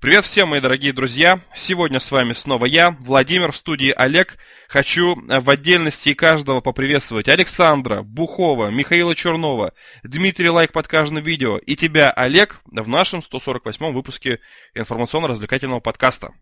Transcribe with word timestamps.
Привет 0.00 0.24
всем, 0.24 0.50
мои 0.50 0.60
дорогие 0.60 0.92
друзья! 0.92 1.40
Сегодня 1.56 1.98
с 1.98 2.12
вами 2.12 2.32
снова 2.32 2.66
я, 2.66 2.96
Владимир, 3.00 3.50
в 3.50 3.56
студии 3.56 3.90
Олег. 3.90 4.36
Хочу 4.68 5.16
э, 5.28 5.40
в 5.40 5.50
отдельности 5.50 6.14
каждого 6.14 6.60
поприветствовать 6.60 7.26
Александра, 7.26 8.02
Бухова, 8.02 8.68
Михаила 8.70 9.16
Чернова, 9.16 9.72
Дмитрий 10.04 10.50
Лайк 10.50 10.70
под 10.70 10.86
каждым 10.86 11.24
видео 11.24 11.58
и 11.58 11.74
тебя, 11.74 12.12
Олег, 12.12 12.60
в 12.64 12.86
нашем 12.86 13.24
148-м 13.28 13.92
выпуске 13.92 14.38
информационно-развлекательного 14.76 15.80
подкаста. 15.80 16.32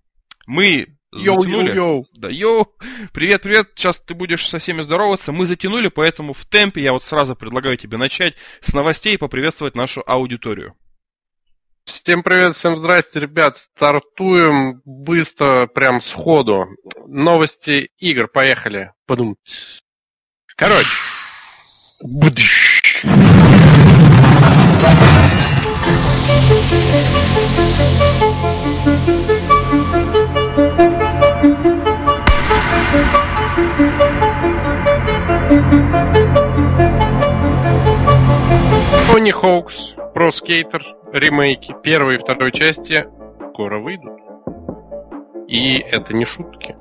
Мы 0.47 0.89
Йоу, 1.15 1.43
затянули. 1.43 1.69
йоу, 1.69 1.77
йоу. 1.77 2.07
Да, 2.13 2.29
йоу! 2.29 2.77
Привет, 3.15 3.41
привет! 3.41 3.71
Сейчас 3.75 4.01
ты 4.01 4.13
будешь 4.13 4.47
со 4.47 4.59
всеми 4.59 4.83
здороваться. 4.83 5.33
Мы 5.33 5.47
затянули, 5.47 5.89
поэтому 5.89 6.35
в 6.35 6.45
темпе 6.45 6.83
я 6.83 6.93
вот 6.93 7.05
сразу 7.05 7.35
предлагаю 7.35 7.79
тебе 7.79 7.97
начать 7.97 8.35
с 8.61 8.75
новостей 8.75 9.15
и 9.15 9.17
поприветствовать 9.19 9.75
нашу 9.75 10.03
аудиторию. 10.07 10.77
Всем 11.87 12.25
привет, 12.25 12.57
всем 12.57 12.77
здрасте, 12.77 13.21
ребят. 13.21 13.59
Стартуем 13.59 14.83
быстро, 14.85 15.69
прям 15.69 16.03
сходу. 16.03 16.67
Новости 17.07 17.91
игр, 17.99 18.27
поехали. 18.27 18.93
Подумать. 19.07 19.39
Короче. 20.57 20.89
Будыщ. 22.03 23.05
Тони 39.17 39.31
Хоукс, 39.31 39.95
Про 40.13 40.31
Скейтер, 40.31 40.85
ремейки 41.11 41.75
первой 41.83 42.17
и 42.17 42.19
второй 42.19 42.53
части 42.53 43.07
скоро 43.51 43.79
выйдут. 43.79 44.21
И 45.49 45.79
это 45.79 46.13
не 46.13 46.27
шутки. 46.27 46.77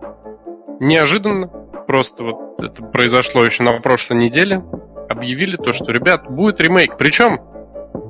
Неожиданно, 0.82 1.48
просто 1.88 2.24
вот 2.24 2.62
это 2.62 2.84
произошло 2.84 3.46
еще 3.46 3.64
на 3.64 3.80
прошлой 3.80 4.18
неделе, 4.18 4.62
объявили 5.10 5.56
то, 5.56 5.72
что, 5.72 5.94
ребят, 5.94 6.30
будет 6.30 6.60
ремейк. 6.60 6.98
Причем 6.98 7.40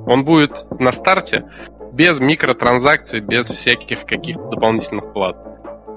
он 0.08 0.24
будет 0.24 0.66
на 0.80 0.90
старте 0.90 1.48
без 1.92 2.18
микротранзакций, 2.18 3.20
без 3.20 3.46
всяких 3.48 4.06
каких-то 4.06 4.42
дополнительных 4.48 5.12
плат. 5.12 5.36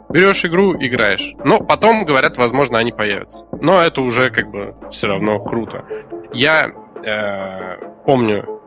Берешь 0.10 0.46
игру, 0.46 0.76
играешь. 0.76 1.34
Но 1.44 1.62
потом, 1.62 2.06
говорят, 2.06 2.38
возможно, 2.38 2.78
они 2.78 2.92
появятся. 2.92 3.46
Но 3.60 3.82
это 3.82 4.02
уже 4.02 4.30
как 4.30 4.52
бы 4.52 4.76
все 4.92 5.08
равно 5.08 5.40
круто. 5.40 5.84
Я 6.32 6.72
э, 7.04 7.89
помню 8.06 8.62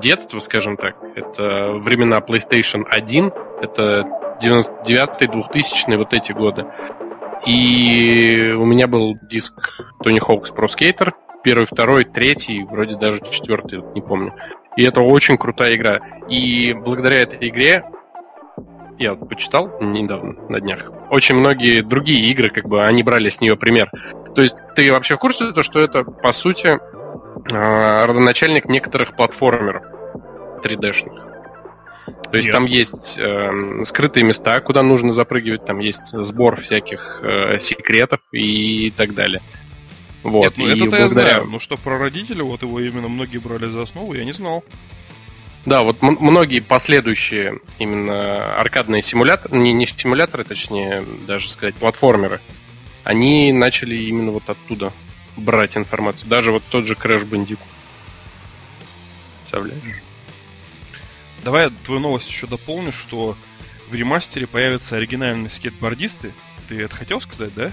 детство, 0.00 0.38
скажем 0.40 0.76
так. 0.76 0.96
Это 1.14 1.72
времена 1.74 2.18
PlayStation 2.18 2.84
1, 2.88 3.32
это 3.62 4.06
99-й, 4.42 5.26
2000 5.26 5.96
вот 5.96 6.12
эти 6.14 6.32
годы. 6.32 6.66
И 7.46 8.54
у 8.56 8.64
меня 8.64 8.86
был 8.86 9.16
диск 9.22 9.80
Tony 10.04 10.18
Hawk's 10.18 10.54
Pro 10.54 10.68
Skater, 10.68 11.12
первый, 11.42 11.66
второй, 11.66 12.04
третий, 12.04 12.64
вроде 12.64 12.96
даже 12.96 13.20
четвертый, 13.20 13.82
не 13.94 14.00
помню. 14.00 14.34
И 14.76 14.84
это 14.84 15.00
очень 15.00 15.36
крутая 15.36 15.74
игра. 15.74 15.98
И 16.28 16.72
благодаря 16.72 17.20
этой 17.22 17.48
игре 17.48 17.84
я 18.98 19.14
вот 19.14 19.28
почитал 19.28 19.70
недавно, 19.80 20.34
на 20.48 20.60
днях, 20.60 20.90
очень 21.10 21.34
многие 21.34 21.82
другие 21.82 22.30
игры, 22.30 22.50
как 22.50 22.68
бы, 22.68 22.84
они 22.84 23.02
брали 23.02 23.30
с 23.30 23.40
нее 23.40 23.56
пример. 23.56 23.90
То 24.34 24.42
есть 24.42 24.56
ты 24.76 24.92
вообще 24.92 25.16
в 25.16 25.18
курсе, 25.18 25.52
то, 25.52 25.62
что 25.62 25.80
это, 25.80 26.04
по 26.04 26.32
сути, 26.32 26.78
родоначальник 27.44 28.66
некоторых 28.66 29.16
платформеров 29.16 29.82
3D-шных? 30.64 31.28
То 32.30 32.36
есть 32.38 32.46
Нет. 32.46 32.54
там 32.54 32.64
есть 32.64 33.16
э, 33.18 33.82
скрытые 33.84 34.24
места, 34.24 34.60
куда 34.60 34.82
нужно 34.82 35.12
запрыгивать, 35.12 35.64
там 35.66 35.78
есть 35.80 36.00
сбор 36.12 36.60
всяких 36.60 37.20
э, 37.22 37.58
секретов 37.60 38.20
и 38.32 38.92
так 38.96 39.14
далее. 39.14 39.42
Вот. 40.22 40.56
Нет, 40.56 40.58
ну 40.58 40.66
и 40.68 40.76
это-то 40.76 40.96
я 40.96 41.02
благодаря- 41.06 41.30
знаю. 41.30 41.44
Ну 41.50 41.60
что, 41.60 41.76
про 41.76 41.98
родителя, 41.98 42.42
вот 42.44 42.62
его 42.62 42.80
именно 42.80 43.08
многие 43.08 43.38
брали 43.38 43.66
за 43.66 43.82
основу, 43.82 44.14
я 44.14 44.24
не 44.24 44.32
знал. 44.32 44.64
Да, 45.66 45.82
вот 45.82 46.02
м- 46.02 46.16
многие 46.20 46.60
последующие 46.60 47.58
именно 47.78 48.54
аркадные 48.56 49.02
симуляторы, 49.02 49.56
не, 49.58 49.72
не 49.72 49.86
симуляторы, 49.86 50.44
точнее, 50.44 51.04
даже 51.26 51.50
сказать, 51.50 51.74
платформеры, 51.74 52.40
они 53.04 53.52
начали 53.52 53.94
именно 53.94 54.32
вот 54.32 54.48
оттуда 54.48 54.92
брать 55.36 55.76
информацию. 55.76 56.28
Даже 56.28 56.52
вот 56.52 56.62
тот 56.70 56.86
же 56.86 56.94
Crash 56.94 57.28
Bandicoot. 57.28 57.58
Представляешь? 59.40 60.02
Давай 61.44 61.64
я 61.64 61.70
твою 61.70 62.00
новость 62.00 62.28
еще 62.28 62.46
дополню, 62.46 62.92
что 62.92 63.36
в 63.88 63.94
ремастере 63.94 64.46
появятся 64.46 64.96
оригинальные 64.96 65.50
скейтбордисты. 65.50 66.32
Ты 66.68 66.82
это 66.82 66.94
хотел 66.94 67.20
сказать, 67.20 67.54
да? 67.54 67.72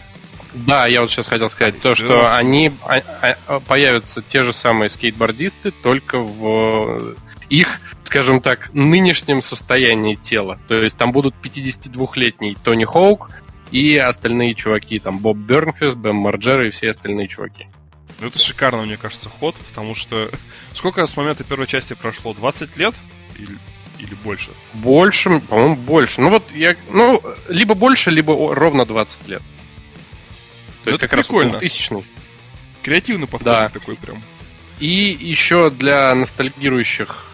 Да, 0.53 0.87
я 0.87 1.01
вот 1.01 1.11
сейчас 1.11 1.27
хотел 1.27 1.49
сказать 1.51 1.79
то, 1.79 1.89
Да. 1.89 1.95
что 1.95 2.35
они 2.35 2.71
а- 2.81 3.37
а- 3.47 3.59
появятся 3.59 4.23
те 4.23 4.43
же 4.43 4.51
самые 4.51 4.89
скейтбордисты, 4.89 5.71
только 5.71 6.17
в 6.17 7.15
их, 7.49 7.79
скажем 8.03 8.41
так, 8.41 8.71
нынешнем 8.73 9.41
состоянии 9.43 10.15
тела. 10.15 10.59
То 10.67 10.81
есть 10.81 10.97
там 10.97 11.11
будут 11.11 11.35
52-летний 11.35 12.55
Тони 12.63 12.85
Хоук 12.85 13.29
и 13.71 13.97
остальные 13.97 14.55
чуваки, 14.55 14.99
там 14.99 15.19
Боб 15.19 15.37
Бернфест, 15.37 15.97
Бэм 15.97 16.15
Марджера 16.15 16.67
и 16.67 16.71
все 16.71 16.91
остальные 16.91 17.27
чуваки. 17.27 17.67
Ну, 18.19 18.27
это 18.27 18.39
шикарно, 18.39 18.81
мне 18.83 18.97
кажется, 18.97 19.29
ход, 19.29 19.55
потому 19.69 19.95
что 19.95 20.29
сколько 20.73 21.05
с 21.05 21.15
момента 21.15 21.43
первой 21.43 21.67
части 21.67 21.93
прошло? 21.93 22.33
20 22.33 22.75
лет? 22.77 22.93
Или, 23.37 23.57
или 23.99 24.13
больше? 24.23 24.51
Больше, 24.73 25.39
по-моему, 25.41 25.75
больше. 25.75 26.19
Ну 26.21 26.29
вот 26.29 26.51
я, 26.53 26.75
ну, 26.89 27.21
либо 27.47 27.75
больше, 27.75 28.09
либо 28.11 28.33
ровно 28.55 28.85
20 28.85 29.27
лет. 29.27 29.41
То 29.41 29.45
Ну, 30.85 30.91
есть 30.91 30.97
это 30.97 31.07
как 31.07 31.17
раз 31.17 31.27
прикольно. 31.27 31.59
2000 31.59 32.03
Креативный 32.81 33.27
подход 33.27 33.45
Да. 33.45 33.69
такой 33.69 33.95
прям. 33.95 34.21
И 34.79 35.17
еще 35.19 35.69
для 35.69 36.15
ностальгирующих 36.15 37.25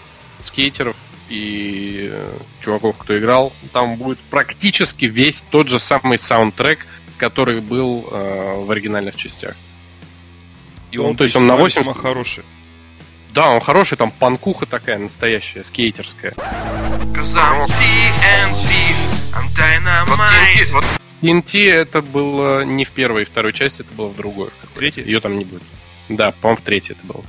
скейтеров 0.44 0.96
и 1.30 2.09
э, 2.12 2.38
чуваков, 2.62 2.97
кто 2.97 3.18
играл, 3.18 3.53
там 3.74 3.96
будет 3.96 4.19
практически 4.19 5.06
весь 5.06 5.44
тот 5.52 5.68
же 5.69 5.80
самый 5.80 6.19
саундтрек, 6.19 6.86
который 7.18 7.62
был 7.62 8.08
э, 8.12 8.63
в 8.63 8.72
оригинальных 8.72 9.16
частях. 9.16 9.56
И 10.91 10.97
Ну, 10.97 11.09
он, 11.09 11.16
то 11.16 11.24
есть 11.24 11.35
он 11.35 11.47
на 11.47 11.53
весьма- 11.53 11.64
80 11.64 11.80
весьма 11.80 11.94
хороший. 11.94 12.44
Да, 13.34 13.50
он 13.50 13.59
хороший, 13.62 13.97
там 13.97 14.12
панкуха 14.12 14.66
такая 14.66 14.97
настоящая, 14.97 15.64
скейтерская. 15.64 16.34
Вот 20.72 20.85
TNT 21.22 21.69
это 21.72 22.02
было 22.02 22.64
не 22.64 22.85
в 22.85 22.91
первой 22.91 23.24
и 23.24 23.25
второй 23.25 23.52
части, 23.53 23.81
это 23.81 23.94
было 23.94 24.08
в 24.08 24.16
другой. 24.16 24.50
В 24.64 24.78
третьей? 24.78 25.03
Ее 25.03 25.19
там 25.19 25.38
не 25.38 25.46
будет. 25.46 25.64
Да, 26.08 26.31
по-моему, 26.31 26.62
в 26.62 26.64
третьей 26.66 26.96
это 26.96 27.06
было. 27.06 27.24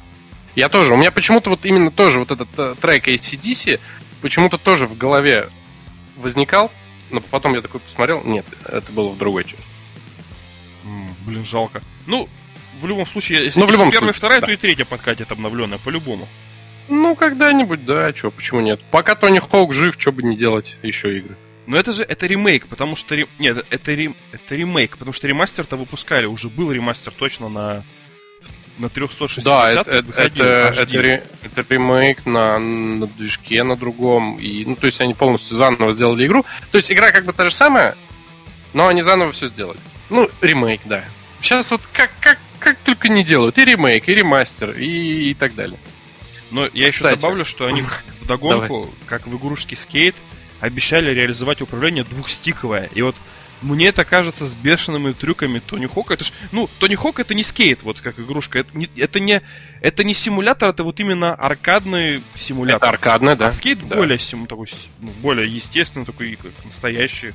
Я 0.57 0.69
тоже. 0.69 0.93
У 0.93 0.97
меня 0.97 1.13
почему-то 1.13 1.51
вот 1.51 1.65
именно 1.65 1.91
тоже 1.93 2.19
вот 2.19 2.31
этот 2.33 2.49
э, 2.57 2.75
трек 2.81 3.07
ACDC 3.07 3.79
почему-то 4.23 4.59
тоже 4.59 4.87
в 4.87 4.97
голове 4.99 5.51
возникал, 6.17 6.73
но 7.11 7.21
потом 7.21 7.55
я 7.55 7.61
такой 7.61 7.79
посмотрел, 7.81 8.23
нет, 8.25 8.45
это 8.65 8.91
было 8.91 9.11
в 9.11 9.19
другой 9.19 9.45
части. 9.45 9.63
Блин, 11.27 11.45
жалко. 11.45 11.83
Ну, 12.07 12.29
в 12.81 12.87
любом 12.87 13.07
случае, 13.07 13.45
если, 13.45 13.59
Ну, 13.59 13.67
в 13.67 13.69
если 13.69 13.79
любом 13.81 13.91
первая 13.93 14.11
и 14.11 14.15
случае, 14.15 14.19
вторая, 14.19 14.41
да. 14.41 14.47
то 14.47 14.53
и 14.53 14.57
третья 14.57 14.85
подкатит 14.85 15.31
обновленная, 15.33 15.79
по-любому. 15.79 16.29
Ну, 16.89 17.17
когда-нибудь, 17.17 17.85
да, 17.85 18.13
чё, 18.13 18.31
почему 18.31 18.61
нет? 18.61 18.81
Пока 18.93 19.15
Тони 19.17 19.41
Хоук 19.41 19.75
жив, 19.75 19.97
что 19.99 20.13
бы 20.13 20.23
не 20.23 20.37
делать 20.37 20.77
еще 20.83 21.19
игры. 21.19 21.37
Но 21.67 21.77
это 21.77 21.91
же 21.93 22.05
это 22.05 22.27
ремейк, 22.27 22.69
потому 22.69 22.95
что 22.95 23.17
ре- 23.17 23.27
нет, 23.41 23.67
это 23.71 23.93
рем- 23.93 24.15
это 24.31 24.55
ремейк, 24.55 24.93
потому 24.97 25.13
что 25.13 25.27
ремастер-то 25.27 25.77
выпускали, 25.77 26.27
уже 26.27 26.49
был 26.49 26.71
ремастер 26.71 27.13
точно 27.13 27.49
на 27.49 27.85
на 28.79 28.89
360 28.89 29.45
Да, 29.45 29.71
это, 29.71 29.91
это, 29.91 30.13
это, 30.21 30.75
это 30.77 31.03
ре- 31.03 31.23
это 31.43 31.65
ремейк 31.69 32.27
на, 32.27 32.59
на 32.59 33.07
движке, 33.07 33.63
на 33.63 33.77
другом. 33.77 34.37
И, 34.39 34.65
ну, 34.65 34.77
то 34.77 34.87
есть 34.87 35.01
они 35.01 35.15
полностью 35.15 35.57
заново 35.57 35.93
сделали 35.93 36.27
игру. 36.27 36.45
То 36.71 36.79
есть 36.79 36.91
игра 36.91 37.11
как 37.13 37.25
бы 37.25 37.33
та 37.33 37.45
же 37.45 37.51
самая, 37.51 37.97
но 38.73 38.89
они 38.89 39.03
заново 39.03 39.33
все 39.33 39.49
сделали. 39.49 39.79
Ну, 40.11 40.31
ремейк, 40.41 40.81
да. 40.85 41.05
Сейчас 41.41 41.71
вот 41.71 41.81
как, 41.93 42.11
как, 42.21 42.39
как 42.59 42.77
только 42.79 43.09
не 43.09 43.25
делают. 43.25 43.59
И 43.59 43.65
ремейк, 43.65 44.09
и 44.09 44.15
ремастер, 44.15 44.73
и, 44.73 45.31
и 45.31 45.35
так 45.35 45.55
далее. 45.55 45.79
Но 46.51 46.69
я 46.73 46.89
еще 46.89 46.99
Кстати. 46.99 47.21
добавлю, 47.21 47.45
что 47.45 47.67
они 47.67 47.83
вдогонку, 48.21 48.91
как 49.07 49.27
в 49.27 49.37
игрушке 49.37 49.77
скейт, 49.77 50.15
обещали 50.61 51.13
реализовать 51.13 51.61
управление 51.61 52.05
двухстиковое. 52.05 52.89
И 52.95 53.03
вот 53.03 53.17
мне 53.63 53.87
это 53.89 54.05
кажется 54.05 54.47
с 54.47 54.53
бешеными 54.55 55.13
трюками 55.13 55.59
Тони 55.61 55.87
Хока. 55.87 56.15
Это 56.15 56.25
ж, 56.25 56.33
ну, 56.53 56.69
Тони 56.79 56.95
Хок 56.95 57.21
это 57.21 57.35
не 57.35 57.43
скейт, 57.43 57.83
вот 57.83 58.01
как 58.01 58.19
игрушка. 58.21 58.59
Это 58.61 58.77
не, 58.77 58.89
это 58.97 59.19
не, 59.21 59.43
это 59.81 60.05
не 60.05 60.15
симулятор, 60.15 60.71
это 60.71 60.85
вот 60.85 61.01
именно 61.01 61.35
аркадный 61.35 62.23
симулятор. 62.35 62.79
Это 62.83 62.89
аркадная, 62.91 63.37
да. 63.37 63.49
А 63.49 63.53
скейт 63.53 63.87
Да. 63.89 63.97
более, 63.97 64.19
сим- 64.19 64.47
такой, 64.47 64.69
ну, 65.01 65.11
более 65.23 65.49
естественный, 65.53 66.05
такой 66.07 66.37
как 66.37 66.53
настоящий. 66.65 67.33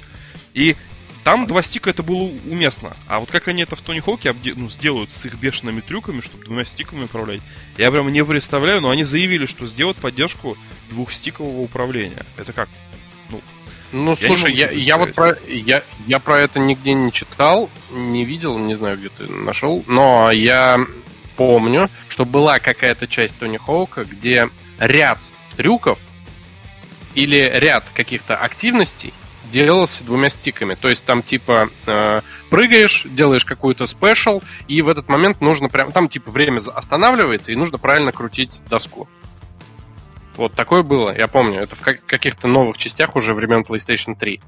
И 0.53 0.75
там 1.23 1.45
два 1.47 1.61
стика 1.61 1.89
это 1.91 2.01
было 2.03 2.23
уместно. 2.49 2.95
А 3.07 3.19
вот 3.19 3.29
как 3.29 3.47
они 3.47 3.63
это 3.63 3.75
в 3.75 3.81
Тони 3.81 3.99
Хоке 3.99 4.29
обде- 4.29 4.53
ну, 4.55 4.69
сделают 4.69 5.11
с 5.11 5.25
их 5.25 5.35
бешеными 5.35 5.81
трюками, 5.81 6.21
чтобы 6.21 6.45
двумя 6.45 6.65
стиками 6.65 7.03
управлять, 7.05 7.41
я 7.77 7.91
прям 7.91 8.11
не 8.11 8.23
представляю, 8.25 8.81
но 8.81 8.89
они 8.89 9.03
заявили, 9.03 9.45
что 9.45 9.65
сделают 9.67 9.97
поддержку 9.97 10.57
двухстикового 10.89 11.61
управления. 11.61 12.25
Это 12.37 12.53
как? 12.53 12.69
Ну, 13.91 14.15
Я 14.19 14.27
слушай, 14.27 14.53
я, 14.53 14.71
я 14.71 14.97
вот 14.97 15.13
про 15.13 15.37
я, 15.47 15.83
я 16.07 16.19
про 16.19 16.39
это 16.39 16.59
нигде 16.59 16.93
не 16.93 17.11
читал, 17.11 17.69
не 17.91 18.23
видел, 18.23 18.57
не 18.57 18.75
знаю, 18.75 18.97
где 18.97 19.09
ты 19.09 19.27
нашел, 19.27 19.83
но 19.87 20.31
я 20.31 20.79
помню, 21.35 21.89
что 22.07 22.25
была 22.25 22.59
какая-то 22.59 23.07
часть 23.07 23.37
Тони 23.37 23.57
Хоука, 23.57 24.05
где 24.05 24.49
ряд 24.79 25.19
трюков 25.57 25.99
или 27.15 27.51
ряд 27.55 27.83
каких-то 27.93 28.37
активностей 28.37 29.13
делался 29.51 30.03
двумя 30.03 30.29
стиками. 30.29 30.75
То 30.75 30.89
есть 30.89 31.05
там 31.05 31.21
типа 31.21 31.69
э, 31.85 32.21
прыгаешь, 32.49 33.05
делаешь 33.05 33.45
какую-то 33.45 33.85
спешл, 33.85 34.41
и 34.67 34.81
в 34.81 34.87
этот 34.87 35.09
момент 35.09 35.41
нужно 35.41 35.69
прям 35.69 35.91
там 35.91 36.09
типа 36.09 36.31
время 36.31 36.61
останавливается 36.73 37.51
и 37.51 37.55
нужно 37.55 37.77
правильно 37.77 38.11
крутить 38.11 38.61
доску. 38.69 39.09
Вот 40.37 40.53
такое 40.53 40.83
было, 40.83 41.15
я 41.15 41.27
помню. 41.27 41.59
Это 41.59 41.75
в 41.75 41.81
как- 41.81 42.05
каких-то 42.05 42.47
новых 42.47 42.77
частях 42.77 43.15
уже 43.15 43.33
времен 43.33 43.61
PlayStation 43.61 44.15
3. 44.15 44.39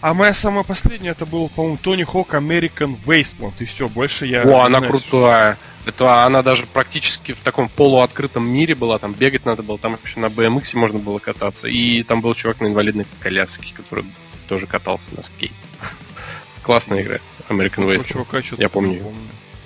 А 0.00 0.14
моя 0.14 0.34
самая 0.34 0.62
последняя, 0.62 1.10
это 1.10 1.26
был, 1.26 1.48
по-моему, 1.48 1.78
Тони 1.78 2.04
Хок 2.04 2.34
American 2.34 2.96
Wasteland, 3.06 3.54
и 3.58 3.64
все, 3.64 3.88
больше 3.88 4.26
я... 4.26 4.42
О, 4.42 4.60
она 4.64 4.78
знаю, 4.78 4.92
крутая. 4.92 5.58
Это 5.86 6.24
она 6.24 6.42
даже 6.42 6.66
практически 6.66 7.32
в 7.32 7.38
таком 7.38 7.68
полуоткрытом 7.68 8.46
мире 8.46 8.74
была, 8.74 8.98
там 8.98 9.14
бегать 9.14 9.44
надо 9.44 9.62
было, 9.62 9.78
там 9.78 9.98
еще 10.04 10.20
на 10.20 10.26
BMX 10.26 10.76
можно 10.76 10.98
было 10.98 11.18
кататься. 11.18 11.66
И 11.68 12.02
там 12.02 12.20
был 12.20 12.34
чувак 12.34 12.60
на 12.60 12.66
инвалидной 12.66 13.06
коляске, 13.20 13.72
который 13.74 14.04
тоже 14.48 14.66
катался 14.66 15.14
на 15.16 15.22
скейте. 15.22 15.54
Классная 16.62 17.02
игра. 17.02 17.18
American 17.48 17.86
Wasteland. 17.86 18.08
чувака 18.08 18.42
Я 18.58 18.68
помню. 18.68 19.02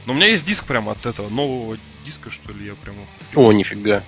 Но 0.07 0.13
у 0.13 0.17
меня 0.17 0.27
есть 0.27 0.45
диск 0.45 0.65
прямо 0.65 0.93
от 0.93 1.07
этого 1.07 1.29
нового 1.29 1.79
диска, 2.11 2.31
что 2.31 2.53
ли, 2.53 2.67
я 2.67 2.75
прямо... 2.75 2.99
О, 3.35 3.53
нифига. 3.53 4.03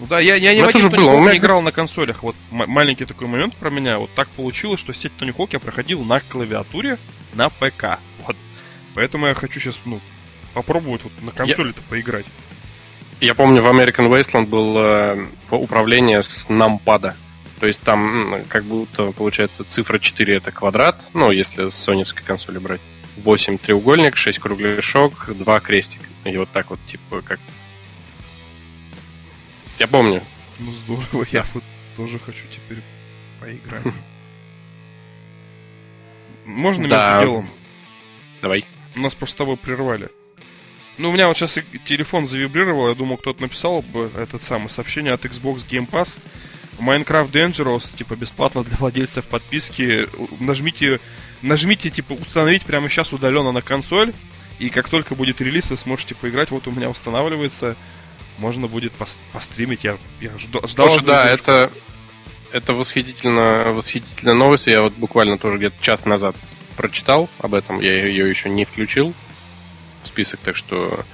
Ну 0.00 0.06
да, 0.06 0.18
я, 0.18 0.34
я 0.34 0.54
не 0.54 0.60
Ну, 0.60 0.66
в 0.66 0.68
один 0.70 0.90
Тони 0.90 0.96
было, 0.96 1.20
меня- 1.20 1.32
не 1.32 1.38
играл 1.38 1.62
на 1.62 1.70
консолях. 1.70 2.22
Вот 2.24 2.34
маленький 2.50 3.04
такой 3.04 3.28
момент 3.28 3.54
про 3.56 3.70
меня. 3.70 3.98
Вот 3.98 4.10
так 4.14 4.28
получилось, 4.30 4.80
что 4.80 4.92
сеть 4.92 5.16
Тони 5.16 5.30
Хок 5.30 5.52
я 5.52 5.60
проходил 5.60 6.02
на 6.02 6.20
клавиатуре 6.20 6.98
на 7.32 7.48
ПК. 7.48 8.00
Вот. 8.26 8.36
Поэтому 8.94 9.26
я 9.26 9.34
хочу 9.34 9.60
сейчас, 9.60 9.78
ну, 9.84 10.00
попробовать 10.52 11.04
вот 11.04 11.12
на 11.22 11.30
консоли-то 11.30 11.80
поиграть. 11.82 12.26
Я 13.20 13.34
помню, 13.34 13.62
в 13.62 13.66
American 13.66 14.08
Wasteland 14.10 14.46
был 14.46 14.74
э, 14.78 15.26
управление 15.50 16.24
с 16.24 16.48
нампада. 16.48 17.16
То 17.60 17.68
есть 17.68 17.80
там 17.80 18.42
как 18.48 18.64
будто 18.64 19.12
получается 19.12 19.64
цифра 19.64 20.00
4 20.00 20.36
это 20.36 20.50
квадрат, 20.50 21.00
ну, 21.14 21.30
если 21.30 21.70
с 21.70 21.74
соневской 21.76 22.24
консоли 22.24 22.58
брать. 22.58 22.80
8 23.16 23.58
треугольник, 23.58 24.16
6 24.16 24.38
кругляшок, 24.38 25.36
2 25.36 25.60
крестика. 25.60 26.04
И 26.24 26.36
вот 26.36 26.50
так 26.50 26.70
вот, 26.70 26.80
типа, 26.86 27.22
как... 27.22 27.40
Я 29.78 29.88
помню. 29.88 30.22
Ну 30.58 30.72
здорово, 30.72 31.26
я 31.32 31.44
вот 31.52 31.64
тоже 31.96 32.18
хочу 32.18 32.44
теперь 32.50 32.82
поиграть. 33.40 33.84
Можно 36.44 36.88
Да. 36.88 37.16
между 37.18 37.26
делом? 37.26 37.50
Давай. 38.42 38.64
Нас 38.94 39.14
просто 39.14 39.34
с 39.34 39.38
тобой 39.38 39.56
прервали. 39.56 40.10
Ну, 40.98 41.10
у 41.10 41.12
меня 41.12 41.26
вот 41.26 41.36
сейчас 41.36 41.58
телефон 41.86 42.28
завибрировал, 42.28 42.88
я 42.88 42.94
думал, 42.94 43.16
кто-то 43.16 43.42
написал 43.42 43.82
бы 43.82 44.10
этот 44.16 44.44
самый 44.44 44.70
сообщение 44.70 45.12
от 45.12 45.24
Xbox 45.24 45.66
Game 45.68 45.90
Pass. 45.90 46.18
Minecraft 46.78 47.30
Dangerous, 47.30 47.96
типа, 47.96 48.14
бесплатно 48.14 48.62
для 48.62 48.76
владельцев 48.76 49.26
подписки. 49.26 50.08
Нажмите, 50.38 51.00
нажмите, 51.44 51.90
типа, 51.90 52.12
установить 52.14 52.62
прямо 52.62 52.88
сейчас 52.88 53.12
удаленно 53.12 53.52
на 53.52 53.62
консоль. 53.62 54.12
И 54.58 54.70
как 54.70 54.88
только 54.88 55.14
будет 55.14 55.40
релиз, 55.40 55.70
вы 55.70 55.76
сможете 55.76 56.14
поиграть. 56.14 56.50
Вот 56.50 56.66
у 56.66 56.70
меня 56.70 56.90
устанавливается. 56.90 57.76
Можно 58.38 58.66
будет 58.66 58.92
пос- 58.98 59.16
постримить. 59.32 59.84
Я, 59.84 59.96
я 60.20 60.30
жду- 60.38 60.66
ждал. 60.66 60.88
Слушай, 60.88 61.04
да, 61.04 61.28
это, 61.30 61.70
это 62.52 62.72
восхитительно, 62.72 63.72
восхитительная 63.72 64.34
новость. 64.34 64.66
Я 64.66 64.82
вот 64.82 64.92
буквально 64.94 65.38
тоже 65.38 65.58
где-то 65.58 65.76
час 65.80 66.04
назад 66.04 66.36
прочитал 66.76 67.28
об 67.38 67.54
этом. 67.54 67.80
Я 67.80 68.06
ее 68.06 68.28
еще 68.28 68.48
не 68.48 68.64
включил 68.64 69.14
в 70.02 70.08
список, 70.08 70.40
так 70.40 70.56
что... 70.56 71.04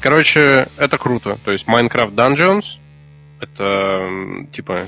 Короче, 0.00 0.68
это 0.76 0.98
круто. 0.98 1.38
То 1.44 1.50
есть 1.50 1.66
Minecraft 1.66 2.14
Dungeons 2.14 2.64
это 3.40 4.46
типа 4.52 4.86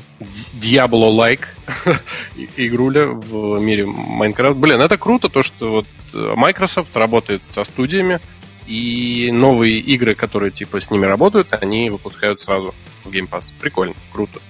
Diablo-like 0.55 1.44
игруля 2.56 3.06
в 3.06 3.61
мире 3.61 3.85
Minecraft. 3.85 4.55
Блин, 4.55 4.81
это 4.81 4.99
круто, 4.99 5.29
то, 5.29 5.43
что 5.43 5.70
вот 5.70 5.87
э, 6.12 6.35
Microsoft 6.37 6.97
работает 6.97 7.44
со 7.44 7.64
студиями, 7.64 8.20
и 8.67 9.31
новые 9.32 9.79
игры, 9.81 10.14
которые 10.14 10.52
типа 10.52 10.81
с 10.81 10.91
ними 10.91 11.05
работают, 11.05 11.52
они 11.61 11.91
выпускают 11.91 12.41
сразу 12.41 12.75
в 13.05 13.08
Game 13.08 13.29
Pass. 13.29 13.47
Прикольно, 13.61 13.94
круто. 14.12 14.41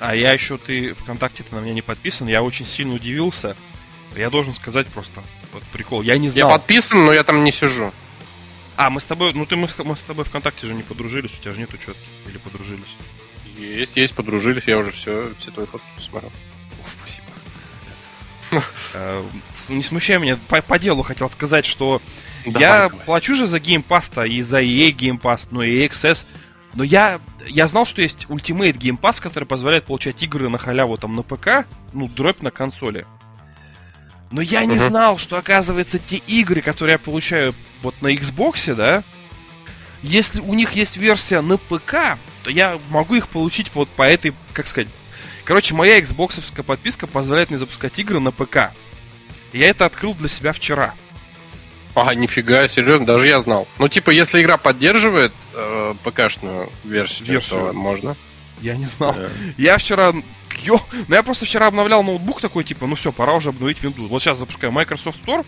А 0.00 0.14
я 0.16 0.32
еще, 0.32 0.56
ты 0.56 0.94
ВКонтакте 0.94 1.44
ты 1.48 1.54
на 1.54 1.60
меня 1.60 1.74
не 1.74 1.82
подписан, 1.82 2.26
я 2.26 2.42
очень 2.42 2.66
сильно 2.66 2.94
удивился. 2.94 3.56
Я 4.16 4.30
должен 4.30 4.54
сказать 4.54 4.88
просто, 4.88 5.22
вот 5.52 5.62
прикол, 5.72 6.02
я 6.02 6.18
не 6.18 6.26
Я 6.26 6.32
знал. 6.32 6.50
подписан, 6.52 7.04
но 7.04 7.12
я 7.12 7.22
там 7.22 7.44
не 7.44 7.52
сижу. 7.52 7.92
А, 8.82 8.88
мы 8.88 8.98
с 8.98 9.04
тобой, 9.04 9.34
ну 9.34 9.44
ты 9.44 9.56
мы, 9.56 9.68
с- 9.68 9.76
мы 9.84 9.94
с 9.94 10.00
тобой 10.00 10.24
ВКонтакте 10.24 10.66
же 10.66 10.72
не 10.72 10.82
подружились, 10.82 11.32
у 11.38 11.42
тебя 11.42 11.52
же 11.52 11.60
нету 11.60 11.76
четки. 11.76 12.00
Или 12.26 12.38
подружились. 12.38 12.96
Есть, 13.58 13.94
есть, 13.94 14.14
подружились, 14.14 14.62
я 14.66 14.78
уже 14.78 14.90
все, 14.92 15.34
все 15.38 15.50
твои 15.50 15.66
фотки 15.66 15.84
посмотрел. 15.96 16.32
Уф, 16.80 16.96
спасибо. 17.02 18.64
Э, 18.94 19.22
Не 19.68 19.82
смущай 19.82 20.18
меня, 20.18 20.38
по, 20.48 20.78
делу 20.78 21.02
хотел 21.02 21.28
сказать, 21.28 21.66
что 21.66 22.00
я 22.46 22.88
плачу 23.04 23.34
же 23.34 23.46
за 23.46 23.58
Game 23.58 23.84
Pass 23.86 24.26
и 24.26 24.40
за 24.40 24.62
EA 24.62 24.92
Game 24.96 25.20
Pass, 25.20 25.48
ну 25.50 25.60
и 25.60 25.86
XS. 25.86 26.24
Но 26.72 26.82
я, 26.82 27.20
я 27.46 27.66
знал, 27.68 27.84
что 27.84 28.00
есть 28.00 28.24
Ultimate 28.30 28.78
Game 28.78 28.98
Pass, 28.98 29.20
который 29.20 29.44
позволяет 29.44 29.84
получать 29.84 30.22
игры 30.22 30.48
на 30.48 30.56
халяву 30.56 30.96
там 30.96 31.16
на 31.16 31.22
ПК, 31.22 31.66
ну, 31.92 32.08
дробь 32.08 32.40
на 32.40 32.50
консоли. 32.50 33.06
Но 34.30 34.40
я 34.40 34.64
не 34.64 34.78
знал, 34.78 35.18
что, 35.18 35.36
оказывается, 35.36 35.98
те 35.98 36.16
игры, 36.16 36.62
которые 36.62 36.92
я 36.94 36.98
получаю 36.98 37.54
вот 37.82 37.94
на 38.02 38.12
Xbox, 38.14 38.74
да, 38.74 39.02
если 40.02 40.40
у 40.40 40.54
них 40.54 40.72
есть 40.72 40.96
версия 40.96 41.40
на 41.40 41.58
ПК, 41.58 42.18
то 42.42 42.50
я 42.50 42.78
могу 42.88 43.14
их 43.14 43.28
получить 43.28 43.70
вот 43.74 43.88
по 43.88 44.02
этой, 44.02 44.32
как 44.52 44.66
сказать... 44.66 44.88
Короче, 45.44 45.74
моя 45.74 45.98
Xbox 45.98 46.62
подписка 46.62 47.06
позволяет 47.06 47.50
мне 47.50 47.58
запускать 47.58 47.98
игры 47.98 48.20
на 48.20 48.30
ПК. 48.30 48.70
Я 49.52 49.68
это 49.68 49.84
открыл 49.84 50.14
для 50.14 50.28
себя 50.28 50.52
вчера. 50.52 50.94
А, 51.94 52.14
нифига, 52.14 52.68
серьезно, 52.68 53.04
даже 53.04 53.26
я 53.26 53.40
знал. 53.40 53.66
Ну, 53.78 53.88
типа, 53.88 54.10
если 54.10 54.40
игра 54.40 54.56
поддерживает 54.58 55.32
э, 55.54 55.94
ПКшную 56.04 56.70
версию, 56.84 57.26
Версию. 57.28 57.60
то 57.66 57.72
можно. 57.72 58.16
Я 58.60 58.76
не 58.76 58.86
знал. 58.86 59.14
Э, 59.16 59.30
Я 59.56 59.76
вчера... 59.76 60.12
Ё... 60.62 60.80
Ну 61.08 61.14
я 61.14 61.22
просто 61.22 61.46
вчера 61.46 61.66
обновлял 61.66 62.02
ноутбук 62.04 62.40
такой, 62.40 62.64
типа, 62.64 62.86
ну 62.86 62.94
все, 62.94 63.12
пора 63.12 63.34
уже 63.34 63.48
обновить 63.48 63.82
винду. 63.82 64.06
Вот 64.06 64.22
сейчас 64.22 64.38
запускаю 64.38 64.72
Microsoft 64.72 65.18
Store, 65.24 65.44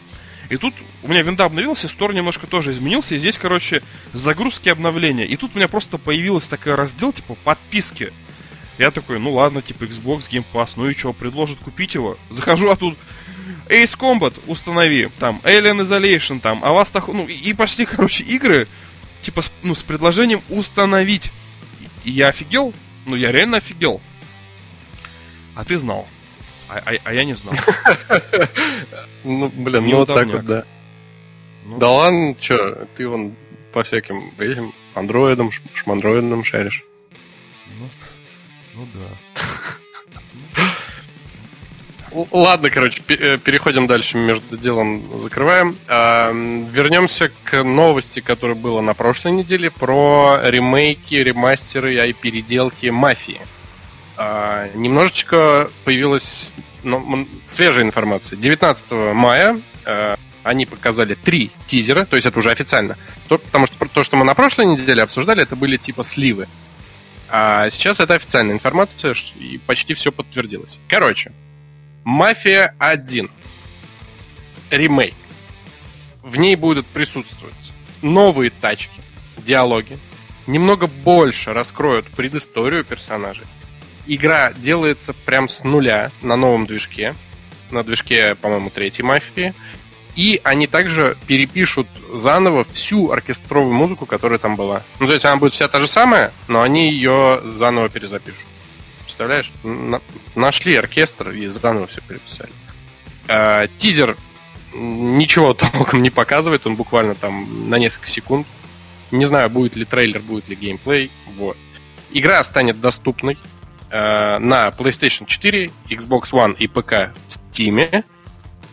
и 0.50 0.56
тут 0.56 0.74
у 1.02 1.08
меня 1.08 1.22
винда 1.22 1.44
обновился, 1.44 1.86
Store 1.86 2.14
немножко 2.14 2.46
тоже 2.46 2.72
изменился, 2.72 3.14
и 3.14 3.18
здесь, 3.18 3.38
короче, 3.38 3.82
загрузки 4.12 4.68
обновления. 4.68 5.24
И 5.24 5.36
тут 5.36 5.52
у 5.54 5.56
меня 5.56 5.68
просто 5.68 5.98
появилась 5.98 6.46
такой 6.46 6.74
раздел, 6.74 7.12
типа, 7.12 7.36
подписки. 7.44 8.12
Я 8.78 8.90
такой, 8.90 9.18
ну 9.18 9.32
ладно, 9.32 9.62
типа, 9.62 9.84
Xbox 9.84 10.30
Game 10.30 10.44
Pass, 10.52 10.72
ну 10.76 10.88
и 10.88 10.94
что, 10.94 11.12
предложат 11.12 11.58
купить 11.58 11.94
его? 11.94 12.18
Захожу, 12.30 12.70
а 12.70 12.76
тут 12.76 12.98
Ace 13.68 13.96
Combat 13.96 14.38
установи, 14.46 15.08
там, 15.18 15.40
Alien 15.44 15.82
Isolation, 15.82 16.40
там, 16.40 16.60
а 16.64 16.72
вас 16.72 16.90
так, 16.90 17.08
ну, 17.08 17.26
и 17.26 17.52
пошли, 17.54 17.86
короче, 17.90 18.24
игры, 18.24 18.68
типа, 19.22 19.42
с, 19.42 19.52
ну, 19.62 19.74
с 19.74 19.82
предложением 19.82 20.42
установить. 20.48 21.30
И 22.04 22.10
я 22.10 22.28
офигел, 22.28 22.74
ну, 23.06 23.16
я 23.16 23.32
реально 23.32 23.58
офигел. 23.58 24.00
А 25.54 25.64
ты 25.64 25.78
знал. 25.78 26.08
А, 26.74 26.82
а- 26.86 27.00
а 27.04 27.12
я 27.14 27.24
не 27.24 27.34
знал. 27.34 27.54
Ну, 29.24 29.48
блин, 29.54 29.84
ну 29.86 29.98
вот 29.98 30.08
так 30.08 30.26
вот, 30.26 30.44
да. 30.46 30.64
Ну, 31.64 31.78
Да 31.78 31.88
ладно, 31.90 32.34
чё, 32.40 32.86
ты 32.96 33.06
вон 33.06 33.36
по 33.72 33.84
всяким 33.84 34.32
этим 34.38 34.72
андроидам, 34.94 35.50
шмандроидам 35.74 36.42
шаришь. 36.44 36.82
ну, 37.78 37.88
ну 38.74 38.88
да. 38.94 40.64
Ладно, 42.32 42.68
короче, 42.68 43.00
э, 43.08 43.38
переходим 43.38 43.86
дальше, 43.86 44.16
между 44.18 44.58
делом 44.58 45.22
закрываем. 45.22 45.76
Вернемся 45.88 47.30
к 47.44 47.62
новости, 47.62 48.20
которая 48.20 48.56
была 48.56 48.82
на 48.82 48.92
прошлой 48.94 49.32
неделе, 49.32 49.70
про 49.70 50.40
ремейки, 50.42 51.14
ремастеры 51.14 51.94
и 52.08 52.12
переделки 52.12 52.86
мафии. 52.88 53.40
А, 54.16 54.68
Немножечко 54.74 55.70
появилась 55.84 56.52
ну, 56.82 57.28
свежая 57.46 57.84
информация. 57.84 58.36
19 58.36 58.90
мая 59.14 59.60
э, 59.84 60.16
они 60.42 60.66
показали 60.66 61.14
три 61.14 61.50
тизера, 61.66 62.04
то 62.04 62.16
есть 62.16 62.26
это 62.26 62.38
уже 62.38 62.50
официально. 62.50 62.96
То- 63.28 63.38
потому 63.38 63.66
что 63.66 63.88
то, 63.88 64.04
что 64.04 64.16
мы 64.16 64.24
на 64.24 64.34
прошлой 64.34 64.66
неделе 64.66 65.02
обсуждали, 65.02 65.42
это 65.42 65.56
были 65.56 65.76
типа 65.76 66.04
сливы. 66.04 66.48
А 67.28 67.70
сейчас 67.70 68.00
это 68.00 68.14
официальная 68.14 68.54
информация, 68.54 69.14
и 69.38 69.58
почти 69.58 69.94
все 69.94 70.12
подтвердилось. 70.12 70.78
Короче, 70.88 71.32
Мафия 72.04 72.74
1. 72.78 73.30
Ремейк. 74.70 75.14
В 76.22 76.36
ней 76.36 76.56
будут 76.56 76.86
присутствовать 76.86 77.54
новые 78.02 78.50
тачки, 78.50 79.00
диалоги, 79.38 79.98
немного 80.46 80.86
больше 80.86 81.52
раскроют 81.52 82.06
предысторию 82.08 82.84
персонажей, 82.84 83.46
игра 84.06 84.52
делается 84.52 85.12
прям 85.12 85.48
с 85.48 85.64
нуля 85.64 86.10
на 86.22 86.36
новом 86.36 86.66
движке, 86.66 87.14
на 87.70 87.82
движке, 87.82 88.34
по-моему, 88.34 88.70
третьей 88.70 89.04
мафии. 89.04 89.54
И 90.14 90.40
они 90.44 90.66
также 90.66 91.16
перепишут 91.26 91.88
заново 92.12 92.66
всю 92.72 93.10
оркестровую 93.10 93.72
музыку, 93.72 94.04
которая 94.04 94.38
там 94.38 94.56
была. 94.56 94.82
Ну, 95.00 95.06
то 95.06 95.14
есть 95.14 95.24
она 95.24 95.36
будет 95.36 95.54
вся 95.54 95.68
та 95.68 95.80
же 95.80 95.86
самая, 95.86 96.32
но 96.48 96.60
они 96.60 96.90
ее 96.90 97.40
заново 97.56 97.88
перезапишут. 97.88 98.44
Представляешь? 99.04 99.50
На- 99.62 100.02
нашли 100.34 100.76
оркестр 100.76 101.30
и 101.30 101.46
заново 101.46 101.86
все 101.86 102.02
переписали. 102.02 102.52
А, 103.26 103.68
тизер 103.78 104.18
ничего 104.74 105.54
толком 105.72 106.02
не 106.02 106.10
показывает, 106.10 106.66
он 106.66 106.76
буквально 106.76 107.14
там 107.14 107.70
на 107.70 107.78
несколько 107.78 108.08
секунд. 108.08 108.46
Не 109.10 109.24
знаю, 109.24 109.48
будет 109.48 109.76
ли 109.76 109.84
трейлер, 109.86 110.20
будет 110.20 110.48
ли 110.48 110.56
геймплей. 110.56 111.10
Вот. 111.36 111.56
Игра 112.10 112.44
станет 112.44 112.80
доступной 112.80 113.38
э, 113.92 114.38
на 114.38 114.68
PlayStation 114.70 115.26
4, 115.26 115.70
Xbox 115.90 116.32
One 116.32 116.56
и 116.58 116.66
ПК 116.66 117.14
в 117.28 117.52
Steam 117.52 118.04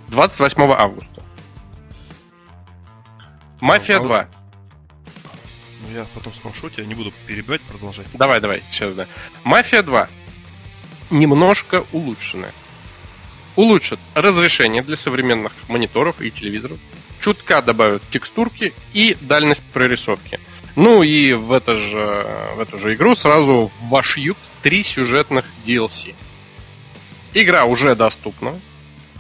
28 0.08 0.62
августа. 0.72 1.24
Мафия 3.60 3.98
А, 3.98 4.04
2. 4.04 4.28
Ну, 5.82 5.96
я 5.96 6.06
потом 6.16 6.34
спрошу 6.34 6.70
тебя, 6.70 6.86
не 6.86 6.96
буду 6.96 7.14
перебивать, 7.28 7.62
продолжать. 7.62 8.08
Давай, 8.14 8.40
давай, 8.40 8.64
сейчас, 8.72 8.96
да. 8.96 9.06
Мафия 9.44 9.84
2 9.84 10.08
немножко 11.10 11.86
улучшенная. 11.92 12.54
Улучшат 13.56 14.00
разрешение 14.14 14.82
для 14.82 14.96
современных 14.96 15.52
мониторов 15.68 16.22
и 16.22 16.32
телевизоров, 16.32 16.80
чутка 17.20 17.62
добавят 17.62 18.02
текстурки 18.12 18.74
и 18.94 19.18
дальность 19.20 19.64
прорисовки. 19.74 20.40
Ну 20.80 21.04
и 21.04 21.34
в, 21.34 21.52
это 21.52 21.76
же, 21.76 22.26
в 22.56 22.60
эту 22.62 22.78
же 22.78 22.94
игру 22.94 23.14
сразу 23.14 23.70
вошьют 23.82 24.38
три 24.62 24.86
сюжетных 24.86 25.44
DLC. 25.66 26.16
Игра 27.34 27.66
уже 27.66 27.96
доступна. 27.96 28.62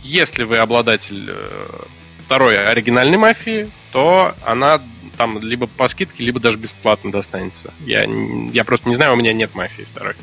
Если 0.01 0.43
вы 0.43 0.59
обладатель 0.59 1.25
э, 1.27 1.81
второй 2.25 2.65
оригинальной 2.65 3.17
мафии, 3.17 3.69
то 3.91 4.33
она 4.45 4.81
там 5.17 5.39
либо 5.39 5.67
по 5.67 5.89
скидке, 5.89 6.23
либо 6.23 6.39
даже 6.39 6.57
бесплатно 6.57 7.11
достанется. 7.11 7.73
Я, 7.81 8.05
я 8.53 8.63
просто 8.63 8.87
не 8.87 8.95
знаю, 8.95 9.11
у 9.11 9.17
меня 9.17 9.33
нет 9.33 9.53
мафии 9.53 9.85
второй. 9.91 10.15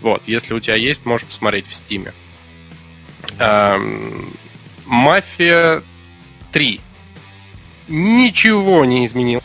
Вот, 0.00 0.24
если 0.26 0.54
у 0.54 0.58
тебя 0.58 0.74
есть, 0.74 1.06
можешь 1.06 1.28
посмотреть 1.28 1.68
в 1.68 1.74
стиме. 1.74 2.12
Эм, 3.38 4.32
Мафия 4.86 5.84
3. 6.50 6.80
Ничего 7.86 8.84
не 8.84 9.06
изменил. 9.06 9.40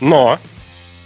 Но 0.00 0.38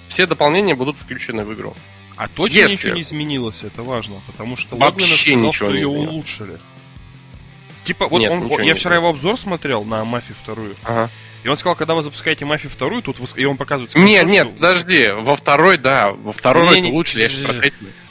все 0.08 0.26
дополнения 0.26 0.74
будут 0.74 0.96
включены 0.96 1.44
в 1.44 1.52
игру. 1.54 1.74
А 2.16 2.28
точно 2.28 2.56
Если- 2.58 2.74
ничего 2.76 2.94
не 2.94 3.02
изменилось, 3.02 3.62
это 3.64 3.82
важно, 3.82 4.16
потому 4.26 4.56
что 4.56 4.76
Вообще 4.76 5.16
сказал, 5.32 5.38
ничего 5.48 5.52
что 5.52 5.66
не 5.70 5.74
ее 5.74 5.88
изменилось. 5.88 6.08
улучшили. 6.10 6.60
Типа, 7.84 8.06
вот 8.08 8.18
Нет, 8.20 8.30
он, 8.32 8.44
ничего 8.44 8.58
я 8.60 8.64
не 8.64 8.74
вчера 8.74 8.94
его 8.96 9.08
обзор 9.08 9.38
смотрел 9.38 9.84
на 9.84 10.04
Мафию 10.04 10.36
вторую, 10.40 10.74
Ага. 10.84 11.10
и 11.42 11.48
он 11.48 11.56
сказал, 11.56 11.74
когда 11.76 11.94
вы 11.94 12.02
запускаете 12.02 12.44
Мафию 12.44 12.70
вторую, 12.70 13.02
тут 13.02 13.18
выс- 13.18 13.36
и 13.38 13.44
он 13.44 13.56
показывает... 13.56 13.94
Нет, 13.96 14.26
нет, 14.26 14.46
что 14.46 14.54
подожди. 14.56 15.08
Во 15.10 15.36
второй, 15.36 15.76
да. 15.76 16.12
Во 16.12 16.32
второй 16.32 16.76
Не-не, 16.76 16.88
это 16.88 16.94
лучше, 16.96 17.18
я 17.18 17.28
сейчас. 17.28 17.56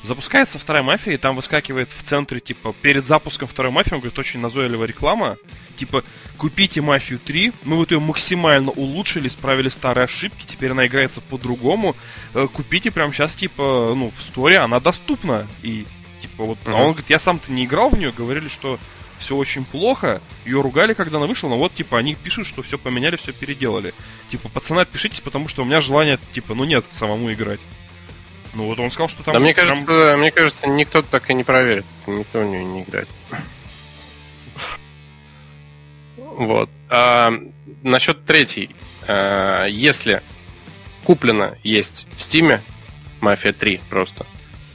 Запускается 0.03 0.59
вторая 0.59 0.83
мафия, 0.83 1.13
и 1.13 1.17
там 1.17 1.35
выскакивает 1.37 1.89
в 1.91 2.03
центре, 2.03 2.41
типа, 2.41 2.75
перед 2.81 3.05
запуском 3.07 3.47
второй 3.47 3.71
мафии, 3.71 3.93
он 3.93 4.01
говорит, 4.01 4.19
очень 4.19 4.41
назойливая 4.41 4.85
реклама. 4.87 5.37
Типа, 5.77 6.03
купите 6.37 6.81
мафию 6.81 7.19
3, 7.19 7.53
мы 7.63 7.77
вот 7.77 7.91
ее 7.91 7.99
максимально 8.01 8.71
улучшили, 8.71 9.29
исправили 9.29 9.69
старые 9.69 10.03
ошибки, 10.05 10.45
теперь 10.45 10.71
она 10.71 10.85
играется 10.87 11.21
по-другому. 11.21 11.95
Э, 12.33 12.47
Купите 12.51 12.91
прямо 12.91 13.13
сейчас, 13.13 13.33
типа, 13.33 13.93
ну, 13.95 14.11
в 14.17 14.21
сторе 14.21 14.57
она 14.59 14.81
доступна. 14.81 15.47
И, 15.61 15.85
типа, 16.21 16.43
вот, 16.43 16.57
а 16.65 16.69
Мгм. 16.71 16.79
он 16.79 16.87
говорит, 16.91 17.09
я 17.09 17.19
сам-то 17.19 17.51
не 17.53 17.63
играл 17.63 17.89
в 17.89 17.97
нее, 17.97 18.11
говорили, 18.11 18.49
что 18.49 18.79
все 19.19 19.37
очень 19.37 19.63
плохо, 19.63 20.21
ее 20.43 20.61
ругали, 20.61 20.93
когда 20.93 21.15
она 21.17 21.27
вышла, 21.27 21.47
но 21.47 21.57
вот, 21.57 21.73
типа, 21.73 21.97
они 21.97 22.15
пишут, 22.15 22.45
что 22.45 22.61
все 22.61 22.77
поменяли, 22.77 23.15
все 23.15 23.31
переделали. 23.31 23.93
Типа, 24.29 24.49
пацаны, 24.49 24.81
отпишитесь, 24.81 25.21
потому 25.21 25.47
что 25.47 25.61
у 25.61 25.65
меня 25.65 25.79
желания, 25.79 26.19
типа, 26.33 26.53
ну 26.55 26.65
нет, 26.65 26.83
самому 26.91 27.31
играть. 27.31 27.61
Ну 28.53 28.67
вот 28.67 28.79
он 28.79 28.91
сказал, 28.91 29.09
что 29.09 29.23
там... 29.23 29.33
Да 29.33 29.39
мне 29.39 29.53
прям- 29.53 29.83
кажется, 29.83 30.17
мне 30.17 30.31
кажется, 30.31 30.67
никто 30.67 31.01
так 31.01 31.29
и 31.29 31.33
не 31.33 31.43
проверит. 31.43 31.85
Никто 32.05 32.41
в 32.41 32.45
нее 32.45 32.63
не 32.63 32.83
играет. 32.83 33.09
Вот. 36.17 36.69
А, 36.89 37.33
насчет 37.81 38.25
третьей. 38.25 38.75
А, 39.07 39.65
если 39.65 40.21
куплено 41.05 41.55
есть 41.63 42.07
в 42.15 42.21
Стиме, 42.21 42.61
Мафия 43.21 43.53
3 43.53 43.81
просто, 43.89 44.25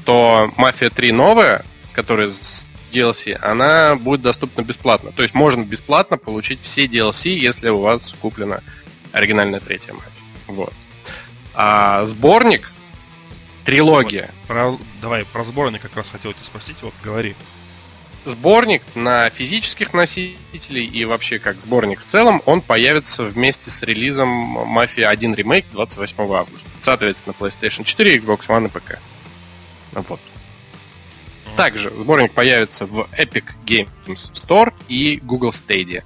то 0.05 0.53
Мафия 0.57 0.91
3 0.91 1.13
новая, 1.13 1.65
которая 1.93 2.31
с 2.31 2.69
DLC, 2.93 3.35
она 3.35 3.97
будет 3.97 4.23
доступна 4.23 4.63
бесплатно. 4.63 5.13
То 5.13 5.23
есть 5.23 5.35
можно 5.35 5.63
бесплатно 5.63 6.17
получить 6.17 6.63
все 6.63 6.87
DLC, 6.87 7.31
если 7.31 7.69
у 7.69 7.81
вас 7.81 8.15
куплена 8.21 8.63
оригинальная 9.13 9.61
третья 9.61 9.93
мафия. 9.93 10.11
Вот. 10.47 10.73
А 11.55 12.07
сборник, 12.07 12.71
трилогия, 13.69 14.31
Про... 14.47 14.79
Давай, 15.03 15.25
про 15.25 15.45
сборник 15.45 15.83
как 15.83 15.95
раз 15.97 16.11
хотел 16.11 16.33
тебя 16.33 16.45
спросить, 16.45 16.77
вот 16.81 16.95
говори. 17.03 17.35
сборник 18.25 18.83
на 18.95 19.29
физических 19.31 19.93
носителей 19.93 20.87
и 20.87 21.05
вообще 21.05 21.39
как 21.39 21.61
сборник 21.61 22.01
в 22.01 22.05
целом, 22.05 22.43
он 22.47 22.63
появится 22.63 23.25
вместе 23.25 23.71
с 23.71 23.83
релизом 23.83 24.29
Мафия 24.29 25.09
1 25.09 25.35
ремейк 25.35 25.67
28 25.73 26.15
августа. 26.19 26.69
Соответственно, 26.81 27.35
PlayStation 27.39 27.85
4, 27.85 28.19
Xbox 28.19 28.47
One 28.47 28.67
и 28.67 28.69
ПК. 28.71 28.99
Вот. 29.93 30.21
Также 31.57 31.91
сборник 31.91 32.33
появится 32.33 32.87
в 32.87 33.09
Epic 33.19 33.45
Games 33.67 34.33
Store 34.33 34.73
и 34.89 35.21
Google 35.23 35.51
Stadia. 35.51 36.05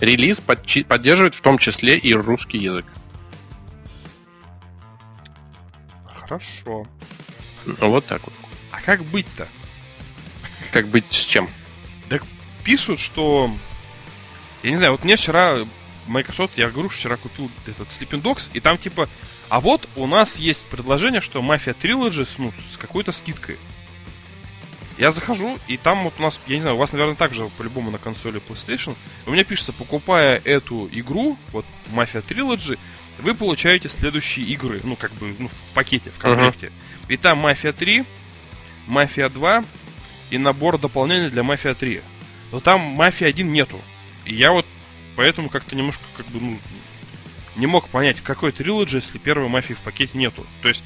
Релиз 0.00 0.40
подчи- 0.44 0.84
поддерживает 0.84 1.34
в 1.34 1.40
том 1.40 1.58
числе 1.58 1.96
и 1.96 2.12
русский 2.14 2.58
язык. 2.58 2.84
Хорошо. 6.28 6.86
Ну, 7.64 7.90
вот 7.90 8.06
так 8.06 8.22
вот. 8.24 8.34
А 8.70 8.80
как 8.80 9.02
быть-то? 9.04 9.48
Как 10.72 10.86
быть 10.88 11.06
с 11.10 11.16
чем? 11.24 11.48
Пишут, 12.64 13.00
что... 13.00 13.50
Я 14.62 14.70
не 14.70 14.76
знаю, 14.76 14.92
вот 14.92 15.04
мне 15.04 15.16
вчера 15.16 15.56
Microsoft, 16.06 16.58
я 16.58 16.68
говорю, 16.68 16.90
вчера 16.90 17.16
купил 17.16 17.50
этот 17.66 17.88
Sleeping 17.88 18.20
Dogs, 18.20 18.50
и 18.52 18.60
там 18.60 18.76
типа... 18.76 19.08
А 19.48 19.60
вот 19.60 19.88
у 19.96 20.06
нас 20.06 20.36
есть 20.36 20.62
предложение, 20.64 21.22
что 21.22 21.40
Mafia 21.40 21.74
Trilogy 21.74 22.26
с, 22.26 22.36
ну, 22.36 22.52
с 22.70 22.76
какой-то 22.76 23.12
скидкой. 23.12 23.56
Я 24.98 25.10
захожу, 25.10 25.58
и 25.68 25.78
там 25.78 26.04
вот 26.04 26.14
у 26.18 26.22
нас, 26.22 26.38
я 26.46 26.56
не 26.56 26.60
знаю, 26.60 26.76
у 26.76 26.78
вас, 26.78 26.92
наверное, 26.92 27.14
также 27.14 27.48
по-любому 27.56 27.90
на 27.90 27.96
консоли 27.96 28.42
PlayStation. 28.46 28.94
У 29.24 29.30
меня 29.30 29.44
пишется, 29.44 29.72
покупая 29.72 30.42
эту 30.44 30.88
игру, 30.92 31.38
вот 31.52 31.64
Mafia 31.86 32.22
Trilogy, 32.22 32.78
вы 33.18 33.34
получаете 33.34 33.88
следующие 33.88 34.46
игры, 34.46 34.80
ну, 34.84 34.96
как 34.96 35.12
бы, 35.14 35.34
ну, 35.38 35.48
в 35.48 35.74
пакете, 35.74 36.10
в 36.10 36.18
комплекте. 36.18 36.72
И 37.08 37.16
там 37.16 37.44
Mafia 37.44 37.72
3, 37.72 38.04
Mafia 38.86 39.28
2 39.28 39.64
и 40.30 40.38
набор 40.38 40.78
дополнений 40.78 41.30
для 41.30 41.42
Mafia 41.42 41.74
3. 41.74 42.02
Но 42.52 42.60
там 42.60 43.00
Mafia 43.00 43.26
1 43.26 43.52
нету. 43.52 43.80
И 44.24 44.34
я 44.34 44.52
вот 44.52 44.66
поэтому 45.18 45.48
как-то 45.48 45.74
немножко, 45.74 46.04
как 46.16 46.26
бы, 46.26 46.40
ну, 46.40 46.58
не 47.56 47.66
мог 47.66 47.88
понять, 47.88 48.20
какой 48.22 48.52
трилоджи, 48.52 48.98
если 48.98 49.18
первой 49.18 49.48
мафии 49.48 49.74
в 49.74 49.80
пакете 49.80 50.16
нету. 50.16 50.46
То 50.62 50.68
есть, 50.68 50.84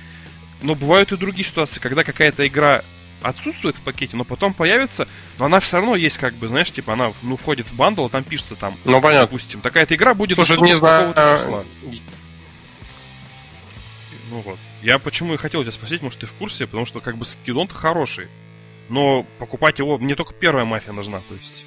но 0.62 0.74
бывают 0.74 1.12
и 1.12 1.18
другие 1.18 1.44
ситуации, 1.44 1.80
когда 1.80 2.02
какая-то 2.02 2.46
игра 2.46 2.82
отсутствует 3.20 3.76
в 3.76 3.82
пакете, 3.82 4.16
но 4.16 4.24
потом 4.24 4.54
появится, 4.54 5.06
но 5.38 5.44
она 5.44 5.60
все 5.60 5.76
равно 5.76 5.96
есть, 5.96 6.16
как 6.16 6.34
бы, 6.34 6.48
знаешь, 6.48 6.70
типа 6.70 6.94
она 6.94 7.12
ну, 7.22 7.36
входит 7.36 7.66
в 7.68 7.74
бандл, 7.74 8.06
а 8.06 8.08
там 8.08 8.24
пишется 8.24 8.56
там, 8.56 8.74
Ну, 8.84 9.00
понятно. 9.02 9.26
допустим, 9.26 9.60
такая-то 9.60 9.94
игра 9.94 10.14
будет 10.14 10.36
Слушай, 10.36 10.56
доступна 10.56 10.68
не 10.68 10.74
знаю, 10.76 11.12
числа. 11.12 11.64
Ну 14.32 14.40
вот. 14.40 14.58
Я 14.80 14.98
почему 14.98 15.34
и 15.34 15.36
хотел 15.36 15.60
тебя 15.62 15.72
спросить, 15.72 16.00
может, 16.00 16.20
ты 16.20 16.26
в 16.26 16.32
курсе, 16.32 16.66
потому 16.66 16.86
что 16.86 17.00
как 17.00 17.18
бы 17.18 17.26
скидон-то 17.26 17.74
хороший. 17.74 18.28
Но 18.88 19.24
покупать 19.38 19.78
его, 19.78 19.98
мне 19.98 20.14
только 20.14 20.32
первая 20.32 20.64
мафия 20.64 20.94
нужна, 20.94 21.20
то 21.28 21.34
есть. 21.34 21.66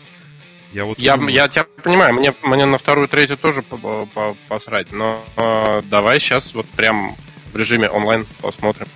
Я 0.73 0.85
вот 0.85 0.97
Я, 0.97 1.15
думаю, 1.15 1.31
я 1.31 1.47
тебя 1.47 1.65
понимаю, 1.83 2.15
мне, 2.15 2.33
мне 2.41 2.65
на 2.65 2.79
вторую, 2.79 3.07
третью 3.07 3.37
тоже 3.37 3.61
по- 3.61 4.07
по- 4.07 4.35
посрать, 4.47 4.91
но 4.91 5.23
э, 5.37 5.83
давай 5.85 6.19
сейчас 6.19 6.55
вот 6.55 6.67
прям 6.69 7.15
в 7.53 7.55
режиме 7.55 7.87
онлайн 7.87 8.25
посмотрим. 8.41 8.87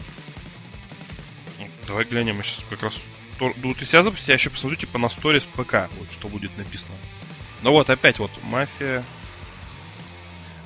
ну, 1.60 1.68
Давай 1.88 2.06
глянем, 2.06 2.38
я 2.38 2.44
сейчас 2.44 2.66
как 2.72 2.82
раз... 2.82 3.00
Ну, 3.40 3.54
ты 3.76 3.86
себя 3.86 4.02
запусти, 4.02 4.32
я 4.32 4.34
еще 4.34 4.50
посмотрю, 4.50 4.80
типа, 4.80 4.98
на 4.98 5.10
сторис 5.10 5.44
ПК, 5.44 5.88
вот 6.00 6.12
что 6.12 6.28
будет 6.28 6.58
написано. 6.58 6.96
Ну 7.62 7.70
вот, 7.72 7.88
опять 7.92 8.18
вот, 8.18 8.32
мафия... 8.44 9.04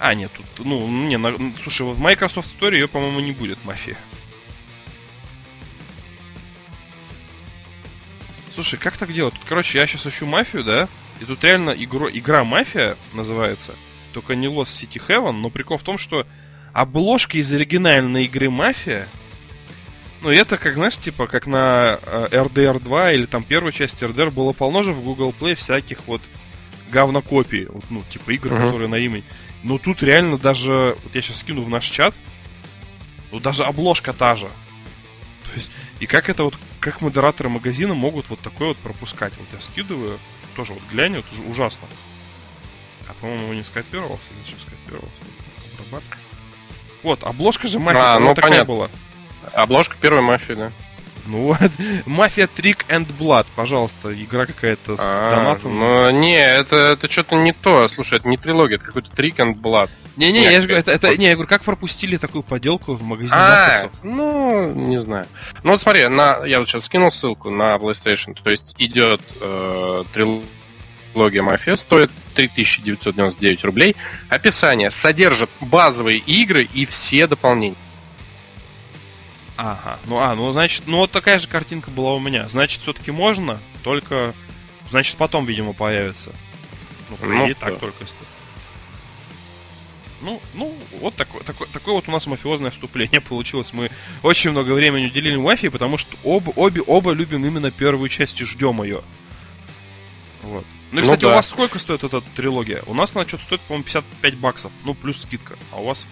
А, 0.06 0.16
нет, 0.16 0.30
тут, 0.36 0.66
ну, 0.66 0.86
не, 1.08 1.18
на- 1.18 1.34
слушай, 1.64 1.84
в 1.86 1.98
Microsoft 1.98 2.54
Store 2.60 2.74
ее, 2.74 2.90
по-моему, 2.90 3.22
не 3.22 3.32
будет, 3.32 3.58
мафия. 3.64 3.96
Слушай, 8.54 8.78
как 8.78 8.98
так 8.98 9.14
делать? 9.14 9.34
Тут, 9.36 9.44
короче, 9.48 9.78
я 9.80 9.88
сейчас 9.88 10.06
ищу 10.06 10.26
мафию, 10.26 10.66
да? 10.66 10.90
И 11.22 11.24
тут 11.26 11.42
реально 11.46 11.70
игро, 11.72 12.10
игра 12.12 12.44
мафия 12.44 12.98
называется. 13.14 13.76
Только 14.14 14.36
не 14.36 14.48
Lost 14.48 14.78
City 14.78 15.02
Heaven, 15.08 15.32
но 15.32 15.50
прикол 15.50 15.78
в 15.78 15.84
том, 15.84 15.98
что 15.98 16.28
обложка 16.74 17.38
из 17.38 17.54
оригинальной 17.54 18.26
игры 18.26 18.50
мафия 18.50 19.08
Ну, 20.22 20.30
это, 20.32 20.58
как, 20.58 20.76
знаешь, 20.76 20.98
типа, 20.98 21.28
как 21.28 21.48
на 21.48 21.98
э, 22.02 22.28
RDR 22.32 22.80
2 22.82 23.12
или 23.14 23.26
там 23.26 23.44
первой 23.44 23.72
части 23.72 24.04
RDR 24.04 24.32
было 24.32 24.52
полно 24.54 24.84
же 24.84 24.92
в 24.92 25.02
Google 25.02 25.34
Play 25.38 25.56
всяких 25.56 26.00
вот 26.08 26.22
говнокопий, 26.92 27.66
вот, 27.66 27.84
ну, 27.90 28.04
типа 28.10 28.32
игр, 28.32 28.50
Мгм. 28.52 28.62
которые 28.66 28.88
на 28.90 28.96
имя. 28.96 29.24
Но 29.64 29.78
тут 29.78 30.04
реально 30.04 30.38
даже, 30.38 30.98
вот 31.04 31.16
я 31.16 31.22
сейчас 31.22 31.38
скину 31.40 31.64
в 31.64 31.70
наш 31.70 31.86
чат, 31.86 32.14
ну, 33.32 33.40
даже 33.40 33.64
обложка 33.64 34.14
та 34.14 34.36
же. 34.36 34.48
То 35.46 35.52
есть, 35.56 35.72
и 36.00 36.06
как 36.06 36.30
это 36.30 36.44
вот, 36.44 36.56
как 36.80 37.02
модераторы 37.02 37.50
магазина 37.50 37.94
могут 37.94 38.30
вот 38.30 38.40
такое 38.40 38.70
вот 38.70 38.78
пропускать? 38.78 39.34
Вот 39.38 39.48
я 39.54 39.60
скидываю, 39.62 40.20
тоже 40.56 40.74
вот 40.74 40.84
глянь, 40.92 41.16
вот 41.16 41.26
уж- 41.32 41.46
ужасно. 41.52 41.88
А, 43.08 43.14
по-моему, 43.22 43.54
не 43.54 43.64
скопировался, 43.64 44.24
или 44.32 44.52
что 44.56 44.62
скопировался? 44.68 45.16
Вот, 47.04 47.24
обложка 47.24 47.68
же 47.68 47.80
мафия, 47.80 48.16
А, 48.16 48.20
ну, 48.20 48.34
понятно. 48.36 48.66
была. 48.66 48.90
Обложка 49.54 49.96
первой 50.00 50.22
мафии, 50.22 50.54
да. 50.54 50.72
Ну 51.26 51.48
вот, 51.48 51.72
Мафия 52.06 52.48
Trick 52.48 52.86
and 52.90 53.08
Blood, 53.18 53.46
пожалуйста, 53.56 54.14
игра 54.14 54.46
какая-то 54.46 54.98
с 54.98 55.00
А, 55.02 55.32
донатом. 55.32 55.80
Ну, 55.80 56.10
не, 56.12 56.38
это, 56.38 56.76
это 56.76 57.10
что-то 57.10 57.36
не 57.36 57.54
то. 57.54 57.88
Слушай, 57.88 58.20
это 58.20 58.28
не 58.28 58.38
трилогия, 58.38 58.76
это 58.76 58.86
какой-то 58.86 59.10
Trick 59.12 59.38
and 59.38 59.56
Blood. 59.56 59.90
Не-не, 60.16 60.44
я 60.44 60.62
же 60.62 60.68
говорю, 60.68 60.84
это, 60.86 61.18
не, 61.18 61.26
я 61.28 61.34
говорю, 61.34 61.50
как 61.50 61.64
пропустили 61.64 62.18
такую 62.18 62.44
поделку 62.44 62.94
в 62.94 63.02
магазине 63.02 63.34
А, 63.34 63.90
ну, 64.04 64.72
не 64.72 65.02
знаю. 65.02 65.28
Ну 65.64 65.72
вот 65.72 65.82
смотри, 65.82 66.08
на, 66.08 66.46
я 66.46 66.60
вот 66.60 66.70
сейчас 66.70 66.86
скинул 66.86 67.12
ссылку 67.12 67.50
на 67.50 67.76
PlayStation. 67.76 68.38
То 68.42 68.52
есть 68.52 68.76
идет 68.78 69.22
э, 69.42 70.04
трилогия 70.14 71.42
Мафия, 71.42 71.76
стоит 71.78 72.12
3999 72.36 73.64
рублей. 73.64 73.96
Описание 74.30 74.92
содержит 74.92 75.50
базовые 75.62 76.20
игры 76.20 76.64
и 76.64 76.86
все 76.86 77.26
дополнения. 77.26 77.76
Ага, 79.66 79.98
ну 80.08 80.18
а, 80.18 80.36
ну 80.36 80.52
значит, 80.52 80.84
ну 80.88 80.98
вот 80.98 81.12
такая 81.12 81.40
же 81.40 81.48
картинка 81.48 81.90
была 81.90 82.14
у 82.16 82.20
меня. 82.20 82.50
Значит, 82.50 82.82
все-таки 82.82 83.12
можно, 83.12 83.62
только, 83.82 84.34
значит, 84.90 85.16
потом, 85.16 85.46
видимо, 85.46 85.72
появится. 85.72 86.32
Ну, 87.10 87.16
по 87.16 87.26
Ну, 87.26 87.46
идее, 87.46 87.56
так 87.56 87.76
да. 87.76 87.80
только. 87.80 88.04
Ну, 90.20 90.42
ну, 90.54 90.76
вот 91.00 91.16
такое, 91.16 91.44
такое, 91.44 91.70
такое 91.70 91.94
вот 91.96 92.10
у 92.10 92.12
нас 92.12 92.28
мафиозное 92.28 92.72
вступление 92.72 93.22
получилось. 93.30 93.72
Мы 93.72 93.90
очень 94.22 94.52
много 94.52 94.72
времени 94.72 95.06
уделили 95.06 95.38
мафии, 95.38 95.70
потому 95.70 95.98
что 95.98 96.18
оба, 96.26 96.50
обе, 96.58 96.82
оба 96.82 97.12
любим 97.12 97.46
именно 97.46 97.72
первую 97.72 98.10
часть 98.10 98.42
и 98.42 98.44
ждем 98.44 98.84
ее. 98.84 99.02
Вот. 100.42 100.66
Ну 100.92 101.00
и, 101.00 101.02
Ну 101.02 101.04
кстати, 101.04 101.24
у 101.24 101.30
да. 101.30 101.36
вас 101.36 101.48
сколько 101.48 101.80
стоит 101.80 102.04
эта 102.04 102.20
трилогия? 102.36 102.84
У 102.86 102.94
нас 102.94 103.16
она 103.16 103.26
что-то 103.26 103.46
стоит, 103.46 103.62
по-моему, 103.62 103.86
55 103.86 104.36
баксов. 104.36 104.74
Ну, 104.84 104.94
плюс 104.94 105.22
скидка. 105.22 105.58
А 105.72 105.80
у 105.80 105.86
вас? 105.86 106.06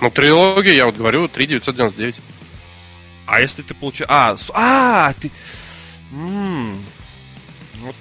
Ну, 0.00 0.10
трилогия, 0.10 0.72
я 0.72 0.86
вот 0.86 0.96
говорю, 0.96 1.28
3999. 1.28 2.16
А 3.28 3.40
если 3.40 3.62
ты 3.62 3.74
получаешь... 3.74 4.08
А, 4.08 4.38
а, 4.54 5.12
ты... 5.12 5.30
Вот, 6.10 7.94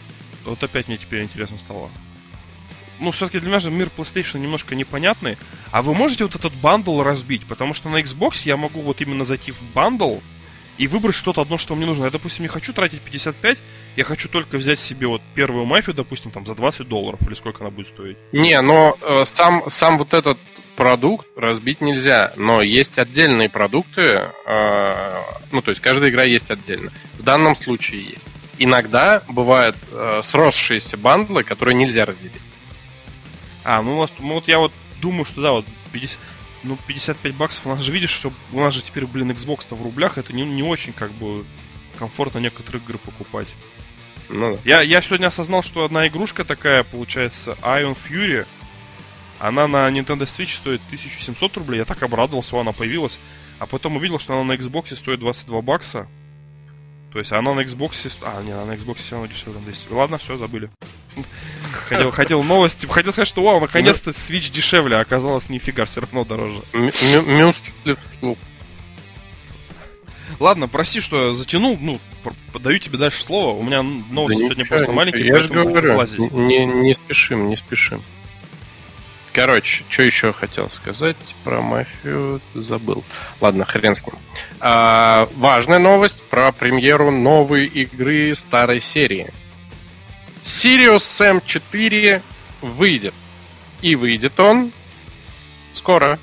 вот 0.46 0.64
опять 0.64 0.88
мне 0.88 0.98
теперь 0.98 1.22
интересно 1.22 1.58
стало. 1.58 1.92
Ну, 3.00 3.12
все-таки 3.12 3.40
для 3.40 3.50
меня 3.50 3.60
же 3.60 3.70
мир 3.70 3.92
PlayStation 3.96 4.40
немножко 4.40 4.74
непонятный. 4.74 5.38
А 5.72 5.82
вы 5.82 5.94
можете 5.94 6.24
вот 6.24 6.36
этот 6.36 6.54
bundle 6.54 7.04
разбить? 7.04 7.46
Потому 7.46 7.74
что 7.74 7.90
на 7.90 8.02
Xbox 8.02 8.44
я 8.46 8.56
могу 8.56 8.80
вот 8.82 9.02
именно 9.02 9.26
зайти 9.26 9.52
в 9.52 9.62
bundle 9.74 10.20
и 10.78 10.88
выбрать 10.88 11.16
что-то 11.16 11.42
одно, 11.42 11.58
что 11.58 11.76
мне 11.76 11.86
нужно. 11.86 12.06
Я, 12.06 12.12
допустим, 12.12 12.44
не 12.44 12.48
хочу 12.48 12.74
тратить 12.74 13.02
55, 13.02 13.58
я 13.96 14.04
хочу 14.04 14.30
только 14.30 14.58
взять 14.58 14.80
себе 14.80 15.08
вот 15.08 15.22
первую 15.34 15.66
мафию, 15.66 15.96
допустим, 15.96 16.32
там 16.32 16.46
за 16.46 16.56
20 16.56 16.88
долларов, 16.88 17.20
или 17.26 17.34
сколько 17.34 17.62
она 17.62 17.72
будет 17.72 17.88
стоить. 17.88 18.18
Не, 18.32 18.62
но 18.62 18.98
э, 19.02 19.26
сам, 19.26 19.64
сам 19.70 19.98
вот 19.98 20.14
этот 20.14 20.38
продукт 20.76 21.28
разбить 21.36 21.82
нельзя, 21.82 22.34
но 22.36 22.62
есть 22.62 23.00
отдельные 23.00 23.50
продукты, 23.50 24.22
э, 24.46 25.22
ну, 25.52 25.62
то 25.62 25.72
есть 25.72 25.82
каждая 25.82 26.12
игра 26.12 26.24
есть 26.24 26.52
отдельно. 26.52 26.92
В 27.18 27.24
данном 27.24 27.56
случае 27.56 28.02
есть. 28.02 28.28
Иногда 28.60 29.24
бывают 29.28 29.76
э, 29.92 30.22
сросшиеся 30.24 30.98
бандлы, 30.98 31.44
которые 31.44 31.76
нельзя 31.76 32.06
разделить. 32.06 32.42
А, 33.64 33.82
ну 33.82 34.08
ну 34.20 34.34
вот 34.36 34.48
я 34.48 34.60
вот 34.60 34.72
думаю, 35.02 35.26
что 35.26 35.42
да, 35.42 35.52
вот 35.52 35.66
50, 35.92 36.18
ну 36.68 36.78
55 36.88 37.34
баксов, 37.36 37.66
у 37.66 37.70
нас 37.70 37.82
же 37.82 37.92
видишь, 37.92 38.12
что 38.12 38.32
у 38.52 38.60
нас 38.60 38.74
же 38.74 38.82
теперь, 38.82 39.06
блин, 39.06 39.32
Xbox-то 39.32 39.76
в 39.76 39.82
рублях, 39.82 40.18
это 40.18 40.34
не, 40.34 40.44
не 40.44 40.64
очень 40.64 40.94
как 40.94 41.12
бы 41.14 41.46
комфортно 41.98 42.40
некоторые 42.40 42.82
игры 42.82 42.98
покупать. 42.98 43.48
Ну, 44.30 44.56
да. 44.56 44.60
Я, 44.66 44.82
я 44.82 45.02
сегодня 45.02 45.28
осознал, 45.28 45.64
что 45.64 45.86
одна 45.86 46.08
игрушка 46.08 46.44
такая, 46.44 46.84
получается, 46.84 47.58
Ion 47.62 47.98
Fury, 47.98 48.46
она 49.40 49.68
на 49.68 49.90
Nintendo 49.90 50.24
Switch 50.24 50.58
стоит 50.58 50.82
1700 50.88 51.58
рублей, 51.58 51.80
я 51.80 51.86
так 51.86 52.02
обрадовался, 52.04 52.60
она 52.60 52.72
появилась, 52.72 53.20
а 53.60 53.66
потом 53.66 53.98
увидел, 53.98 54.20
что 54.20 54.34
она 54.34 54.44
на 54.44 54.54
Xbox 54.54 54.96
стоит 54.96 55.20
22 55.20 55.62
бакса. 55.62 56.08
То 57.12 57.20
есть 57.20 57.32
она 57.32 57.54
на 57.54 57.62
Xbox... 57.62 58.12
А, 58.22 58.42
не, 58.44 58.54
на 58.54 58.72
Xbox 58.76 58.98
все 58.98 59.16
равно 59.16 59.28
дешевле 59.28 59.60
на 59.60 59.66
200. 59.66 59.92
Ладно, 59.92 60.18
все, 60.18 60.38
забыли. 60.38 60.70
Хотел, 61.88 62.12
хотел 62.12 62.44
новости, 62.44 62.86
хотел 62.86 63.12
сказать, 63.12 63.28
что 63.30 63.42
вау, 63.44 63.60
наконец-то 63.60 64.12
Switch 64.12 64.52
дешевле, 64.52 64.98
а 64.98 65.02
оказалось 65.02 65.50
нифига, 65.50 65.86
все 65.86 66.02
равно 66.02 66.26
дороже. 66.26 66.62
М- 66.74 66.92
мю- 67.02 67.26
мюсли- 67.26 67.98
ну, 68.22 68.38
Ладно, 70.40 70.68
прости, 70.68 71.00
что 71.02 71.30
я 71.30 71.34
затянул, 71.34 71.78
ну, 71.82 72.00
подаю 72.54 72.78
тебе 72.78 72.98
дальше 73.00 73.24
слово. 73.24 73.58
У 73.58 73.64
меня 73.64 73.82
новости 73.82 74.38
да 74.38 74.46
сегодня 74.46 74.64
ничего, 74.64 74.78
просто 74.78 74.92
маленькие, 74.92 75.26
Я 75.26 75.38
же 75.40 75.50
говорю, 75.50 75.94
не, 76.48 76.66
не 76.66 76.94
спешим, 76.94 77.50
не 77.50 77.58
спешим. 77.58 78.04
Короче, 79.38 79.84
что 79.88 80.02
еще 80.02 80.34
хотел 80.34 80.68
сказать 80.72 81.16
про 81.44 81.62
мафию, 81.62 82.42
забыл. 82.56 83.04
Ладно, 83.40 83.66
хрен 83.66 83.96
с 83.96 84.04
ним. 84.04 84.16
А, 84.60 85.30
важная 85.36 85.78
новость 85.78 86.24
про 86.24 86.52
премьеру 86.52 87.12
новой 87.12 87.68
игры 87.68 88.34
старой 88.36 88.82
серии. 88.82 89.32
Sirius 90.44 91.04
Sam 91.04 91.44
4 91.46 92.24
выйдет. 92.64 93.14
И 93.84 93.96
выйдет 93.96 94.40
он 94.40 94.72
скоро. 95.74 96.18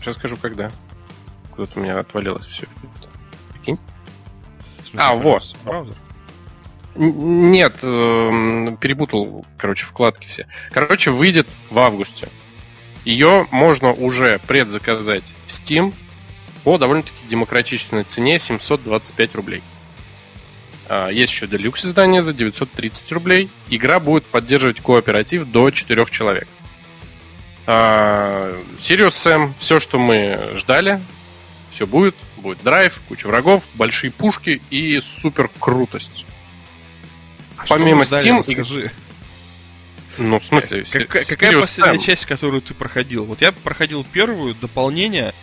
Сейчас 0.00 0.16
скажу, 0.16 0.36
когда. 0.36 0.72
Куда-то 1.54 1.78
у 1.78 1.82
меня 1.84 2.00
отвалилось 2.00 2.46
все. 2.46 2.66
Смысле, 3.62 3.78
А, 4.96 5.14
вот. 5.14 5.54
браузер? 5.62 5.94
Нет, 6.96 7.78
эм, 7.82 8.76
перепутал, 8.78 9.44
короче, 9.58 9.84
вкладки 9.86 10.26
все. 10.26 10.46
Короче, 10.70 11.10
выйдет 11.10 11.46
в 11.70 11.78
августе. 11.78 12.28
Ее 13.04 13.46
можно 13.50 13.92
уже 13.92 14.40
предзаказать 14.46 15.24
в 15.46 15.50
Steam 15.50 15.94
по 16.64 16.78
довольно-таки 16.78 17.16
демократичной 17.28 18.04
цене 18.04 18.40
725 18.40 19.34
рублей. 19.34 19.62
А, 20.88 21.08
Есть 21.08 21.32
еще 21.32 21.46
делюкс 21.46 21.84
издание 21.84 22.22
за 22.22 22.32
930 22.32 23.12
рублей. 23.12 23.48
Игра 23.68 24.00
будет 24.00 24.24
поддерживать 24.26 24.80
кооператив 24.80 25.46
до 25.46 25.70
4 25.70 26.06
человек. 26.10 26.48
А, 27.66 28.60
Sirius 28.78 29.10
Sam, 29.10 29.52
все, 29.58 29.80
что 29.80 29.98
мы 29.98 30.52
ждали, 30.56 31.00
все 31.70 31.86
будет. 31.86 32.16
Будет 32.36 32.62
драйв, 32.62 33.00
куча 33.08 33.26
врагов, 33.26 33.62
большие 33.74 34.10
пушки 34.10 34.62
и 34.70 35.00
супер 35.00 35.50
крутость. 35.58 36.26
А 37.68 37.74
Помимо 37.74 38.04
ждали, 38.04 38.28
Steam, 38.28 38.38
расскажи. 38.38 38.92
Ну, 40.18 40.40
в 40.40 40.44
смысле, 40.44 40.84
Какая, 40.84 41.22
Sirius 41.22 41.26
какая 41.26 41.60
последняя 41.60 41.98
часть, 41.98 42.26
которую 42.26 42.62
ты 42.62 42.74
проходил? 42.74 43.24
Вот 43.24 43.42
я 43.42 43.52
проходил 43.52 44.04
первую, 44.04 44.54
дополнение, 44.54 45.34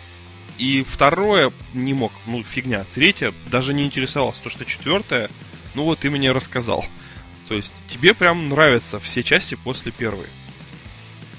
и 0.58 0.84
второе 0.88 1.52
не 1.72 1.94
мог, 1.94 2.12
ну, 2.26 2.42
фигня. 2.42 2.84
Третье 2.94 3.32
даже 3.46 3.74
не 3.74 3.84
интересовался, 3.84 4.40
то 4.42 4.50
что 4.50 4.64
четвертое, 4.64 5.30
ну 5.74 5.84
вот 5.84 6.00
ты 6.00 6.10
мне 6.10 6.32
рассказал. 6.32 6.84
То 7.48 7.54
есть 7.54 7.74
тебе 7.88 8.14
прям 8.14 8.48
нравятся 8.48 8.98
все 9.00 9.22
части 9.22 9.54
после 9.54 9.92
первой. 9.92 10.26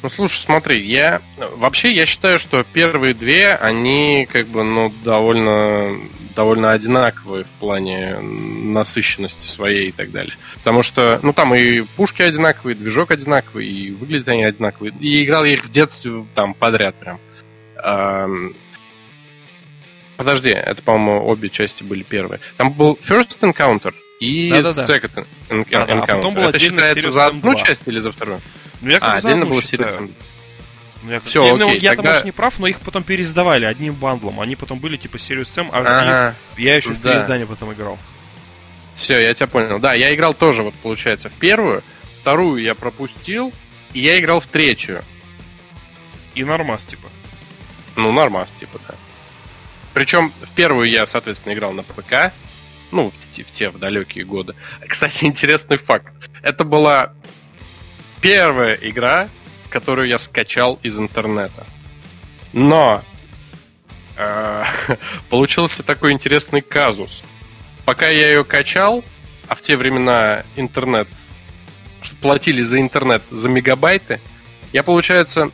Ну, 0.04 0.10
слушай, 0.10 0.42
смотри, 0.44 0.86
я... 0.86 1.22
Вообще, 1.38 1.92
я 1.92 2.06
считаю, 2.06 2.40
что 2.40 2.64
первые 2.64 3.14
две, 3.16 3.56
они 3.56 4.28
как 4.32 4.48
бы, 4.48 4.64
ну, 4.64 4.94
довольно 5.04 6.00
довольно 6.36 6.72
одинаковые 6.72 7.46
в 7.46 7.50
плане 7.60 8.20
насыщенности 8.20 9.48
своей 9.48 9.90
и 9.90 9.92
так 9.92 10.12
далее. 10.12 10.36
Потому 10.56 10.84
что, 10.84 11.20
ну, 11.24 11.34
там 11.34 11.56
и 11.56 11.82
пушки 11.82 12.22
одинаковые, 12.22 12.76
и 12.76 12.80
движок 12.80 13.12
одинаковый, 13.12 13.66
и 13.66 13.92
выглядят 13.92 14.28
они 14.28 14.44
одинаковые. 14.44 14.94
И 15.00 15.24
играл 15.24 15.46
я 15.46 15.54
их 15.54 15.66
в 15.66 15.72
детстве 15.72 16.26
там 16.36 16.54
подряд 16.54 16.96
прям. 17.00 17.20
Ам, 17.84 18.54
Подожди, 20.18 20.50
это, 20.50 20.82
по-моему, 20.82 21.28
обе 21.28 21.50
части 21.50 21.84
были 21.84 22.02
первые. 22.04 22.40
Там 22.56 22.72
был 22.72 22.98
First 23.06 23.38
Encounter 23.42 23.94
и 24.22 24.50
Да-да-да. 24.50 24.84
Second 24.86 25.26
en- 25.50 25.66
Да-да, 25.70 25.84
а 25.94 25.96
Encounter. 25.98 26.08
потом 26.08 26.34
был 26.36 26.44
это 26.44 26.58
считается 26.60 27.12
за 27.12 27.26
одну 27.28 27.42
2. 27.42 27.56
часть 27.56 27.82
или 27.86 28.00
за 28.00 28.14
вторую? 28.14 28.40
Ну, 28.82 28.90
я 28.92 29.00
как 29.02 29.16
А, 29.16 29.20
за 29.20 29.28
отдельно 29.28 29.46
было 29.46 29.62
считаю. 29.62 29.98
Serious. 29.98 30.12
Ну, 31.06 31.12
я, 31.12 31.20
Всё, 31.22 31.46
я, 31.46 31.56
ну, 31.56 31.68
окей, 31.68 31.80
я 31.82 31.90
там, 31.92 31.98
тогда- 31.98 32.12
может, 32.12 32.26
не 32.26 32.32
прав, 32.32 32.58
но 32.60 32.68
их 32.68 32.80
потом 32.80 33.04
переиздавали 33.04 33.66
одним 33.66 33.94
бандлом. 33.94 34.40
Они 34.42 34.56
потом 34.56 34.80
были 34.80 34.98
типа 34.98 35.18
Serious 35.18 35.44
Sam. 35.46 35.70
Ага. 35.72 36.36
Я 36.58 36.76
еще 36.76 36.90
в 36.90 37.02
Да. 37.02 37.12
переиздании 37.14 37.46
потом 37.46 37.74
играл. 37.74 38.00
Все, 38.96 39.20
я 39.22 39.34
тебя 39.34 39.48
понял. 39.48 39.78
Да, 39.80 39.94
я 39.94 40.14
играл 40.16 40.34
тоже, 40.34 40.64
вот 40.64 40.74
получается, 40.76 41.30
в 41.30 41.34
первую, 41.34 41.84
вторую 42.22 42.62
я 42.62 42.74
пропустил, 42.76 43.54
и 43.94 44.00
я 44.00 44.20
играл 44.20 44.40
в 44.40 44.48
третью. 44.48 45.04
И 46.34 46.44
нормас, 46.44 46.84
типа. 46.86 47.08
Ну, 47.96 48.12
нормас, 48.12 48.50
типа, 48.60 48.80
да. 48.88 48.96
Причем 49.94 50.32
в 50.42 50.50
первую 50.56 50.90
я, 50.90 51.06
соответственно, 51.08 51.54
играл 51.54 51.72
на 51.74 51.84
ПК. 51.84 52.34
Ну, 52.92 53.12
в 53.12 53.36
те, 53.36 53.44
в 53.44 53.52
те 53.52 53.70
в 53.70 53.78
далекие 53.80 54.26
годы. 54.26 54.56
Кстати, 54.88 55.24
интересный 55.26 55.78
факт. 55.78 56.14
Это 56.42 56.64
была 56.64 57.14
первая 58.22 58.76
игра, 58.76 59.30
которую 59.76 60.08
я 60.08 60.20
скачал 60.20 60.80
из 60.84 60.98
интернета. 60.98 61.68
Но 62.54 63.04
э, 64.16 64.64
получился 65.30 65.84
такой 65.84 66.14
интересный 66.14 66.62
казус. 66.62 67.24
Пока 67.84 68.08
я 68.08 68.30
ее 68.30 68.46
качал, 68.46 69.04
а 69.50 69.56
в 69.56 69.62
те 69.62 69.76
времена 69.76 70.46
интернет 70.56 71.10
платили 72.22 72.62
за 72.62 72.80
интернет 72.80 73.22
за 73.30 73.50
мегабайты, 73.50 74.22
я, 74.72 74.82
получается, 74.82 75.52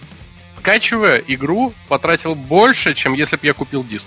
скачивая 0.60 1.18
игру, 1.26 1.74
потратил 1.88 2.36
больше, 2.36 2.94
чем 2.94 3.14
если 3.14 3.38
бы 3.38 3.48
я 3.48 3.56
купил 3.56 3.84
диск. 3.84 4.06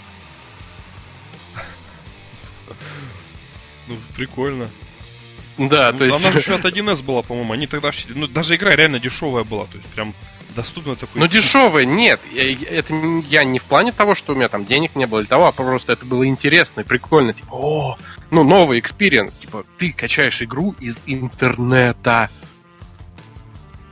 Ну, 3.88 3.96
прикольно. 4.14 4.70
Да, 5.56 5.92
Ну, 5.92 5.98
то 5.98 6.04
есть... 6.04 6.16
Она 6.18 6.32
же 6.32 6.38
еще 6.38 6.54
от 6.56 6.64
1С 6.64 7.02
была, 7.02 7.22
по-моему. 7.22 7.52
Они 7.52 7.66
тогда... 7.66 7.90
Ну, 8.08 8.26
даже 8.26 8.56
игра 8.56 8.74
реально 8.74 8.98
дешевая 8.98 9.44
была. 9.44 9.66
То 9.66 9.76
есть 9.76 9.86
прям 9.88 10.14
доступно 10.56 10.96
такой... 10.96 11.20
Ну, 11.20 11.26
дешевая, 11.28 11.84
нет. 11.84 12.20
Я- 12.32 12.52
Это 12.68 12.94
я 13.28 13.44
не 13.44 13.58
в 13.58 13.64
плане 13.64 13.92
того, 13.92 14.14
что 14.14 14.32
у 14.32 14.36
меня 14.36 14.48
там 14.48 14.64
денег 14.64 14.96
не 14.96 15.06
было 15.06 15.20
или 15.20 15.26
того, 15.26 15.46
а 15.46 15.52
просто 15.52 15.92
это 15.92 16.04
было 16.06 16.26
интересно 16.26 16.80
и 16.80 16.84
прикольно. 16.84 17.32
Типа, 17.32 17.48
о, 17.52 17.98
ну, 18.30 18.42
новый 18.42 18.78
experience. 18.80 19.33
Типа, 19.34 19.64
ты 19.78 19.92
качаешь 19.92 20.42
игру 20.42 20.74
из 20.80 21.00
интернета. 21.06 22.30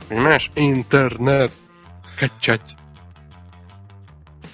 Понимаешь? 0.09 0.51
Интернет. 0.55 1.51
Качать. 2.17 2.75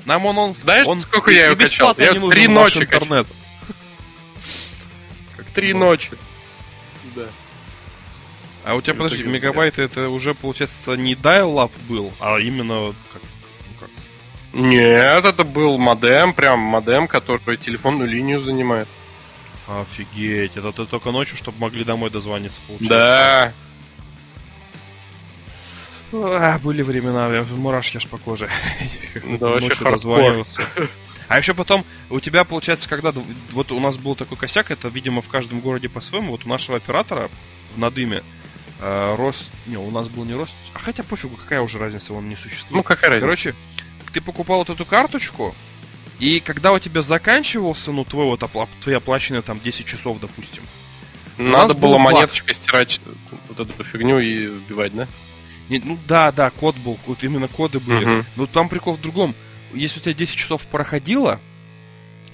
Нам 0.05 0.25
он... 0.25 0.37
он 0.37 0.55
Знаешь, 0.55 0.87
он 0.87 1.01
сколько 1.01 1.31
я 1.31 1.47
её 1.47 1.55
качал? 1.55 1.95
Я 1.97 2.13
три 2.13 2.47
ночи 2.47 2.79
интернет. 2.79 3.27
Три 5.53 5.73
ночи. 5.73 6.11
Да. 7.25 7.29
А 8.65 8.75
у 8.75 8.81
тебя, 8.81 8.93
В 8.93 8.97
подожди, 8.97 9.17
итоге 9.21 9.31
мегабайты 9.33 9.81
это 9.83 10.09
уже, 10.09 10.33
получается, 10.33 10.95
не 10.95 11.15
dial-up 11.15 11.71
был, 11.87 12.11
а 12.19 12.37
именно... 12.39 12.93
Как, 13.13 13.21
ну 13.21 13.75
как? 13.79 13.89
Нет, 14.53 15.25
это 15.25 15.43
был 15.43 15.77
модем, 15.77 16.33
прям 16.33 16.59
модем, 16.59 17.07
который 17.07 17.57
телефонную 17.57 18.09
линию 18.09 18.41
занимает. 18.41 18.87
Офигеть, 19.67 20.57
это 20.57 20.71
ты 20.71 20.85
только 20.85 21.11
ночью, 21.11 21.37
чтобы 21.37 21.59
могли 21.59 21.83
домой 21.83 22.09
дозвониться, 22.09 22.59
получается. 22.67 22.89
Да. 22.89 23.53
А, 26.11 26.59
были 26.59 26.81
времена, 26.81 27.27
я- 27.33 27.43
мурашки 27.43 27.97
аж 27.97 28.07
по 28.07 28.17
коже. 28.17 28.49
Да, 29.23 29.51
это 29.57 29.61
вообще 29.67 29.83
дозваниваться. 29.83 30.61
А 31.29 31.37
еще 31.37 31.53
потом, 31.53 31.85
у 32.09 32.19
тебя, 32.19 32.43
получается, 32.43 32.89
когда... 32.89 33.13
Вот 33.51 33.71
у 33.71 33.79
нас 33.79 33.97
был 33.97 34.15
такой 34.15 34.35
косяк, 34.35 34.71
это, 34.71 34.87
видимо, 34.87 35.21
в 35.21 35.27
каждом 35.27 35.61
городе 35.61 35.87
по-своему. 35.87 36.31
Вот 36.31 36.45
у 36.45 36.49
нашего 36.49 36.77
оператора 36.77 37.29
в 37.75 37.77
Надыме 37.77 38.23
э, 38.79 39.15
Рост... 39.15 39.45
Не, 39.67 39.77
у 39.77 39.91
нас 39.91 40.09
был 40.09 40.25
не 40.25 40.33
Рост... 40.33 40.53
А 40.73 40.79
хотя 40.79 41.03
пофигу, 41.03 41.37
какая 41.37 41.61
уже 41.61 41.77
разница, 41.77 42.13
он 42.15 42.29
не 42.29 42.35
существует. 42.35 42.71
Ну, 42.71 42.83
какая 42.83 43.11
разница? 43.11 43.21
Короче, 43.21 43.55
ты 44.11 44.21
покупал 44.21 44.57
вот 44.57 44.71
эту 44.71 44.85
карточку, 44.85 45.55
и 46.17 46.39
когда 46.39 46.73
у 46.73 46.79
тебя 46.79 47.03
заканчивался, 47.03 47.91
ну, 47.91 48.05
твой 48.05 48.25
вот 48.25 48.41
опла- 48.41 48.67
твои 48.81 48.95
оплаченные 48.95 49.43
там 49.43 49.59
10 49.59 49.85
часов, 49.85 50.19
допустим, 50.19 50.63
Надо 51.37 51.75
было 51.75 51.99
монеточкой 51.99 52.55
стирать 52.55 52.99
вот 53.47 53.59
эту 53.59 53.83
фигню 53.83 54.17
и 54.17 54.47
вбивать, 54.47 54.95
да? 54.95 55.07
Не, 55.69 55.79
ну 55.79 55.99
да, 56.07 56.31
да, 56.31 56.49
код 56.49 56.75
был, 56.77 56.97
вот 57.05 57.23
именно 57.23 57.47
коды 57.47 57.79
были. 57.79 58.03
Мгм. 58.03 58.25
Но 58.35 58.47
там 58.47 58.67
прикол 58.67 58.95
в 58.95 59.01
другом. 59.01 59.35
Если 59.73 59.99
у 59.99 60.01
тебя 60.03 60.13
10 60.13 60.35
часов 60.35 60.65
проходило, 60.67 61.39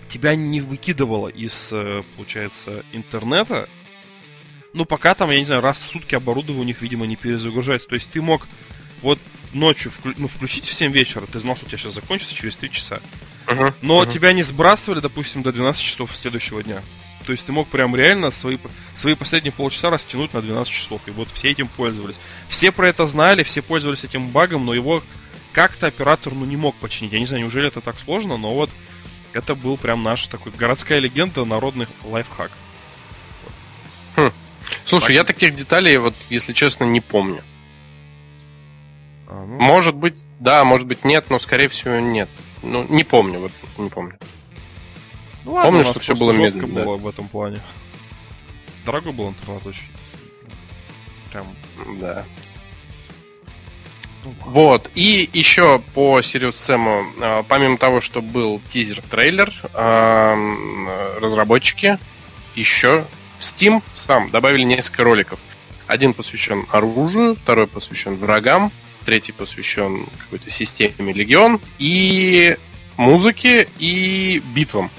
тебя 0.09 0.35
не 0.35 0.61
выкидывало 0.61 1.27
из, 1.27 1.69
э, 1.71 2.03
получается, 2.15 2.83
интернета. 2.93 3.67
Ну, 4.73 4.85
пока 4.85 5.15
там, 5.15 5.31
я 5.31 5.39
не 5.39 5.45
знаю, 5.45 5.61
раз 5.61 5.77
в 5.77 5.85
сутки 5.85 6.15
оборудование 6.15 6.63
у 6.63 6.67
них, 6.67 6.81
видимо, 6.81 7.05
не 7.05 7.15
перезагружается. 7.15 7.87
То 7.87 7.95
есть 7.95 8.09
ты 8.11 8.21
мог 8.21 8.47
вот 9.01 9.19
ночью 9.53 9.91
вклю- 9.91 10.15
ну, 10.17 10.27
включить 10.27 10.65
в 10.65 10.73
7 10.73 10.91
вечера, 10.91 11.25
ты 11.25 11.39
знал, 11.39 11.55
что 11.55 11.65
у 11.65 11.69
тебя 11.69 11.77
сейчас 11.77 11.93
закончится 11.93 12.35
через 12.35 12.57
3 12.57 12.69
часа. 12.71 12.99
Мгм. 13.47 13.73
Но 13.81 14.01
Мгм. 14.01 14.11
тебя 14.11 14.33
не 14.33 14.43
сбрасывали, 14.43 14.99
допустим, 14.99 15.43
до 15.43 15.51
12 15.51 15.81
часов 15.83 16.15
следующего 16.15 16.61
дня. 16.63 16.81
То 17.25 17.31
есть 17.31 17.45
ты 17.45 17.51
мог 17.51 17.67
прям 17.69 17.95
реально 17.95 18.29
свои, 18.31 18.57
свои 18.95 19.15
последние 19.15 19.51
полчаса 19.51 19.89
растянуть 19.89 20.33
на 20.33 20.41
12 20.41 20.71
часов. 20.73 21.01
И 21.07 21.11
вот 21.11 21.27
все 21.33 21.49
этим 21.51 21.67
пользовались. 21.67 22.17
Все 22.49 22.71
про 22.71 22.87
это 22.87 23.07
знали, 23.07 23.43
все 23.43 23.61
пользовались 23.61 24.03
этим 24.03 24.27
багом, 24.29 24.65
но 24.65 24.73
его 24.73 25.01
как-то 25.55 25.87
оператор 25.87 26.33
ну, 26.33 26.43
не 26.43 26.57
мог 26.57 26.75
починить. 26.75 27.13
Я 27.13 27.19
не 27.19 27.25
знаю, 27.25 27.43
неужели 27.43 27.69
это 27.69 27.79
так 27.79 27.97
сложно, 27.97 28.35
но 28.35 28.53
вот 28.53 28.69
это 29.31 29.55
был 29.55 29.77
прям 29.77 30.03
наш 30.03 30.27
такой 30.27 30.51
городская 30.51 30.99
легенда, 30.99 31.45
народный 31.45 31.87
лайфхак. 32.03 32.51
Слушай, 34.85 35.15
я 35.15 35.23
таких 35.23 35.55
деталей, 35.55 35.97
вот, 35.97 36.13
если 36.29 36.51
честно, 36.51 36.83
не 36.83 36.99
помню. 36.99 37.41
А, 39.27 39.45
ну, 39.45 39.59
Может 39.59 39.95
быть, 39.95 40.15
да, 40.39 40.65
может 40.65 40.87
быть, 40.87 41.05
нет, 41.05 41.29
но, 41.29 41.39
скорее 41.39 41.69
всего, 41.69 41.99
нет. 41.99 42.29
Ну, 42.61 42.85
не 42.89 43.05
помню, 43.05 43.39
вот, 43.39 43.51
не 43.77 43.89
помню. 43.89 44.17
ну 45.45 45.53
ладно, 45.53 45.69
помню, 45.69 45.83
что 45.85 45.93
просто 45.93 46.15
было 46.15 46.33
медленно, 46.33 46.67
да. 46.67 46.83
было 46.83 46.97
в 46.97 47.07
этом 47.07 47.29
плане. 47.29 47.61
Дорогой 48.85 49.13
был 49.13 49.29
интернет 49.29 49.65
очень. 49.65 49.87
Прям. 51.31 51.47
Да. 51.99 52.25
Вот, 54.45 54.89
и 54.95 55.29
еще 55.33 55.79
по 55.93 56.19
Sirius 56.19 56.53
Sam, 56.53 57.11
э, 57.21 57.43
помимо 57.47 57.77
того, 57.77 58.01
что 58.01 58.21
был 58.21 58.61
тизер-трейлер, 58.71 59.53
э, 59.73 61.17
разработчики 61.19 61.99
еще 62.55 63.05
в 63.39 63.43
Steam 63.43 63.83
сам 63.93 64.29
добавили 64.31 64.63
несколько 64.63 65.03
роликов. 65.03 65.39
Один 65.87 66.13
посвящен 66.13 66.65
оружию, 66.71 67.35
второй 67.35 67.67
посвящен 67.67 68.15
врагам, 68.17 68.71
третий 69.05 69.31
посвящен 69.31 70.07
какой-то 70.23 70.49
системе 70.49 71.13
Легион 71.13 71.61
и 71.77 72.57
музыке 72.97 73.67
и 73.77 74.41
битвам. 74.55 74.89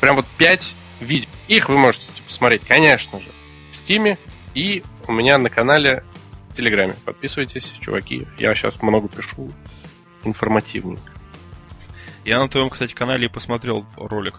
Прям 0.00 0.16
вот 0.16 0.26
пять 0.38 0.74
видео. 1.00 1.28
Их 1.48 1.68
вы 1.68 1.76
можете 1.76 2.06
посмотреть, 2.26 2.62
конечно 2.66 3.20
же, 3.20 3.26
в 3.72 3.76
Стиме 3.76 4.16
и 4.54 4.82
у 5.06 5.12
меня 5.12 5.38
на 5.38 5.50
канале 5.50 6.04
Телеграме. 6.60 6.94
Подписывайтесь, 7.06 7.72
чуваки. 7.80 8.26
Я 8.36 8.54
сейчас 8.54 8.82
много 8.82 9.08
пишу. 9.08 9.50
Информативненько. 10.24 11.10
Я 12.26 12.38
на 12.38 12.50
твоем, 12.50 12.68
кстати, 12.68 12.92
канале 12.92 13.24
и 13.24 13.28
посмотрел 13.30 13.86
ролик. 13.96 14.34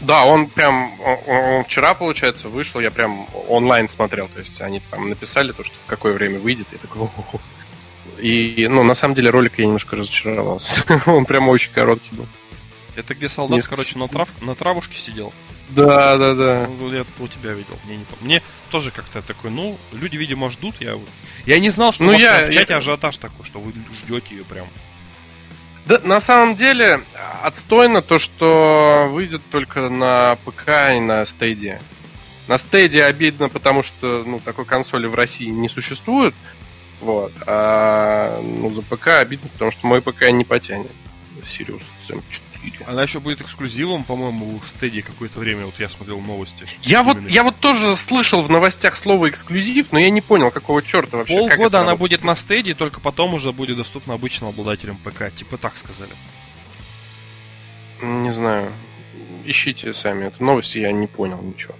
Да, 0.00 0.24
он 0.24 0.48
прям, 0.48 1.00
он, 1.00 1.18
он 1.28 1.64
вчера, 1.64 1.94
получается, 1.94 2.48
вышел, 2.48 2.80
я 2.80 2.90
прям 2.90 3.28
онлайн 3.48 3.88
смотрел, 3.88 4.26
то 4.26 4.40
есть 4.40 4.60
они 4.60 4.82
там 4.90 5.08
написали 5.08 5.52
то, 5.52 5.62
что 5.62 5.76
в 5.76 5.86
какое 5.86 6.14
время 6.14 6.40
выйдет, 6.40 6.66
я 6.72 6.78
такой, 6.78 7.02
«О-хо-хо». 7.02 7.40
И, 8.18 8.66
ну, 8.68 8.82
на 8.82 8.96
самом 8.96 9.14
деле, 9.14 9.30
ролик 9.30 9.60
я 9.60 9.66
немножко 9.66 9.94
разочаровался. 9.94 10.82
Он 11.06 11.24
прям 11.26 11.48
очень 11.48 11.70
короткий 11.70 12.16
был. 12.16 12.26
Это 12.96 13.14
где 13.14 13.28
солдат, 13.28 13.54
Несколько 13.54 13.76
короче, 13.76 13.96
на, 14.00 14.08
трав... 14.08 14.28
на 14.42 14.56
травушке 14.56 14.98
сидел? 14.98 15.32
Да, 15.74 16.16
да, 16.18 16.34
да. 16.34 16.60
Я 16.92 17.04
у 17.18 17.28
тебя 17.28 17.52
видел, 17.52 17.78
мне 17.84 17.96
не 17.96 18.04
помню. 18.04 18.24
Мне 18.24 18.42
тоже 18.70 18.90
как-то 18.90 19.22
такой, 19.22 19.50
ну, 19.50 19.78
люди, 19.92 20.16
видимо, 20.16 20.50
ждут. 20.50 20.76
Я, 20.80 20.96
вот- 20.96 21.08
я 21.46 21.58
не 21.60 21.70
знал, 21.70 21.92
что 21.92 22.04
Ну, 22.04 22.12
я- 22.12 22.46
в 22.46 22.52
чате 22.52 22.72
я- 22.72 22.78
ажиотаж 22.78 23.16
такой, 23.16 23.44
что 23.46 23.60
вы 23.60 23.72
ждете 23.92 24.34
ее 24.34 24.44
прям. 24.44 24.66
Да, 25.86 25.98
на 26.04 26.20
самом 26.20 26.54
деле, 26.56 27.02
отстойно 27.42 28.02
то, 28.02 28.18
что 28.18 29.08
выйдет 29.10 29.42
только 29.50 29.88
на 29.88 30.36
ПК 30.44 30.94
и 30.96 31.00
на 31.00 31.26
стейде. 31.26 31.80
На 32.48 32.58
стейде 32.58 33.04
обидно, 33.04 33.48
потому 33.48 33.82
что 33.82 34.22
ну, 34.26 34.38
такой 34.40 34.64
консоли 34.64 35.06
в 35.06 35.14
России 35.14 35.46
не 35.46 35.68
существует. 35.68 36.34
Вот. 37.00 37.32
А 37.46 38.40
ну, 38.42 38.70
за 38.72 38.82
ПК 38.82 39.08
обидно, 39.20 39.48
потому 39.52 39.72
что 39.72 39.86
мой 39.86 40.00
ПК 40.02 40.30
не 40.30 40.44
потянет. 40.44 40.90
Sirius 41.42 41.82
SM4. 42.08 42.42
Она 42.86 43.02
еще 43.02 43.20
будет 43.20 43.40
эксклюзивом, 43.40 44.04
по-моему, 44.04 44.58
в 44.58 44.68
стеде 44.68 45.02
какое-то 45.02 45.38
время. 45.40 45.66
Вот 45.66 45.78
я 45.78 45.88
смотрел 45.88 46.20
новости. 46.20 46.66
Я 46.82 47.02
вот, 47.02 47.16
Именно. 47.16 47.28
я 47.28 47.42
вот 47.42 47.58
тоже 47.60 47.96
слышал 47.96 48.42
в 48.42 48.50
новостях 48.50 48.96
слово 48.96 49.28
эксклюзив, 49.30 49.92
но 49.92 49.98
я 49.98 50.10
не 50.10 50.20
понял, 50.20 50.50
какого 50.50 50.82
черта 50.82 51.18
вообще. 51.18 51.36
Полгода 51.36 51.80
она 51.80 51.92
работает. 51.92 51.98
будет 51.98 52.24
на 52.24 52.36
стеде, 52.36 52.74
только 52.74 53.00
потом 53.00 53.34
уже 53.34 53.52
будет 53.52 53.76
доступна 53.76 54.14
обычным 54.14 54.50
обладателям 54.50 54.96
ПК. 54.96 55.34
Типа 55.34 55.58
так 55.58 55.76
сказали. 55.76 56.12
Не 58.00 58.32
знаю. 58.32 58.72
Ищите 59.44 59.92
сами 59.94 60.26
эту 60.26 60.42
новость, 60.44 60.74
я 60.74 60.92
не 60.92 61.06
понял 61.06 61.40
ничего. 61.42 61.74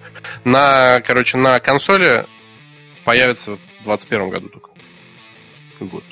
На, 0.44 1.00
короче, 1.00 1.36
на 1.36 1.60
консоли 1.60 2.26
появится 3.04 3.52
вот 3.52 3.60
в 3.80 3.84
21 3.84 4.30
году 4.30 4.48
только. 4.48 4.70
Год. 5.80 6.04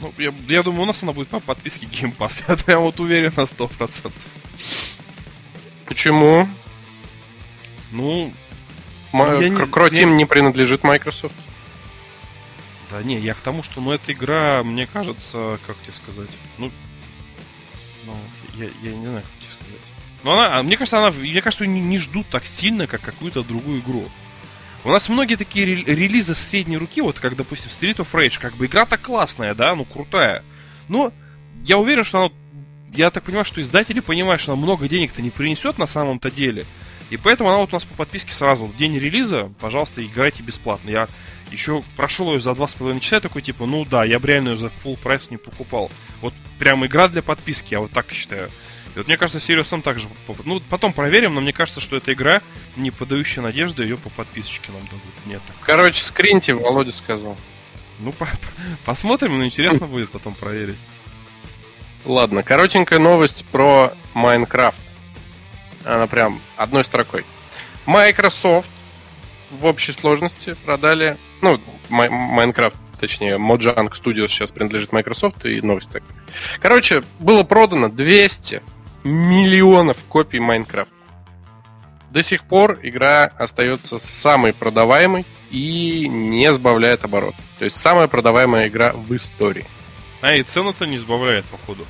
Ну, 0.00 0.12
я, 0.18 0.32
я 0.48 0.62
думаю, 0.62 0.82
у 0.82 0.86
нас 0.86 1.02
она 1.02 1.12
будет 1.12 1.28
по 1.28 1.40
подписке 1.40 1.86
Game 1.86 2.14
Pass. 2.16 2.42
Я 2.48 2.56
прям 2.56 2.82
вот 2.82 2.98
уверен 3.00 3.32
на 3.36 3.42
100%. 3.42 4.10
Почему? 5.86 6.48
Ну, 7.92 8.32
М- 9.12 9.40
Я 9.40 9.48
не- 9.48 9.56
Cr- 9.56 9.68
Croteam 9.70 10.10
я- 10.10 10.16
не 10.16 10.24
принадлежит 10.26 10.82
Microsoft. 10.82 11.34
да 12.90 13.02
не, 13.02 13.18
я 13.20 13.34
к 13.34 13.38
тому, 13.40 13.62
что, 13.62 13.80
ну, 13.80 13.92
эта 13.92 14.12
игра, 14.12 14.62
мне 14.64 14.86
кажется, 14.86 15.58
как 15.66 15.76
тебе 15.82 15.92
сказать, 15.92 16.30
ну, 16.58 16.70
Ну, 18.06 18.16
я, 18.56 18.68
я 18.82 18.94
не 18.96 19.06
знаю, 19.06 19.22
как 19.22 19.32
тебе 19.40 19.50
сказать. 19.52 19.80
Но 20.24 20.32
она, 20.32 20.58
а 20.58 20.62
мне 20.62 20.76
кажется, 20.76 20.98
она, 20.98 21.10
мне 21.12 21.40
кажется, 21.40 21.66
не, 21.66 21.80
не 21.80 21.98
ждут 21.98 22.26
так 22.28 22.44
сильно, 22.46 22.86
как 22.86 23.00
какую-то 23.00 23.42
другую 23.42 23.80
игру. 23.80 24.08
У 24.84 24.90
нас 24.90 25.08
многие 25.08 25.36
такие 25.36 25.64
ре- 25.66 25.94
релизы 25.94 26.34
средней 26.34 26.76
руки, 26.76 27.00
вот 27.00 27.18
как, 27.18 27.36
допустим, 27.36 27.70
Street 27.70 27.96
of 27.96 28.08
Rage, 28.12 28.38
как 28.38 28.54
бы 28.54 28.66
игра-то 28.66 28.98
классная, 28.98 29.54
да, 29.54 29.74
ну 29.74 29.84
крутая. 29.84 30.42
Но 30.88 31.12
я 31.64 31.78
уверен, 31.78 32.04
что 32.04 32.18
она, 32.24 32.30
я 32.92 33.10
так 33.10 33.24
понимаю, 33.24 33.46
что 33.46 33.62
издатели 33.62 34.00
понимают, 34.00 34.42
что 34.42 34.52
она 34.52 34.60
много 34.60 34.86
денег-то 34.88 35.22
не 35.22 35.30
принесет 35.30 35.78
на 35.78 35.86
самом-то 35.86 36.30
деле. 36.30 36.66
И 37.10 37.16
поэтому 37.16 37.48
она 37.50 37.58
вот 37.58 37.70
у 37.72 37.76
нас 37.76 37.84
по 37.84 37.94
подписке 37.94 38.32
сразу 38.32 38.66
в 38.66 38.76
день 38.76 38.98
релиза, 38.98 39.52
пожалуйста, 39.60 40.04
играйте 40.04 40.42
бесплатно. 40.42 40.90
Я 40.90 41.08
еще 41.50 41.82
прошел 41.96 42.32
ее 42.32 42.40
за 42.40 42.54
два 42.54 42.66
с 42.68 42.74
половиной 42.74 43.00
часа, 43.00 43.20
такой 43.20 43.40
типа, 43.42 43.66
ну 43.66 43.84
да, 43.84 44.04
я 44.04 44.18
бы 44.18 44.28
реально 44.28 44.50
ее 44.50 44.56
за 44.56 44.66
full 44.66 44.98
прайс 44.98 45.30
не 45.30 45.36
покупал. 45.36 45.90
Вот 46.20 46.34
прям 46.58 46.84
игра 46.84 47.08
для 47.08 47.22
подписки, 47.22 47.72
я 47.74 47.80
вот 47.80 47.90
так 47.90 48.10
считаю. 48.12 48.50
И 48.94 48.98
вот 48.98 49.08
мне 49.08 49.16
кажется, 49.16 49.38
Serious 49.38 49.64
Sam 49.64 49.82
также... 49.82 50.08
Ну, 50.44 50.60
потом 50.70 50.92
проверим, 50.92 51.34
но 51.34 51.40
мне 51.40 51.52
кажется, 51.52 51.80
что 51.80 51.96
эта 51.96 52.12
игра, 52.12 52.42
не 52.76 52.90
подающая 52.90 53.42
надежды, 53.42 53.82
ее 53.82 53.96
по 53.96 54.08
подписочке 54.10 54.70
нам 54.70 54.82
дадут. 54.84 55.26
Нет, 55.26 55.42
так. 55.46 55.56
Короче, 55.62 56.04
скриньте, 56.04 56.54
Володя 56.54 56.92
сказал. 56.92 57.36
Ну, 57.98 58.12
по- 58.12 58.28
посмотрим, 58.84 59.38
но 59.38 59.44
интересно 59.44 59.86
будет 59.86 60.10
потом 60.10 60.34
проверить. 60.34 60.76
Ладно, 62.04 62.42
коротенькая 62.42 62.98
новость 62.98 63.44
про 63.46 63.94
Майнкрафт. 64.14 64.78
Она 65.84 66.06
прям 66.06 66.40
одной 66.56 66.84
строкой. 66.84 67.24
Microsoft 67.86 68.68
в 69.50 69.64
общей 69.64 69.92
сложности 69.92 70.56
продали... 70.64 71.16
Ну, 71.40 71.60
Май- 71.88 72.08
Майнкрафт, 72.08 72.76
точнее, 73.00 73.36
Mojang 73.38 73.90
Studios 73.92 74.28
сейчас 74.28 74.50
принадлежит 74.50 74.92
Microsoft, 74.92 75.44
и 75.46 75.60
новость 75.60 75.90
так. 75.90 76.02
Короче, 76.60 77.02
было 77.18 77.42
продано 77.42 77.88
200 77.88 78.62
миллионов 79.04 79.98
копий 80.08 80.40
Майнкрафта. 80.40 80.92
До 82.10 82.22
сих 82.22 82.44
пор 82.44 82.78
игра 82.82 83.24
остается 83.38 83.98
самой 83.98 84.52
продаваемой 84.52 85.24
и 85.50 86.08
не 86.08 86.52
сбавляет 86.52 87.04
оборот. 87.04 87.34
То 87.58 87.64
есть 87.64 87.76
самая 87.80 88.08
продаваемая 88.08 88.68
игра 88.68 88.92
в 88.92 89.14
истории. 89.14 89.66
А, 90.20 90.34
и 90.34 90.42
цену-то 90.42 90.86
не 90.86 90.96
сбавляет, 90.98 91.44
походу. 91.46 91.84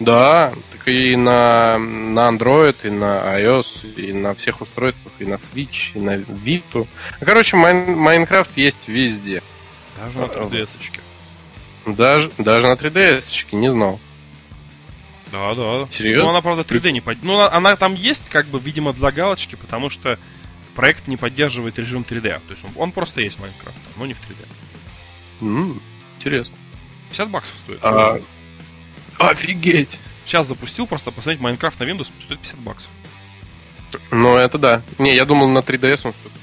Да, 0.00 0.52
так 0.72 0.88
и 0.88 1.14
на, 1.14 1.78
на 1.78 2.28
Android, 2.30 2.76
и 2.84 2.90
на 2.90 3.38
iOS, 3.38 3.94
и 3.96 4.12
на 4.12 4.34
всех 4.34 4.60
устройствах, 4.62 5.12
и 5.18 5.24
на 5.26 5.34
Switch, 5.34 5.92
и 5.94 6.00
на 6.00 6.16
Vita. 6.16 6.86
Короче, 7.20 7.56
Майн- 7.56 7.94
Майнкрафт 7.96 8.56
есть 8.56 8.88
везде. 8.88 9.42
Даже 9.96 10.18
на 10.18 10.24
А, 10.24 10.28
3DS-очке. 10.28 11.00
Даже, 11.86 12.30
даже 12.38 12.66
на 12.66 12.72
3DS, 12.72 13.46
не 13.52 13.70
знал. 13.70 14.00
Да, 15.32 15.54
да. 15.54 15.88
Серьезно? 15.92 16.24
Ну, 16.24 16.30
она, 16.30 16.40
правда, 16.40 16.62
3D 16.62 16.90
не 16.90 17.00
под... 17.00 17.22
Ну, 17.22 17.38
она, 17.38 17.52
она 17.52 17.76
там 17.76 17.94
есть, 17.94 18.28
как 18.28 18.46
бы, 18.46 18.58
видимо, 18.58 18.92
для 18.92 19.12
галочки, 19.12 19.54
потому 19.54 19.90
что 19.90 20.18
проект 20.74 21.06
не 21.08 21.16
поддерживает 21.16 21.78
режим 21.78 22.04
3D. 22.08 22.40
То 22.46 22.50
есть 22.50 22.64
он, 22.64 22.70
он 22.76 22.92
просто 22.92 23.20
есть 23.20 23.38
Майнкрафт, 23.38 23.78
но 23.96 24.06
не 24.06 24.14
в 24.14 24.18
3D. 24.20 24.48
М, 25.42 25.80
интересно. 26.16 26.56
50 27.10 27.28
баксов 27.30 27.56
стоит. 27.58 27.78
А, 27.82 28.20
офигеть! 29.18 30.00
Сейчас 30.24 30.46
запустил, 30.46 30.86
просто 30.86 31.10
посмотреть 31.10 31.40
Майнкрафт 31.40 31.78
на 31.80 31.84
Windows 31.84 32.10
стоит 32.24 32.40
50 32.40 32.58
баксов. 32.60 32.90
Ну, 34.10 34.36
это 34.36 34.58
да. 34.58 34.82
Не, 34.98 35.14
я 35.14 35.24
думал, 35.24 35.48
на 35.48 35.58
3DS 35.58 36.00
он 36.04 36.12
что-то. 36.12 36.39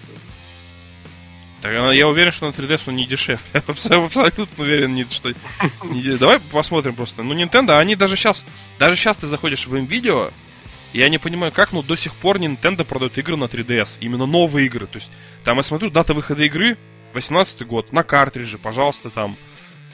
Так, 1.61 1.73
я 1.93 2.07
уверен, 2.07 2.31
что 2.31 2.47
на 2.47 2.51
3DS 2.51 2.83
он 2.87 2.95
не 2.95 3.05
дешевле. 3.05 3.45
Абсолютно 3.67 4.45
уверен, 4.57 5.09
что 5.09 5.33
не 5.83 6.17
Давай 6.17 6.39
посмотрим 6.39 6.95
просто. 6.95 7.23
Ну, 7.23 7.33
Nintendo, 7.33 7.79
они 7.79 7.95
даже 7.95 8.15
сейчас, 8.15 8.45
даже 8.77 8.95
сейчас 8.95 9.17
ты 9.17 9.27
заходишь 9.27 9.65
в 9.65 9.75
видео, 9.75 10.31
я 10.93 11.09
не 11.09 11.17
понимаю, 11.17 11.51
как, 11.51 11.73
но 11.73 11.81
до 11.81 11.95
сих 11.95 12.15
пор 12.15 12.37
Nintendo 12.37 12.83
продает 12.83 13.17
игры 13.17 13.35
на 13.35 13.45
3DS. 13.45 13.97
Именно 13.99 14.25
новые 14.25 14.67
игры. 14.67 14.87
То 14.87 14.97
есть, 14.97 15.09
там 15.43 15.57
я 15.57 15.63
смотрю, 15.63 15.89
дата 15.89 16.13
выхода 16.13 16.43
игры 16.43 16.77
18 17.13 17.65
год, 17.65 17.91
на 17.91 18.03
картридже, 18.03 18.57
пожалуйста, 18.57 19.09
там. 19.09 19.35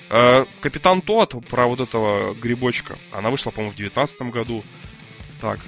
Э, 0.10 0.46
Капитан 0.62 1.02
Тот 1.02 1.34
про 1.48 1.66
вот 1.66 1.80
этого 1.80 2.34
грибочка. 2.36 2.98
Она 3.12 3.30
вышла, 3.30 3.52
по-моему, 3.52 3.74
в 3.74 3.78
19 3.78 4.22
году. 4.24 4.64
Так. 5.42 5.60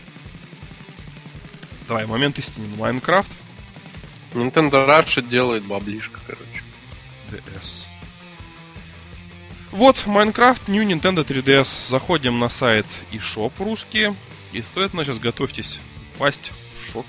Давай, 1.87 2.05
момент 2.05 2.37
истины. 2.37 2.67
Майнкрафт. 2.77 3.31
Nintendo 4.35 4.85
Russia 4.87 5.21
делает 5.21 5.63
баблишко, 5.63 6.19
короче. 6.27 6.63
DS. 7.31 7.85
Вот, 9.71 10.05
Майнкрафт 10.05 10.67
New 10.67 10.85
Nintendo 10.85 11.25
3DS. 11.25 11.87
Заходим 11.87 12.39
на 12.39 12.49
сайт 12.49 12.85
eShop 13.11 13.53
русский. 13.59 14.13
И 14.53 14.61
стоит, 14.61 14.93
ну, 14.93 15.03
сейчас 15.03 15.19
готовьтесь 15.19 15.79
упасть 16.15 16.51
в 16.81 16.91
шок. 16.91 17.05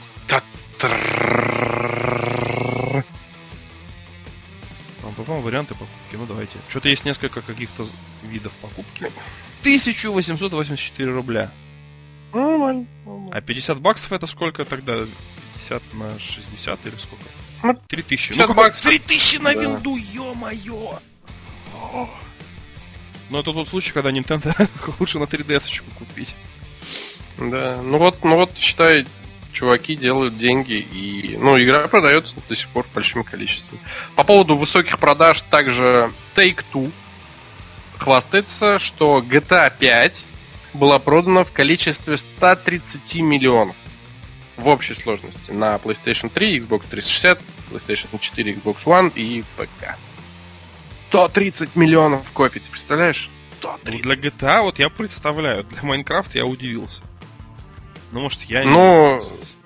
Попал 5.16 5.40
варианты 5.40 5.74
покупки. 5.74 6.14
Ну, 6.14 6.26
давайте. 6.26 6.52
Что-то 6.68 6.88
есть 6.88 7.04
несколько 7.04 7.40
каких-то 7.40 7.86
видов 8.22 8.52
покупки. 8.60 9.10
1884 9.60 11.12
рубля. 11.12 11.50
Нормально. 12.34 12.86
А 13.32 13.40
50 13.40 13.80
баксов 13.80 14.12
это 14.12 14.26
сколько 14.26 14.64
тогда? 14.64 15.06
50 15.68 15.82
на 15.94 16.18
60 16.18 16.86
или 16.86 16.96
сколько? 16.96 17.24
Ну, 17.62 17.78
3000. 17.88 18.28
50 18.28 18.46
какой- 18.46 18.64
баксов. 18.64 18.84
3000 18.86 19.38
на 19.38 19.54
Да. 19.54 19.60
винду, 19.60 19.96
ё-моё! 19.96 20.98
Ну, 23.28 23.40
это 23.40 23.52
тот 23.52 23.68
случай, 23.68 23.92
когда 23.92 24.10
Nintendo 24.10 24.54
лучше 25.00 25.18
на 25.18 25.24
3DS 25.24 25.82
купить. 25.98 26.34
Да, 27.38 27.80
ну 27.82 27.98
вот, 27.98 28.22
ну 28.24 28.36
вот, 28.36 28.56
считай, 28.56 29.04
чуваки 29.52 29.96
делают 29.96 30.38
деньги, 30.38 30.74
и, 30.74 31.36
ну, 31.38 31.60
игра 31.60 31.88
продается 31.88 32.36
до 32.48 32.54
сих 32.56 32.68
пор 32.68 32.86
большими 32.94 33.22
количествами. 33.24 33.80
По 34.14 34.22
поводу 34.22 34.56
высоких 34.56 34.98
продаж 34.98 35.40
также 35.50 36.12
Take-Two 36.36 36.92
хвастается, 37.98 38.78
что 38.78 39.18
GTA 39.20 39.72
5 39.76 40.24
была 40.72 40.98
продана 40.98 41.42
в 41.44 41.52
количестве 41.52 42.16
130 42.18 43.16
миллионов 43.16 43.74
в 44.56 44.66
общей 44.68 44.94
сложности 44.94 45.50
на 45.50 45.76
PlayStation 45.76 46.30
3, 46.30 46.60
Xbox 46.60 46.84
360, 46.90 47.40
PlayStation 47.70 48.18
4, 48.18 48.52
Xbox 48.54 48.76
One 48.84 49.12
и 49.14 49.44
ПК. 49.56 49.96
130 51.08 51.76
миллионов 51.76 52.30
копий, 52.32 52.60
ты 52.60 52.70
представляешь? 52.70 53.30
Ну, 53.62 53.70
130. 53.78 54.02
для 54.02 54.14
GTA 54.14 54.62
вот 54.62 54.78
я 54.78 54.88
представляю, 54.88 55.64
для 55.64 55.82
Майнкрафта 55.82 56.38
я 56.38 56.46
удивился. 56.46 57.02
Ну, 58.12 58.20
может, 58.20 58.42
я 58.42 58.64
не... 58.64 58.70
Ну, 58.70 59.22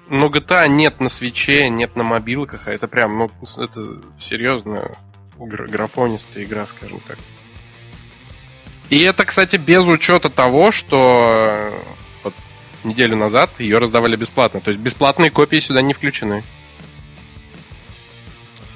но 0.08 0.26
GTA 0.26 0.68
нет 0.68 1.00
на 1.00 1.08
свече, 1.08 1.68
нет 1.68 1.96
на 1.96 2.02
мобилках, 2.02 2.66
а 2.66 2.72
это 2.72 2.88
прям, 2.88 3.16
ну, 3.18 3.30
это 3.56 4.02
серьезная 4.18 4.98
гра- 5.38 5.66
графонистая 5.66 6.44
игра, 6.44 6.66
скажем 6.66 7.00
так. 7.06 7.18
И 8.88 9.00
это, 9.02 9.24
кстати, 9.24 9.56
без 9.56 9.86
учета 9.86 10.28
того, 10.30 10.72
что 10.72 11.72
неделю 12.84 13.16
назад 13.16 13.50
ее 13.58 13.78
раздавали 13.78 14.16
бесплатно. 14.16 14.60
То 14.60 14.70
есть 14.70 14.82
бесплатные 14.82 15.30
копии 15.30 15.60
сюда 15.60 15.82
не 15.82 15.94
включены. 15.94 16.42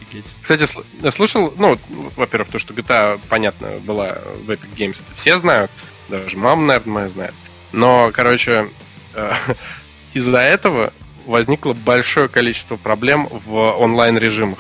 Офигеть. 0.01 0.25
Кстати, 0.43 0.67
я 1.03 1.13
слышал, 1.13 1.53
ну, 1.57 1.79
во-первых, 2.17 2.51
то, 2.51 2.59
что 2.59 2.75
GTA, 2.75 3.21
понятно, 3.29 3.79
была 3.81 4.19
в 4.45 4.51
Epic 4.51 4.75
Games, 4.77 4.97
это 5.07 5.15
все 5.17 5.39
знают, 5.39 5.71
даже 6.09 6.37
мама, 6.37 6.63
наверное, 6.63 6.93
моя 6.93 7.09
знает. 7.09 7.35
Но, 7.73 8.11
короче, 8.13 8.69
э, 9.15 9.33
из-за 10.15 10.39
этого 10.39 10.93
возникло 11.27 11.73
большое 11.73 12.29
количество 12.29 12.77
проблем 12.77 13.29
в 13.47 13.55
онлайн-режимах. 13.79 14.59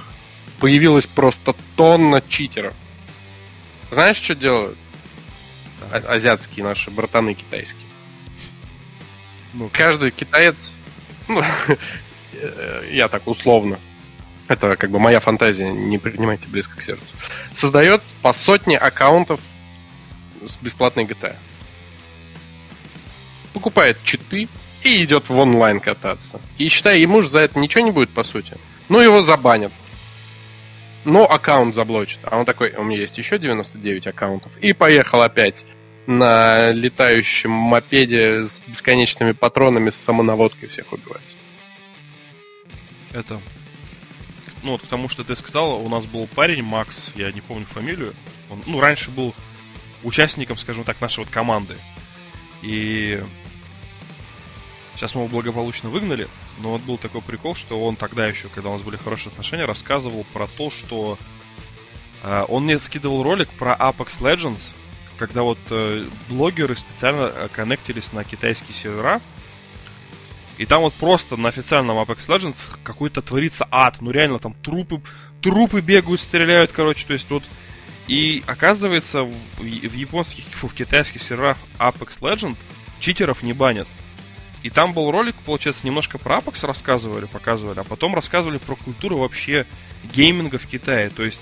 Появилась 0.60 1.06
просто 1.06 1.54
тонна 1.76 2.22
читеров. 2.26 2.74
Знаешь, 3.90 4.16
что 4.16 4.34
делают? 4.34 4.78
А- 5.92 6.14
азиатские 6.14 6.64
наши 6.64 6.90
братаны 6.90 7.34
китайские. 7.34 7.86
Ну, 9.54 9.70
Каждый 9.72 10.10
китаец, 10.10 10.72
ну, 11.28 11.40
я 12.90 13.08
так 13.08 13.26
условно, 13.26 13.78
это 14.48 14.76
как 14.76 14.90
бы 14.90 14.98
моя 14.98 15.20
фантазия, 15.20 15.72
не 15.72 15.96
принимайте 15.98 16.48
близко 16.48 16.76
к 16.76 16.82
сердцу, 16.82 17.04
создает 17.54 18.02
по 18.20 18.32
сотне 18.32 18.76
аккаунтов 18.76 19.40
с 20.44 20.56
бесплатной 20.58 21.04
GTA. 21.04 21.36
Покупает 23.52 23.96
читы 24.02 24.48
и 24.82 25.04
идет 25.04 25.28
в 25.28 25.38
онлайн 25.38 25.78
кататься. 25.78 26.40
И 26.58 26.68
считай, 26.68 27.00
ему 27.00 27.22
же 27.22 27.30
за 27.30 27.38
это 27.38 27.58
ничего 27.58 27.84
не 27.84 27.92
будет, 27.92 28.10
по 28.10 28.24
сути. 28.24 28.56
Ну, 28.88 29.00
его 29.00 29.22
забанят. 29.22 29.72
Но 31.04 31.30
аккаунт 31.30 31.76
заблочат. 31.76 32.18
А 32.24 32.36
он 32.36 32.44
такой, 32.44 32.72
у 32.72 32.82
меня 32.82 32.98
есть 32.98 33.16
еще 33.16 33.38
99 33.38 34.08
аккаунтов. 34.08 34.50
И 34.60 34.72
поехал 34.72 35.22
опять 35.22 35.64
на 36.06 36.70
летающем 36.72 37.50
мопеде 37.50 38.46
с 38.46 38.60
бесконечными 38.66 39.32
патронами 39.32 39.90
с 39.90 39.96
самонаводкой 39.96 40.68
всех 40.68 40.92
убивать. 40.92 41.22
это... 43.12 43.40
Ну, 44.62 44.72
вот 44.72 44.80
к 44.80 44.86
тому, 44.86 45.10
что 45.10 45.24
ты 45.24 45.36
сказал, 45.36 45.84
у 45.84 45.88
нас 45.90 46.06
был 46.06 46.26
парень, 46.26 46.62
Макс, 46.62 47.10
я 47.16 47.30
не 47.32 47.42
помню 47.42 47.66
фамилию. 47.66 48.14
Он, 48.48 48.62
ну, 48.64 48.80
раньше 48.80 49.10
был 49.10 49.34
участником, 50.02 50.56
скажем 50.56 50.84
так, 50.84 51.02
нашей 51.02 51.18
вот 51.20 51.28
команды. 51.28 51.76
И 52.62 53.22
сейчас 54.94 55.14
мы 55.14 55.22
его 55.22 55.28
благополучно 55.28 55.90
выгнали. 55.90 56.28
Но 56.60 56.70
вот 56.70 56.80
был 56.80 56.96
такой 56.96 57.20
прикол, 57.20 57.54
что 57.54 57.84
он 57.84 57.96
тогда 57.96 58.26
еще, 58.26 58.48
когда 58.48 58.70
у 58.70 58.72
нас 58.74 58.82
были 58.82 58.96
хорошие 58.96 59.30
отношения, 59.30 59.66
рассказывал 59.66 60.24
про 60.32 60.46
то, 60.46 60.70
что 60.70 61.18
э, 62.22 62.44
он 62.48 62.64
мне 62.64 62.78
скидывал 62.78 63.22
ролик 63.22 63.50
про 63.50 63.74
Apex 63.74 64.20
Legends, 64.20 64.70
когда 65.18 65.42
вот 65.42 65.58
э, 65.70 66.06
блогеры 66.28 66.76
специально 66.76 67.30
э, 67.34 67.48
коннектились 67.52 68.12
на 68.12 68.24
китайские 68.24 68.74
сервера, 68.74 69.20
и 70.56 70.66
там 70.66 70.82
вот 70.82 70.94
просто 70.94 71.36
на 71.36 71.48
официальном 71.48 71.98
Apex 71.98 72.26
Legends 72.28 72.68
какой-то 72.82 73.22
творится 73.22 73.66
ад. 73.70 73.96
Ну 74.00 74.10
реально 74.10 74.38
там 74.38 74.54
трупы, 74.54 75.00
трупы 75.40 75.80
бегают, 75.80 76.20
стреляют, 76.20 76.72
короче. 76.72 77.06
То 77.06 77.12
есть 77.12 77.28
вот... 77.30 77.42
И 78.06 78.44
оказывается, 78.46 79.22
в, 79.22 79.32
в 79.58 79.94
японских, 79.94 80.44
фу, 80.44 80.68
в 80.68 80.74
китайских 80.74 81.22
серверах 81.22 81.56
Apex 81.78 82.20
Legends 82.20 82.56
читеров 83.00 83.42
не 83.42 83.54
банят. 83.54 83.88
И 84.62 84.70
там 84.70 84.92
был 84.92 85.10
ролик, 85.10 85.34
получается, 85.44 85.86
немножко 85.86 86.18
про 86.18 86.36
Apex 86.36 86.66
рассказывали, 86.66 87.24
показывали, 87.24 87.80
а 87.80 87.84
потом 87.84 88.14
рассказывали 88.14 88.58
про 88.58 88.76
культуру 88.76 89.18
вообще 89.18 89.66
гейминга 90.04 90.58
в 90.58 90.66
Китае. 90.66 91.10
То 91.10 91.22
есть, 91.22 91.40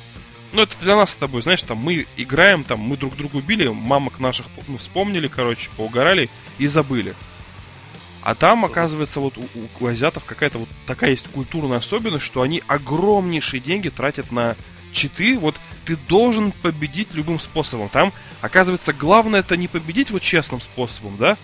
ну 0.52 0.62
это 0.62 0.76
для 0.80 0.96
нас 0.96 1.10
с 1.10 1.14
тобой, 1.14 1.42
знаешь, 1.42 1.62
там 1.62 1.78
мы 1.78 2.06
играем, 2.16 2.64
там 2.64 2.80
мы 2.80 2.96
друг 2.96 3.16
друга 3.16 3.36
убили, 3.36 3.68
мамок 3.68 4.20
наших 4.20 4.46
мы 4.68 4.78
вспомнили, 4.78 5.28
короче, 5.28 5.70
поугорали 5.76 6.30
и 6.58 6.66
забыли. 6.66 7.14
А 8.22 8.36
там, 8.36 8.64
оказывается, 8.64 9.18
вот 9.18 9.36
у, 9.36 9.44
у 9.80 9.86
азиатов 9.86 10.24
какая-то 10.24 10.58
вот 10.58 10.68
такая 10.86 11.10
есть 11.10 11.26
культурная 11.28 11.78
особенность, 11.78 12.24
что 12.24 12.42
они 12.42 12.62
огромнейшие 12.68 13.60
деньги 13.60 13.88
тратят 13.88 14.30
на 14.30 14.56
читы. 14.92 15.36
Вот 15.36 15.56
ты 15.84 15.96
должен 15.96 16.52
победить 16.52 17.12
любым 17.14 17.40
способом. 17.40 17.88
Там, 17.88 18.12
оказывается, 18.40 18.92
главное 18.92 19.40
это 19.40 19.56
не 19.56 19.66
победить 19.66 20.12
вот 20.12 20.22
честным 20.22 20.60
способом, 20.60 21.16
да? 21.16 21.36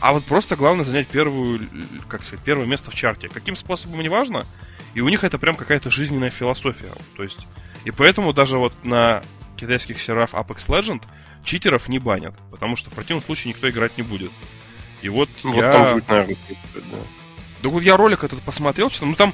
А 0.00 0.12
вот 0.12 0.24
просто 0.24 0.56
главное 0.56 0.84
занять 0.84 1.08
первую, 1.08 1.68
как 2.08 2.24
сказать, 2.24 2.44
первое 2.44 2.66
место 2.66 2.90
в 2.90 2.94
чарте. 2.94 3.28
Каким 3.28 3.54
способом 3.54 4.00
не 4.00 4.08
важно. 4.08 4.44
И 4.94 5.00
у 5.00 5.08
них 5.08 5.22
это 5.22 5.38
прям 5.38 5.54
какая-то 5.54 5.90
жизненная 5.90 6.30
философия. 6.30 6.92
То 7.16 7.22
есть, 7.22 7.46
и 7.88 7.90
поэтому 7.90 8.34
даже 8.34 8.58
вот 8.58 8.74
на 8.84 9.22
китайских 9.56 9.98
серверах 9.98 10.34
Apex 10.34 10.68
Legend 10.68 11.04
читеров 11.42 11.88
не 11.88 11.98
банят. 11.98 12.34
Потому 12.50 12.76
что 12.76 12.90
в 12.90 12.92
противном 12.92 13.24
случае 13.24 13.54
никто 13.54 13.68
играть 13.70 13.96
не 13.96 14.02
будет. 14.02 14.30
И 15.00 15.08
вот, 15.08 15.30
Вот 15.42 15.56
я... 15.56 15.72
там 15.72 15.94
будет, 15.94 16.08
наверное, 16.08 16.36
да. 16.74 16.98
Да 17.62 17.68
вот 17.70 17.82
я 17.82 17.96
ролик 17.96 18.24
этот 18.24 18.42
посмотрел, 18.42 18.90
что 18.90 19.06
ну 19.06 19.14
там 19.14 19.32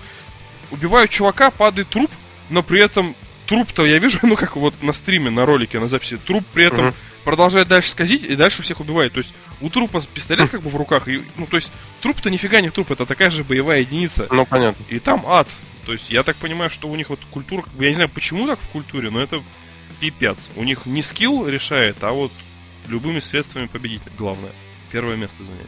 убивают 0.71 1.11
чувака, 1.11 1.51
падает 1.51 1.89
труп, 1.89 2.13
но 2.49 2.63
при 2.63 2.81
этом 2.81 3.17
труп-то 3.47 3.85
я 3.85 3.99
вижу, 3.99 4.21
ну 4.23 4.37
как 4.37 4.55
вот 4.55 4.81
на 4.83 4.93
стриме, 4.93 5.31
на 5.31 5.45
ролике, 5.47 5.81
на 5.81 5.89
записи, 5.89 6.17
труп 6.17 6.45
при 6.53 6.67
этом 6.67 6.87
Мгм. 6.87 6.95
продолжает 7.25 7.67
дальше 7.67 7.91
скользить 7.91 8.23
и 8.23 8.37
дальше 8.37 8.63
всех 8.63 8.79
убивает. 8.79 9.15
То 9.15 9.19
есть 9.19 9.35
у 9.61 9.69
трупа 9.69 10.01
пистолет 10.15 10.49
как 10.49 10.63
бы 10.63 10.71
в 10.71 10.77
руках, 10.77 11.09
и, 11.09 11.25
ну 11.37 11.47
то 11.49 11.57
есть 11.57 11.73
труп-то 12.03 12.31
нифига 12.31 12.61
не 12.61 12.71
труп, 12.71 12.93
это 12.93 13.05
такая 13.05 13.31
же 13.31 13.43
боевая 13.43 13.81
единица. 13.81 14.29
Ну, 14.31 14.47
понятно. 14.47 14.85
И 14.91 15.01
там 15.01 15.25
ад. 15.27 15.49
То 15.85 15.93
есть 15.93 16.11
я 16.11 16.23
так 16.23 16.37
понимаю, 16.37 16.71
что 16.71 16.89
у 16.89 16.97
них 16.97 17.11
вот 17.11 17.21
культура, 17.31 17.65
я 17.79 17.89
не 17.89 17.95
знаю 17.95 18.11
почему 18.11 18.47
так 18.47 18.61
в 18.61 18.69
культуре, 18.69 19.11
но 19.11 19.21
это 19.21 19.43
пипец. 20.01 20.49
У 20.57 20.65
них 20.65 20.87
не 20.87 21.03
скилл 21.03 21.47
решает, 21.47 21.97
а 22.03 22.13
вот 22.13 22.33
любыми 22.89 23.21
средствами 23.21 23.67
победить 23.67 24.03
главное. 24.19 24.53
Первое 24.91 25.17
место 25.17 25.45
занять. 25.45 25.67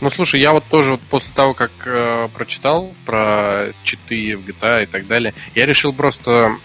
Ну 0.00 0.10
слушай, 0.10 0.40
я 0.40 0.52
вот 0.52 0.64
тоже 0.64 0.92
вот 0.92 1.00
после 1.00 1.32
того, 1.34 1.54
как 1.54 1.72
э, 1.84 2.28
прочитал 2.32 2.94
про 3.04 3.72
читы 3.82 4.36
в 4.36 4.46
GTA 4.46 4.84
и 4.84 4.86
так 4.86 5.06
далее, 5.06 5.34
я 5.54 5.66
решил 5.66 5.92
просто 5.92 6.56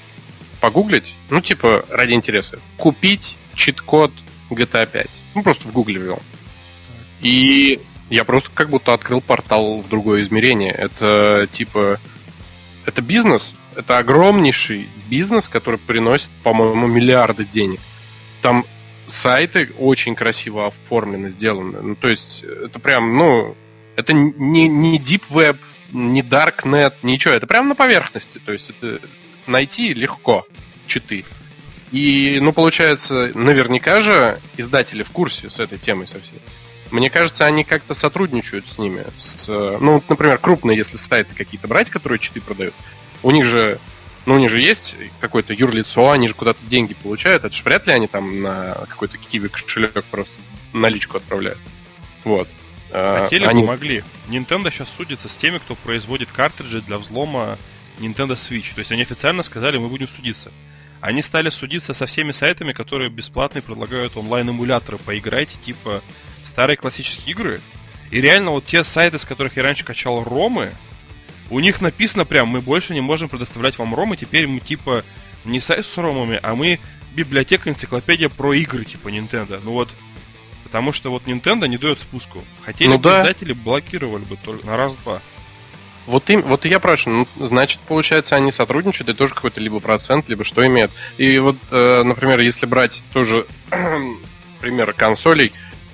погуглить, 0.61 1.13
ну 1.29 1.41
типа 1.41 1.85
ради 1.89 2.13
интереса, 2.13 2.59
купить 2.77 3.37
чит-код 3.55 4.11
GTA 4.53 4.87
5. 4.89 5.09
Ну 5.35 5.43
просто 5.43 5.67
в 5.67 5.71
гугле 5.71 5.99
ввел. 5.99 6.21
И 7.21 7.79
я 8.09 8.23
просто 8.23 8.49
как 8.53 8.69
будто 8.69 8.93
открыл 8.93 9.21
портал 9.21 9.81
в 9.81 9.89
другое 9.89 10.21
измерение. 10.21 10.71
Это 10.71 11.47
типа 11.51 11.99
это 12.85 13.01
бизнес, 13.01 13.55
это 13.75 13.97
огромнейший 13.97 14.89
бизнес, 15.09 15.47
который 15.49 15.79
приносит, 15.79 16.29
по-моему, 16.43 16.87
миллиарды 16.87 17.45
денег. 17.45 17.79
Там 18.41 18.65
сайты 19.07 19.71
очень 19.77 20.15
красиво 20.15 20.67
оформлены, 20.67 21.29
сделаны. 21.29 21.81
Ну, 21.81 21.95
то 21.95 22.07
есть, 22.07 22.43
это 22.43 22.79
прям, 22.79 23.17
ну, 23.17 23.55
это 23.95 24.13
не, 24.13 24.67
не 24.67 24.99
Deep 24.99 25.23
Web, 25.29 25.57
не 25.91 26.21
Darknet, 26.21 26.93
ничего. 27.03 27.33
Это 27.33 27.47
прям 27.47 27.67
на 27.67 27.75
поверхности. 27.75 28.39
То 28.39 28.51
есть, 28.51 28.69
это 28.69 28.99
найти 29.47 29.93
легко 29.93 30.45
читы. 30.87 31.25
И, 31.91 32.39
ну, 32.41 32.53
получается, 32.53 33.31
наверняка 33.35 34.01
же 34.01 34.39
издатели 34.57 35.03
в 35.03 35.11
курсе 35.11 35.49
с 35.49 35.59
этой 35.59 35.77
темой 35.77 36.07
совсем. 36.07 36.39
Мне 36.93 37.09
кажется, 37.09 37.45
они 37.45 37.63
как-то 37.63 37.95
сотрудничают 37.95 38.67
с 38.67 38.77
ними. 38.77 39.03
С, 39.17 39.47
ну, 39.47 39.95
вот, 39.95 40.07
например, 40.09 40.37
крупные, 40.37 40.77
если 40.77 40.97
сайты 40.97 41.33
какие-то 41.33 41.67
брать, 41.67 41.89
которые 41.89 42.19
читы 42.19 42.39
продают, 42.39 42.75
у 43.23 43.31
них 43.31 43.45
же 43.45 43.79
ну, 44.27 44.35
у 44.35 44.37
них 44.37 44.51
же 44.51 44.61
есть 44.61 44.95
какое-то 45.19 45.53
юрлицо, 45.53 46.11
они 46.11 46.27
же 46.27 46.35
куда-то 46.35 46.59
деньги 46.67 46.93
получают. 46.93 47.45
Это 47.45 47.55
же 47.55 47.63
вряд 47.63 47.87
ли 47.87 47.93
они 47.93 48.05
там 48.07 48.43
на 48.43 48.85
какой-то 48.87 49.17
киви 49.17 49.47
кошелек 49.47 50.03
просто 50.05 50.35
наличку 50.71 51.17
отправляют. 51.17 51.57
Вот. 52.23 52.47
А, 52.91 53.23
Хотели 53.23 53.45
они... 53.45 53.63
могли. 53.63 54.03
Nintendo 54.27 54.71
сейчас 54.71 54.87
судится 54.95 55.29
с 55.29 55.35
теми, 55.35 55.57
кто 55.57 55.73
производит 55.73 56.29
картриджи 56.31 56.81
для 56.81 56.99
взлома 56.99 57.57
Nintendo 57.97 58.35
Switch. 58.35 58.73
То 58.75 58.79
есть 58.79 58.91
они 58.91 59.01
официально 59.01 59.41
сказали, 59.41 59.79
мы 59.79 59.89
будем 59.89 60.07
судиться. 60.07 60.51
Они 61.01 61.23
стали 61.23 61.49
судиться 61.49 61.95
со 61.95 62.05
всеми 62.05 62.33
сайтами, 62.33 62.71
которые 62.71 63.09
бесплатно 63.09 63.61
предлагают 63.61 64.15
онлайн-эмуляторы. 64.15 64.99
Поиграйте, 64.99 65.57
типа, 65.57 66.03
старые 66.53 66.77
классические 66.77 67.31
игры. 67.31 67.61
И 68.11 68.21
реально 68.21 68.51
вот 68.51 68.67
те 68.67 68.83
сайты, 68.83 69.17
с 69.17 69.25
которых 69.25 69.57
я 69.57 69.63
раньше 69.63 69.83
качал 69.83 70.23
ромы, 70.23 70.71
у 71.49 71.59
них 71.59 71.81
написано 71.81 72.25
прям, 72.25 72.47
мы 72.47 72.61
больше 72.61 72.93
не 72.93 73.01
можем 73.01 73.27
предоставлять 73.27 73.77
вам 73.79 73.95
ромы, 73.95 74.17
теперь 74.17 74.47
мы 74.47 74.59
типа 74.59 75.03
не 75.45 75.59
сайт 75.59 75.85
с 75.85 75.97
ромами, 75.97 76.39
а 76.43 76.53
мы 76.53 76.79
библиотека, 77.15 77.69
энциклопедия 77.69 78.29
про 78.29 78.53
игры 78.53 78.85
типа 78.85 79.07
Nintendo. 79.07 79.59
Ну 79.63 79.71
вот, 79.71 79.89
потому 80.63 80.93
что 80.93 81.09
вот 81.09 81.23
Nintendo 81.23 81.67
не 81.67 81.77
дает 81.77 81.99
спуску. 81.99 82.43
Хотели 82.63 82.89
Ну 82.89 82.97
бы 82.97 83.03
да. 83.03 83.21
издатели 83.21 83.53
блокировали 83.53 84.23
бы 84.23 84.37
только 84.37 84.65
на 84.67 84.77
раз-два. 84.77 85.19
Вот, 86.05 86.29
им, 86.29 86.43
вот 86.43 86.65
и 86.65 86.69
я 86.69 86.79
спрашиваю, 86.79 87.27
ну, 87.37 87.47
значит, 87.47 87.79
получается, 87.87 88.35
они 88.35 88.51
сотрудничают 88.51 89.09
и 89.09 89.13
тоже 89.13 89.33
какой-то 89.33 89.59
либо 89.59 89.79
процент, 89.79 90.29
либо 90.29 90.43
что 90.43 90.65
имеют. 90.67 90.91
И 91.17 91.39
вот, 91.39 91.55
э, 91.71 92.03
например, 92.03 92.41
если 92.41 92.65
брать 92.67 93.01
тоже 93.13 93.47
пример 94.61 94.93
консолей, 94.93 95.53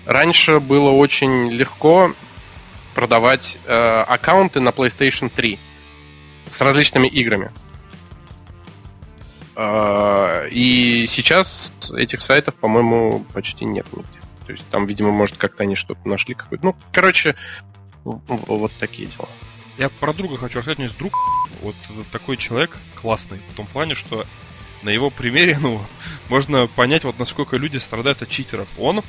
раньше 0.10 0.60
было 0.60 0.90
очень 0.90 1.52
легко 1.52 2.14
продавать 2.96 3.58
э, 3.66 4.04
аккаунты 4.08 4.60
на 4.60 4.70
PlayStation 4.70 5.30
3 5.34 5.60
с 6.50 6.62
различными 6.62 7.08
играми. 7.08 7.52
Э, 9.56 10.50
и 10.50 11.06
сейчас 11.08 11.72
этих 11.96 12.22
сайтов, 12.22 12.56
по-моему, 12.56 13.24
почти 13.34 13.66
нет 13.66 13.86
нигде. 13.94 14.20
То 14.48 14.54
есть 14.54 14.68
там, 14.70 14.88
видимо, 14.88 15.12
может, 15.12 15.38
как-то 15.38 15.64
они 15.64 15.76
что-то 15.76 16.08
нашли 16.10 16.34
какой-то. 16.34 16.66
Ну, 16.66 16.76
короче, 16.92 17.36
вот 18.04 18.72
такие 18.80 19.08
дела. 19.10 19.30
Я 19.78 19.90
про 19.90 20.12
друга 20.12 20.38
хочу 20.38 20.58
рассказать, 20.58 20.80
у 20.80 20.82
меня 20.82 20.88
есть 20.88 20.98
друг, 20.98 21.14
вот 21.62 21.76
такой 22.12 22.36
человек 22.36 22.76
классный, 22.96 23.40
в 23.54 23.56
том 23.56 23.68
плане, 23.68 23.94
что 23.94 24.26
на 24.82 24.90
его 24.90 25.10
примере, 25.10 25.58
ну, 25.62 25.80
можно 26.30 26.68
понять, 26.68 27.04
вот 27.04 27.20
насколько 27.20 27.58
люди 27.58 27.78
страдают 27.78 28.24
от 28.24 28.30
читеров. 28.30 28.68
Он, 28.80 29.04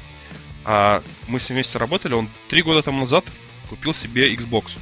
а, 0.72 1.02
мы 1.26 1.40
с 1.40 1.48
ним 1.48 1.56
вместе 1.56 1.78
работали, 1.78 2.14
он 2.14 2.28
три 2.48 2.62
года 2.62 2.80
тому 2.80 3.00
назад 3.00 3.24
купил 3.68 3.92
себе 3.92 4.33
Xbox. 4.33 4.78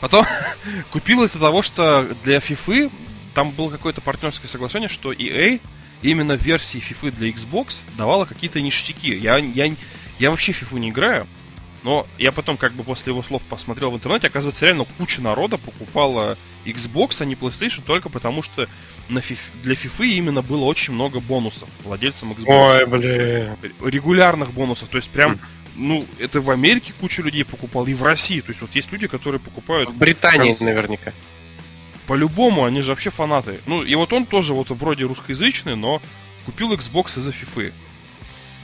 Потом 0.00 0.26
купил 0.90 1.22
из-за 1.22 1.38
того, 1.38 1.62
что 1.62 2.02
для 2.24 2.38
FIFA 2.38 2.90
там 3.32 3.52
было 3.52 3.70
какое-то 3.70 4.00
партнерское 4.00 4.48
соглашение, 4.48 4.88
что 4.88 5.12
EA 5.12 5.60
именно 6.02 6.32
версии 6.32 6.78
FIFA 6.78 7.12
для 7.12 7.28
Xbox 7.28 7.82
давала 7.96 8.24
какие-то 8.24 8.60
ништяки. 8.60 9.14
Я, 9.14 9.36
я, 9.36 9.72
я 10.18 10.30
вообще 10.32 10.50
FIFA 10.50 10.80
не 10.80 10.90
играю, 10.90 11.28
но 11.86 12.04
я 12.18 12.32
потом 12.32 12.56
как 12.56 12.72
бы 12.72 12.82
после 12.82 13.12
его 13.12 13.22
слов 13.22 13.42
посмотрел 13.44 13.92
в 13.92 13.94
интернете, 13.94 14.26
оказывается, 14.26 14.64
реально 14.64 14.86
куча 14.98 15.22
народа 15.22 15.56
покупала 15.56 16.36
Xbox, 16.64 17.18
а 17.20 17.24
не 17.24 17.36
PlayStation, 17.36 17.80
только 17.86 18.08
потому 18.08 18.42
что 18.42 18.68
на 19.08 19.20
фиф- 19.20 19.52
для 19.62 19.74
FIFA 19.74 20.04
именно 20.08 20.42
было 20.42 20.64
очень 20.64 20.92
много 20.94 21.20
бонусов 21.20 21.68
владельцам 21.84 22.32
Xbox. 22.32 22.44
Ой, 22.48 22.86
блин. 22.86 23.56
Регулярных 23.84 24.52
бонусов. 24.52 24.88
То 24.88 24.96
есть 24.96 25.08
прям, 25.10 25.30
Мгм. 25.32 25.40
ну, 25.76 26.06
это 26.18 26.40
в 26.40 26.50
Америке 26.50 26.92
куча 27.00 27.22
людей 27.22 27.44
покупала, 27.44 27.86
и 27.86 27.94
в 27.94 28.02
России. 28.02 28.40
То 28.40 28.48
есть 28.48 28.60
вот 28.60 28.74
есть 28.74 28.90
люди, 28.90 29.06
которые 29.06 29.38
покупают 29.38 29.90
В 29.90 29.96
Британии 29.96 30.54
конс- 30.54 30.64
наверняка. 30.64 31.12
по-любому, 32.08 32.64
они 32.64 32.82
же 32.82 32.90
вообще 32.90 33.10
фанаты. 33.10 33.60
Ну, 33.66 33.84
и 33.84 33.94
вот 33.94 34.12
он 34.12 34.26
тоже 34.26 34.54
вот 34.54 34.70
вроде 34.70 35.04
русскоязычный, 35.04 35.76
но 35.76 36.02
купил 36.46 36.72
Xbox 36.72 37.16
из-за 37.18 37.30
FIFA. 37.30 37.72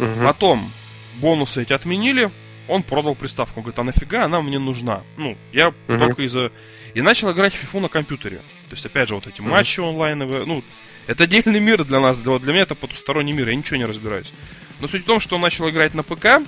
Мгм. 0.00 0.24
Потом 0.26 0.72
бонусы 1.20 1.62
эти 1.62 1.72
отменили, 1.72 2.32
он 2.68 2.82
продал 2.82 3.14
приставку. 3.14 3.60
Он 3.60 3.64
говорит, 3.64 3.78
а 3.78 3.84
нафига 3.84 4.24
она 4.24 4.40
мне 4.42 4.58
нужна? 4.58 5.02
Ну, 5.16 5.36
я 5.52 5.72
Мгм. 5.88 5.98
только 6.00 6.22
из-за... 6.22 6.50
И 6.94 7.00
начал 7.00 7.32
играть 7.32 7.54
в 7.54 7.62
FIFA 7.74 7.80
на 7.80 7.88
компьютере. 7.88 8.36
То 8.68 8.74
есть, 8.74 8.84
опять 8.86 9.08
же, 9.08 9.14
вот 9.14 9.26
эти 9.26 9.40
Мгм. 9.40 9.50
матчи 9.50 9.80
онлайновые, 9.80 10.44
ну, 10.44 10.62
это 11.06 11.24
отдельный 11.24 11.60
мир 11.60 11.84
для 11.84 12.00
нас, 12.00 12.18
вот 12.24 12.42
для 12.42 12.52
меня 12.52 12.62
это 12.62 12.74
потусторонний 12.74 13.32
мир, 13.32 13.48
я 13.48 13.54
ничего 13.54 13.76
не 13.76 13.84
разбираюсь. 13.86 14.32
Но 14.80 14.88
суть 14.88 15.02
в 15.02 15.06
том, 15.06 15.20
что 15.20 15.36
он 15.36 15.42
начал 15.42 15.68
играть 15.68 15.94
на 15.94 16.02
ПК, 16.02 16.42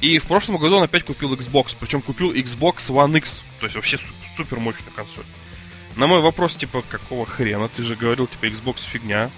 и 0.00 0.18
в 0.18 0.26
прошлом 0.26 0.58
году 0.58 0.76
он 0.76 0.84
опять 0.84 1.04
купил 1.04 1.34
Xbox, 1.34 1.74
причем 1.78 2.02
купил 2.02 2.32
Xbox 2.32 2.76
One 2.88 3.16
X, 3.18 3.42
то 3.58 3.66
есть 3.66 3.74
вообще 3.76 3.98
су- 3.98 4.04
супер 4.36 4.58
мощная 4.60 4.92
консоль. 4.94 5.24
На 5.96 6.06
мой 6.06 6.20
вопрос, 6.20 6.54
типа, 6.54 6.82
какого 6.88 7.26
хрена, 7.26 7.68
ты 7.68 7.82
же 7.82 7.96
говорил, 7.96 8.26
типа, 8.28 8.46
Xbox 8.46 8.76
фигня. 8.88 9.30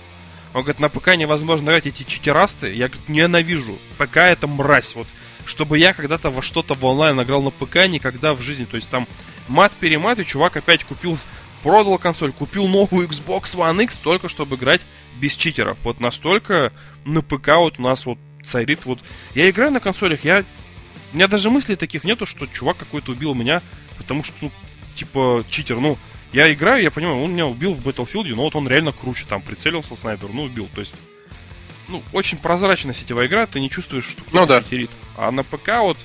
Он 0.52 0.62
говорит, 0.62 0.80
на 0.80 0.88
ПК 0.88 1.16
невозможно 1.16 1.70
играть 1.70 1.86
эти 1.86 2.02
читерасты, 2.02 2.74
я 2.74 2.88
говорит, 2.88 3.08
ненавижу. 3.08 3.78
ПК 3.98 4.16
это 4.18 4.46
мразь, 4.46 4.94
вот. 4.94 5.06
Чтобы 5.46 5.78
я 5.78 5.94
когда-то 5.94 6.30
во 6.30 6.42
что-то 6.42 6.74
в 6.74 6.84
онлайн 6.84 7.20
играл 7.22 7.42
на 7.42 7.50
ПК, 7.50 7.86
никогда 7.86 8.34
в 8.34 8.40
жизни. 8.40 8.64
То 8.64 8.76
есть 8.76 8.88
там 8.88 9.06
мат-перемат, 9.48 10.18
и 10.18 10.26
чувак 10.26 10.56
опять 10.56 10.84
купил, 10.84 11.16
продал 11.62 11.98
консоль, 11.98 12.32
купил 12.32 12.66
новую 12.66 13.08
Xbox 13.08 13.54
One 13.56 13.82
X, 13.84 13.96
только 13.98 14.28
чтобы 14.28 14.56
играть 14.56 14.80
без 15.20 15.34
читеров. 15.34 15.78
Вот 15.84 16.00
настолько 16.00 16.72
на 17.04 17.22
ПК 17.22 17.56
вот 17.56 17.78
у 17.78 17.82
нас 17.82 18.06
вот 18.06 18.18
царит 18.44 18.80
вот... 18.84 19.00
Я 19.34 19.48
играю 19.50 19.70
на 19.70 19.80
консолях, 19.80 20.24
я... 20.24 20.44
У 21.12 21.16
меня 21.16 21.26
даже 21.26 21.50
мыслей 21.50 21.76
таких 21.76 22.04
нету, 22.04 22.26
что 22.26 22.46
чувак 22.46 22.76
какой-то 22.76 23.12
убил 23.12 23.34
меня, 23.34 23.62
потому 23.98 24.22
что, 24.22 24.34
ну, 24.40 24.52
типа, 24.94 25.44
читер, 25.48 25.78
ну, 25.80 25.98
я 26.32 26.52
играю, 26.52 26.82
я 26.82 26.90
понимаю, 26.90 27.22
он 27.22 27.32
меня 27.32 27.46
убил 27.46 27.74
в 27.74 27.86
Battlefield, 27.86 28.34
но 28.34 28.42
вот 28.42 28.54
он 28.56 28.68
реально 28.68 28.92
круче, 28.92 29.24
там, 29.28 29.42
прицелился 29.42 29.96
снайпер, 29.96 30.28
ну, 30.32 30.44
убил, 30.44 30.68
то 30.74 30.80
есть, 30.80 30.92
ну, 31.88 32.02
очень 32.12 32.38
прозрачная 32.38 32.94
сетевая 32.94 33.26
игра, 33.26 33.46
ты 33.46 33.60
не 33.60 33.68
чувствуешь, 33.70 34.04
что 34.04 34.22
кто-то 34.22 34.36
Ну 34.36 34.46
да. 34.46 34.62
читерит. 34.62 34.90
А 35.16 35.30
на 35.30 35.42
ПК 35.42 35.78
вот, 35.80 35.98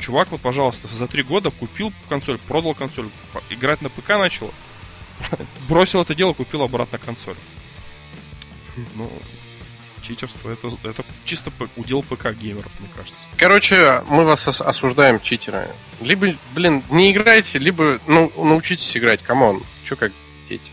чувак, 0.00 0.30
вот, 0.30 0.40
пожалуйста, 0.40 0.88
за 0.88 1.06
три 1.08 1.22
года 1.22 1.50
купил 1.50 1.92
консоль, 2.08 2.38
продал 2.38 2.74
консоль, 2.74 3.08
играть 3.50 3.82
на 3.82 3.88
ПК 3.88 4.10
начал, 4.10 4.52
бросил 5.68 6.02
это 6.02 6.14
дело, 6.14 6.32
купил 6.32 6.62
обратно 6.62 6.98
консоль. 6.98 7.36
Ну, 8.94 9.10
читерство, 10.02 10.50
это, 10.50 10.70
это 10.82 11.04
чисто 11.24 11.52
удел 11.76 12.02
ПК 12.02 12.32
геймеров, 12.32 12.78
мне 12.80 12.88
кажется. 12.94 13.18
Короче, 13.36 14.02
мы 14.08 14.24
вас 14.24 14.46
ос- 14.46 14.60
осуждаем, 14.60 15.20
читеры. 15.20 15.68
Либо, 16.00 16.34
блин, 16.54 16.82
не 16.90 17.12
играйте, 17.12 17.58
либо 17.58 17.98
ну, 18.06 18.32
научитесь 18.36 18.96
играть, 18.96 19.22
come 19.22 19.45
on. 19.45 19.62
Че 19.88 19.96
как 19.96 20.12
дети? 20.48 20.70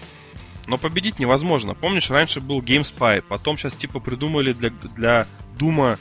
Но 0.68 0.78
победить 0.78 1.20
невозможно. 1.20 1.74
Помнишь, 1.74 2.10
раньше 2.10 2.42
был 2.42 2.62
GameSpy, 2.62 3.24
потом 3.28 3.58
сейчас 3.58 3.76
типа 3.76 4.00
придумали 4.00 4.54
для, 4.54 4.70
для 4.70 5.28
Дума 5.58 5.98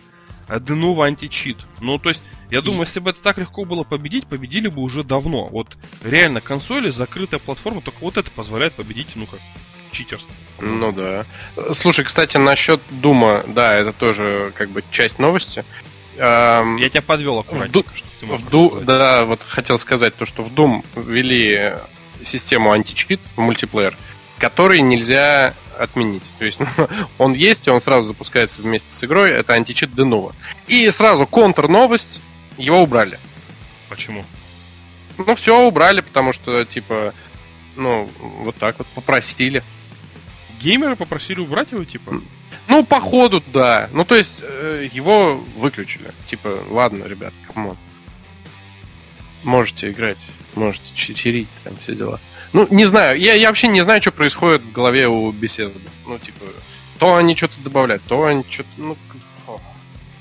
Denuvo 0.49 1.03
античит. 1.05 1.59
Ну, 1.81 1.99
то 1.99 2.09
есть, 2.09 2.23
я 2.51 2.63
думаю, 2.63 2.83
если 2.83 3.01
бы 3.01 3.11
это 3.11 3.21
так 3.23 3.39
легко 3.39 3.65
было 3.65 3.85
победить, 3.85 4.27
победили 4.27 4.69
бы 4.69 4.83
уже 4.83 5.05
давно. 5.05 5.47
Вот 5.49 5.77
реально 6.03 6.41
консоли, 6.41 6.91
закрытая 6.91 7.39
платформа, 7.39 7.83
только 7.83 7.99
вот 8.01 8.17
это 8.17 8.31
позволяет 8.31 8.75
победить, 8.75 9.09
ну 9.15 9.27
как, 9.27 9.41
читерство. 9.91 10.33
Ну 10.61 10.93
да. 10.93 11.25
Слушай, 11.75 12.05
кстати, 12.05 12.37
насчет 12.37 12.81
Дума, 12.91 13.45
да, 13.47 13.75
это 13.75 13.93
тоже 13.93 14.53
как 14.57 14.71
бы 14.71 14.83
часть 14.91 15.19
новости. 15.19 15.65
Я 16.17 16.89
тебя 16.91 17.03
подвел 17.03 17.39
можешь 18.27 18.45
В 18.45 18.51
Ду- 18.51 18.81
да, 18.81 19.25
вот 19.25 19.43
хотел 19.47 19.79
сказать 19.79 20.17
то, 20.17 20.27
что 20.27 20.43
в 20.43 20.53
Doom 20.53 20.85
ввели 20.97 21.75
систему 22.25 22.73
античит 22.73 23.21
в 23.37 23.41
мультиплеер, 23.41 23.97
который 24.39 24.81
нельзя 24.81 25.55
отменить. 25.79 26.25
То 26.39 26.45
есть 26.45 26.59
он 27.19 27.35
есть, 27.35 27.69
и 27.69 27.71
он 27.71 27.81
сразу 27.81 28.09
запускается 28.09 28.63
вместе 28.63 28.93
с 28.93 29.05
игрой. 29.05 29.31
Это 29.31 29.55
античит 29.55 29.95
Denuvo. 29.95 30.35
И 30.67 30.91
сразу 30.91 31.27
контр-новость, 31.27 32.21
его 32.57 32.83
убрали. 32.83 33.21
Почему? 33.89 34.25
Ну, 35.19 35.37
все 35.37 35.61
убрали, 35.61 36.01
потому 36.01 36.33
что, 36.33 36.65
типа, 36.65 37.15
ну, 37.77 38.11
вот 38.19 38.57
так 38.57 38.79
вот 38.79 38.87
попросили. 38.89 39.63
Геймеры 40.61 40.97
попросили 40.97 41.41
убрать 41.41 41.73
его, 41.73 41.85
типа? 41.85 42.21
Ну, 42.67 42.85
походу, 42.85 43.43
да. 43.53 43.89
Ну, 43.93 44.05
то 44.05 44.15
есть, 44.15 44.41
э, 44.43 44.89
его 44.93 45.43
выключили. 45.57 46.11
Типа, 46.29 46.63
ладно, 46.69 47.05
ребят, 47.05 47.33
come 47.53 47.66
on. 47.66 47.77
Можете 49.43 49.91
играть, 49.91 50.19
можете 50.55 50.85
читерить, 50.95 51.49
там 51.65 51.77
все 51.79 51.95
дела. 51.95 52.21
Ну, 52.53 52.67
не 52.71 52.85
знаю, 52.87 53.19
я, 53.19 53.35
я 53.35 53.49
вообще 53.49 53.69
не 53.69 53.81
знаю, 53.81 54.03
что 54.03 54.11
происходит 54.11 54.63
в 54.63 54.73
голове 54.73 55.07
у 55.09 55.31
Bethesda. 55.33 55.75
Ну, 56.07 56.19
типа, 56.19 56.45
то 56.99 57.15
они 57.15 57.37
что-то 57.37 57.61
добавляют, 57.61 58.03
то 58.05 58.25
они 58.25 58.45
что-то, 58.49 58.69
ну. 58.77 58.97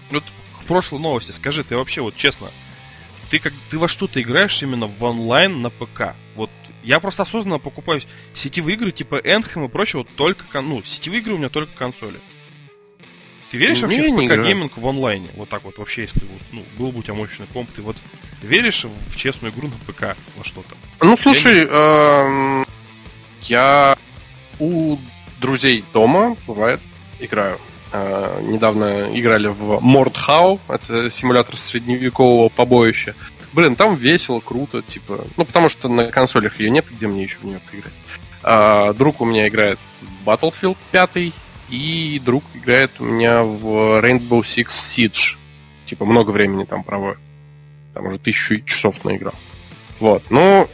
Вот 0.10 0.24
к 0.62 0.64
прошлой 0.66 1.00
новости 1.00 1.32
скажи, 1.32 1.64
ты 1.64 1.76
вообще 1.76 2.02
вот 2.02 2.16
честно, 2.16 2.50
ты 3.30 3.40
как 3.40 3.54
ты 3.70 3.78
во 3.78 3.88
что 3.88 4.08
ты 4.08 4.22
играешь 4.22 4.62
именно 4.62 4.88
в 4.88 5.04
онлайн 5.04 5.62
на 5.62 5.70
ПК? 5.70 6.16
Вот 6.36 6.50
я 6.84 7.00
просто 7.00 7.24
осознанно 7.24 7.60
покупаю 7.60 8.02
сетевые 8.34 8.76
игры 8.76 8.92
типа 8.92 9.16
Anthem 9.16 9.66
и 9.66 9.70
прочего 9.70 10.06
только 10.16 10.46
кон- 10.46 10.70
ну 10.70 10.84
сетевые 10.84 11.22
игры 11.22 11.34
у 11.34 11.38
меня 11.38 11.50
только 11.50 11.76
консоли. 11.76 12.20
Ты 13.52 13.58
веришь 13.58 13.78
Не, 13.78 13.84
вообще 13.84 14.12
не 14.12 14.28
в 14.28 14.30
ПК 14.30 14.44
гейминг 14.46 14.78
в 14.78 14.88
онлайне? 14.88 15.30
Вот 15.36 15.48
так 15.50 15.64
вот 15.64 15.78
вообще, 15.78 16.02
если 16.04 16.20
вот, 16.20 16.42
ну, 16.52 16.66
был 16.78 16.92
бы 16.92 17.00
у 17.00 17.04
тебя 17.04 17.14
мощный 17.14 17.48
комп, 17.48 17.70
ты 17.74 17.82
вот 17.82 17.96
веришь 18.42 18.84
в 18.84 19.16
честную 19.16 19.54
игру 19.54 19.70
на 19.70 19.92
ПК 19.92 20.18
во 20.36 20.44
что-то? 20.44 20.76
Ну, 21.02 21.18
слушай, 21.18 21.66
эм, 21.66 22.66
я 23.44 23.98
у 24.60 24.98
друзей 25.40 25.86
дома, 25.94 26.36
бывает, 26.46 26.82
играю. 27.20 27.60
Э, 28.00 28.42
недавно 28.44 29.10
играли 29.18 29.48
в 29.48 29.80
Мордхау, 29.82 30.60
это 30.68 31.10
симулятор 31.10 31.58
средневекового 31.58 32.50
побоища. 32.50 33.16
Блин, 33.54 33.76
там 33.76 33.96
весело, 33.96 34.40
круто, 34.40 34.84
типа. 34.84 35.26
Ну, 35.36 35.46
потому 35.46 35.70
что 35.70 35.90
на 35.90 36.12
консолях 36.12 36.60
ее 36.60 36.70
нет, 36.70 36.86
где 36.90 37.08
мне 37.08 37.24
еще 37.24 37.38
в 37.40 37.44
нее 37.44 37.60
поиграть. 37.72 37.94
А, 38.44 38.94
друг 38.94 39.22
у 39.22 39.26
меня 39.26 39.48
играет 39.48 39.80
в 40.02 40.30
Battlefield 40.30 40.78
5, 40.92 41.34
и 41.70 42.22
друг 42.24 42.44
играет 42.54 42.92
у 43.00 43.06
меня 43.06 43.42
в 43.44 44.00
Rainbow 44.04 44.42
Six 44.42 44.68
Siege. 44.68 45.38
Типа, 45.88 46.06
много 46.06 46.32
времени 46.32 46.66
там 46.66 46.84
проводит. 46.84 47.20
Там 47.94 48.08
уже 48.08 48.20
тысячу 48.20 48.62
часов 48.62 49.04
наиграл. 49.06 49.34
Вот, 50.00 50.24
ну, 50.30 50.70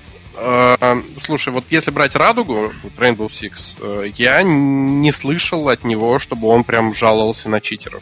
слушай, 1.24 1.54
вот 1.54 1.66
если 1.70 1.92
брать 1.92 2.16
Радугу, 2.16 2.74
Rainbow 2.98 3.30
Six, 3.30 3.76
э, 3.80 4.12
я 4.18 4.42
не 4.42 5.12
слышал 5.12 5.70
от 5.70 5.84
него, 5.84 6.18
чтобы 6.20 6.48
он 6.48 6.64
прям 6.64 6.96
жаловался 6.96 7.50
на 7.50 7.62
читеров. 7.62 8.02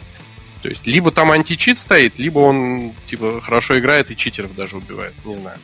То 0.62 0.70
есть, 0.70 0.86
либо 0.86 1.12
там 1.12 1.32
античит 1.32 1.80
стоит, 1.80 2.20
либо 2.20 2.40
он, 2.40 2.94
типа, 3.08 3.42
хорошо 3.42 3.80
играет 3.80 4.12
и 4.12 4.18
читеров 4.18 4.56
даже 4.56 4.78
убивает, 4.78 5.14
не 5.26 5.36
знаю. 5.36 5.58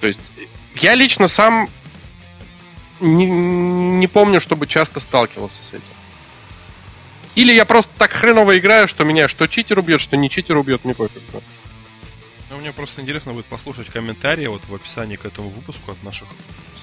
То 0.00 0.08
есть, 0.08 0.20
я 0.76 0.94
лично 0.94 1.28
сам 1.28 1.70
не, 3.00 3.26
не 3.26 4.08
помню, 4.08 4.40
чтобы 4.40 4.66
часто 4.66 5.00
сталкивался 5.00 5.62
с 5.62 5.68
этим. 5.68 5.82
Или 7.34 7.52
я 7.52 7.64
просто 7.64 7.90
так 7.98 8.12
хреново 8.12 8.58
играю, 8.58 8.86
что 8.86 9.04
меня 9.04 9.28
что 9.28 9.46
читер 9.46 9.78
убьет, 9.78 10.00
что 10.00 10.16
не 10.16 10.30
читер 10.30 10.56
убьет, 10.56 10.84
мне 10.84 10.94
пофиг. 10.94 11.22
Ну, 11.32 11.42
мне 12.58 12.72
просто 12.72 13.00
интересно 13.02 13.32
будет 13.32 13.46
послушать 13.46 13.88
комментарии 13.88 14.46
вот 14.46 14.64
в 14.66 14.74
описании 14.74 15.16
к 15.16 15.24
этому 15.24 15.48
выпуску 15.48 15.92
от 15.92 16.02
наших 16.02 16.28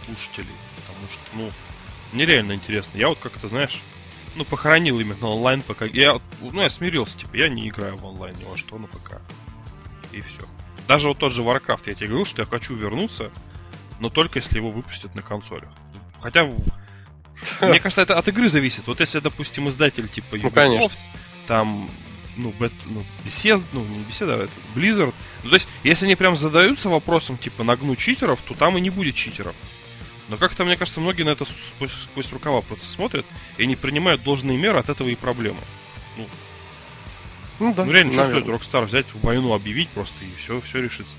слушателей. 0.05 0.47
Потому 0.77 1.09
что, 1.09 1.21
ну, 1.33 1.51
мне 2.13 2.25
реально 2.25 2.53
интересно. 2.53 2.97
Я 2.97 3.09
вот 3.09 3.19
как-то, 3.19 3.47
знаешь, 3.47 3.81
ну, 4.35 4.45
похоронил 4.45 4.99
именно 4.99 5.27
онлайн 5.27 5.61
пока. 5.61 5.85
Я, 5.85 6.19
ну, 6.41 6.61
я 6.61 6.69
смирился, 6.69 7.17
типа, 7.17 7.35
я 7.35 7.49
не 7.49 7.67
играю 7.67 7.97
в 7.97 8.05
онлайн 8.05 8.35
ни 8.37 8.43
во 8.43 8.57
что 8.57 8.77
на 8.77 8.87
ПК. 8.87 9.21
И 10.11 10.21
все. 10.21 10.43
Даже 10.87 11.07
вот 11.07 11.17
тот 11.17 11.33
же 11.33 11.41
Warcraft, 11.41 11.83
я 11.85 11.95
тебе 11.95 12.07
говорил, 12.07 12.25
что 12.25 12.41
я 12.41 12.45
хочу 12.45 12.75
вернуться, 12.75 13.31
но 13.99 14.09
только 14.09 14.39
если 14.39 14.57
его 14.57 14.71
выпустят 14.71 15.15
на 15.15 15.21
консолях. 15.21 15.71
Хотя, 16.19 16.45
мне 17.61 17.79
кажется, 17.81 18.01
это 18.01 18.17
от 18.17 18.27
игры 18.27 18.49
зависит. 18.49 18.87
Вот 18.87 18.99
если, 18.99 19.19
допустим, 19.19 19.69
издатель 19.69 20.07
типа 20.07 20.37
Ну, 20.37 20.49
конечно. 20.49 20.85
Ubisoft, 20.85 20.97
там, 21.47 21.89
ну, 22.41 22.53
бет, 22.59 22.73
ну, 22.85 23.03
Bethesda, 23.25 23.63
ну, 23.71 23.83
не 23.83 24.03
Bethesda, 24.03 24.41
а 24.41 24.43
это 24.43 24.51
Blizzard. 24.75 25.13
Ну, 25.43 25.49
то 25.49 25.55
есть, 25.55 25.67
если 25.83 26.05
они 26.05 26.15
прям 26.15 26.35
задаются 26.35 26.89
вопросом, 26.89 27.37
типа, 27.37 27.63
нагнуть 27.63 27.99
читеров, 27.99 28.39
то 28.47 28.53
там 28.53 28.77
и 28.77 28.81
не 28.81 28.89
будет 28.89 29.15
читеров. 29.15 29.55
Но 30.29 30.37
как-то, 30.37 30.65
мне 30.65 30.77
кажется, 30.77 31.01
многие 31.01 31.23
на 31.23 31.29
это 31.29 31.45
сквозь, 31.45 31.91
сквозь 31.91 32.31
рукава 32.31 32.61
просто 32.61 32.87
смотрят 32.87 33.25
и 33.57 33.65
не 33.65 33.75
принимают 33.75 34.23
должные 34.23 34.57
меры, 34.57 34.79
от 34.79 34.89
этого 34.89 35.09
и 35.09 35.15
проблемы. 35.15 35.59
Ну 37.59 37.73
да, 37.75 37.85
ну, 37.85 37.91
реально, 37.91 38.13
что 38.13 38.23
наверное. 38.23 38.41
стоит 38.43 38.61
Rockstar 38.61 38.85
взять, 38.85 39.05
войну 39.21 39.53
объявить 39.53 39.89
просто, 39.89 40.15
и 40.25 40.35
все, 40.39 40.59
все 40.61 40.81
решится. 40.81 41.13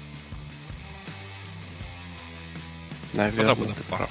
Наверное, 3.12 3.54
Потап, 3.54 3.76
ты 3.76 3.82
да. 3.88 3.96
прав. 3.96 4.10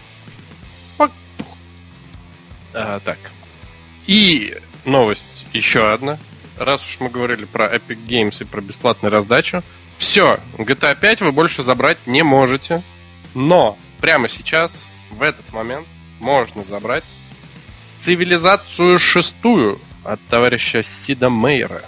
А, 2.74 3.00
так. 3.02 3.18
И 4.08 4.58
новость 4.86 5.46
еще 5.52 5.92
одна. 5.92 6.20
Раз 6.62 6.86
уж 6.86 7.00
мы 7.00 7.10
говорили 7.10 7.46
про 7.46 7.66
Epic 7.66 8.06
Games 8.06 8.40
и 8.40 8.46
про 8.46 8.62
бесплатную 8.62 9.12
раздачу. 9.12 9.64
Все, 9.98 10.40
GTA 10.60 10.96
5 10.96 11.22
вы 11.22 11.32
больше 11.32 11.64
забрать 11.64 11.98
не 12.06 12.22
можете. 12.22 12.84
Но 13.34 13.80
прямо 14.00 14.30
сейчас, 14.30 14.84
в 15.10 15.24
этот 15.24 15.52
момент, 15.52 15.88
можно 16.20 16.64
забрать 16.64 17.04
цивилизацию 18.04 19.00
шестую 19.00 19.82
от 20.04 20.22
товарища 20.28 20.84
Сида 20.84 21.32
Мейера. 21.32 21.84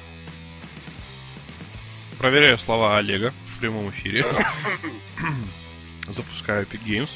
Проверяю 2.18 2.58
слова 2.58 2.98
Олега 2.98 3.32
в 3.56 3.60
прямом 3.60 3.92
эфире. 3.92 4.26
Запускаю 6.08 6.66
Epic 6.66 6.84
Games. 6.84 7.10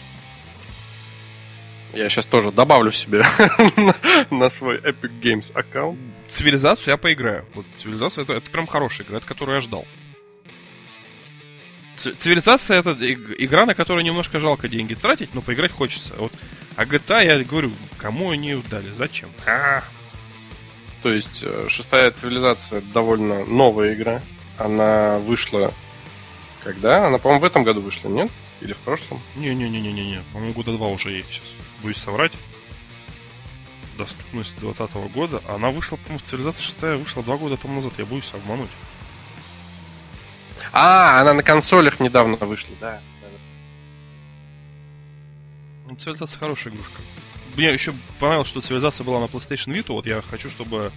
Я 1.93 2.09
сейчас 2.09 2.25
тоже 2.25 2.51
добавлю 2.51 2.91
себе 2.91 3.23
на- 4.31 4.49
свой 4.49 4.77
Epic 4.77 5.19
Games 5.21 5.51
аккаунт. 5.53 5.99
Цивилизацию 6.29 6.91
я 6.91 6.97
поиграю. 6.97 7.45
Вот 7.53 7.65
цивилизация 7.79 8.23
это, 8.23 8.33
это 8.33 8.49
прям 8.51 8.67
хорошая 8.67 9.07
игра, 9.07 9.17
это 9.17 9.25
которую 9.25 9.55
я 9.55 9.61
ждал. 9.61 9.85
Цивилизация 11.95 12.79
это 12.79 12.91
иг- 12.91 13.35
игра, 13.39 13.65
на 13.65 13.73
которую 13.73 14.03
немножко 14.05 14.39
жалко 14.39 14.67
деньги 14.67 14.93
тратить, 14.93 15.33
но 15.33 15.41
поиграть 15.41 15.71
хочется. 15.71 16.13
Вот. 16.17 16.31
А 16.75 16.85
GTA, 16.85 17.25
я 17.25 17.43
говорю, 17.43 17.71
кому 17.97 18.29
они 18.29 18.49
ее 18.49 18.61
дали? 18.69 18.91
Зачем? 18.91 19.29
А, 19.47 19.83
То 21.01 21.11
есть 21.11 21.41
э, 21.41 21.65
шестая 21.69 22.11
цивилизация 22.11 22.81
довольно 22.93 23.45
новая 23.45 23.95
игра. 23.95 24.21
Она 24.59 25.17
вышла 25.19 25.73
когда? 26.63 27.07
Она, 27.07 27.17
по-моему, 27.17 27.41
в 27.41 27.45
этом 27.45 27.63
году 27.63 27.81
вышла, 27.81 28.09
нет? 28.09 28.29
Или 28.61 28.73
в 28.73 28.77
прошлом? 28.77 29.19
Не-не-не-не-не, 29.35 30.21
по-моему, 30.33 30.53
года 30.53 30.73
два 30.73 30.87
уже 30.87 31.09
ей 31.11 31.25
сейчас. 31.29 31.43
Боюсь 31.81 31.97
соврать. 31.97 32.31
Доступность 33.97 34.53
2020 34.59 35.13
года. 35.13 35.41
Она 35.47 35.69
вышла, 35.69 35.97
по-моему, 35.97 36.19
цивилизация 36.25 36.63
6 36.63 36.81
вышла 36.99 37.23
два 37.23 37.37
года 37.37 37.57
тому 37.57 37.75
назад. 37.75 37.93
Я 37.97 38.05
боюсь 38.05 38.31
обмануть. 38.33 38.69
А, 40.71 41.21
она 41.21 41.33
на 41.33 41.43
консолях 41.43 41.99
недавно 41.99 42.35
вышла, 42.37 42.73
да. 42.79 43.01
Ну, 45.87 45.95
цивилизация 45.95 46.37
хорошая 46.37 46.73
игрушка. 46.73 47.01
Мне 47.55 47.73
еще 47.73 47.93
понравилось, 48.19 48.49
что 48.49 48.61
цивилизация 48.61 49.03
была 49.03 49.19
на 49.19 49.25
PlayStation 49.25 49.73
Vita. 49.73 49.93
Вот 49.93 50.05
я 50.05 50.21
хочу, 50.21 50.49
чтобы... 50.49 50.91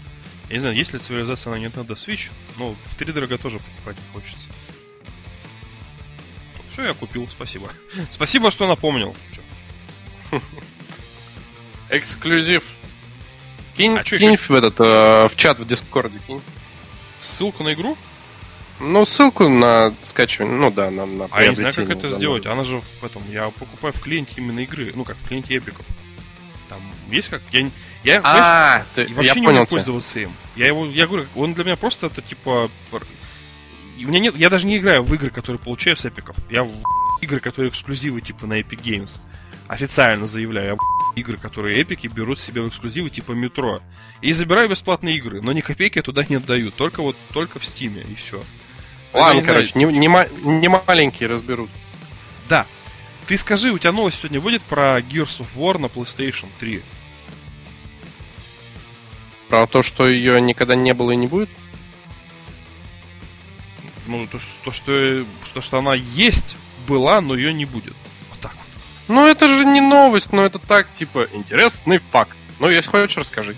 Я 0.49 0.57
не 0.57 0.61
знаю, 0.61 0.77
есть 0.77 0.93
ли 0.93 0.99
цивилизация 0.99 1.55
на 1.55 1.57
Nintendo 1.65 1.95
Switch, 1.95 2.31
но 2.59 2.75
в 2.85 2.95
3 2.97 3.13
дорого 3.13 3.39
тоже 3.39 3.59
покупать 3.59 3.97
не 3.97 4.13
хочется. 4.21 4.49
Все, 6.73 6.85
я 6.87 6.95
купил, 6.95 7.29
спасибо. 7.29 7.71
Спасибо, 8.11 8.51
что 8.51 8.67
напомнил. 8.67 9.17
Эксклюзив. 11.91 12.63
Кинь, 13.77 13.97
А 13.99 14.05
кинь 14.05 14.37
в 14.37 14.51
этот, 14.51 14.75
э, 14.79 15.29
в 15.29 15.37
чат 15.37 15.59
в 15.59 15.67
Дискорде, 15.67 16.21
кинь. 16.27 16.41
Ссылку 17.21 17.63
на 17.63 17.73
игру? 17.73 17.97
Ну, 18.79 19.05
ссылку 19.05 19.49
на 19.49 19.93
скачивание, 20.05 20.57
ну 20.57 20.71
да, 20.71 20.91
на, 20.91 21.05
на 21.05 21.29
А 21.31 21.43
я 21.43 21.51
не 21.51 21.57
знаю, 21.57 21.75
как 21.75 21.91
это 21.91 22.09
сделать. 22.09 22.47
Она 22.47 22.65
же 22.65 22.81
в 23.01 23.05
этом. 23.05 23.23
Я 23.31 23.51
покупаю 23.51 23.93
в 23.93 24.01
клиенте 24.01 24.35
именно 24.39 24.61
игры. 24.61 24.93
Ну 24.95 25.05
как, 25.05 25.17
в 25.19 25.29
клиенте 25.29 25.57
эпиков. 25.57 25.85
Там 26.69 26.81
есть 27.11 27.29
как. 27.29 27.43
Я, 27.53 27.69
я, 28.05 28.21
А, 28.25 28.85
ты, 28.95 29.07
вообще 29.09 29.27
я 29.29 29.35
не 29.35 29.47
тебя. 29.47 29.67
пользоваться 29.67 30.19
им. 30.19 30.33
Я 30.57 30.69
его, 30.69 30.87
я 30.87 31.07
говорю, 31.07 31.27
он 31.35 31.53
для 31.53 31.65
меня 31.65 31.77
просто 31.77 32.07
это 32.07 32.23
типа. 32.23 32.71
У 32.93 34.03
меня 34.03 34.19
нет, 34.19 34.37
я 34.37 34.49
даже 34.49 34.67
не 34.67 34.79
играю 34.79 35.03
в 35.03 35.13
игры, 35.15 35.29
которые 35.29 35.59
получаю 35.59 35.97
с 35.97 36.05
эпиков. 36.07 36.35
Я 36.49 36.65
в 36.65 36.73
игры, 37.21 37.41
которые 37.41 37.71
эксклюзивы 37.71 38.23
типа 38.23 38.47
на 38.47 38.61
Epic 38.61 38.81
Games. 38.83 39.21
Официально 39.69 40.27
заявляю, 40.27 40.69
я 40.71 40.77
игры, 41.17 41.37
которые 41.37 41.81
эпики 41.81 42.07
берут 42.07 42.39
себе 42.39 42.63
в 42.63 42.69
эксклюзивы 42.69 43.11
типа 43.11 43.33
метро. 43.33 43.83
И 44.21 44.33
забираю 44.33 44.69
бесплатные 44.69 45.17
игры, 45.17 45.41
но 45.41 45.53
ни 45.53 45.61
копейки 45.61 45.99
я 45.99 46.03
туда 46.03 46.25
не 46.29 46.37
отдаю, 46.37 46.71
только 46.71 47.03
вот 47.03 47.17
только 47.33 47.59
в 47.59 47.65
стиме 47.65 48.03
и 48.03 48.15
все. 48.15 48.43
Ладно, 49.13 49.43
короче, 49.43 49.73
не, 49.75 49.85
не, 49.85 50.09
ма- 50.09 50.29
не 50.43 50.69
маленькие 50.69 51.29
разберут. 51.29 51.71
Да. 52.49 52.67
Ты 53.27 53.37
скажи, 53.37 53.71
у 53.71 53.79
тебя 53.79 53.93
новость 53.93 54.19
сегодня 54.19 54.41
будет 54.41 54.63
про 54.63 54.99
Gears 55.01 55.41
of 55.41 55.47
War 55.57 55.79
на 55.79 55.87
PlayStation 55.87 56.49
3? 56.59 56.83
Про 59.49 59.67
то, 59.67 59.83
что 59.83 60.09
ее 60.09 60.41
никогда 60.41 60.75
не 60.75 60.95
было 60.95 61.13
и 61.13 61.17
не 61.17 61.27
будет. 61.27 61.49
Ну, 64.07 64.27
то, 64.27 64.41
то, 64.65 64.73
что, 64.73 65.25
то, 65.55 65.61
что 65.61 65.79
она 65.79 65.95
есть, 65.95 66.57
была, 66.87 67.21
но 67.21 67.35
ее 67.35 67.53
не 67.53 67.65
будет. 67.65 67.95
Ну, 69.11 69.27
это 69.27 69.49
же 69.49 69.65
не 69.65 69.81
новость, 69.81 70.33
но 70.33 70.47
это 70.47 70.61
так, 70.61 70.93
типа, 70.95 71.27
интересный 71.33 72.01
факт. 72.13 72.37
Ну, 72.61 72.71
если 72.71 72.91
хочешь, 72.91 73.17
расскажи. 73.17 73.57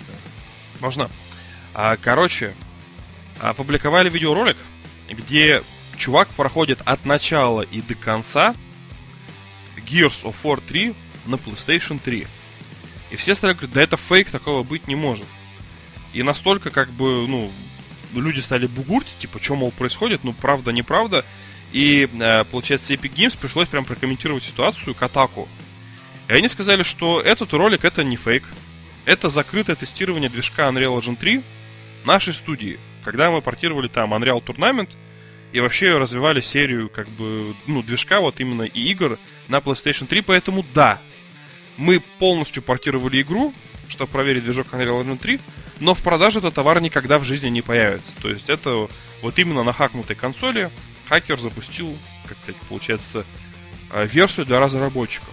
Можно. 0.79 1.11
А, 1.75 1.95
короче, 1.95 2.55
опубликовали 3.39 4.09
видеоролик, 4.09 4.57
где 5.07 5.61
чувак 5.95 6.29
проходит 6.29 6.81
от 6.85 7.05
начала 7.05 7.61
и 7.61 7.81
до 7.81 7.93
конца 7.93 8.55
Gears 9.77 10.23
of 10.23 10.33
War 10.41 10.59
3 10.67 10.95
на 11.27 11.35
PlayStation 11.35 11.99
3. 12.03 12.25
И 13.11 13.15
все 13.15 13.35
стали 13.35 13.53
говорить, 13.53 13.73
да 13.73 13.83
это 13.83 13.95
фейк, 13.95 14.31
такого 14.31 14.63
быть 14.63 14.87
не 14.87 14.95
может. 14.95 15.27
И 16.13 16.23
настолько, 16.23 16.71
как 16.71 16.89
бы, 16.89 17.27
ну, 17.27 17.51
люди 18.11 18.39
стали 18.39 18.65
бугуртить, 18.65 19.19
типа, 19.19 19.37
что, 19.39 19.55
мол, 19.55 19.69
происходит, 19.69 20.23
ну, 20.23 20.33
правда, 20.33 20.71
неправда. 20.71 21.23
И, 21.73 22.07
э, 22.07 22.43
получается, 22.45 22.93
Epic 22.93 23.15
Games 23.15 23.37
пришлось 23.37 23.67
прям 23.67 23.83
прокомментировать 23.83 24.43
ситуацию 24.43 24.93
к 24.93 25.01
атаку. 25.01 25.49
И 26.29 26.33
они 26.33 26.47
сказали, 26.47 26.83
что 26.83 27.19
этот 27.19 27.51
ролик 27.53 27.83
это 27.83 28.03
не 28.03 28.15
фейк. 28.15 28.43
Это 29.05 29.29
закрытое 29.29 29.75
тестирование 29.75 30.29
движка 30.29 30.69
Unreal 30.69 30.99
Engine 30.99 31.17
3 31.17 31.43
нашей 32.05 32.33
студии. 32.33 32.79
Когда 33.03 33.31
мы 33.31 33.41
портировали 33.41 33.87
там 33.87 34.13
Unreal 34.13 34.41
Tournament 34.41 34.91
и 35.51 35.59
вообще 35.59 35.97
развивали 35.97 36.41
серию 36.41 36.89
как 36.89 37.09
бы, 37.09 37.55
ну, 37.65 37.81
движка 37.81 38.21
вот 38.21 38.39
именно 38.39 38.63
и 38.63 38.79
игр 38.91 39.17
на 39.47 39.57
PlayStation 39.57 40.05
3, 40.05 40.21
поэтому 40.21 40.63
да, 40.73 40.99
мы 41.75 42.01
полностью 42.19 42.61
портировали 42.61 43.21
игру, 43.21 43.53
чтобы 43.89 44.11
проверить 44.11 44.43
движок 44.43 44.67
Unreal 44.71 45.03
Engine 45.03 45.17
3, 45.17 45.39
но 45.79 45.95
в 45.95 46.03
продаже 46.03 46.39
этот 46.39 46.53
товар 46.53 46.79
никогда 46.81 47.17
в 47.17 47.23
жизни 47.23 47.49
не 47.49 47.63
появится. 47.63 48.11
То 48.21 48.29
есть 48.29 48.47
это 48.47 48.87
вот 49.21 49.39
именно 49.39 49.63
на 49.63 49.73
хакнутой 49.73 50.15
консоли 50.15 50.69
хакер 51.07 51.39
запустил, 51.39 51.95
как 52.27 52.37
сказать, 52.43 52.61
получается, 52.69 53.25
э, 53.91 54.07
версию 54.07 54.45
для 54.45 54.59
разработчиков. 54.59 55.29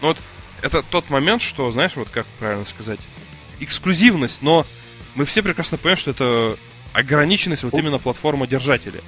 Ну 0.00 0.08
вот 0.08 0.18
это 0.62 0.82
тот 0.82 1.10
момент, 1.10 1.42
что, 1.42 1.70
знаешь, 1.72 1.92
вот 1.96 2.08
как 2.08 2.26
правильно 2.38 2.64
сказать, 2.64 3.00
эксклюзивность, 3.60 4.42
но 4.42 4.66
мы 5.14 5.24
все 5.24 5.42
прекрасно 5.42 5.78
понимаем, 5.78 5.98
что 5.98 6.10
это 6.10 6.56
ограниченность 6.92 7.62
вот 7.62 7.74
именно 7.74 7.98
платформа 7.98 8.46
держателя. 8.46 9.00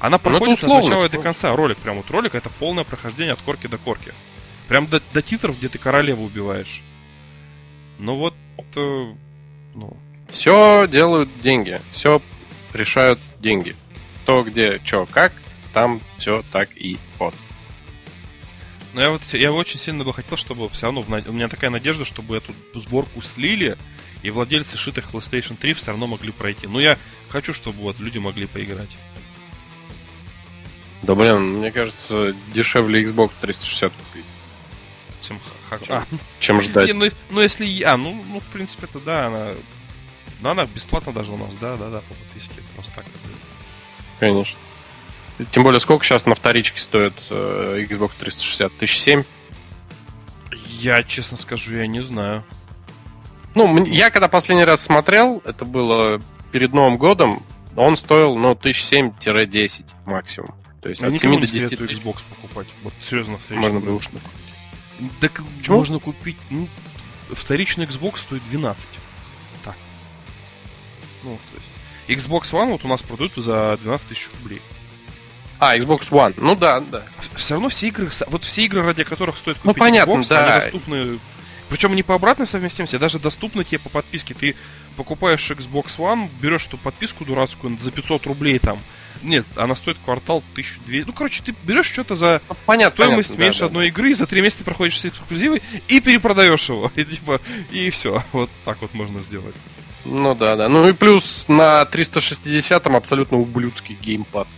Она 0.00 0.18
Ну, 0.22 0.30
проходит 0.30 0.62
от 0.62 0.68
начала 0.68 1.06
и 1.06 1.08
до 1.08 1.18
конца. 1.18 1.54
Ролик, 1.54 1.78
прям 1.78 1.96
вот 1.96 2.10
ролик, 2.10 2.34
это 2.34 2.50
полное 2.50 2.84
прохождение 2.84 3.32
от 3.32 3.40
корки 3.40 3.66
до 3.66 3.78
корки. 3.78 4.12
Прям 4.68 4.86
до, 4.86 5.02
до 5.12 5.22
титров, 5.22 5.58
где 5.58 5.68
ты 5.68 5.78
королеву 5.78 6.24
убиваешь. 6.24 6.82
Ну 7.98 8.16
вот, 8.16 8.34
э, 8.76 9.12
ну, 9.74 9.96
Все 10.30 10.86
делают 10.88 11.28
деньги. 11.40 11.80
Все 11.90 12.22
решают 12.72 13.18
деньги. 13.40 13.74
То, 14.28 14.42
где, 14.42 14.78
что, 14.84 15.06
как, 15.06 15.32
там 15.72 16.02
все 16.18 16.44
так 16.52 16.68
и 16.76 16.98
вот. 17.18 17.34
Но 18.92 19.00
я 19.00 19.08
вот 19.08 19.22
я 19.32 19.50
очень 19.50 19.80
сильно 19.80 20.04
бы 20.04 20.12
хотел, 20.12 20.36
чтобы 20.36 20.68
все 20.68 20.84
равно 20.84 21.00
у 21.00 21.32
меня 21.32 21.48
такая 21.48 21.70
надежда, 21.70 22.04
чтобы 22.04 22.36
эту 22.36 22.52
сборку 22.74 23.22
слили, 23.22 23.78
и 24.22 24.28
владельцы 24.28 24.76
шитых 24.76 25.06
PlayStation 25.10 25.56
3 25.56 25.72
все 25.72 25.92
равно 25.92 26.06
могли 26.06 26.30
пройти. 26.30 26.66
Но 26.66 26.78
я 26.78 26.98
хочу, 27.30 27.54
чтобы 27.54 27.78
вот 27.78 28.00
люди 28.00 28.18
могли 28.18 28.44
поиграть. 28.44 28.98
Да 31.00 31.14
блин, 31.14 31.60
мне 31.60 31.72
кажется, 31.72 32.36
дешевле 32.52 33.04
Xbox 33.04 33.30
360 33.40 33.90
купить, 33.94 34.26
Чем 35.22 35.40
а, 35.88 36.04
чем 36.38 36.60
ждать. 36.60 36.88
не, 36.88 36.92
ну, 36.92 37.10
ну, 37.30 37.40
если 37.40 37.64
я, 37.64 37.96
ну, 37.96 38.22
ну, 38.28 38.40
в 38.40 38.46
принципе, 38.52 38.84
это 38.84 38.98
да, 38.98 39.26
она. 39.28 39.52
Ну, 40.42 40.50
она 40.50 40.66
бесплатно 40.66 41.14
даже 41.14 41.32
у 41.32 41.38
нас, 41.38 41.54
да, 41.54 41.78
да, 41.78 41.88
да, 41.88 42.00
по 42.00 42.12
подписке. 42.12 42.56
Просто 42.74 42.92
так. 42.94 43.06
Конечно. 44.20 44.58
Тем 45.52 45.62
более, 45.62 45.80
сколько 45.80 46.04
сейчас 46.04 46.26
на 46.26 46.34
вторичке 46.34 46.80
стоит 46.80 47.14
э, 47.30 47.86
Xbox 47.88 48.10
360? 48.18 48.72
1007? 48.74 49.22
Я, 50.80 51.02
честно 51.04 51.36
скажу, 51.36 51.76
я 51.76 51.86
не 51.86 52.00
знаю. 52.00 52.44
Ну, 53.54 53.84
я 53.86 54.10
когда 54.10 54.28
последний 54.28 54.64
раз 54.64 54.82
смотрел, 54.82 55.42
это 55.44 55.64
было 55.64 56.20
перед 56.52 56.72
Новым 56.72 56.96
годом, 56.96 57.42
он 57.76 57.96
стоил, 57.96 58.36
ну, 58.36 58.52
1007-10 58.52 59.84
максимум. 60.06 60.54
То 60.82 60.88
есть 60.88 61.00
Я 61.00 61.08
от 61.08 61.14
никому 61.14 61.34
7 61.34 61.40
не 61.40 61.46
до 61.46 61.52
10 61.52 61.68
советую 61.68 61.88
тысяч 61.88 62.00
Xbox 62.00 62.24
покупать. 62.28 62.66
Вот 62.82 62.92
серьезно, 63.02 63.38
можно 63.50 63.80
был. 63.80 63.86
бэушный. 63.92 64.20
Так 65.20 65.40
Почему? 65.58 65.78
можно 65.78 65.98
купить, 66.00 66.36
ну, 66.50 66.68
вторичный 67.30 67.86
Xbox 67.86 68.18
стоит 68.18 68.42
12. 68.50 68.86
Так. 69.64 69.76
Ну, 71.22 71.38
то 71.52 71.56
есть. 71.58 71.72
Xbox 72.08 72.50
One 72.52 72.70
вот 72.72 72.84
у 72.84 72.88
нас 72.88 73.02
продают 73.02 73.34
за 73.36 73.78
12 73.82 74.08
тысяч 74.08 74.28
рублей. 74.40 74.60
А, 75.60 75.76
Xbox 75.76 76.10
One. 76.10 76.34
Ну 76.36 76.54
да, 76.54 76.80
да. 76.80 77.02
Все 77.34 77.54
равно 77.54 77.68
все 77.68 77.88
игры, 77.88 78.10
вот 78.28 78.44
все 78.44 78.64
игры, 78.64 78.82
ради 78.82 79.04
которых 79.04 79.36
стоит 79.36 79.56
Ну, 79.64 79.70
купить 79.70 79.80
понятно, 79.80 80.12
Xbox, 80.12 80.28
да. 80.28 80.54
они 80.54 80.62
доступны. 80.62 81.18
Причем 81.68 81.94
не 81.94 82.02
по 82.02 82.14
обратной 82.14 82.46
совместимости, 82.46 82.96
а 82.96 82.98
даже 82.98 83.18
доступны 83.18 83.62
тебе 83.64 83.78
по 83.78 83.90
подписке. 83.90 84.34
Ты 84.34 84.56
покупаешь 84.96 85.50
Xbox 85.50 85.96
One, 85.98 86.30
берешь 86.40 86.66
эту 86.66 86.78
подписку 86.78 87.24
дурацкую 87.24 87.78
за 87.78 87.90
500 87.90 88.26
рублей 88.26 88.58
там. 88.58 88.78
Нет, 89.22 89.44
она 89.56 89.74
стоит 89.74 89.98
квартал 90.04 90.44
1200. 90.52 91.04
Ну, 91.06 91.12
короче, 91.12 91.42
ты 91.42 91.54
берешь 91.64 91.90
что-то 91.90 92.14
за 92.14 92.40
Ну, 92.48 92.56
понятно, 92.66 93.04
стоимость 93.04 93.28
понятно, 93.30 93.42
меньше 93.42 93.58
да, 93.58 93.64
да. 93.64 93.66
одной 93.66 93.88
игры, 93.88 94.14
за 94.14 94.26
три 94.26 94.40
месяца 94.40 94.62
проходишь 94.64 94.94
все 94.94 95.08
эксклюзивы 95.08 95.60
и 95.88 96.00
перепродаешь 96.00 96.68
его. 96.68 96.90
И 96.96 97.04
типа, 97.04 97.40
и 97.72 97.90
все. 97.90 98.22
Вот 98.32 98.48
так 98.64 98.80
вот 98.80 98.94
можно 98.94 99.20
сделать. 99.20 99.56
Ну 100.10 100.34
да, 100.34 100.56
да. 100.56 100.68
Ну 100.68 100.88
и 100.88 100.94
плюс 100.94 101.44
на 101.48 101.82
360-м 101.82 102.96
абсолютно 102.96 103.36
ублюдский 103.38 103.94
геймпад. 104.00 104.48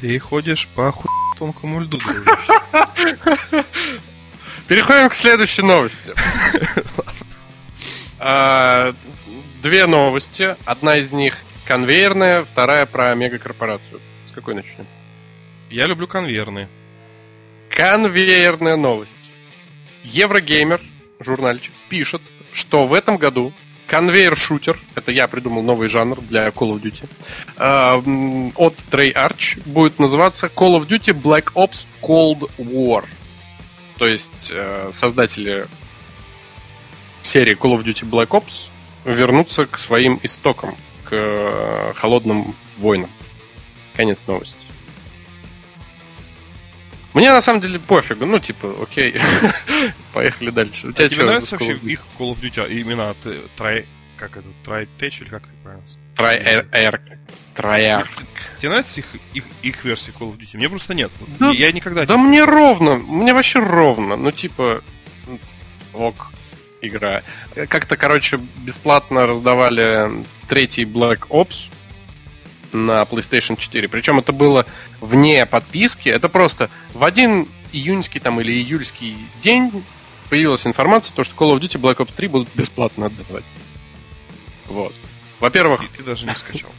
Ты 0.00 0.18
ходишь 0.20 0.68
по 0.68 0.88
оху... 0.88 1.08
тонкому 1.36 1.80
льду. 1.80 1.98
Переходим 4.68 5.08
к 5.08 5.14
следующей 5.14 5.62
новости. 5.62 6.12
А, 8.24 8.94
Две 9.62 9.86
новости. 9.86 10.56
Одна 10.64 10.96
из 10.96 11.10
них 11.10 11.36
конвейерная, 11.66 12.44
вторая 12.44 12.86
про 12.86 13.12
мегакорпорацию. 13.16 14.00
С 14.28 14.32
какой 14.32 14.54
начнем? 14.54 14.86
Я 15.70 15.86
люблю 15.86 16.06
конвейерные. 16.06 16.68
Конвейерная 17.68 18.76
новость. 18.76 19.30
Еврогеймер, 20.04 20.80
журнальчик, 21.18 21.72
пишет, 21.88 22.22
что 22.52 22.86
в 22.86 22.94
этом 22.94 23.16
году 23.16 23.52
конвейер-шутер, 23.86 24.78
это 24.94 25.10
я 25.12 25.28
придумал 25.28 25.62
новый 25.62 25.88
жанр 25.88 26.20
для 26.20 26.48
Call 26.48 26.74
of 26.74 26.80
Duty, 26.80 27.08
э, 27.56 28.52
от 28.56 28.74
Treyarch 28.90 29.62
будет 29.66 29.98
называться 29.98 30.46
Call 30.46 30.80
of 30.80 30.86
Duty 30.86 31.12
Black 31.12 31.52
Ops 31.54 31.86
Cold 32.00 32.50
War. 32.58 33.04
То 33.98 34.06
есть 34.06 34.50
э, 34.50 34.90
создатели 34.92 35.66
серии 37.22 37.54
Call 37.54 37.78
of 37.78 37.84
Duty 37.84 38.08
Black 38.08 38.28
Ops 38.28 38.68
вернутся 39.04 39.66
к 39.66 39.78
своим 39.78 40.18
истокам, 40.22 40.76
к 41.04 41.10
э, 41.12 41.92
холодным 41.96 42.54
войнам. 42.78 43.10
Конец 43.94 44.18
новости. 44.26 44.61
Мне 47.14 47.30
на 47.30 47.42
самом 47.42 47.60
деле 47.60 47.78
пофигу, 47.78 48.24
ну 48.26 48.38
типа, 48.38 48.74
окей, 48.82 49.14
поехали 50.14 50.50
дальше. 50.50 50.86
У 50.86 50.90
А 50.90 50.92
тебя 50.92 51.08
тебе 51.08 51.24
нравится 51.24 51.56
вообще 51.56 51.74
их 51.76 52.00
Call 52.18 52.34
of 52.34 52.40
Duty, 52.40 52.64
а 52.64 52.68
именно 52.68 53.14
т- 53.22 53.40
трай... 53.56 53.86
Как 54.16 54.36
это? 54.36 54.46
Тэч 54.98 55.20
или 55.22 55.28
как 55.28 55.42
ты 55.46 55.52
правильно? 55.62 55.84
Трояр. 56.16 57.00
Трояр. 57.54 58.08
Тебе 58.58 58.68
нравится 58.70 59.00
их, 59.00 59.06
их, 59.34 59.44
их 59.62 59.84
версия 59.84 60.12
Call 60.12 60.32
of 60.32 60.38
Duty? 60.38 60.50
Мне 60.56 60.68
просто 60.68 60.94
нет. 60.94 61.10
Да- 61.38 61.50
я 61.50 61.72
никогда 61.72 62.06
Да 62.06 62.16
мне 62.16 62.44
ровно, 62.44 62.96
мне 62.96 63.34
вообще 63.34 63.58
ровно. 63.58 64.16
Ну, 64.16 64.30
типа, 64.30 64.82
ок, 65.92 66.32
игра. 66.80 67.22
Как-то, 67.68 67.96
короче, 67.96 68.38
бесплатно 68.58 69.26
раздавали 69.26 70.24
третий 70.48 70.84
Black 70.84 71.26
Ops 71.28 71.64
на 72.72 73.02
PlayStation 73.02 73.56
4. 73.56 73.88
Причем 73.88 74.18
это 74.18 74.32
было 74.32 74.66
вне 75.00 75.46
подписки. 75.46 76.08
Это 76.08 76.28
просто 76.28 76.70
в 76.94 77.04
один 77.04 77.48
июньский 77.72 78.20
там 78.20 78.40
или 78.40 78.52
июльский 78.52 79.16
день 79.42 79.84
появилась 80.30 80.66
информация, 80.66 81.14
то, 81.14 81.24
что 81.24 81.34
Call 81.34 81.54
of 81.56 81.60
Duty 81.60 81.80
Black 81.80 81.96
Ops 81.96 82.12
3 82.16 82.28
будут 82.28 82.48
бесплатно 82.54 83.06
отдавать. 83.06 83.44
Вот. 84.66 84.94
Во-первых, 85.40 85.82
И 85.82 85.88
ты 85.96 86.02
даже 86.02 86.26
не 86.26 86.34
скачал. 86.34 86.70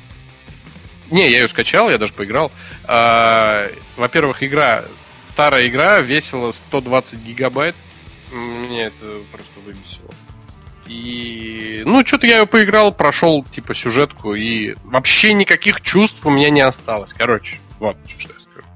не, 1.11 1.29
я 1.29 1.41
ее 1.41 1.47
скачал, 1.47 1.89
я 1.89 1.97
даже 1.97 2.13
поиграл. 2.13 2.51
А, 2.85 3.69
Во-первых, 3.97 4.41
игра, 4.41 4.85
старая 5.29 5.67
игра 5.67 5.99
весила 5.99 6.51
120 6.51 7.19
гигабайт. 7.19 7.75
М, 8.31 8.63
Меня 8.63 8.87
это 8.87 9.19
просто 9.31 9.51
выбесило. 9.65 10.02
И, 10.93 11.81
ну, 11.87 12.05
что-то 12.05 12.27
я 12.27 12.39
ее 12.39 12.45
поиграл, 12.45 12.93
прошел, 12.93 13.43
типа, 13.43 13.73
сюжетку, 13.73 14.35
и 14.35 14.75
вообще 14.83 15.33
никаких 15.33 15.81
чувств 15.81 16.23
у 16.23 16.29
меня 16.29 16.51
не 16.51 16.61
осталось. 16.61 17.11
Короче, 17.17 17.57
вот 17.79 17.97
что 18.07 18.31
я 18.31 18.39
скажу. 18.39 18.67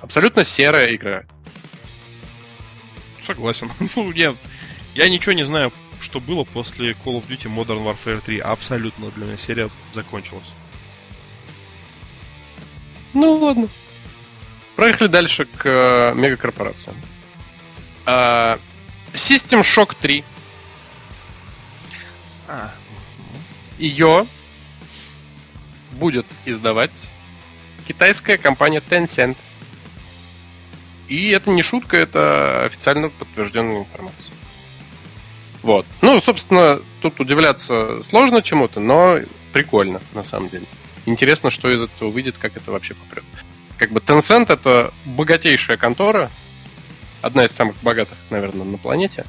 Абсолютно 0.00 0.44
серая 0.44 0.94
игра. 0.94 1.24
Согласен. 3.26 3.68
Ну, 3.96 4.12
я, 4.12 4.36
я 4.94 5.08
ничего 5.08 5.32
не 5.32 5.44
знаю, 5.44 5.72
что 6.00 6.20
было 6.20 6.44
после 6.44 6.92
Call 6.92 7.20
of 7.20 7.26
Duty 7.26 7.52
Modern 7.52 7.84
Warfare 7.84 8.20
3. 8.24 8.38
Абсолютно 8.38 9.10
для 9.10 9.26
меня 9.26 9.36
серия 9.36 9.68
закончилась. 9.94 10.52
Ну, 13.12 13.38
ладно. 13.38 13.68
Проехали 14.76 15.08
дальше 15.08 15.46
к 15.46 15.62
э, 15.64 16.14
мегакорпорациям. 16.14 16.96
А, 18.06 18.60
System 19.14 19.62
Shock 19.62 19.96
3 20.00 20.24
А, 22.48 22.72
ее 23.78 24.26
будет 25.92 26.26
издавать 26.44 27.10
китайская 27.86 28.38
компания 28.38 28.80
Tencent. 28.80 29.36
И 31.08 31.30
это 31.30 31.50
не 31.50 31.62
шутка, 31.62 31.96
это 31.96 32.64
официально 32.66 33.08
подтвержденная 33.08 33.80
информация. 33.80 34.34
Вот. 35.62 35.86
Ну, 36.02 36.20
собственно, 36.20 36.80
тут 37.00 37.18
удивляться 37.20 38.02
сложно 38.02 38.42
чему-то, 38.42 38.80
но 38.80 39.18
прикольно, 39.52 40.00
на 40.12 40.24
самом 40.24 40.48
деле. 40.48 40.66
Интересно, 41.06 41.50
что 41.50 41.70
из 41.70 41.82
этого 41.82 42.10
выйдет, 42.10 42.36
как 42.38 42.56
это 42.56 42.70
вообще 42.70 42.94
попрет. 42.94 43.24
Как 43.78 43.90
бы 43.90 44.00
Tencent 44.00 44.52
это 44.52 44.92
богатейшая 45.04 45.76
контора, 45.76 46.30
одна 47.22 47.44
из 47.44 47.52
самых 47.52 47.76
богатых, 47.82 48.18
наверное, 48.30 48.66
на 48.66 48.78
планете. 48.78 49.24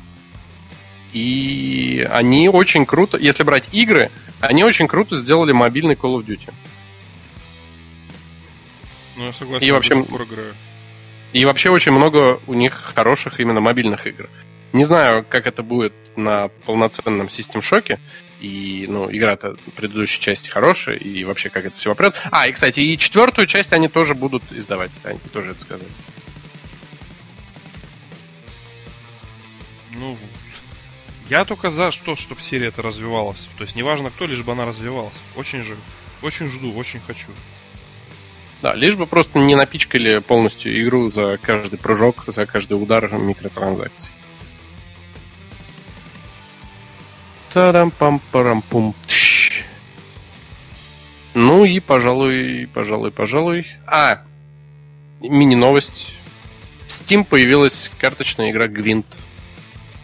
И 1.14 2.07
они 2.12 2.49
очень 2.49 2.86
круто, 2.86 3.18
если 3.18 3.43
брать 3.43 3.70
игры, 3.72 4.12
они 4.39 4.64
очень 4.64 4.88
круто 4.88 5.18
сделали 5.18 5.51
мобильный 5.51 5.95
Call 5.95 6.20
of 6.20 6.26
Duty. 6.26 6.53
ну 9.18 9.26
я 9.26 9.34
согласен, 9.34 9.68
И 9.68 9.72
вообще-. 9.72 10.05
И 11.34 11.45
вообще 11.45 11.70
очень 11.70 11.91
много 11.91 12.39
у 12.47 12.53
них 12.53 12.93
хороших 12.95 13.39
именно 13.39 13.60
мобильных 13.60 14.05
игр. 14.07 14.30
Не 14.74 14.86
знаю, 14.86 15.26
как 15.28 15.47
это 15.47 15.64
будет 15.64 15.93
на 16.16 16.49
полноценном 16.66 17.28
System 17.28 17.62
Shock. 17.62 17.99
И, 18.39 18.86
ну, 18.88 19.12
игра-то 19.12 19.57
предыдущей 19.76 20.22
части 20.22 20.49
хорошая, 20.49 20.95
и 20.95 21.26
вообще 21.26 21.49
как 21.49 21.66
это 21.66 21.76
все 21.76 21.89
попрет. 21.89 22.16
А, 22.32 22.47
и, 22.47 22.53
кстати, 22.53 22.80
и 22.80 22.97
четвертую 22.97 23.47
часть 23.47 23.74
они 23.74 23.89
тоже 23.89 24.16
будут 24.16 24.43
издавать. 24.51 24.91
Они 25.03 25.20
тоже 25.34 25.51
это 25.51 25.62
сказали. 25.62 25.89
Ну, 29.91 30.18
я 31.30 31.45
только 31.45 31.69
за 31.69 31.91
что, 31.91 32.15
чтобы 32.15 32.41
серия 32.41 32.67
эта 32.67 32.82
развивалась. 32.82 33.49
То 33.57 33.63
есть 33.63 33.75
неважно 33.75 34.09
кто, 34.09 34.25
лишь 34.25 34.41
бы 34.41 34.51
она 34.51 34.65
развивалась. 34.65 35.21
Очень 35.36 35.63
же, 35.63 35.77
очень 36.21 36.49
жду, 36.49 36.73
очень 36.73 36.99
хочу. 37.01 37.27
Да, 38.61 38.73
лишь 38.73 38.95
бы 38.95 39.05
просто 39.05 39.39
не 39.39 39.55
напичкали 39.55 40.19
полностью 40.19 40.77
игру 40.82 41.11
за 41.11 41.38
каждый 41.41 41.77
прыжок, 41.77 42.25
за 42.27 42.45
каждый 42.45 42.73
удар 42.73 43.11
микротранзакций. 43.13 44.11
тарам 47.53 47.91
пам 47.91 48.21
парам 48.32 48.61
пум 48.61 48.93
Ну 51.34 51.65
и, 51.65 51.80
пожалуй, 51.80 52.69
пожалуй, 52.73 53.11
пожалуй. 53.11 53.67
А, 53.86 54.21
мини-новость. 55.21 56.13
В 56.88 56.91
Steam 56.91 57.23
появилась 57.23 57.91
карточная 57.99 58.51
игра 58.51 58.67
Гвинт. 58.67 59.05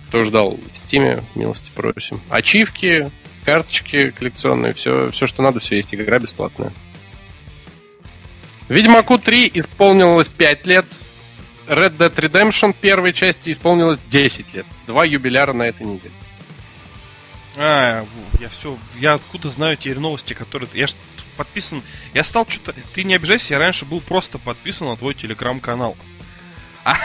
Кто 0.07 0.23
ждал 0.23 0.51
Steam, 0.85 1.23
милости 1.35 1.71
просим. 1.73 2.21
Ачивки, 2.29 3.11
карточки 3.43 4.11
коллекционные, 4.11 4.73
все, 4.73 5.11
все, 5.11 5.27
что 5.27 5.41
надо, 5.41 5.59
все 5.59 5.77
есть. 5.77 5.93
Игра 5.93 6.19
бесплатная. 6.19 6.71
Ведьмаку 8.67 9.19
3 9.19 9.51
исполнилось 9.53 10.27
5 10.27 10.65
лет. 10.67 10.85
Red 11.67 11.97
Dead 11.97 12.13
Redemption 12.13 12.75
первой 12.79 13.13
части 13.13 13.51
исполнилось 13.51 13.99
10 14.09 14.53
лет. 14.53 14.65
Два 14.87 15.03
юбиляра 15.05 15.53
на 15.53 15.63
этой 15.63 15.85
неделе. 15.85 16.13
А, 17.57 18.05
я 18.39 18.49
все, 18.49 18.77
я 18.99 19.13
откуда 19.13 19.49
знаю 19.49 19.77
теперь 19.77 19.99
новости, 19.99 20.33
которые... 20.33 20.69
Я 20.73 20.87
ж 20.87 20.93
подписан... 21.37 21.81
Я 22.13 22.23
стал 22.23 22.45
что-то... 22.47 22.75
Ты 22.93 23.03
не 23.03 23.15
обижайся, 23.15 23.53
я 23.53 23.59
раньше 23.59 23.85
был 23.85 24.01
просто 24.01 24.37
подписан 24.37 24.87
на 24.87 24.97
твой 24.97 25.13
телеграм-канал. 25.13 25.95
А, 26.85 26.97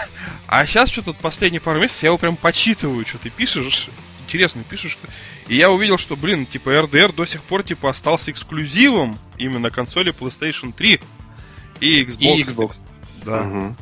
а 0.46 0.66
сейчас 0.66 0.90
что-то 0.90 1.12
последние 1.14 1.60
пару 1.60 1.80
месяцев 1.80 2.02
я 2.02 2.08
его 2.08 2.18
прям 2.18 2.36
почитываю, 2.36 3.04
что 3.06 3.18
ты 3.18 3.30
пишешь. 3.30 3.88
Интересно, 4.26 4.62
пишешь. 4.62 4.96
И 5.48 5.56
я 5.56 5.70
увидел, 5.70 5.98
что, 5.98 6.16
блин, 6.16 6.46
типа 6.46 6.68
RDR 6.70 7.12
до 7.14 7.24
сих 7.26 7.42
пор, 7.42 7.62
типа, 7.64 7.90
остался 7.90 8.30
эксклюзивом 8.30 9.18
именно 9.38 9.70
консоли 9.70 10.12
PlayStation 10.12 10.72
3 10.72 11.00
и 11.80 12.04
Xbox. 12.04 12.16
И 12.20 12.42
Xbox. 12.44 12.76
Да. 13.24 13.42
Мгм. 13.42 13.76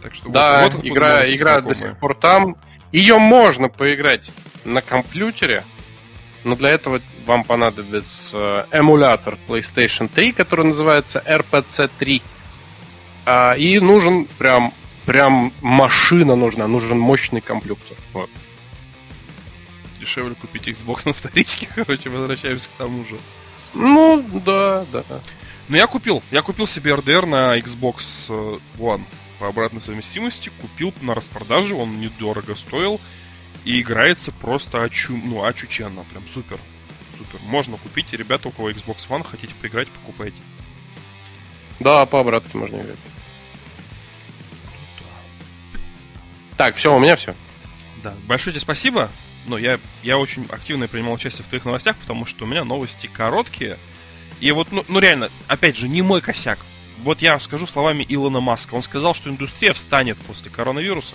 Так 0.00 0.14
что 0.14 0.24
вот- 0.24 0.32
Да, 0.32 0.62
вот 0.62 0.74
откуда 0.74 0.88
игра, 0.88 1.34
игра 1.34 1.60
до 1.60 1.74
знакомые. 1.74 1.92
сих 1.92 2.00
пор 2.00 2.14
там. 2.14 2.56
Ее 2.92 3.18
можно 3.18 3.68
поиграть 3.68 4.30
на 4.64 4.80
компьютере, 4.80 5.64
но 6.44 6.54
для 6.56 6.70
этого 6.70 7.00
вам 7.26 7.42
понадобится 7.44 8.66
э, 8.70 8.78
эмулятор 8.78 9.36
PlayStation 9.48 10.08
3, 10.08 10.32
который 10.32 10.66
называется 10.66 11.22
RPC 11.26 11.90
3. 11.98 12.22
А, 13.26 13.54
и 13.54 13.78
нужен 13.80 14.26
прям, 14.38 14.72
прям 15.06 15.52
машина 15.60 16.36
нужна, 16.36 16.66
нужен 16.66 16.98
мощный 16.98 17.40
компьютер. 17.40 17.96
Вот. 18.12 18.30
Дешевле 19.98 20.34
купить 20.34 20.68
Xbox 20.68 21.02
на 21.04 21.12
вторичке, 21.12 21.68
короче, 21.74 22.10
возвращаемся 22.10 22.68
к 22.68 22.78
тому 22.78 23.04
же. 23.04 23.18
Ну, 23.74 24.24
да, 24.44 24.84
да. 24.92 25.04
Ну, 25.68 25.76
я 25.76 25.86
купил. 25.86 26.22
Я 26.30 26.42
купил 26.42 26.66
себе 26.66 26.92
RDR 26.92 27.26
на 27.26 27.58
Xbox 27.58 28.26
э, 28.28 28.58
One 28.78 29.04
по 29.38 29.48
обратной 29.48 29.80
совместимости. 29.80 30.50
Купил 30.60 30.92
на 31.00 31.14
распродаже, 31.14 31.74
он 31.74 32.00
недорого 32.00 32.54
стоил. 32.54 33.00
И 33.64 33.80
играется 33.80 34.30
просто 34.30 34.82
очу... 34.82 35.16
ну, 35.16 35.42
очученно. 35.44 36.04
Прям 36.04 36.22
супер. 36.32 36.58
Супер. 37.18 37.40
Можно 37.46 37.78
купить. 37.78 38.12
И 38.12 38.16
ребята, 38.16 38.48
у 38.48 38.52
кого 38.52 38.70
Xbox 38.70 39.08
One, 39.08 39.24
хотите 39.24 39.54
поиграть, 39.60 39.88
покупайте. 39.88 40.36
Да, 41.80 42.04
по 42.06 42.20
обратке 42.20 42.56
можно 42.56 42.76
играть. 42.76 42.98
Так, 46.56 46.76
все, 46.76 46.94
у 46.94 46.98
меня 46.98 47.16
все. 47.16 47.34
Да, 48.02 48.14
большое 48.26 48.52
тебе 48.52 48.60
спасибо. 48.60 49.10
Ну, 49.46 49.56
я, 49.56 49.78
я 50.02 50.18
очень 50.18 50.46
активно 50.50 50.88
принимал 50.88 51.14
участие 51.14 51.44
в 51.44 51.48
твоих 51.48 51.64
новостях, 51.64 51.96
потому 51.96 52.26
что 52.26 52.44
у 52.44 52.46
меня 52.46 52.64
новости 52.64 53.06
короткие. 53.06 53.78
И 54.40 54.50
вот, 54.52 54.72
ну, 54.72 54.84
ну 54.88 54.98
реально, 55.00 55.30
опять 55.48 55.76
же, 55.76 55.88
не 55.88 56.02
мой 56.02 56.20
косяк. 56.20 56.58
Вот 57.02 57.20
я 57.22 57.38
скажу 57.40 57.66
словами 57.66 58.06
Илона 58.08 58.40
Маска. 58.40 58.74
Он 58.74 58.82
сказал, 58.82 59.14
что 59.14 59.30
индустрия 59.30 59.72
встанет 59.72 60.16
после 60.18 60.50
коронавируса. 60.50 61.14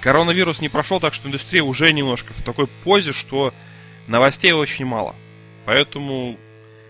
Коронавирус 0.00 0.60
не 0.60 0.68
прошел, 0.68 1.00
так 1.00 1.14
что 1.14 1.28
индустрия 1.28 1.62
уже 1.62 1.92
немножко 1.92 2.34
в 2.34 2.42
такой 2.42 2.66
позе, 2.66 3.12
что 3.12 3.54
новостей 4.06 4.52
очень 4.52 4.84
мало. 4.84 5.16
Поэтому 5.64 6.38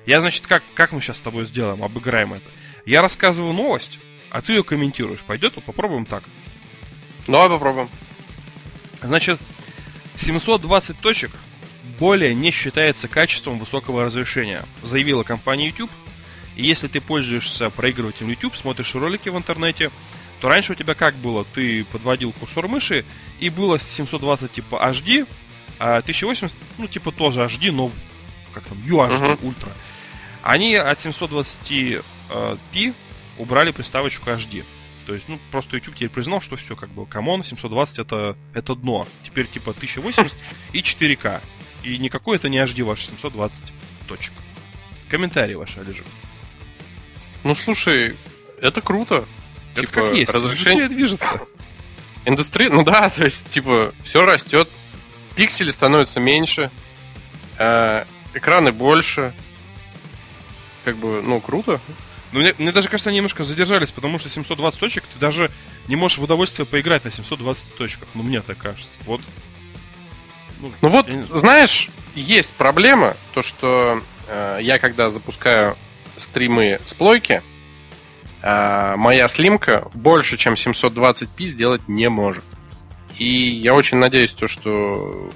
я, 0.05 0.21
значит, 0.21 0.47
как, 0.47 0.63
как 0.75 0.93
мы 0.93 1.01
сейчас 1.01 1.19
с 1.19 1.21
тобой 1.21 1.47
сделаем, 1.47 1.83
обыграем 1.83 2.35
это? 2.35 2.45
Я 2.85 3.01
рассказываю 3.03 3.53
новость, 3.53 4.01
а 4.31 4.43
ты 4.43 4.55
ее 4.55 4.65
комментируешь. 4.65 5.21
Пойдет? 5.21 5.55
Вот 5.55 5.65
попробуем 5.65 6.07
так. 6.07 6.25
Давай 7.27 7.49
попробуем. 7.49 7.89
Значит, 9.03 9.41
720 10.17 10.99
точек 10.99 11.31
более 11.99 12.35
не 12.35 12.51
считается 12.51 13.09
качеством 13.09 13.59
высокого 13.59 14.05
разрешения, 14.05 14.65
заявила 14.83 15.23
компания 15.23 15.67
YouTube. 15.69 15.91
И 16.57 16.65
если 16.65 16.87
ты 16.89 17.01
пользуешься 17.01 17.71
проигрывателем 17.71 18.31
YouTube, 18.31 18.57
смотришь 18.57 18.95
ролики 18.95 19.29
в 19.29 19.37
интернете, 19.37 19.91
то 20.41 20.49
раньше 20.49 20.73
у 20.73 20.75
тебя 20.75 20.95
как 20.95 21.15
было? 21.17 21.45
Ты 21.55 21.85
подводил 21.85 22.33
курсор 22.33 22.69
мыши, 22.69 23.05
и 23.41 23.51
было 23.51 23.81
720 23.81 24.53
типа 24.53 24.77
HD, 24.91 25.27
а 25.79 25.99
1080, 25.99 26.55
ну, 26.79 26.87
типа 26.87 27.11
тоже 27.13 27.41
HD, 27.41 27.73
но 27.73 27.91
как 28.53 28.65
там, 28.65 28.79
UHD, 28.79 29.35
Мгм. 29.35 29.47
ультра. 29.47 29.73
Они 30.43 30.75
от 30.77 30.99
720p 30.99 32.95
убрали 33.39 33.71
приставочку 33.73 34.31
HD. 34.31 34.65
То 35.07 35.15
есть, 35.15 35.29
ну, 35.29 35.39
просто 35.51 35.77
YouTube 35.77 35.95
теперь 35.97 36.09
признал, 36.09 36.41
что 36.41 36.57
все, 36.57 36.77
как 36.77 36.89
бы, 36.91 37.05
come 37.07 37.28
on, 37.28 37.45
720 37.45 37.99
это, 37.99 38.37
это 38.55 38.75
дно. 38.75 39.07
Теперь 39.25 39.47
типа 39.47 39.73
1080 39.73 40.35
и 40.73 40.81
4К. 40.81 41.41
И 41.83 41.99
никакой 41.99 42.37
это 42.37 42.49
не 42.49 42.59
HD 42.59 42.83
ваш 42.85 43.05
720 43.05 43.63
точек. 44.09 44.33
Комментарии 45.11 45.55
ваши, 45.55 45.81
Олежек. 45.81 46.07
Ну 47.43 47.55
слушай, 47.55 48.17
это 48.61 48.81
круто. 48.81 49.27
Это 49.75 49.83
Типа, 49.87 49.93
как 50.09 50.15
есть, 50.15 50.33
разрешение- 50.33 50.87
индустрия 50.87 50.89
движется. 50.89 51.41
Индустрия, 52.25 52.71
ну 52.71 52.83
да, 52.85 53.11
то 53.15 53.25
есть, 53.25 53.47
типа, 53.49 53.93
все 54.05 54.25
растет, 54.25 54.69
пиксели 55.35 55.71
становятся 55.71 56.21
меньше, 56.21 56.71
э, 57.59 58.05
экраны 58.33 58.73
больше. 58.73 59.35
Как 60.85 60.97
бы, 60.97 61.23
ну, 61.23 61.41
круто. 61.41 61.81
Но 62.35 62.41
мне, 62.41 62.53
мне 62.59 62.73
даже 62.73 62.89
кажется, 62.89 63.11
они 63.11 63.19
немножко 63.19 63.45
задержались, 63.45 63.93
потому 63.93 64.19
что 64.19 64.29
720 64.29 64.81
точек 64.81 65.05
ты 65.05 65.21
даже 65.21 65.53
не 65.87 65.95
можешь 65.95 66.19
в 66.19 66.23
удовольствие 66.25 66.67
поиграть 66.67 67.05
на 67.05 67.13
720 67.13 67.77
точках. 67.77 68.09
Ну, 68.13 68.25
мне 68.25 68.43
так 68.43 68.59
кажется. 68.59 68.91
Вот. 69.07 69.21
Ну 70.81 70.89
вот, 70.89 71.07
я 71.07 71.15
не- 71.15 71.39
знаешь, 71.39 71.89
есть 72.17 72.51
проблема, 72.55 73.17
то 73.35 73.45
что 73.45 74.03
э, 74.27 74.59
я 74.63 74.81
когда 74.81 75.11
запускаю 75.11 75.77
стримы 76.17 76.81
с 76.87 76.95
плойки, 76.95 77.41
э, 78.43 78.95
моя 78.97 79.29
слимка 79.29 79.89
больше, 79.95 80.37
чем 80.37 80.55
720p 80.55 81.47
сделать 81.47 81.87
не 81.87 82.09
может. 82.09 82.43
И 83.17 83.29
я 83.29 83.75
очень 83.75 83.99
надеюсь, 83.99 84.33
то, 84.33 84.49
что... 84.49 85.31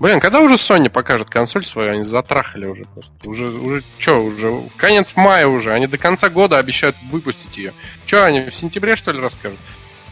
Блин, 0.00 0.20
когда 0.20 0.40
уже 0.40 0.54
Sony 0.54 0.88
покажет 0.88 1.28
консоль 1.28 1.64
свою, 1.64 1.92
они 1.92 2.04
затрахали 2.04 2.66
уже 2.66 2.84
просто. 2.84 3.12
Уже, 3.24 3.46
уже, 3.48 3.82
что, 3.98 4.24
уже 4.24 4.62
конец 4.76 5.12
мая 5.16 5.48
уже, 5.48 5.72
они 5.72 5.88
до 5.88 5.98
конца 5.98 6.28
года 6.28 6.58
обещают 6.58 6.96
выпустить 7.10 7.56
ее. 7.56 7.74
Че, 8.06 8.22
они 8.22 8.42
в 8.48 8.54
сентябре, 8.54 8.94
что 8.94 9.10
ли, 9.10 9.18
расскажут? 9.20 9.58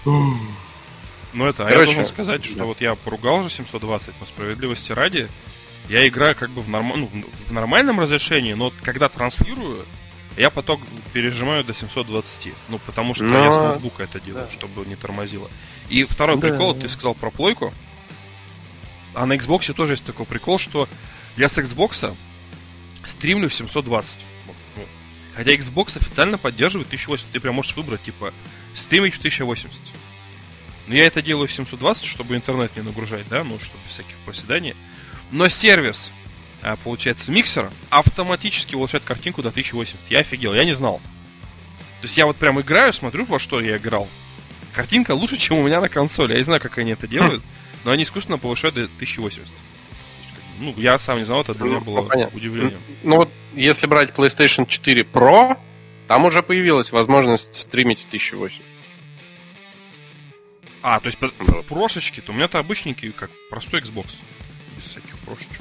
Ну 0.05 1.45
это, 1.45 1.65
а 1.67 1.69
Короче, 1.69 1.79
я 1.79 1.85
должен 1.85 2.07
сказать, 2.07 2.45
что 2.45 2.57
да. 2.57 2.65
вот 2.65 2.81
я 2.81 2.95
поругал 2.95 3.43
же 3.43 3.51
720, 3.51 4.09
но 4.21 4.27
справедливости 4.27 4.93
ради, 4.93 5.29
я 5.89 6.07
играю 6.09 6.35
как 6.35 6.51
бы 6.51 6.63
в, 6.63 6.69
норм... 6.69 6.93
ну, 6.97 7.11
в 7.47 7.53
нормальном 7.53 8.01
разрешении, 8.01 8.55
но 8.55 8.73
когда 8.83 9.09
транслирую, 9.09 9.85
я 10.37 10.51
поток 10.51 10.81
пережимаю 11.13 11.63
до 11.63 11.75
720. 11.75 12.55
Ну, 12.69 12.79
потому 12.79 13.15
что 13.15 13.25
Но- 13.25 13.45
я 13.45 13.53
с 13.53 13.57
ноутбука 13.57 14.03
это 14.05 14.19
делаю, 14.21 14.47
да. 14.47 14.51
чтобы 14.53 14.85
не 14.87 14.97
тормозило. 14.97 15.49
И 15.91 16.05
второй 16.05 16.37
Да. 16.39 16.49
прикол, 16.49 16.75
ты 16.75 16.89
сказал 16.89 17.15
про 17.15 17.31
плойку. 17.31 17.73
А 19.17 19.25
на 19.25 19.33
Xbox 19.33 19.73
тоже 19.73 19.95
есть 19.95 20.05
такой 20.05 20.27
прикол, 20.27 20.59
что 20.59 20.91
я 21.39 21.49
с 21.49 21.57
Xbox 21.57 22.15
стримлю 23.07 23.49
в 23.49 23.55
720. 23.55 24.19
Вот, 24.47 24.57
ну. 24.77 24.83
Хотя 25.35 25.55
Xbox 25.55 25.97
официально 25.97 26.37
поддерживает 26.37 26.89
1080. 26.89 27.33
Ты 27.33 27.41
прям 27.41 27.55
можешь 27.55 27.75
выбрать, 27.75 28.03
типа, 28.03 28.35
стримить 28.75 29.15
в 29.15 29.19
1080. 29.19 29.81
Но 30.87 30.95
я 30.95 31.07
это 31.07 31.23
делаю 31.23 31.49
в 31.49 31.53
720, 31.53 32.05
чтобы 32.05 32.37
интернет 32.37 32.77
не 32.77 32.83
нагружать, 32.83 33.27
да, 33.31 33.43
ну, 33.43 33.59
чтобы 33.59 33.83
без 33.87 33.95
всяких 33.95 34.15
проседаний. 34.27 34.75
Но 35.31 35.49
сервис, 35.49 36.13
а, 36.61 36.77
получается, 36.77 37.33
миксера 37.33 37.73
автоматически 37.89 38.75
улучшает 38.75 39.05
картинку 39.05 39.41
до 39.43 39.49
1080. 39.49 40.11
Я 40.11 40.19
офигел, 40.21 40.53
я 40.53 40.67
не 40.67 40.75
знал. 40.75 41.01
То 42.03 42.05
есть 42.05 42.19
я 42.19 42.27
вот 42.27 42.37
прям 42.37 42.61
играю, 42.61 42.93
смотрю, 42.93 43.25
во 43.25 43.39
что 43.39 43.63
я 43.63 43.79
играл. 43.79 44.11
Картинка 44.75 45.13
лучше, 45.13 45.39
чем 45.39 45.57
у 45.57 45.67
меня 45.67 45.81
на 45.81 45.89
консоли. 45.89 46.33
Я 46.33 46.39
не 46.39 46.45
знаю, 46.45 46.61
как 46.61 46.77
они 46.77 46.91
это 46.91 47.09
делают, 47.09 47.43
но 47.87 47.93
они 47.93 48.03
искусственно 48.03 48.37
повышают 48.37 48.75
до 48.75 48.83
1080. 48.85 49.47
То 49.47 49.53
есть, 49.53 50.35
как 50.35 50.45
бы, 50.45 50.51
Ну, 50.59 50.75
я 50.77 50.99
сам 50.99 51.19
не 51.19 51.25
знал, 51.25 51.43
это 51.43 51.55
для 51.55 51.65
меня 51.67 51.79
Ну, 51.79 51.85
было 51.85 52.03
понятно. 52.03 52.37
удивлением. 52.37 52.81
Ну 53.05 53.17
вот, 53.17 53.31
если 53.55 53.87
брать 53.87 54.11
PlayStation 54.11 54.67
4 54.67 55.03
Pro, 55.03 55.57
там 56.09 56.25
уже 56.25 56.43
появилась 56.43 56.91
возможность 56.91 57.55
стримить 57.55 58.01
в 58.01 58.09
1080. 58.09 58.61
А, 60.83 60.99
то 61.01 61.07
есть 61.07 61.19
прошечки, 61.69 62.21
то 62.21 62.33
у 62.33 62.35
меня-то 62.35 62.59
обычненький, 62.59 63.13
как 63.13 63.31
простой 63.51 63.81
Xbox. 63.81 64.17
Без 64.77 64.85
всяких 64.91 65.17
прошечек. 65.21 65.61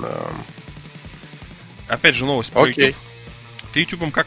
Да. 0.00 0.28
Опять 1.88 2.14
же 2.14 2.24
новость 2.24 2.52
про 2.52 2.62
Окей. 2.62 2.88
YouTube. 2.88 3.02
Ты 3.72 3.80
YouTube 3.80 4.12
как 4.12 4.26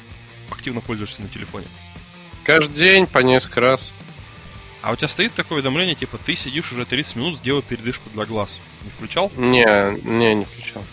активно 0.49 0.81
пользуешься 0.81 1.21
на 1.21 1.29
телефоне? 1.29 1.67
Каждый 2.43 2.73
день 2.75 3.07
по 3.07 3.19
несколько 3.19 3.61
раз. 3.61 3.91
А 4.81 4.91
у 4.91 4.95
тебя 4.95 5.07
стоит 5.07 5.33
такое 5.33 5.57
уведомление, 5.59 5.95
типа, 5.95 6.17
ты 6.17 6.35
сидишь 6.35 6.71
уже 6.71 6.85
30 6.85 7.15
минут, 7.15 7.39
сделай 7.39 7.61
передышку 7.61 8.09
для 8.09 8.25
глаз. 8.25 8.59
Не 8.83 8.89
включал? 8.89 9.31
Не, 9.35 9.99
не, 10.03 10.33
не 10.33 10.45
включал. 10.45 10.83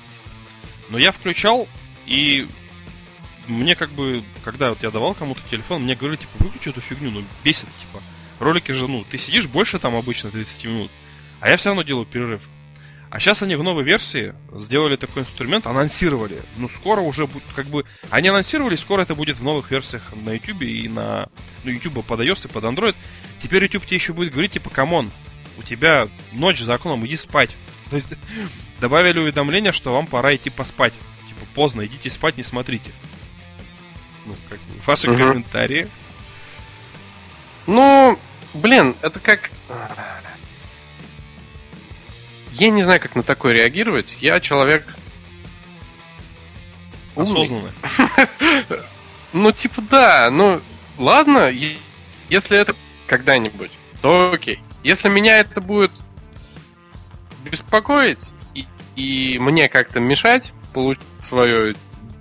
Но 0.90 0.98
я 0.98 1.10
включал, 1.10 1.66
и 2.06 2.46
мне 3.46 3.74
как 3.76 3.90
бы, 3.90 4.22
когда 4.44 4.70
вот 4.70 4.82
я 4.82 4.90
давал 4.90 5.14
кому-то 5.14 5.40
телефон, 5.50 5.82
мне 5.84 5.94
говорили, 5.94 6.20
типа, 6.20 6.44
выключи 6.44 6.68
эту 6.68 6.80
фигню, 6.80 7.10
ну, 7.10 7.24
бесит, 7.44 7.68
типа. 7.80 8.02
Ролики 8.40 8.72
же, 8.72 8.86
ну, 8.86 9.04
ты 9.10 9.18
сидишь 9.18 9.46
больше 9.46 9.78
там 9.78 9.96
обычно 9.96 10.30
30 10.30 10.64
минут, 10.66 10.90
а 11.40 11.48
я 11.48 11.56
все 11.56 11.70
равно 11.70 11.82
делаю 11.82 12.06
перерыв. 12.06 12.42
А 13.10 13.20
сейчас 13.20 13.42
они 13.42 13.56
в 13.56 13.62
новой 13.62 13.84
версии 13.84 14.34
сделали 14.52 14.96
такой 14.96 15.22
инструмент, 15.22 15.66
анонсировали. 15.66 16.42
Ну, 16.58 16.68
скоро 16.68 17.00
уже 17.00 17.26
будет, 17.26 17.44
как 17.56 17.66
бы, 17.66 17.84
они 18.10 18.28
анонсировали, 18.28 18.76
скоро 18.76 19.02
это 19.02 19.14
будет 19.14 19.38
в 19.38 19.42
новых 19.42 19.70
версиях 19.70 20.02
на 20.14 20.34
YouTube 20.34 20.62
и 20.62 20.88
на, 20.88 21.28
ну, 21.64 21.70
YouTube 21.70 22.04
под 22.04 22.20
iOS 22.20 22.46
и 22.46 22.48
под 22.48 22.64
Android. 22.64 22.94
Теперь 23.40 23.62
YouTube 23.62 23.86
тебе 23.86 23.96
еще 23.96 24.12
будет 24.12 24.32
говорить, 24.32 24.52
типа, 24.52 24.68
come 24.68 24.92
on, 24.92 25.10
у 25.56 25.62
тебя 25.62 26.08
ночь 26.32 26.60
за 26.60 26.74
окном, 26.74 27.06
иди 27.06 27.16
спать. 27.16 27.50
То 27.88 27.96
есть, 27.96 28.08
добавили 28.80 29.18
уведомление, 29.20 29.72
что 29.72 29.94
вам 29.94 30.06
пора 30.06 30.36
идти 30.36 30.50
поспать. 30.50 30.92
Типа, 31.28 31.46
поздно, 31.54 31.86
идите 31.86 32.10
спать, 32.10 32.36
не 32.36 32.44
смотрите. 32.44 32.90
Ну, 34.26 34.36
как 34.50 34.58
бы, 34.58 34.74
ваши 34.84 35.06
комментарии. 35.06 35.88
Ну, 37.66 38.18
блин, 38.52 38.96
это 39.00 39.18
как... 39.18 39.50
Я 42.58 42.70
не 42.70 42.82
знаю, 42.82 43.00
как 43.00 43.14
на 43.14 43.22
такое 43.22 43.52
реагировать. 43.54 44.16
Я 44.20 44.40
человек... 44.40 44.84
умный. 47.14 47.44
Осознанно. 47.44 47.70
Ну, 49.34 49.52
типа, 49.52 49.82
да, 49.82 50.30
ну, 50.30 50.62
ладно, 50.96 51.52
если 52.30 52.56
это 52.56 52.74
когда-нибудь, 53.06 53.70
то 54.00 54.32
окей. 54.32 54.58
Если 54.82 55.10
меня 55.10 55.38
это 55.38 55.60
будет 55.60 55.90
беспокоить 57.44 58.32
и, 58.54 58.66
и 58.96 59.38
мне 59.38 59.68
как-то 59.68 60.00
мешать 60.00 60.54
получить 60.72 61.04
свое 61.20 61.76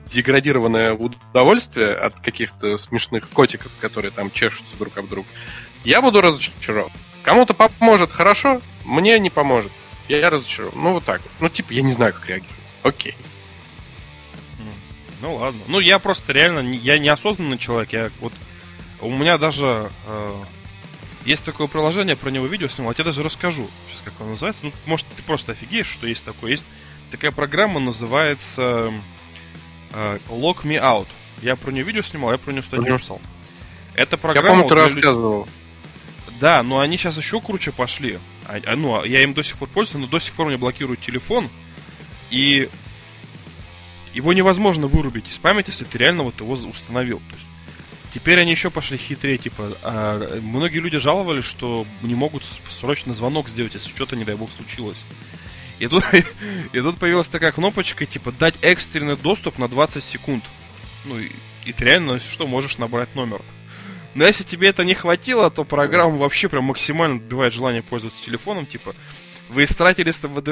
деградированное 0.08 0.94
удовольствие 0.94 1.96
от 1.96 2.20
каких-то 2.20 2.78
смешных 2.78 3.30
котиков, 3.30 3.72
которые 3.80 4.12
там 4.12 4.30
чешутся 4.32 4.76
друг 4.76 4.98
об 4.98 5.08
друга, 5.08 5.28
я 5.86 6.02
буду 6.02 6.20
разочарован. 6.20 6.92
Кому-то 7.24 7.54
поможет 7.54 8.12
хорошо, 8.12 8.62
мне 8.86 9.18
не 9.20 9.30
поможет. 9.30 9.72
Я 10.08 10.30
разочарован. 10.30 10.82
Ну, 10.82 10.94
вот 10.94 11.04
так 11.06 11.22
вот. 11.22 11.32
Ну, 11.40 11.50
типа, 11.50 11.74
я 11.74 11.82
не 11.82 11.92
знаю, 11.92 12.14
как 12.14 12.28
реагировать. 12.28 12.56
Окей. 12.84 13.16
М, 14.60 14.74
Ну 15.22 15.36
ладно. 15.36 15.60
Ну 15.68 15.80
я 15.80 16.00
просто 16.00 16.32
реально, 16.34 16.60
я 16.74 16.98
неосознанный 17.00 17.58
человек. 17.58 17.92
Я 17.94 18.12
вот 18.20 18.34
у 19.02 19.10
меня 19.10 19.38
даже 19.38 19.92
э, 20.06 20.36
есть 21.26 21.44
такое 21.44 21.68
приложение, 21.68 22.16
про 22.16 22.30
него 22.30 22.46
видео 22.48 22.68
снимал, 22.68 22.92
я 22.92 22.96
тебе 22.96 23.04
даже 23.06 23.24
расскажу. 23.24 23.68
Сейчас 23.90 24.02
как 24.02 24.14
оно 24.20 24.32
называется. 24.32 24.62
Ну, 24.66 24.72
может, 24.86 25.06
ты 25.16 25.22
просто 25.24 25.52
офигеешь, 25.52 25.88
что 25.90 26.08
есть 26.08 26.24
такое. 26.24 26.52
Есть 26.52 26.66
такая 27.12 27.32
программа, 27.32 27.80
называется 27.80 28.94
э, 29.92 30.20
Lock 30.30 30.64
Me 30.64 30.80
Out. 30.82 31.08
Я 31.42 31.56
про 31.56 31.72
нее 31.72 31.84
видео 31.84 32.02
снимал, 32.02 32.32
я 32.32 32.38
про 32.38 32.52
нее 32.52 32.64
статью 32.64 32.94
Мгм. 32.94 33.00
писал. 33.00 33.22
Это 33.94 34.16
Я 34.16 34.18
программа... 34.18 34.50
помню, 34.64 34.70
ты 34.70 34.76
вот 34.76 34.84
люд- 34.86 34.94
рассказывал. 34.96 35.48
Да, 36.40 36.62
но 36.62 36.80
они 36.80 36.98
сейчас 36.98 37.18
еще 37.18 37.42
круче 37.42 37.72
пошли. 37.72 38.20
А, 38.46 38.60
а, 38.66 38.76
ну, 38.76 39.04
я 39.04 39.24
им 39.24 39.34
до 39.34 39.44
сих 39.44 39.58
пор 39.58 39.70
пользуюсь, 39.70 40.06
но 40.06 40.08
до 40.08 40.20
сих 40.20 40.34
пор 40.34 40.48
мне 40.48 40.58
блокируют 40.58 41.02
телефон. 41.02 41.50
И 42.30 42.70
его 44.14 44.34
невозможно 44.34 44.88
вырубить 44.88 45.30
из 45.30 45.38
памяти, 45.38 45.70
если 45.70 45.86
ты 45.86 45.98
реально 45.98 46.24
вот 46.24 46.40
его 46.40 46.54
установил. 46.54 47.20
То 47.20 47.36
есть, 47.36 47.48
теперь 48.14 48.40
они 48.40 48.52
еще 48.52 48.70
пошли 48.70 48.98
хитрее, 48.98 49.38
типа, 49.38 49.78
а, 49.82 50.40
многие 50.42 50.80
люди 50.80 51.00
жаловались, 51.00 51.46
что 51.46 51.88
не 52.02 52.16
могут 52.16 52.44
срочно 52.70 53.14
звонок 53.14 53.50
сделать, 53.50 53.74
если 53.74 53.90
что-то, 53.90 54.16
не 54.16 54.26
дай 54.26 54.36
бог, 54.36 54.52
случилось. 54.52 55.02
И 55.80 55.88
тут, 55.88 56.04
и 56.74 56.80
тут 56.80 56.98
появилась 56.98 57.28
такая 57.28 57.52
кнопочка, 57.52 58.06
типа, 58.06 58.32
дать 58.32 58.56
экстренный 58.62 59.16
доступ 59.16 59.58
на 59.58 59.68
20 59.68 60.04
секунд. 60.04 60.44
Ну, 61.06 61.18
и, 61.20 61.32
и 61.66 61.74
ты 61.74 61.86
реально, 61.86 62.14
если 62.14 62.30
что, 62.30 62.46
можешь 62.46 62.78
набрать 62.78 63.16
номер. 63.16 63.42
Но 64.18 64.26
если 64.26 64.44
тебе 64.44 64.70
это 64.70 64.84
не 64.84 64.96
хватило, 64.96 65.52
то 65.52 65.64
программа 65.64 66.18
вообще 66.18 66.50
прям 66.50 66.64
максимально 66.64 67.18
отбивает 67.18 67.54
желание 67.54 67.84
пользоваться 67.84 68.26
телефоном, 68.26 68.66
типа, 68.66 68.96
вы 69.48 69.64
истратили 69.64 70.10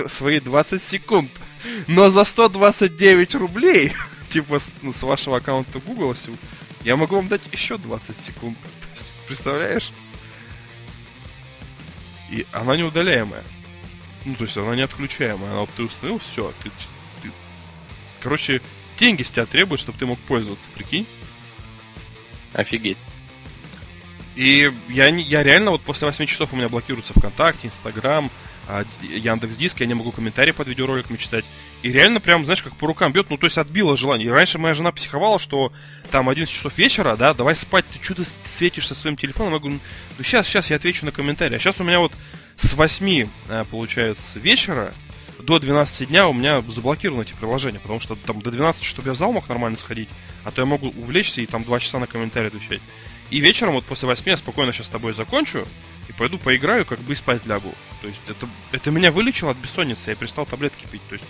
свои 0.07 0.39
20 0.39 0.83
секунд, 0.83 1.31
но 1.87 2.11
за 2.11 2.25
129 2.25 3.33
рублей, 3.33 3.91
типа, 4.29 4.59
ну, 4.83 4.93
с 4.93 5.01
вашего 5.01 5.37
аккаунта 5.37 5.79
Google, 5.79 6.15
я 6.83 6.95
могу 6.95 7.15
вам 7.15 7.27
дать 7.27 7.41
еще 7.51 7.79
20 7.79 8.15
секунд. 8.15 8.55
То 8.81 8.89
есть, 8.91 9.11
представляешь? 9.27 9.91
И 12.29 12.45
она 12.51 12.77
неудаляемая. 12.77 13.43
Ну, 14.25 14.35
то 14.35 14.43
есть 14.43 14.57
она 14.57 14.75
не 14.75 14.83
отключаемая. 14.83 15.49
Она 15.49 15.61
вот 15.61 15.71
ты 15.75 15.83
установил, 15.83 16.19
все, 16.19 16.53
ты, 16.61 16.69
ты... 17.23 17.31
Короче, 18.21 18.61
деньги 18.99 19.23
с 19.23 19.31
тебя 19.31 19.47
требуют, 19.47 19.81
чтобы 19.81 19.97
ты 19.97 20.05
мог 20.05 20.19
пользоваться, 20.19 20.69
прикинь? 20.75 21.07
Офигеть. 22.53 22.97
И 24.35 24.71
я, 24.89 25.07
я 25.07 25.43
реально 25.43 25.71
вот 25.71 25.81
после 25.81 26.07
8 26.07 26.25
часов 26.25 26.51
у 26.51 26.55
меня 26.55 26.67
блокируется 26.67 27.13
ВКонтакте, 27.13 27.67
Инстаграм, 27.67 28.29
а, 28.67 28.83
Яндекс 29.01 29.55
Диск, 29.55 29.79
я 29.79 29.85
не 29.85 29.93
могу 29.93 30.11
комментарии 30.11 30.51
под 30.51 30.67
видеороликами 30.67 31.17
читать. 31.17 31.45
И 31.83 31.91
реально 31.91 32.19
прям, 32.19 32.45
знаешь, 32.45 32.63
как 32.63 32.75
по 32.75 32.87
рукам 32.87 33.13
бьет, 33.13 33.29
ну 33.29 33.37
то 33.37 33.45
есть 33.45 33.57
отбило 33.57 33.95
желание. 33.95 34.27
И 34.27 34.31
раньше 34.31 34.57
моя 34.57 34.73
жена 34.73 34.91
психовала, 34.91 35.39
что 35.39 35.71
там 36.11 36.27
11 36.27 36.53
часов 36.53 36.77
вечера, 36.77 37.15
да, 37.15 37.33
давай 37.33 37.55
спать, 37.55 37.85
ты 37.93 38.03
что 38.03 38.15
ты 38.15 38.23
светишься 38.43 38.95
своим 38.95 39.15
телефоном? 39.15 39.53
Я 39.53 39.59
говорю, 39.59 39.79
ну 40.17 40.23
сейчас, 40.23 40.47
сейчас 40.47 40.69
я 40.69 40.77
отвечу 40.77 41.05
на 41.05 41.11
комментарии. 41.11 41.55
А 41.55 41.59
сейчас 41.59 41.79
у 41.79 41.83
меня 41.83 41.99
вот 41.99 42.11
с 42.57 42.73
8, 42.73 43.29
э, 43.49 43.65
получается, 43.69 44.39
вечера 44.39 44.93
до 45.39 45.59
12 45.59 46.07
дня 46.09 46.27
у 46.27 46.33
меня 46.33 46.63
заблокированы 46.67 47.21
эти 47.21 47.33
приложения, 47.33 47.79
потому 47.79 47.99
что 47.99 48.15
там 48.15 48.41
до 48.41 48.51
12, 48.51 48.83
чтобы 48.83 49.09
я 49.09 49.13
в 49.13 49.17
зал 49.17 49.31
мог 49.31 49.47
нормально 49.47 49.77
сходить, 49.77 50.09
а 50.43 50.51
то 50.51 50.61
я 50.61 50.65
могу 50.65 50.87
увлечься 50.87 51.41
и 51.41 51.45
там 51.45 51.63
2 51.63 51.79
часа 51.79 51.99
на 51.99 52.07
комментарии 52.07 52.47
отвечать. 52.47 52.81
И 53.29 53.39
вечером, 53.39 53.73
вот 53.73 53.85
после 53.85 54.07
8 54.07 54.23
я 54.25 54.37
спокойно 54.37 54.71
сейчас 54.71 54.87
с 54.87 54.91
тобой 54.91 55.13
закончу, 55.13 55.67
и 56.07 56.13
пойду 56.13 56.37
поиграю, 56.37 56.85
как 56.85 56.99
бы 56.99 57.13
и 57.13 57.15
спать 57.15 57.45
лягу. 57.45 57.73
То 58.01 58.07
есть 58.07 58.21
это, 58.27 58.47
это 58.71 58.91
меня 58.91 59.11
вылечило 59.11 59.51
от 59.51 59.57
бессонницы, 59.57 60.11
я 60.11 60.15
перестал 60.15 60.45
таблетки 60.45 60.85
пить. 60.91 61.01
То 61.09 61.15
есть 61.15 61.25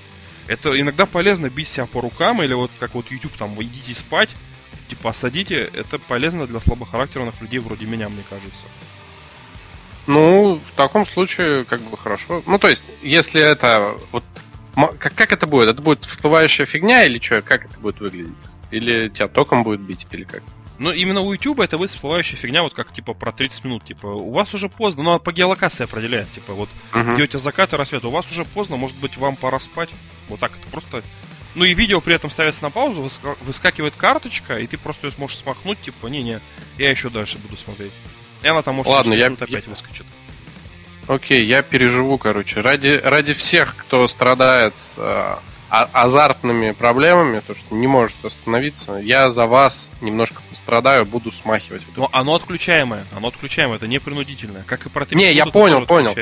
это 0.48 0.80
иногда 0.80 1.06
полезно 1.06 1.50
бить 1.50 1.70
себя 1.70 1.86
по 1.86 2.02
рукам, 2.02 2.44
или 2.44 2.54
вот 2.54 2.72
как 2.80 2.94
вот 2.94 3.10
YouTube 3.10 3.38
там, 3.38 3.62
идите 3.62 3.94
спать, 3.94 4.30
типа 4.90 5.12
осадите, 5.12 5.70
это 5.74 5.98
полезно 5.98 6.48
для 6.48 6.60
слабохарактерных 6.60 7.40
людей 7.42 7.60
вроде 7.60 7.86
меня, 7.86 8.10
мне 8.10 8.24
кажется. 8.30 8.66
Ну, 10.08 10.62
в 10.64 10.76
таком 10.76 11.08
случае, 11.08 11.66
как 11.66 11.82
бы 11.82 11.98
хорошо. 11.98 12.44
Ну, 12.46 12.60
то 12.60 12.68
есть, 12.68 12.84
если 13.02 13.42
это 13.42 13.98
вот 14.12 14.24
как, 14.76 15.16
как 15.16 15.32
это 15.32 15.48
будет? 15.48 15.70
Это 15.70 15.82
будет 15.82 16.06
всплывающая 16.06 16.66
фигня 16.66 17.06
или 17.06 17.20
что? 17.20 17.42
Как 17.42 17.66
это 17.66 17.80
будет 17.80 18.00
выглядеть? 18.00 18.36
Или 18.72 19.10
тебя 19.10 19.28
током 19.28 19.64
будет 19.64 19.80
бить, 19.80 20.06
или 20.12 20.26
как? 20.26 20.44
Ну, 20.78 20.92
именно 20.92 21.22
у 21.22 21.32
YouTube 21.32 21.62
это 21.62 21.78
вы 21.78 21.88
всплывающая 21.88 22.38
фигня, 22.38 22.62
вот 22.62 22.74
как, 22.74 22.94
типа, 22.94 23.14
про 23.14 23.32
30 23.32 23.64
минут, 23.64 23.86
типа, 23.86 24.08
у 24.08 24.32
вас 24.32 24.54
уже 24.54 24.68
поздно, 24.68 25.04
ну, 25.04 25.20
по 25.20 25.32
геолокации 25.32 25.86
определяет, 25.86 26.32
типа, 26.32 26.54
вот, 26.54 26.70
uh-huh. 26.92 27.16
идете 27.16 27.38
закат 27.38 27.72
и 27.74 27.78
рассвет, 27.78 28.04
у 28.04 28.10
вас 28.10 28.30
уже 28.30 28.44
поздно, 28.44 28.76
может 28.76 28.98
быть, 28.98 29.16
вам 29.16 29.38
пора 29.38 29.60
спать, 29.60 29.90
вот 30.28 30.40
так 30.40 30.52
это 30.60 30.70
просто... 30.70 31.04
Ну, 31.56 31.64
и 31.64 31.74
видео 31.74 32.02
при 32.02 32.14
этом 32.14 32.30
ставится 32.30 32.62
на 32.64 32.70
паузу, 32.70 33.10
выскакивает 33.42 33.94
карточка, 33.96 34.60
и 34.60 34.68
ты 34.68 34.78
просто 34.78 35.08
ее 35.08 35.14
сможешь 35.14 35.38
смахнуть, 35.38 35.80
типа, 35.82 36.08
не-не, 36.08 36.42
я 36.78 36.90
еще 36.90 37.10
дальше 37.10 37.38
буду 37.38 37.56
смотреть. 37.56 37.94
И 38.44 38.48
она 38.48 38.62
там 38.62 38.76
может 38.76 38.92
Ладно, 38.92 39.14
я... 39.14 39.28
опять 39.28 39.68
выскочит. 39.68 40.06
Окей, 41.08 41.46
я 41.46 41.62
переживу, 41.62 42.18
короче. 42.18 42.62
Ради, 42.62 43.00
ради 43.04 43.34
всех, 43.34 43.76
кто 43.78 44.08
страдает 44.08 44.74
э, 44.98 45.36
а- 45.70 45.90
азартными 45.94 46.72
проблемами, 46.72 47.42
то, 47.46 47.56
что 47.56 47.76
не 47.76 47.88
может 47.88 48.24
остановиться, 48.24 48.94
я 48.94 49.30
за 49.30 49.46
вас 49.46 49.90
немножко 50.02 50.42
пострадаю, 50.50 51.06
буду 51.06 51.32
смахивать. 51.32 51.84
Но 51.96 52.10
оно 52.12 52.36
отключаемое, 52.36 53.06
оно 53.16 53.30
отключаемое, 53.30 53.78
это 53.78 53.88
не 53.88 54.00
принудительное. 54.00 54.64
Как 54.64 54.86
и 54.86 54.90
про 54.90 55.08
Не, 55.12 55.34
я 55.34 55.46
понял, 55.46 55.86
понял. 55.86 56.16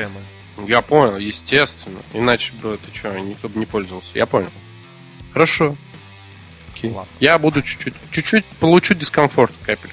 Я 0.66 0.82
понял, 0.82 1.18
естественно. 1.18 2.00
Иначе 2.12 2.52
бы 2.54 2.74
это 2.74 2.96
что, 2.96 3.18
никто 3.18 3.48
бы 3.48 3.58
не 3.58 3.66
пользовался. 3.66 4.10
Я 4.14 4.26
понял. 4.26 4.50
Хорошо. 5.32 5.76
Окей. 6.74 6.90
Ладно. 6.90 7.10
Я 7.18 7.38
буду 7.38 7.62
чуть-чуть, 7.62 7.94
чуть-чуть 8.10 8.44
получу 8.60 8.94
дискомфорт, 8.94 9.52
капель. 9.64 9.90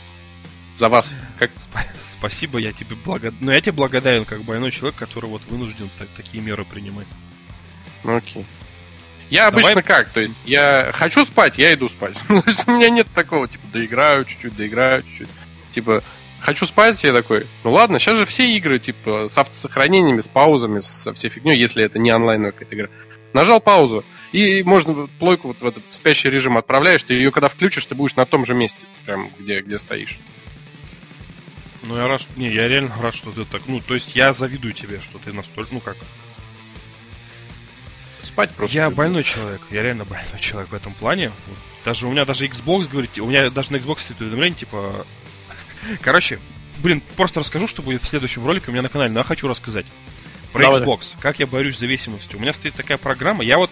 За 0.78 0.88
вас. 0.90 1.10
Как... 1.40 1.52
Спасибо, 2.00 2.60
я 2.60 2.74
тебе 2.74 2.96
благодарен. 2.96 3.38
Но 3.42 3.52
я 3.52 3.62
тебе 3.62 3.74
благодарен, 3.74 4.26
как 4.26 4.44
больной 4.44 4.72
человек, 4.72 4.98
который 4.98 5.30
вот 5.30 5.44
вынужден 5.48 5.90
так, 5.98 6.08
такие 6.10 6.44
меры 6.44 6.64
принимать. 6.64 7.08
Ну 8.04 8.18
окей. 8.18 8.46
Я 9.32 9.50
Давай... 9.50 9.64
обычно 9.64 9.82
как? 9.82 10.10
То 10.10 10.20
есть 10.20 10.36
я 10.46 10.92
хочу 10.94 11.26
спать, 11.26 11.58
я 11.58 11.74
иду 11.74 11.88
спать. 11.88 12.18
У 12.30 12.72
меня 12.72 12.90
нет 12.90 13.08
такого, 13.16 13.48
типа, 13.48 13.66
доиграю 13.72 14.26
чуть-чуть, 14.26 14.56
доиграю 14.56 15.04
чуть-чуть. 15.04 15.30
Типа, 15.74 16.04
хочу 16.42 16.66
спать, 16.66 17.02
я 17.06 17.14
такой, 17.14 17.48
ну 17.64 17.72
ладно, 17.72 17.98
сейчас 17.98 18.18
же 18.18 18.26
все 18.26 18.54
игры, 18.58 18.78
типа, 18.78 19.30
с 19.32 19.38
автосохранениями, 19.38 20.20
с 20.20 20.28
паузами, 20.28 20.82
со 20.82 21.14
всей 21.14 21.30
фигней, 21.30 21.58
если 21.58 21.82
это 21.82 21.98
не 21.98 22.12
онлайн 22.12 22.44
какая-то 22.44 22.76
игра. 22.76 22.88
Нажал 23.32 23.62
паузу, 23.62 24.04
и 24.34 24.64
можно 24.64 25.08
плойку 25.18 25.48
вот 25.48 25.62
в 25.62 25.66
этот 25.66 25.84
спящий 25.92 26.30
режим 26.30 26.58
отправляешь, 26.58 27.04
ты 27.04 27.14
ее 27.14 27.32
когда 27.32 27.48
включишь, 27.48 27.86
ты 27.86 27.96
будешь 27.96 28.18
на 28.18 28.26
том 28.26 28.46
же 28.46 28.54
месте, 28.54 28.82
прям 29.06 29.30
где, 29.40 29.62
где 29.62 29.80
стоишь. 29.80 30.20
Ну 31.84 31.96
я 31.96 32.10
рад, 32.10 32.22
не, 32.36 32.50
я 32.52 32.68
реально 32.68 32.94
рад, 33.02 33.16
что 33.16 33.32
ты 33.32 33.46
так, 33.46 33.62
ну, 33.68 33.80
то 33.80 33.94
есть 33.94 34.14
я 34.14 34.34
завидую 34.34 34.74
тебе, 34.74 35.00
что 35.00 35.20
ты 35.20 35.32
настолько, 35.32 35.74
ну 35.74 35.80
как, 35.80 35.96
спать 38.24 38.52
просто. 38.52 38.76
Я 38.76 38.90
больной 38.90 39.24
человек, 39.24 39.62
я 39.70 39.84
реально 39.84 40.06
больной 40.06 40.40
человек 40.40 40.72
в 40.72 40.74
этом 40.74 40.94
плане. 40.94 41.32
Даже 41.86 42.08
у 42.08 42.12
меня 42.12 42.26
даже 42.26 42.46
Xbox, 42.46 42.88
говорите, 42.88 43.22
у 43.22 43.28
меня 43.28 43.50
даже 43.50 43.72
на 43.72 43.78
Xbox 43.78 44.00
стоит 44.00 44.22
уведомление, 44.22 44.60
типа... 44.60 45.06
Короче, 46.02 46.40
блин, 46.78 47.02
просто 47.16 47.40
расскажу, 47.40 47.68
что 47.68 47.82
будет 47.82 48.04
в 48.04 48.08
следующем 48.08 48.46
ролике 48.46 48.66
у 48.68 48.72
меня 48.72 48.84
на 48.84 48.90
канале, 48.90 49.12
но 49.12 49.20
я 49.20 49.24
хочу 49.24 49.48
рассказать. 49.48 49.86
Про 50.54 50.64
Давай. 50.64 50.82
Xbox, 50.82 51.16
как 51.20 51.40
я 51.40 51.48
борюсь 51.48 51.78
с 51.78 51.80
зависимостью. 51.80 52.38
У 52.38 52.42
меня 52.42 52.54
стоит 52.54 52.76
такая 52.76 52.98
программа, 52.98 53.44
я 53.44 53.58
вот 53.58 53.72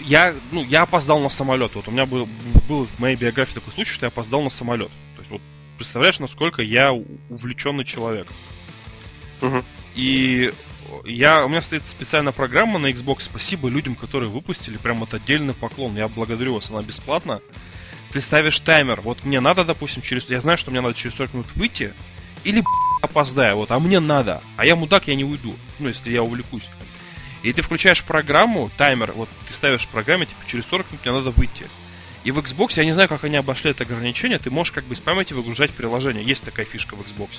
я, 0.00 0.34
ну, 0.52 0.64
я 0.64 0.82
опоздал 0.82 1.20
на 1.20 1.28
самолет. 1.28 1.74
Вот 1.74 1.86
у 1.88 1.90
меня 1.90 2.06
был, 2.06 2.28
был 2.68 2.86
в 2.86 2.98
моей 2.98 3.16
биографии 3.16 3.54
такой 3.54 3.72
случай, 3.72 3.92
что 3.92 4.06
я 4.06 4.08
опоздал 4.08 4.42
на 4.42 4.50
самолет. 4.50 4.90
То 5.14 5.20
есть, 5.20 5.30
вот, 5.30 5.42
представляешь, 5.76 6.18
насколько 6.18 6.62
я 6.62 6.92
увлеченный 6.92 7.84
человек. 7.84 8.26
Угу. 9.40 9.64
И 9.94 10.52
я, 11.04 11.44
у 11.44 11.48
меня 11.48 11.62
стоит 11.62 11.86
специальная 11.88 12.32
программа 12.32 12.78
на 12.78 12.90
Xbox. 12.90 13.22
Спасибо 13.22 13.68
людям, 13.68 13.94
которые 13.94 14.30
выпустили. 14.30 14.76
Прям 14.76 15.00
вот 15.00 15.14
отдельный 15.14 15.54
поклон. 15.54 15.96
Я 15.96 16.08
благодарю 16.08 16.54
вас, 16.54 16.70
она 16.70 16.82
бесплатна. 16.82 17.40
Ты 18.12 18.20
ставишь 18.20 18.58
таймер. 18.60 19.00
Вот 19.00 19.24
мне 19.24 19.40
надо, 19.40 19.64
допустим, 19.64 20.02
через... 20.02 20.28
Я 20.30 20.40
знаю, 20.40 20.58
что 20.58 20.70
мне 20.70 20.80
надо 20.80 20.94
через 20.94 21.14
40 21.16 21.34
минут 21.34 21.46
выйти. 21.54 21.92
Или 22.44 22.64
опоздаю, 23.02 23.56
вот, 23.56 23.70
а 23.70 23.78
мне 23.78 24.00
надо. 24.00 24.42
А 24.56 24.64
я 24.64 24.76
мудак, 24.76 25.08
я 25.08 25.14
не 25.14 25.24
уйду. 25.24 25.54
Ну, 25.78 25.88
если 25.88 26.10
я 26.10 26.22
увлекусь. 26.22 26.68
И 27.42 27.52
ты 27.52 27.62
включаешь 27.62 28.02
программу, 28.02 28.70
таймер, 28.76 29.12
вот 29.12 29.28
ты 29.46 29.54
ставишь 29.54 29.82
в 29.82 29.88
программе, 29.88 30.26
типа, 30.26 30.40
через 30.46 30.66
40 30.66 30.90
минут 30.90 31.04
мне 31.04 31.14
надо 31.14 31.30
выйти. 31.30 31.66
И 32.24 32.30
в 32.30 32.38
Xbox, 32.38 32.74
я 32.76 32.84
не 32.84 32.92
знаю, 32.92 33.08
как 33.08 33.24
они 33.24 33.36
обошли 33.36 33.70
это 33.70 33.84
ограничение, 33.84 34.38
ты 34.38 34.50
можешь 34.50 34.72
как 34.72 34.84
бы 34.84 34.96
с 34.96 35.00
памяти 35.00 35.32
выгружать 35.32 35.70
приложение. 35.70 36.24
Есть 36.24 36.44
такая 36.44 36.66
фишка 36.66 36.96
в 36.96 37.00
Xbox. 37.00 37.30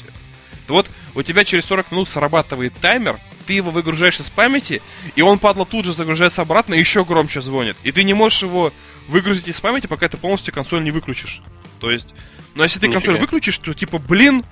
То 0.68 0.74
вот 0.74 0.90
у 1.16 1.24
тебя 1.24 1.46
через 1.46 1.66
40 1.66 1.92
минут 1.92 2.08
срабатывает 2.08 2.74
таймер, 2.76 3.18
ты 3.48 3.54
его 3.54 3.72
выгружаешь 3.72 4.20
из 4.20 4.30
памяти, 4.30 4.82
и 5.16 5.22
он, 5.22 5.40
падла, 5.40 5.66
тут 5.66 5.86
же 5.86 5.94
загружается 5.94 6.44
обратно 6.44 6.76
и 6.76 6.80
еще 6.80 7.04
громче 7.04 7.42
звонит. 7.42 7.76
И 7.84 7.92
ты 7.92 8.04
не 8.04 8.14
можешь 8.14 8.44
его 8.44 8.72
выгрузить 9.08 9.48
из 9.48 9.60
памяти, 9.60 9.88
пока 9.88 10.08
ты 10.08 10.18
полностью 10.18 10.54
консоль 10.54 10.84
не 10.84 10.92
выключишь. 10.92 11.42
То 11.80 11.90
есть, 11.90 12.14
но 12.54 12.64
если 12.64 12.80
ты 12.80 12.88
Нифига. 12.88 13.02
консоль 13.02 13.20
выключишь, 13.20 13.58
то 13.58 13.74
типа, 13.74 13.98
блин, 13.98 14.46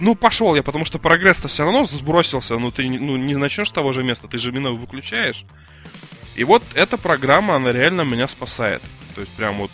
ну 0.00 0.14
пошел 0.14 0.54
я, 0.54 0.62
потому 0.62 0.84
что 0.84 0.98
прогресс-то 0.98 1.48
все 1.48 1.64
равно 1.64 1.84
сбросился, 1.84 2.58
ну 2.58 2.70
ты 2.70 2.88
ну, 2.88 3.16
не 3.16 3.34
начнешь 3.34 3.68
с 3.68 3.72
того 3.72 3.92
же 3.92 4.02
места, 4.02 4.28
ты 4.28 4.38
же 4.38 4.48
именно 4.48 4.70
выключаешь. 4.70 5.44
И 6.36 6.44
вот 6.44 6.62
эта 6.74 6.96
программа, 6.96 7.56
она 7.56 7.72
реально 7.72 8.02
меня 8.02 8.28
спасает. 8.28 8.82
То 9.18 9.22
есть 9.22 9.32
прям 9.32 9.56
вот, 9.56 9.72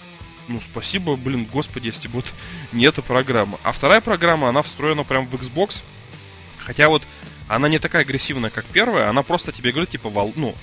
ну 0.49 0.59
спасибо, 0.63 1.17
блин, 1.17 1.45
господи, 1.45 1.89
если 1.89 2.09
вот 2.09 2.25
не 2.73 2.87
эта 2.87 3.03
программа. 3.03 3.61
А 3.63 3.73
вторая 3.73 4.01
программа, 4.01 4.49
она 4.49 4.63
встроена 4.63 5.05
прям 5.05 5.27
в 5.27 5.35
Xbox. 5.35 5.83
Хотя 6.61 6.89
вот 6.89 7.03
она 7.47 7.69
не 7.69 7.79
такая 7.79 8.05
агрессивная, 8.05 8.49
как 8.49 8.65
первая, 8.65 9.11
она 9.11 9.23
просто 9.23 9.53
тебе 9.53 9.71
говорит, 9.73 9.91
типа, 9.91 10.09
вол, 10.09 10.33
ну, 10.35 10.55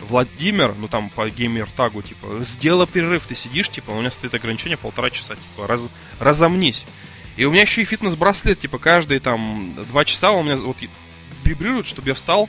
Владимир, 0.00 0.74
ну 0.74 0.88
там 0.88 1.10
по 1.10 1.28
геймер 1.28 1.68
тагу, 1.76 2.00
типа, 2.00 2.42
сделай 2.42 2.86
перерыв, 2.86 3.26
ты 3.26 3.34
сидишь, 3.34 3.68
типа, 3.68 3.90
у 3.90 4.00
меня 4.00 4.10
стоит 4.10 4.32
ограничение 4.32 4.78
полтора 4.78 5.10
часа, 5.10 5.34
типа, 5.34 5.66
раз, 5.66 5.82
разомнись. 6.18 6.86
И 7.36 7.44
у 7.44 7.50
меня 7.50 7.60
еще 7.64 7.82
и 7.82 7.84
фитнес-браслет, 7.84 8.60
типа, 8.60 8.78
каждые 8.78 9.20
там 9.20 9.74
два 9.90 10.06
часа 10.06 10.30
у 10.30 10.42
меня 10.42 10.56
вот 10.56 10.78
вибрирует, 11.44 11.86
чтобы 11.86 12.08
я 12.08 12.14
встал. 12.14 12.48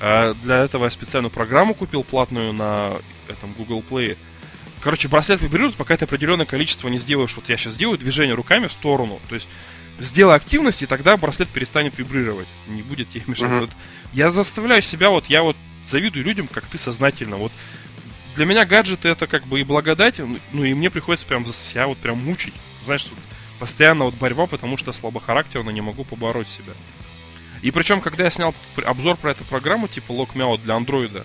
А 0.00 0.34
для 0.42 0.64
этого 0.64 0.86
я 0.86 0.90
специальную 0.90 1.30
программу 1.30 1.72
купил 1.72 2.02
платную 2.02 2.52
на 2.52 2.96
этом 3.28 3.52
Google 3.52 3.84
Play. 3.88 4.16
Короче, 4.84 5.08
браслет 5.08 5.40
вибрирует, 5.40 5.76
пока 5.76 5.96
ты 5.96 6.04
определенное 6.04 6.44
количество 6.44 6.88
не 6.88 6.98
сделаешь. 6.98 7.34
Вот 7.36 7.48
я 7.48 7.56
сейчас 7.56 7.74
делаю 7.74 7.96
движение 7.96 8.34
руками 8.34 8.66
в 8.66 8.72
сторону. 8.72 9.18
То 9.30 9.34
есть 9.34 9.48
сделай 9.98 10.36
активность, 10.36 10.82
и 10.82 10.86
тогда 10.86 11.16
браслет 11.16 11.48
перестанет 11.48 11.96
вибрировать. 11.96 12.46
Не 12.68 12.82
будет 12.82 13.08
тебе 13.08 13.22
мешать. 13.26 13.48
Мгм. 13.48 13.60
Вот 13.60 13.70
я 14.12 14.30
заставляю 14.30 14.82
себя, 14.82 15.08
вот 15.08 15.24
я 15.28 15.42
вот 15.42 15.56
завидую 15.86 16.22
людям, 16.22 16.48
как 16.48 16.66
ты 16.66 16.76
сознательно. 16.76 17.36
Вот 17.36 17.50
для 18.34 18.44
меня 18.44 18.66
гаджеты 18.66 19.08
это 19.08 19.26
как 19.26 19.46
бы 19.46 19.58
и 19.58 19.64
благодать, 19.64 20.20
ну 20.52 20.64
и 20.64 20.74
мне 20.74 20.90
приходится 20.90 21.26
прям 21.26 21.46
за 21.46 21.54
себя 21.54 21.86
вот 21.86 21.96
прям 21.96 22.22
мучить. 22.22 22.52
Знаешь, 22.84 23.04
тут 23.04 23.18
постоянно 23.58 24.04
вот 24.04 24.14
борьба, 24.16 24.46
потому 24.46 24.76
что 24.76 24.92
слабохарактерно 24.92 25.70
не 25.70 25.80
могу 25.80 26.04
побороть 26.04 26.50
себя. 26.50 26.74
И 27.62 27.70
причем, 27.70 28.02
когда 28.02 28.24
я 28.24 28.30
снял 28.30 28.54
обзор 28.84 29.16
про 29.16 29.30
эту 29.30 29.44
программу, 29.44 29.88
типа 29.88 30.12
Lock 30.12 30.34
Me 30.34 30.45
Out 30.45 30.62
для 30.62 30.74
андроида, 30.74 31.24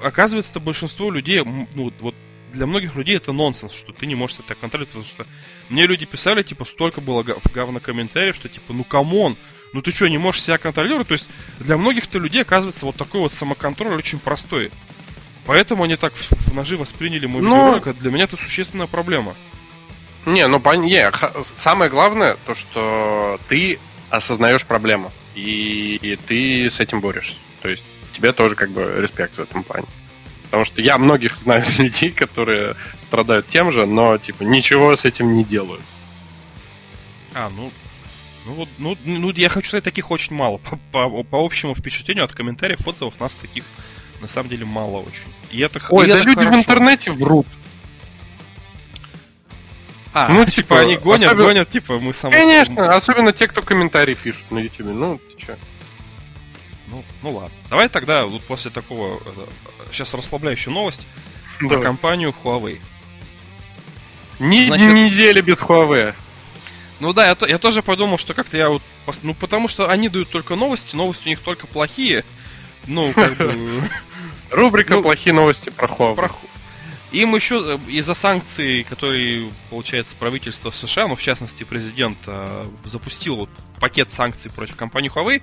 оказывается, 0.00 0.60
большинство 0.60 1.10
людей, 1.10 1.42
ну 1.42 1.92
вот 1.98 2.14
для 2.54 2.66
многих 2.66 2.94
людей 2.96 3.16
это 3.16 3.32
нонсенс, 3.32 3.74
что 3.74 3.92
ты 3.92 4.06
не 4.06 4.14
можешь 4.14 4.38
это 4.38 4.54
контролировать, 4.54 4.88
потому 4.90 5.04
что 5.04 5.26
мне 5.68 5.86
люди 5.86 6.06
писали, 6.06 6.42
типа, 6.42 6.64
столько 6.64 7.00
было 7.00 7.22
в 7.22 7.52
говно 7.52 7.80
комментариев, 7.80 8.36
что 8.36 8.48
типа, 8.48 8.72
ну 8.72 8.84
come 8.84 9.14
on, 9.14 9.36
ну 9.72 9.82
ты 9.82 9.90
что, 9.92 10.08
не 10.08 10.18
можешь 10.18 10.42
себя 10.42 10.56
контролировать? 10.58 11.08
То 11.08 11.14
есть 11.14 11.28
для 11.58 11.76
многих-то 11.76 12.18
людей 12.18 12.42
оказывается 12.42 12.86
вот 12.86 12.96
такой 12.96 13.20
вот 13.20 13.32
самоконтроль 13.32 13.94
очень 13.94 14.18
простой. 14.18 14.70
Поэтому 15.46 15.82
они 15.84 15.96
так 15.96 16.14
в 16.14 16.54
ножи 16.54 16.76
восприняли 16.76 17.26
мой 17.26 17.42
Ну- 17.42 17.50
видеоролик, 17.50 17.86
а 17.88 17.92
для 17.92 18.10
меня 18.10 18.24
это 18.24 18.36
существенная 18.36 18.86
проблема. 18.86 19.34
Не, 20.24 20.46
ну 20.48 20.58
пон- 20.58 20.78
не, 20.84 21.10
самое 21.56 21.90
главное 21.90 22.38
то, 22.46 22.54
что 22.54 23.38
ты 23.48 23.78
осознаешь 24.08 24.64
проблему 24.64 25.12
и, 25.34 25.98
и 26.00 26.16
ты 26.16 26.70
с 26.70 26.80
этим 26.80 27.00
борешься. 27.00 27.34
То 27.60 27.68
есть 27.68 27.82
тебе 28.12 28.32
тоже 28.32 28.54
как 28.54 28.70
бы 28.70 28.94
респект 28.98 29.36
в 29.36 29.40
этом 29.40 29.64
плане. 29.64 29.86
Потому 30.44 30.64
что 30.64 30.80
я 30.80 30.98
многих 30.98 31.36
знаю 31.36 31.64
людей, 31.78 32.10
которые 32.12 32.76
страдают 33.04 33.48
тем 33.48 33.72
же, 33.72 33.86
но 33.86 34.18
типа 34.18 34.42
ничего 34.44 34.96
с 34.96 35.04
этим 35.04 35.36
не 35.36 35.44
делают. 35.44 35.82
А, 37.34 37.50
ну, 37.54 37.72
ну 38.46 38.68
ну, 38.78 38.96
ну, 39.04 39.30
я 39.32 39.48
хочу 39.48 39.68
сказать, 39.68 39.84
таких 39.84 40.10
очень 40.10 40.34
мало. 40.36 40.58
По, 40.58 40.76
по- 40.92 41.22
по 41.24 41.44
общему 41.44 41.74
впечатлению 41.74 42.24
от 42.24 42.32
комментариев, 42.32 42.86
отзывов 42.86 43.18
нас 43.18 43.34
таких 43.34 43.64
на 44.20 44.28
самом 44.28 44.48
деле 44.48 44.64
мало 44.64 44.98
очень. 45.00 45.32
И 45.50 45.60
это, 45.60 45.80
Ой, 45.90 46.06
и 46.06 46.08
да 46.08 46.16
это 46.18 46.24
люди 46.24 46.38
в 46.40 46.44
хорошо. 46.44 46.58
интернете 46.60 47.10
врут. 47.12 47.46
А, 50.12 50.28
Ну, 50.28 50.44
типа, 50.44 50.50
типа, 50.52 50.80
они 50.80 50.96
гонят, 50.96 51.24
особенно- 51.32 51.44
гонят, 51.48 51.68
типа, 51.70 51.98
мы 51.98 52.14
сам... 52.14 52.30
Конечно, 52.30 52.94
особенно 52.94 53.32
те, 53.32 53.48
кто 53.48 53.62
комментарии 53.62 54.14
пишут 54.14 54.48
на 54.52 54.58
YouTube. 54.60 54.86
Ну, 54.94 55.18
ты 55.18 55.44
чё? 55.46 55.56
Ну, 56.94 57.04
ну 57.22 57.32
ладно. 57.32 57.56
Давай 57.68 57.88
тогда, 57.88 58.24
вот 58.24 58.42
после 58.44 58.70
такого, 58.70 59.20
сейчас 59.90 60.14
расслабляющая 60.14 60.72
новость 60.72 61.06
про 61.58 61.80
компанию 61.80 62.34
Huawei. 62.42 62.80
Ни 64.38 64.66
Значит- 64.66 64.92
недели 64.92 65.40
без 65.40 65.56
Huawei. 65.56 66.14
Ну 67.00 67.12
да, 67.12 67.26
я, 67.26 67.36
я 67.48 67.58
тоже 67.58 67.82
подумал, 67.82 68.18
что 68.18 68.34
как-то 68.34 68.56
я 68.56 68.68
вот... 68.68 68.82
Ну, 69.22 69.34
потому 69.34 69.68
что 69.68 69.90
они 69.90 70.08
дают 70.08 70.30
только 70.30 70.54
новости, 70.54 70.94
новости 70.94 71.26
у 71.26 71.28
них 71.30 71.40
только 71.40 71.66
плохие. 71.66 72.24
Ну, 72.86 73.12
как 73.12 73.36
бы... 73.36 73.82
Рубрика 74.50 74.94
Ну, 74.94 75.02
«Плохие 75.02 75.34
новости 75.34 75.70
про 75.70 75.88
Huawei». 75.88 76.30
Им 77.10 77.34
еще 77.34 77.78
э, 77.86 77.90
из-за 77.90 78.14
санкций, 78.14 78.84
которые, 78.84 79.50
получается, 79.70 80.14
правительство 80.18 80.70
США, 80.70 81.06
ну, 81.06 81.14
в 81.14 81.22
частности, 81.22 81.62
президент 81.62 82.18
э, 82.26 82.66
запустил 82.84 83.48
пакет 83.80 84.12
санкций 84.12 84.50
против 84.50 84.74
компании 84.76 85.12
Huawei, 85.12 85.42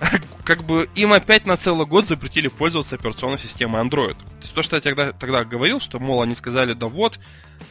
как 0.44 0.64
бы 0.64 0.88
им 0.94 1.12
опять 1.12 1.46
на 1.46 1.56
целый 1.56 1.86
год 1.86 2.06
запретили 2.06 2.48
пользоваться 2.48 2.94
операционной 2.94 3.38
системой 3.38 3.82
Android. 3.82 4.16
То, 4.16 4.42
есть 4.42 4.54
то, 4.54 4.62
что 4.62 4.76
я 4.76 4.82
тогда, 4.82 5.12
тогда 5.12 5.44
говорил, 5.44 5.80
что, 5.80 5.98
мол, 5.98 6.22
они 6.22 6.34
сказали, 6.34 6.72
да 6.72 6.86
вот, 6.86 7.18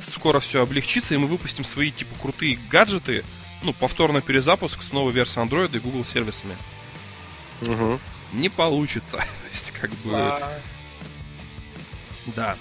скоро 0.01 0.39
все 0.39 0.61
облегчится, 0.61 1.13
и 1.15 1.17
мы 1.17 1.27
выпустим 1.27 1.63
свои, 1.63 1.91
типа, 1.91 2.15
крутые 2.21 2.59
гаджеты, 2.69 3.23
ну, 3.61 3.73
повторный 3.73 4.21
перезапуск 4.21 4.83
с 4.83 4.91
новой 4.91 5.13
версией 5.13 5.45
Android 5.45 5.75
и 5.75 5.79
Google 5.79 6.05
сервисами. 6.05 6.55
Мгм. 7.61 7.99
Не 8.33 8.49
получится. 8.49 9.17
То 9.17 9.49
есть, 9.51 9.71
как 9.71 9.91
бы... 9.91 10.11
Да, 12.35 12.57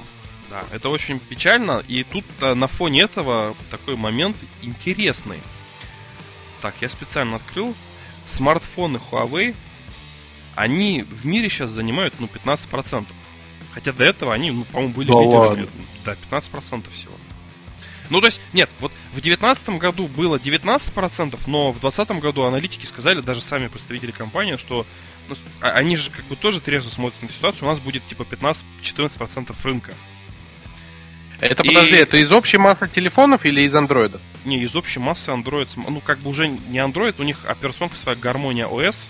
да, 0.48 0.64
это 0.70 0.88
очень 0.88 1.18
печально, 1.18 1.82
и 1.88 2.04
тут 2.04 2.24
э, 2.40 2.54
на 2.54 2.68
фоне 2.68 3.02
этого 3.02 3.56
такой 3.70 3.96
момент 3.96 4.36
интересный. 4.62 5.40
Так, 6.62 6.74
я 6.80 6.88
специально 6.88 7.36
открыл. 7.36 7.74
Смартфоны 8.26 9.00
Huawei, 9.10 9.54
они 10.54 11.02
в 11.02 11.26
мире 11.26 11.48
сейчас 11.48 11.70
занимают, 11.70 12.14
ну, 12.18 12.26
15%. 12.26 13.06
Хотя 13.72 13.92
до 13.92 14.04
этого 14.04 14.32
они, 14.32 14.50
ну, 14.50 14.64
по-моему, 14.64 14.94
были 14.94 15.08
Да 15.08 15.20
лидерами. 15.20 15.36
ладно? 15.36 15.68
Да, 16.04 16.14
15% 16.14 16.90
всего. 16.92 17.12
Ну, 18.08 18.20
то 18.20 18.26
есть, 18.26 18.40
нет, 18.52 18.70
вот 18.80 18.92
в 19.10 19.20
2019 19.20 19.68
году 19.78 20.06
было 20.06 20.38
19%, 20.38 21.38
но 21.46 21.72
в 21.72 21.80
2020 21.80 22.10
году 22.20 22.42
аналитики 22.44 22.86
сказали, 22.86 23.20
даже 23.20 23.40
сами 23.40 23.66
представители 23.68 24.12
компании, 24.12 24.56
что 24.56 24.86
ну, 25.28 25.34
а- 25.60 25.70
они 25.72 25.96
же 25.96 26.10
как 26.10 26.24
бы 26.26 26.36
тоже 26.36 26.60
трезво 26.60 26.90
смотрят 26.90 27.20
на 27.22 27.28
ситуацию, 27.30 27.64
у 27.64 27.70
нас 27.70 27.80
будет 27.80 28.06
типа 28.06 28.22
15-14% 28.22 29.54
рынка. 29.64 29.92
Это, 31.40 31.62
И- 31.62 31.68
подожди, 31.68 31.96
это 31.96 32.16
из 32.16 32.32
общей 32.32 32.56
массы 32.58 32.88
телефонов 32.88 33.44
или 33.44 33.60
из 33.62 33.74
андроида? 33.74 34.20
Не, 34.44 34.62
из 34.62 34.74
общей 34.74 35.00
массы 35.00 35.30
Android, 35.30 35.68
ну 35.76 36.00
как 36.00 36.18
бы 36.20 36.30
уже 36.30 36.48
не 36.48 36.78
Android, 36.78 37.14
у 37.18 37.22
них 37.24 37.44
операционка 37.44 37.94
своя 37.96 38.16
гармония 38.16 38.66
OS. 38.66 39.06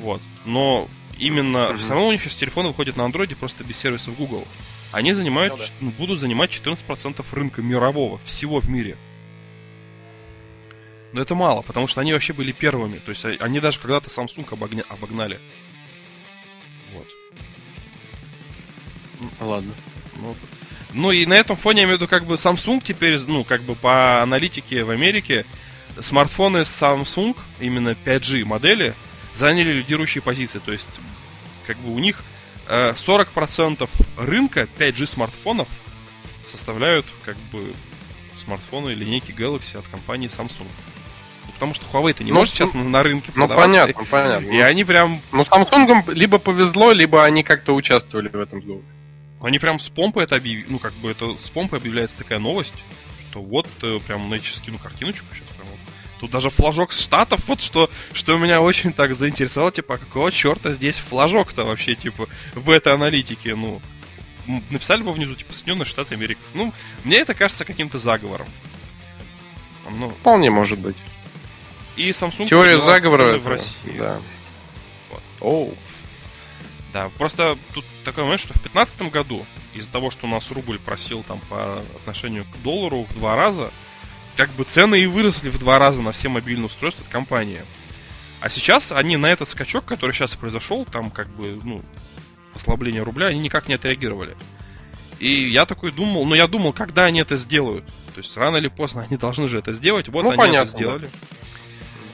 Вот. 0.00 0.20
Но 0.44 0.88
именно 1.18 1.68
Мгм. 1.70 1.78
все 1.78 1.90
равно 1.90 2.08
у 2.08 2.12
них 2.12 2.22
сейчас 2.22 2.34
телефоны 2.34 2.68
выходят 2.68 2.96
на 2.96 3.02
Android 3.02 3.34
просто 3.36 3.62
без 3.62 3.76
сервисов 3.78 4.16
Google. 4.16 4.46
Они 4.92 5.12
занимают, 5.12 5.52
Ну 5.54 5.58
да. 5.58 5.64
ну, 5.80 5.90
будут 5.92 6.20
занимать 6.20 6.50
14% 6.50 7.32
рынка 7.32 7.62
мирового, 7.62 8.18
всего 8.18 8.60
в 8.60 8.68
мире. 8.68 8.96
Но 11.12 11.20
это 11.22 11.34
мало, 11.34 11.62
потому 11.62 11.86
что 11.86 12.00
они 12.00 12.12
вообще 12.12 12.32
были 12.32 12.52
первыми. 12.52 12.98
То 12.98 13.10
есть 13.10 13.24
а- 13.24 13.36
они 13.40 13.60
даже 13.60 13.78
когда-то 13.78 14.08
Samsung 14.10 14.46
обогня- 14.50 14.84
обогнали. 14.88 15.38
Вот. 16.94 17.06
Ладно. 19.40 19.72
Ну, 20.16 20.34
ну 20.92 21.10
и 21.10 21.26
на 21.26 21.34
этом 21.34 21.56
фоне, 21.56 21.80
я 21.80 21.84
имею 21.84 21.98
в 21.98 22.00
виду, 22.00 22.08
как 22.08 22.24
бы 22.24 22.34
Samsung 22.34 22.82
теперь, 22.82 23.18
ну, 23.26 23.44
как 23.44 23.62
бы 23.62 23.74
по 23.74 24.22
аналитике 24.22 24.84
в 24.84 24.90
Америке, 24.90 25.44
смартфоны 26.00 26.58
Samsung, 26.58 27.36
именно 27.60 27.96
5G 28.04 28.44
модели, 28.44 28.94
заняли 29.34 29.72
лидирующие 29.72 30.22
позиции. 30.22 30.60
То 30.64 30.72
есть, 30.72 30.88
как 31.66 31.76
бы 31.78 31.92
у 31.92 31.98
них 31.98 32.22
э, 32.68 32.92
40% 32.94 33.88
рынка 34.16 34.68
5G 34.78 35.06
смартфонов 35.06 35.68
составляют, 36.50 37.06
как 37.24 37.36
бы, 37.52 37.72
смартфоны 38.38 38.90
линейки 38.90 39.32
Galaxy 39.32 39.78
от 39.78 39.86
компании 39.88 40.28
Samsung. 40.28 40.66
Ну, 41.46 41.52
Потому 41.52 41.74
что 41.74 41.84
Huawei-то 41.86 42.22
не 42.22 42.32
Ну, 42.32 42.38
может 42.38 42.54
сейчас 42.54 42.74
на, 42.74 42.84
на 42.84 43.02
рынке 43.02 43.32
Ну, 43.34 43.48
понятно, 43.48 44.04
понятно. 44.04 44.46
И 44.50 44.58
они 44.60 44.84
прям, 44.84 45.20
Ну, 45.32 45.42
Samsung 45.42 46.12
либо 46.14 46.38
повезло, 46.38 46.92
либо 46.92 47.24
они 47.24 47.42
как-то 47.42 47.74
участвовали 47.74 48.28
в 48.28 48.38
этом 48.40 48.60
сговоре. 48.60 48.84
Они 49.46 49.58
прям 49.58 49.78
с 49.80 49.88
помпой 49.88 50.24
это 50.24 50.36
объявили, 50.36 50.66
ну, 50.68 50.78
как 50.78 50.92
бы 50.94 51.10
это 51.10 51.36
с 51.42 51.48
помпой 51.50 51.78
объявляется 51.78 52.18
такая 52.18 52.38
новость, 52.38 52.74
что 53.30 53.40
вот 53.40 53.68
э, 53.82 54.00
прям 54.06 54.28
на 54.28 54.38
сейчас 54.38 54.56
скину 54.56 54.78
картиночку 54.78 55.26
сейчас 55.32 55.46
прям 55.56 55.68
вот. 55.68 55.78
Тут 56.20 56.30
даже 56.30 56.50
флажок 56.50 56.92
штатов, 56.92 57.46
вот 57.46 57.60
что, 57.60 57.90
что 58.12 58.36
меня 58.38 58.60
очень 58.60 58.92
так 58.92 59.14
заинтересовало, 59.14 59.72
типа, 59.72 59.94
а 59.94 59.98
какого 59.98 60.32
черта 60.32 60.72
здесь 60.72 60.96
флажок-то 60.98 61.64
вообще, 61.64 61.94
типа, 61.94 62.28
в 62.54 62.70
этой 62.70 62.94
аналитике, 62.94 63.54
ну, 63.54 63.80
написали 64.70 65.02
бы 65.02 65.12
внизу, 65.12 65.34
типа, 65.34 65.52
Соединенные 65.52 65.86
Штаты 65.86 66.14
Америки. 66.14 66.40
Ну, 66.54 66.72
мне 67.04 67.18
это 67.18 67.34
кажется 67.34 67.64
каким-то 67.64 67.98
заговором. 67.98 68.46
Ну, 69.90 70.10
Вполне 70.10 70.50
может 70.50 70.78
быть. 70.78 70.96
и 71.96 72.10
Samsung 72.10 72.46
Теория 72.48 72.80
заговора 72.82 73.22
это- 73.34 73.38
в 73.38 73.46
России. 73.48 73.96
Да. 73.98 74.20
Вот. 75.10 75.22
Оу. 75.40 75.74
Да, 76.96 77.10
просто 77.18 77.58
тут 77.74 77.84
такой 78.06 78.24
момент, 78.24 78.40
что 78.40 78.54
в 78.54 78.62
2015 78.62 79.12
году 79.12 79.44
из-за 79.74 79.90
того, 79.90 80.10
что 80.10 80.26
у 80.26 80.30
нас 80.30 80.50
рубль 80.50 80.78
просил 80.78 81.22
там 81.24 81.40
по 81.50 81.82
отношению 81.94 82.46
к 82.46 82.62
доллару 82.62 83.02
в 83.02 83.12
два 83.12 83.36
раза, 83.36 83.70
как 84.34 84.48
бы 84.52 84.64
цены 84.64 85.00
и 85.00 85.04
выросли 85.04 85.50
в 85.50 85.58
два 85.58 85.78
раза 85.78 86.00
на 86.00 86.12
все 86.12 86.30
мобильные 86.30 86.68
устройства 86.68 87.04
от 87.04 87.12
компании. 87.12 87.60
А 88.40 88.48
сейчас 88.48 88.92
они 88.92 89.18
на 89.18 89.26
этот 89.26 89.46
скачок, 89.50 89.84
который 89.84 90.12
сейчас 90.12 90.36
произошел, 90.36 90.86
там 90.86 91.10
как 91.10 91.28
бы, 91.28 91.60
ну, 91.62 91.82
ослабление 92.54 93.02
рубля, 93.02 93.26
они 93.26 93.40
никак 93.40 93.68
не 93.68 93.74
отреагировали. 93.74 94.34
И 95.18 95.50
я 95.50 95.66
такой 95.66 95.92
думал, 95.92 96.24
ну 96.24 96.34
я 96.34 96.46
думал, 96.46 96.72
когда 96.72 97.04
они 97.04 97.20
это 97.20 97.36
сделают. 97.36 97.84
То 98.14 98.20
есть 98.22 98.34
рано 98.38 98.56
или 98.56 98.68
поздно 98.68 99.02
они 99.02 99.18
должны 99.18 99.48
же 99.48 99.58
это 99.58 99.74
сделать. 99.74 100.08
Вот 100.08 100.22
Ну, 100.22 100.30
они 100.30 100.38
понятно, 100.38 100.70
это 100.70 100.72
да. 100.72 100.78
сделали. 100.78 101.10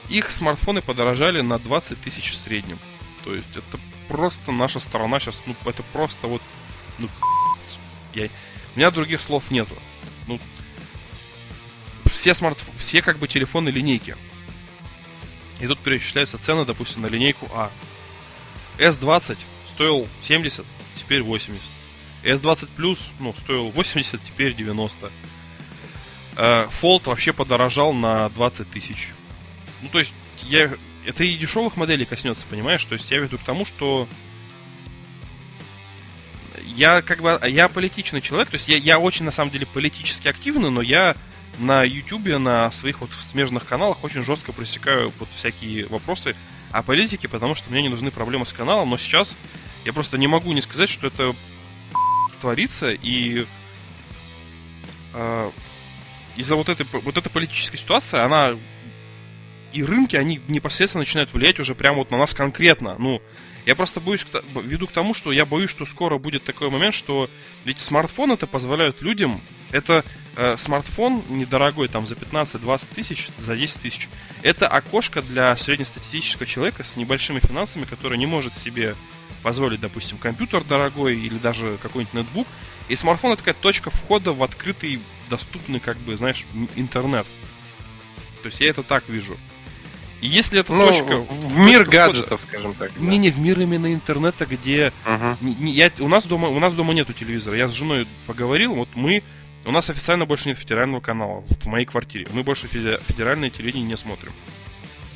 Их 0.09 0.29
смартфоны 0.29 0.81
подорожали 0.81 1.39
на 1.39 1.57
20 1.57 2.01
тысяч 2.01 2.31
в 2.31 2.35
среднем. 2.35 2.79
То 3.23 3.33
есть 3.33 3.47
это 3.55 3.79
просто 4.13 4.51
наша 4.51 4.79
сторона 4.79 5.19
сейчас, 5.19 5.41
ну 5.47 5.55
это 5.65 5.81
просто 5.91 6.27
вот, 6.27 6.39
ну, 6.99 7.09
я, 8.13 8.29
у 8.75 8.77
меня 8.77 8.91
других 8.91 9.19
слов 9.19 9.49
нету. 9.49 9.73
Ну, 10.27 10.39
все 12.05 12.35
смарт, 12.35 12.63
все 12.77 13.01
как 13.01 13.17
бы 13.17 13.27
телефоны 13.27 13.69
линейки. 13.69 14.15
И 15.59 15.65
тут 15.65 15.79
перечисляются 15.79 16.37
цены, 16.37 16.63
допустим, 16.63 17.01
на 17.01 17.07
линейку 17.07 17.49
А. 17.55 17.71
S20 18.77 19.35
стоил 19.73 20.07
70, 20.21 20.63
теперь 20.95 21.23
80. 21.23 21.59
S20 22.21 22.69
Plus, 22.77 22.99
ну, 23.19 23.33
стоил 23.33 23.71
80, 23.71 24.23
теперь 24.23 24.53
90. 24.53 25.11
Э, 26.35 26.67
Fold 26.69 27.05
вообще 27.05 27.33
подорожал 27.33 27.93
на 27.93 28.29
20 28.29 28.69
тысяч. 28.69 29.09
Ну, 29.81 29.89
то 29.89 29.97
есть, 29.97 30.13
я, 30.43 30.71
это 31.05 31.23
и 31.23 31.37
дешевых 31.37 31.75
моделей 31.75 32.05
коснется, 32.05 32.45
понимаешь? 32.49 32.83
То 32.85 32.93
есть, 32.93 33.09
я 33.11 33.19
веду 33.19 33.37
к 33.37 33.43
тому, 33.43 33.65
что 33.65 34.07
я 36.75 37.01
как 37.01 37.21
бы, 37.21 37.39
я 37.47 37.69
политичный 37.69 38.21
человек, 38.21 38.49
то 38.49 38.55
есть 38.55 38.67
я, 38.67 38.77
я 38.77 38.99
очень 38.99 39.25
на 39.25 39.31
самом 39.31 39.51
деле 39.51 39.65
политически 39.65 40.27
активный, 40.27 40.69
но 40.69 40.81
я 40.81 41.15
на 41.59 41.83
YouTube, 41.83 42.27
на 42.39 42.71
своих 42.71 43.01
вот 43.01 43.11
смежных 43.21 43.65
каналах 43.65 44.03
очень 44.03 44.23
жестко 44.23 44.53
пресекаю 44.53 45.13
вот 45.19 45.29
всякие 45.35 45.87
вопросы 45.87 46.35
о 46.71 46.81
политике, 46.81 47.27
потому 47.27 47.55
что 47.55 47.69
мне 47.69 47.81
не 47.83 47.89
нужны 47.89 48.11
проблемы 48.11 48.45
с 48.45 48.53
каналом, 48.53 48.89
но 48.89 48.97
сейчас 48.97 49.35
я 49.85 49.93
просто 49.93 50.17
не 50.17 50.27
могу 50.27 50.51
не 50.53 50.61
сказать, 50.61 50.89
что 50.89 51.07
это 51.07 51.35
творится, 52.41 52.91
и 52.91 53.45
э, 55.13 55.51
из-за 56.35 56.55
вот 56.55 56.69
этой, 56.69 56.87
вот 56.91 57.17
этой 57.17 57.29
политической 57.29 57.77
ситуации, 57.77 58.17
она 58.17 58.57
и 59.73 59.83
рынки, 59.83 60.15
они 60.15 60.39
непосредственно 60.47 61.01
начинают 61.01 61.33
влиять 61.33 61.59
уже 61.59 61.75
прямо 61.75 61.97
вот 61.97 62.11
на 62.11 62.17
нас 62.17 62.33
конкретно. 62.33 62.95
Ну, 62.99 63.21
я 63.65 63.75
просто 63.75 63.99
боюсь, 64.01 64.25
веду 64.55 64.87
к 64.87 64.91
тому, 64.91 65.13
что 65.13 65.31
я 65.31 65.45
боюсь, 65.45 65.69
что 65.69 65.85
скоро 65.85 66.17
будет 66.17 66.43
такой 66.43 66.69
момент, 66.69 66.93
что 66.93 67.29
ведь 67.65 67.79
смартфоны 67.79 68.33
это 68.33 68.45
позволяют 68.45 69.01
людям, 69.01 69.41
это 69.71 70.03
э, 70.35 70.57
смартфон 70.57 71.23
недорогой, 71.29 71.87
там 71.87 72.05
за 72.05 72.15
15-20 72.15 72.93
тысяч, 72.93 73.29
за 73.37 73.55
10 73.55 73.81
тысяч, 73.81 74.09
это 74.41 74.67
окошко 74.67 75.21
для 75.21 75.55
среднестатистического 75.55 76.45
человека 76.45 76.83
с 76.83 76.97
небольшими 76.97 77.39
финансами, 77.39 77.85
который 77.85 78.17
не 78.17 78.25
может 78.25 78.55
себе 78.57 78.95
позволить, 79.41 79.81
допустим, 79.81 80.17
компьютер 80.17 80.63
дорогой 80.63 81.17
или 81.17 81.37
даже 81.37 81.77
какой-нибудь 81.81 82.13
ноутбук. 82.13 82.47
И 82.89 82.95
смартфон 82.95 83.31
это 83.31 83.43
такая 83.43 83.55
точка 83.61 83.89
входа 83.89 84.33
в 84.33 84.43
открытый, 84.43 84.99
доступный, 85.29 85.79
как 85.79 85.97
бы, 85.97 86.17
знаешь, 86.17 86.45
интернет. 86.75 87.25
То 88.41 88.47
есть 88.47 88.59
я 88.59 88.69
это 88.69 88.83
так 88.83 89.07
вижу. 89.07 89.37
И 90.23 90.27
если 90.27 90.61
это 90.61 90.71
ну, 90.71 90.87
точка... 90.87 91.17
В 91.17 91.57
мир 91.57 91.83
гаджетов, 91.83 92.39
скажем 92.39 92.73
так. 92.75 92.97
Не, 92.97 93.17
не, 93.17 93.29
в 93.29 93.39
мир 93.39 93.59
именно 93.59 93.93
интернета, 93.93 94.45
где... 94.45 94.93
Uh-huh. 95.05 95.35
Не, 95.41 95.73
я, 95.73 95.91
у, 95.99 96.07
нас 96.07 96.23
дома, 96.23 96.47
у 96.47 96.59
нас 96.59 96.73
дома 96.73 96.93
нету 96.93 97.11
телевизора. 97.11 97.57
Я 97.57 97.67
с 97.67 97.73
женой 97.73 98.07
поговорил, 98.25 98.73
вот 98.73 98.87
мы... 98.95 99.21
У 99.65 99.71
нас 99.71 99.89
официально 99.89 100.25
больше 100.25 100.47
нет 100.47 100.57
федерального 100.57 101.01
канала 101.01 101.41
в 101.41 101.65
моей 101.65 101.85
квартире. 101.85 102.27
Мы 102.31 102.43
больше 102.43 102.67
федеральное 102.67 103.49
телевидение 103.49 103.85
не 103.85 103.97
смотрим. 103.97 104.31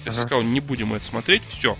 Я 0.03 0.11
uh-huh. 0.11 0.15
сказал, 0.15 0.41
не 0.41 0.59
будем 0.59 0.93
это 0.93 1.05
смотреть, 1.05 1.41
все. 1.47 1.77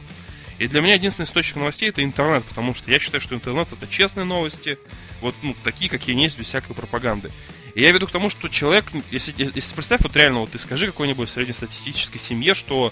И 0.58 0.70
для 0.70 0.80
меня 0.80 0.94
единственный 0.94 1.26
источник 1.26 1.58
новостей 1.58 1.90
это 1.90 2.02
интернет, 2.06 2.46
потому 2.46 2.74
что 2.76 2.90
я 2.90 2.98
считаю, 2.98 3.20
что 3.20 3.36
интернет 3.36 3.70
это 3.74 3.88
честные 3.88 4.24
новости, 4.24 4.80
вот 5.20 5.36
ну, 5.42 5.54
такие, 5.66 5.92
какие 5.92 6.16
они 6.16 6.24
есть, 6.24 6.40
без 6.40 6.48
всякой 6.48 6.76
пропаганды. 6.76 7.30
И 7.76 7.82
я 7.82 7.92
веду 7.92 8.08
к 8.08 8.12
тому, 8.12 8.30
что 8.30 8.48
человек, 8.48 8.86
если, 9.12 9.36
если 9.38 9.76
представь, 9.76 10.02
вот 10.02 10.16
реально, 10.16 10.40
вот 10.40 10.52
ты 10.52 10.58
скажи 10.58 10.88
какой-нибудь 10.88 11.30
среднестатистической 11.30 12.20
семье, 12.20 12.56
что 12.56 12.92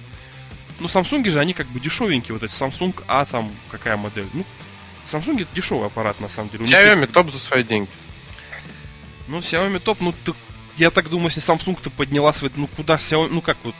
ну, 0.79 0.87
Samsung 0.87 1.29
же, 1.29 1.39
они 1.39 1.53
как 1.53 1.67
бы 1.67 1.79
дешевенькие, 1.79 2.33
вот 2.33 2.43
эти 2.43 2.51
Samsung 2.51 2.93
А 3.07 3.25
там, 3.25 3.51
какая 3.71 3.97
модель? 3.97 4.27
Ну, 4.33 4.45
Samsung 5.07 5.41
это 5.41 5.55
дешевый 5.55 5.87
аппарат, 5.87 6.19
на 6.19 6.29
самом 6.29 6.49
деле. 6.49 6.65
Xiaomi 6.65 7.01
есть... 7.01 7.13
топ 7.13 7.31
за 7.31 7.39
свои 7.39 7.63
деньги. 7.63 7.89
Ну, 9.27 9.39
Xiaomi 9.39 9.79
топ, 9.79 10.01
ну, 10.01 10.13
ты, 10.23 10.33
я 10.77 10.91
так 10.91 11.09
думаю, 11.09 11.31
если 11.33 11.41
Samsung-то 11.41 11.89
подняла 11.89 12.33
свои, 12.33 12.51
ну, 12.55 12.67
куда 12.67 12.95
Xiaomi, 12.95 13.29
ну, 13.29 13.41
как 13.41 13.57
вот, 13.63 13.75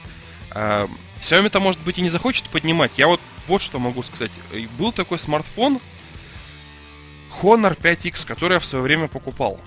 э, 0.52 0.88
Xiaomi-то, 1.22 1.60
может 1.60 1.82
быть, 1.82 1.98
и 1.98 2.02
не 2.02 2.10
захочет 2.10 2.46
поднимать. 2.50 2.92
Я 2.98 3.08
вот 3.08 3.20
вот 3.48 3.62
что 3.62 3.80
могу 3.80 4.04
сказать. 4.04 4.32
Был 4.78 4.92
такой 4.92 5.20
смартфон 5.20 5.80
Honor 7.42 7.78
5X, 7.78 8.26
который 8.26 8.54
я 8.54 8.60
в 8.60 8.66
свое 8.66 8.84
время 8.84 9.08
покупал. 9.08 9.60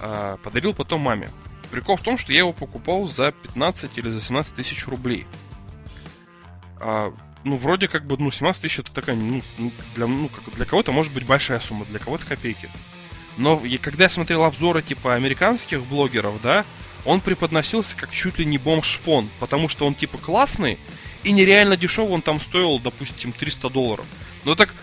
Э, 0.00 0.36
подарил 0.42 0.74
потом 0.74 1.00
маме. 1.00 1.30
Прикол 1.70 1.96
в 1.96 2.02
том, 2.02 2.16
что 2.16 2.32
я 2.32 2.38
его 2.38 2.52
покупал 2.52 3.08
за 3.08 3.32
15 3.32 3.98
или 3.98 4.10
за 4.10 4.20
17 4.20 4.54
тысяч 4.54 4.86
рублей. 4.86 5.26
А, 6.80 7.12
ну, 7.44 7.56
вроде 7.56 7.88
как 7.88 8.06
бы, 8.06 8.16
ну, 8.18 8.30
17 8.30 8.62
тысяч 8.62 8.78
это 8.80 8.92
такая, 8.92 9.16
ну, 9.16 9.42
для, 9.94 10.06
ну, 10.06 10.28
как, 10.28 10.54
для 10.54 10.64
кого-то 10.64 10.92
может 10.92 11.12
быть 11.12 11.24
большая 11.24 11.60
сумма, 11.60 11.84
для 11.86 11.98
кого-то 11.98 12.26
копейки. 12.26 12.68
Но 13.36 13.60
и 13.64 13.78
когда 13.78 14.04
я 14.04 14.10
смотрел 14.10 14.44
обзоры 14.44 14.82
типа 14.82 15.14
американских 15.14 15.84
блогеров, 15.84 16.42
да, 16.42 16.64
он 17.04 17.20
преподносился 17.20 17.96
как 17.96 18.10
чуть 18.10 18.38
ли 18.38 18.44
не 18.44 18.58
бомж-фон, 18.58 19.30
потому 19.38 19.68
что 19.68 19.86
он 19.86 19.94
типа 19.94 20.18
классный 20.18 20.78
и 21.22 21.30
нереально 21.30 21.76
дешевый, 21.76 22.12
он 22.12 22.22
там 22.22 22.40
стоил, 22.40 22.78
допустим, 22.80 23.32
300 23.32 23.70
долларов. 23.70 24.06
Но 24.44 24.54
так 24.56 24.74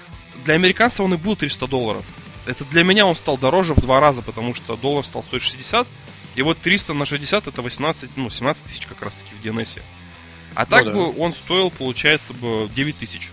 для 0.45 0.53
американца 0.53 1.03
он 1.03 1.13
и 1.13 1.17
был 1.17 1.35
300 1.35 1.67
долларов. 1.67 2.05
Это 2.45 2.63
для 2.65 2.83
меня 2.83 3.05
он 3.05 3.15
стал 3.15 3.37
дороже 3.37 3.73
в 3.73 3.81
два 3.81 3.99
раза, 3.99 4.21
потому 4.21 4.53
что 4.53 4.77
доллар 4.77 5.03
стал 5.03 5.23
стоить 5.23 5.43
60, 5.43 5.87
и 6.35 6.41
вот 6.41 6.57
300 6.59 6.93
на 6.93 7.05
60 7.05 7.47
это 7.47 7.61
18, 7.61 8.11
ну, 8.15 8.29
17 8.29 8.63
тысяч 8.63 8.85
как 8.85 9.01
раз 9.01 9.13
таки 9.15 9.31
в 9.35 9.43
DNS. 9.43 9.81
А 10.55 10.61
ну, 10.61 10.67
так 10.67 10.85
да. 10.85 10.91
бы 10.91 11.19
он 11.19 11.33
стоил, 11.33 11.69
получается, 11.69 12.33
бы 12.33 12.69
9 12.75 12.97
тысяч. 12.97 13.29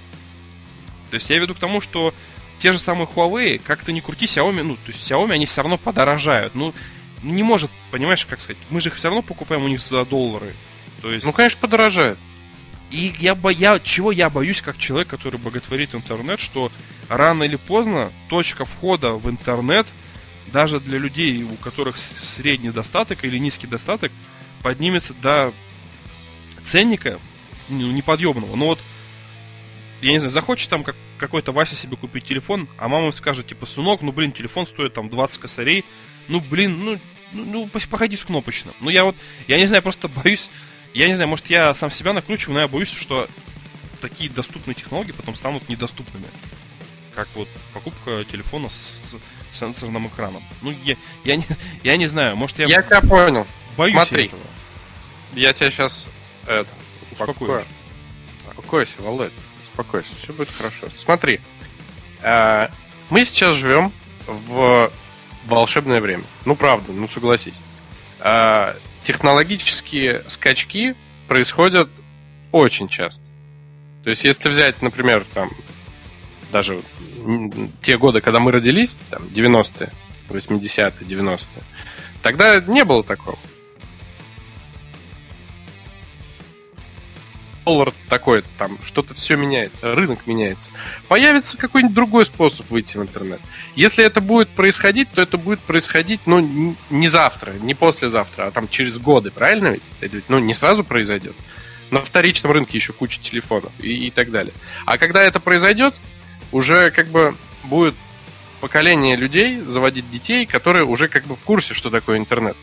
То 1.10 1.16
есть 1.16 1.30
я 1.30 1.38
веду 1.38 1.54
к 1.54 1.58
тому, 1.58 1.80
что 1.80 2.12
те 2.58 2.72
же 2.72 2.78
самые 2.78 3.06
Huawei, 3.06 3.60
как 3.62 3.84
то 3.84 3.92
не 3.92 4.00
крути, 4.00 4.26
Xiaomi, 4.26 4.62
ну, 4.62 4.76
то 4.76 4.92
есть 4.92 5.10
Xiaomi, 5.10 5.32
они 5.32 5.46
все 5.46 5.62
равно 5.62 5.78
подорожают. 5.78 6.54
Ну, 6.54 6.74
не 7.22 7.42
может, 7.42 7.70
понимаешь, 7.90 8.26
как 8.26 8.40
сказать, 8.40 8.58
мы 8.70 8.80
же 8.80 8.88
их 8.88 8.96
все 8.96 9.08
равно 9.08 9.22
покупаем 9.22 9.64
у 9.64 9.68
них 9.68 9.80
за 9.80 10.04
доллары. 10.04 10.54
То 11.00 11.12
есть... 11.12 11.24
Ну, 11.24 11.32
конечно, 11.32 11.58
подорожает. 11.60 12.18
И 12.90 13.14
я, 13.18 13.34
бо... 13.34 13.50
я 13.50 13.78
чего 13.78 14.12
я 14.12 14.28
боюсь, 14.28 14.60
как 14.60 14.78
человек, 14.78 15.08
который 15.08 15.38
боготворит 15.38 15.94
интернет, 15.94 16.40
что 16.40 16.70
рано 17.08 17.44
или 17.44 17.56
поздно 17.56 18.12
точка 18.28 18.64
входа 18.64 19.12
в 19.12 19.28
интернет, 19.30 19.86
даже 20.52 20.78
для 20.78 20.98
людей, 20.98 21.42
у 21.42 21.56
которых 21.56 21.98
средний 21.98 22.70
достаток 22.70 23.24
или 23.24 23.38
низкий 23.38 23.66
достаток, 23.66 24.12
поднимется 24.62 25.14
до 25.14 25.52
ценника 26.64 27.18
ну, 27.68 27.90
неподъемного. 27.90 28.56
Ну 28.56 28.66
вот, 28.66 28.78
я 30.00 30.12
не 30.12 30.18
знаю, 30.18 30.30
захочет 30.32 30.68
там 30.68 30.84
как, 30.84 30.96
какой-то 31.18 31.52
Вася 31.52 31.76
себе 31.76 31.96
купить 31.96 32.24
телефон, 32.24 32.68
а 32.78 32.88
мама 32.88 33.12
скажет, 33.12 33.46
типа, 33.46 33.66
сынок, 33.66 34.02
ну, 34.02 34.12
блин, 34.12 34.32
телефон 34.32 34.66
стоит 34.66 34.94
там 34.94 35.08
20 35.08 35.38
косарей, 35.38 35.84
ну, 36.28 36.40
блин, 36.40 36.84
ну, 36.84 36.98
ну, 37.32 37.44
ну 37.44 37.66
походи 37.68 38.16
с 38.16 38.24
кнопочным. 38.24 38.74
Ну, 38.80 38.90
я 38.90 39.04
вот, 39.04 39.16
я 39.48 39.58
не 39.58 39.66
знаю, 39.66 39.82
просто 39.82 40.08
боюсь, 40.08 40.50
я 40.94 41.08
не 41.08 41.14
знаю, 41.14 41.28
может, 41.28 41.48
я 41.50 41.74
сам 41.74 41.90
себя 41.90 42.12
накручиваю, 42.12 42.54
но 42.54 42.60
я 42.60 42.68
боюсь, 42.68 42.90
что 42.90 43.28
такие 44.00 44.28
доступные 44.28 44.74
технологии 44.74 45.12
потом 45.12 45.34
станут 45.34 45.68
недоступными. 45.68 46.26
Как 47.14 47.28
вот 47.34 47.48
покупка 47.72 48.24
телефона 48.24 48.70
с, 48.70 49.10
с 49.10 49.58
сенсорным 49.58 50.08
экраном. 50.08 50.42
Ну, 50.62 50.74
я, 50.82 50.96
я, 51.24 51.36
не, 51.36 51.44
я 51.82 51.96
не 51.96 52.06
знаю, 52.08 52.36
может, 52.36 52.58
я... 52.58 52.66
Я 52.66 52.82
тебя 52.82 53.00
понял. 53.02 53.46
Боюсь 53.76 53.94
Смотри, 53.94 54.26
этого. 54.26 54.42
Я 55.34 55.52
тебя 55.52 55.70
сейчас 55.70 56.06
это, 56.60 56.70
успокою. 57.12 57.64
Успокойся, 58.50 58.92
Володь, 58.98 59.32
успокойся, 59.64 60.10
все 60.22 60.32
будет 60.32 60.50
хорошо. 60.50 60.88
Смотри, 60.96 61.40
э, 62.22 62.68
мы 63.10 63.24
сейчас 63.24 63.54
живем 63.56 63.92
в 64.26 64.90
волшебное 65.46 66.00
время. 66.00 66.24
Ну, 66.44 66.54
правда, 66.56 66.92
ну 66.92 67.08
согласись. 67.08 67.54
Э, 68.20 68.74
технологические 69.04 70.24
скачки 70.28 70.94
происходят 71.28 71.88
очень 72.52 72.88
часто. 72.88 73.22
То 74.04 74.10
есть, 74.10 74.24
если 74.24 74.48
взять, 74.48 74.82
например, 74.82 75.24
там, 75.32 75.50
даже 76.50 76.82
те 77.82 77.96
годы, 77.98 78.20
когда 78.20 78.40
мы 78.40 78.52
родились, 78.52 78.96
там, 79.10 79.24
90-е, 79.24 79.90
80-е, 80.28 80.92
90-е, 81.00 81.62
тогда 82.22 82.60
не 82.60 82.84
было 82.84 83.04
такого. 83.04 83.38
Доллар 87.64 87.92
такой-то, 88.08 88.48
там 88.58 88.78
что-то 88.82 89.14
все 89.14 89.36
меняется, 89.36 89.94
рынок 89.94 90.26
меняется. 90.26 90.70
Появится 91.08 91.56
какой-нибудь 91.56 91.94
другой 91.94 92.26
способ 92.26 92.68
выйти 92.70 92.96
в 92.96 93.02
интернет. 93.02 93.40
Если 93.74 94.04
это 94.04 94.20
будет 94.20 94.48
происходить, 94.50 95.10
то 95.12 95.22
это 95.22 95.38
будет 95.38 95.60
происходить, 95.60 96.20
ну, 96.26 96.76
не 96.90 97.08
завтра, 97.08 97.52
не 97.52 97.74
послезавтра, 97.74 98.46
а 98.46 98.50
там 98.50 98.68
через 98.68 98.98
годы, 98.98 99.30
правильно 99.30 99.68
ведь? 99.68 99.82
Это 100.00 100.16
ведь, 100.16 100.28
ну, 100.28 100.38
не 100.38 100.54
сразу 100.54 100.84
произойдет. 100.84 101.34
На 101.90 102.00
вторичном 102.00 102.52
рынке 102.52 102.78
еще 102.78 102.92
куча 102.92 103.20
телефонов 103.20 103.72
и, 103.78 104.06
и 104.06 104.10
так 104.10 104.30
далее. 104.30 104.54
А 104.86 104.98
когда 104.98 105.22
это 105.22 105.40
произойдет, 105.40 105.94
уже 106.50 106.90
как 106.90 107.08
бы 107.08 107.36
будет 107.64 107.94
поколение 108.60 109.16
людей 109.16 109.60
заводить 109.60 110.10
детей, 110.10 110.46
которые 110.46 110.84
уже 110.84 111.08
как 111.08 111.26
бы 111.26 111.36
в 111.36 111.40
курсе, 111.40 111.74
что 111.74 111.90
такое 111.90 112.18
интернет 112.18 112.56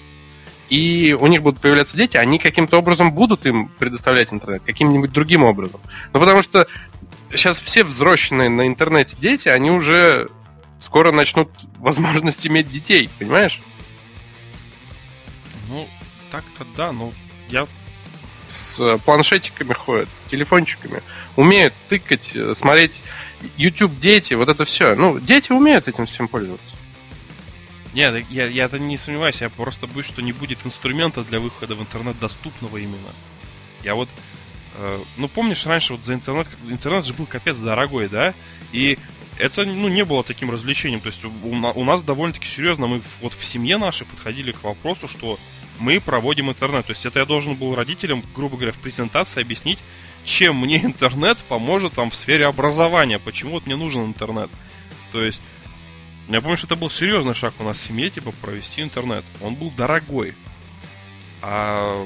и 0.70 1.18
у 1.20 1.28
них 1.28 1.42
будут 1.42 1.60
появляться 1.60 1.98
дети, 1.98 2.16
они 2.18 2.38
каким-то 2.38 2.78
образом 2.78 3.12
будут 3.12 3.46
им 3.46 3.70
предоставлять 3.80 4.32
интернет, 4.32 4.62
каким-нибудь 4.66 5.12
другим 5.12 5.44
образом. 5.44 5.80
Ну, 6.14 6.20
потому 6.20 6.44
что 6.44 6.68
сейчас 7.32 7.60
все 7.60 7.84
взросленные 7.84 8.50
на 8.50 8.68
интернете 8.68 9.16
дети, 9.20 9.48
они 9.48 9.72
уже 9.72 10.30
скоро 10.80 11.12
начнут 11.12 11.50
возможность 11.78 12.46
иметь 12.46 12.72
детей, 12.72 13.10
понимаешь? 13.20 13.60
Ну, 15.70 15.88
так-то 16.32 16.66
да, 16.76 16.92
но 16.92 17.12
Я 17.50 17.68
с 18.48 18.80
э, 18.80 18.98
планшетиками 18.98 19.74
ходят, 19.74 20.10
с 20.10 20.30
телефончиками, 20.30 21.02
умеют 21.36 21.74
тыкать, 21.88 22.32
э, 22.34 22.54
смотреть 22.56 23.00
YouTube 23.58 24.00
дети, 24.00 24.34
вот 24.34 24.50
это 24.50 24.66
все. 24.66 24.96
Ну, 24.96 25.20
дети 25.20 25.52
умеют 25.52 25.88
этим 25.88 26.06
всем 26.06 26.28
пользоваться. 26.28 26.74
Нет, 27.94 28.26
я, 28.30 28.48
я 28.48 28.66
это 28.66 28.78
не 28.78 28.98
сомневаюсь, 28.98 29.42
я 29.42 29.50
просто 29.50 29.88
боюсь, 29.88 30.06
что 30.06 30.22
не 30.22 30.32
будет 30.32 30.66
инструмента 30.66 31.24
для 31.24 31.40
выхода 31.40 31.76
в 31.76 31.82
интернет 31.82 32.20
доступного 32.20 32.78
именно. 32.78 33.10
Я 33.84 33.96
вот, 33.96 34.10
э, 34.76 35.00
ну 35.18 35.28
помнишь, 35.28 35.66
раньше 35.66 35.94
вот 35.94 36.04
за 36.04 36.14
интернет, 36.14 36.48
интернет 36.68 37.06
же 37.06 37.14
был 37.14 37.26
капец 37.26 37.58
дорогой, 37.58 38.08
да? 38.08 38.36
И 38.72 39.00
это, 39.40 39.66
ну, 39.66 39.88
не 39.88 40.06
было 40.06 40.24
таким 40.24 40.52
развлечением. 40.52 41.00
То 41.00 41.08
есть 41.08 41.24
у, 41.24 41.30
у 41.50 41.84
нас 41.84 42.02
довольно-таки 42.02 42.48
серьезно, 42.48 42.88
мы 42.88 43.02
вот 43.22 43.34
в 43.34 43.44
семье 43.44 43.78
нашей 43.78 44.06
подходили 44.06 44.52
к 44.52 44.64
вопросу, 44.64 45.08
что 45.08 45.40
мы 45.80 46.00
проводим 46.00 46.50
интернет. 46.50 46.86
То 46.86 46.92
есть 46.92 47.06
это 47.06 47.20
я 47.20 47.26
должен 47.26 47.56
был 47.56 47.74
родителям, 47.74 48.24
грубо 48.36 48.58
говоря, 48.58 48.74
в 48.74 48.80
презентации 48.80 49.42
объяснить, 49.42 49.80
чем 50.26 50.58
мне 50.58 50.78
интернет 50.84 51.38
поможет 51.40 51.94
там 51.94 52.12
в 52.12 52.16
сфере 52.16 52.46
образования, 52.46 53.18
почему 53.18 53.52
вот 53.52 53.66
мне 53.66 53.76
нужен 53.76 54.06
интернет. 54.06 54.50
То 55.12 55.24
есть 55.24 55.42
я 56.36 56.42
помню, 56.42 56.58
что 56.58 56.68
это 56.68 56.76
был 56.76 56.90
серьезный 56.90 57.34
шаг 57.36 57.54
у 57.60 57.64
нас 57.64 57.78
в 57.78 57.82
семье, 57.82 58.10
типа, 58.10 58.32
провести 58.42 58.82
интернет. 58.82 59.26
Он 59.42 59.56
был 59.56 59.72
дорогой. 59.72 60.36
А 61.42 62.06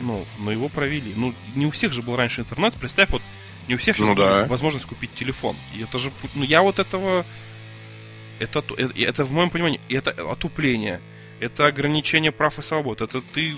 ну, 0.00 0.24
но 0.38 0.50
его 0.52 0.68
провели. 0.68 1.12
Ну, 1.16 1.34
не 1.54 1.66
у 1.66 1.70
всех 1.70 1.92
же 1.92 2.02
был 2.02 2.16
раньше 2.16 2.40
интернет. 2.42 2.74
Представь, 2.74 3.10
вот 3.10 3.22
не 3.68 3.74
у 3.74 3.78
всех 3.78 3.98
Ну 3.98 4.14
да. 4.14 4.44
возможность 4.46 4.86
купить 4.86 5.14
телефон. 5.14 5.56
И 5.74 5.82
это 5.82 5.98
же, 5.98 6.10
ну, 6.34 6.42
я 6.42 6.62
вот 6.62 6.78
этого, 6.78 7.24
это, 8.38 8.60
ту- 8.62 8.74
э, 8.76 8.90
это 9.02 9.24
в 9.24 9.32
моем 9.32 9.50
понимании, 9.50 9.80
это 9.88 10.10
отупление, 10.30 11.00
это 11.40 11.66
ограничение 11.66 12.32
прав 12.32 12.58
и 12.58 12.62
свобод. 12.62 13.00
Это 13.00 13.20
ты, 13.22 13.54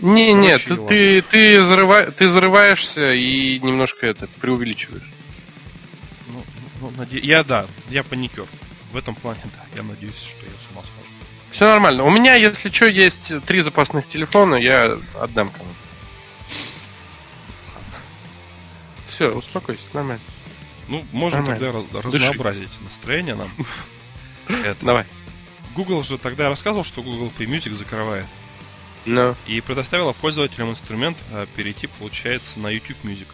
Не, 0.00 0.32
нет, 0.32 0.62
ты, 0.64 0.76
ты, 0.76 1.22
ты, 1.22 1.56
зарыва- 1.62 2.10
ты 2.12 2.28
зарываешься 2.28 3.12
и 3.14 3.58
немножко 3.60 4.06
это 4.06 4.28
преувеличиваешь. 4.40 5.10
Ну, 6.80 6.90
наде- 6.90 7.20
я 7.20 7.42
да, 7.44 7.66
я 7.90 8.02
паникер. 8.02 8.46
В 8.92 8.96
этом 8.96 9.14
плане, 9.14 9.40
да, 9.44 9.64
я 9.76 9.82
надеюсь, 9.82 10.14
что 10.16 10.44
я 10.46 10.52
с 10.52 10.70
ума 10.72 10.82
схожу. 10.82 11.08
Все 11.50 11.66
нормально. 11.66 12.04
У 12.04 12.10
меня, 12.10 12.34
если 12.34 12.70
что, 12.70 12.86
есть 12.86 13.32
три 13.46 13.60
запасных 13.62 14.06
телефона, 14.08 14.54
я 14.56 14.98
отдам 15.20 15.50
кому. 15.50 15.68
Все, 19.08 19.30
успокойся, 19.30 19.82
нормально. 19.92 20.22
Ну, 20.88 21.04
можем 21.12 21.44
Нормально. 21.44 21.72
тогда 21.72 21.98
раз- 21.98 22.12
Дыши. 22.12 22.18
разнообразить 22.28 22.70
настроение 22.82 23.34
нам. 23.34 23.50
Это. 24.48 24.84
Давай. 24.86 25.04
Google 25.74 26.02
же 26.02 26.16
тогда 26.18 26.48
рассказывал, 26.48 26.84
что 26.84 27.02
Google 27.02 27.30
Play 27.38 27.46
Music 27.46 27.74
закрывает. 27.74 28.26
Ну, 29.04 29.34
И 29.46 29.60
предоставила 29.60 30.12
пользователям 30.12 30.70
инструмент 30.70 31.16
а, 31.32 31.46
перейти, 31.56 31.86
получается, 31.86 32.58
на 32.58 32.68
YouTube 32.68 32.98
Music. 33.04 33.26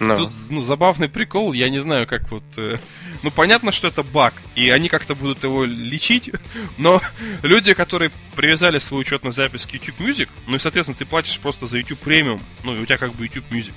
Ну. 0.00 0.16
Тут 0.18 0.32
ну, 0.50 0.60
забавный 0.60 1.08
прикол, 1.08 1.52
я 1.52 1.68
не 1.68 1.78
знаю, 1.78 2.06
как 2.06 2.30
вот... 2.30 2.44
э, 2.56 2.78
ну, 3.22 3.30
понятно, 3.30 3.72
что 3.72 3.88
это 3.88 4.02
баг, 4.02 4.34
и 4.54 4.68
они 4.70 4.88
как-то 4.88 5.14
будут 5.14 5.44
его 5.44 5.64
лечить, 5.64 6.30
но 6.78 7.00
люди, 7.42 7.74
которые 7.74 8.10
привязали 8.34 8.78
свою 8.78 9.02
учетную 9.02 9.32
запись 9.32 9.66
к 9.66 9.72
YouTube 9.72 10.00
Music, 10.00 10.28
ну 10.46 10.56
и, 10.56 10.58
соответственно, 10.58 10.96
ты 10.96 11.06
платишь 11.06 11.38
просто 11.38 11.66
за 11.66 11.78
YouTube 11.78 12.00
премиум, 12.00 12.42
ну, 12.64 12.76
и 12.76 12.80
у 12.80 12.86
тебя 12.86 12.98
как 12.98 13.14
бы 13.14 13.24
YouTube 13.24 13.50
Music. 13.50 13.74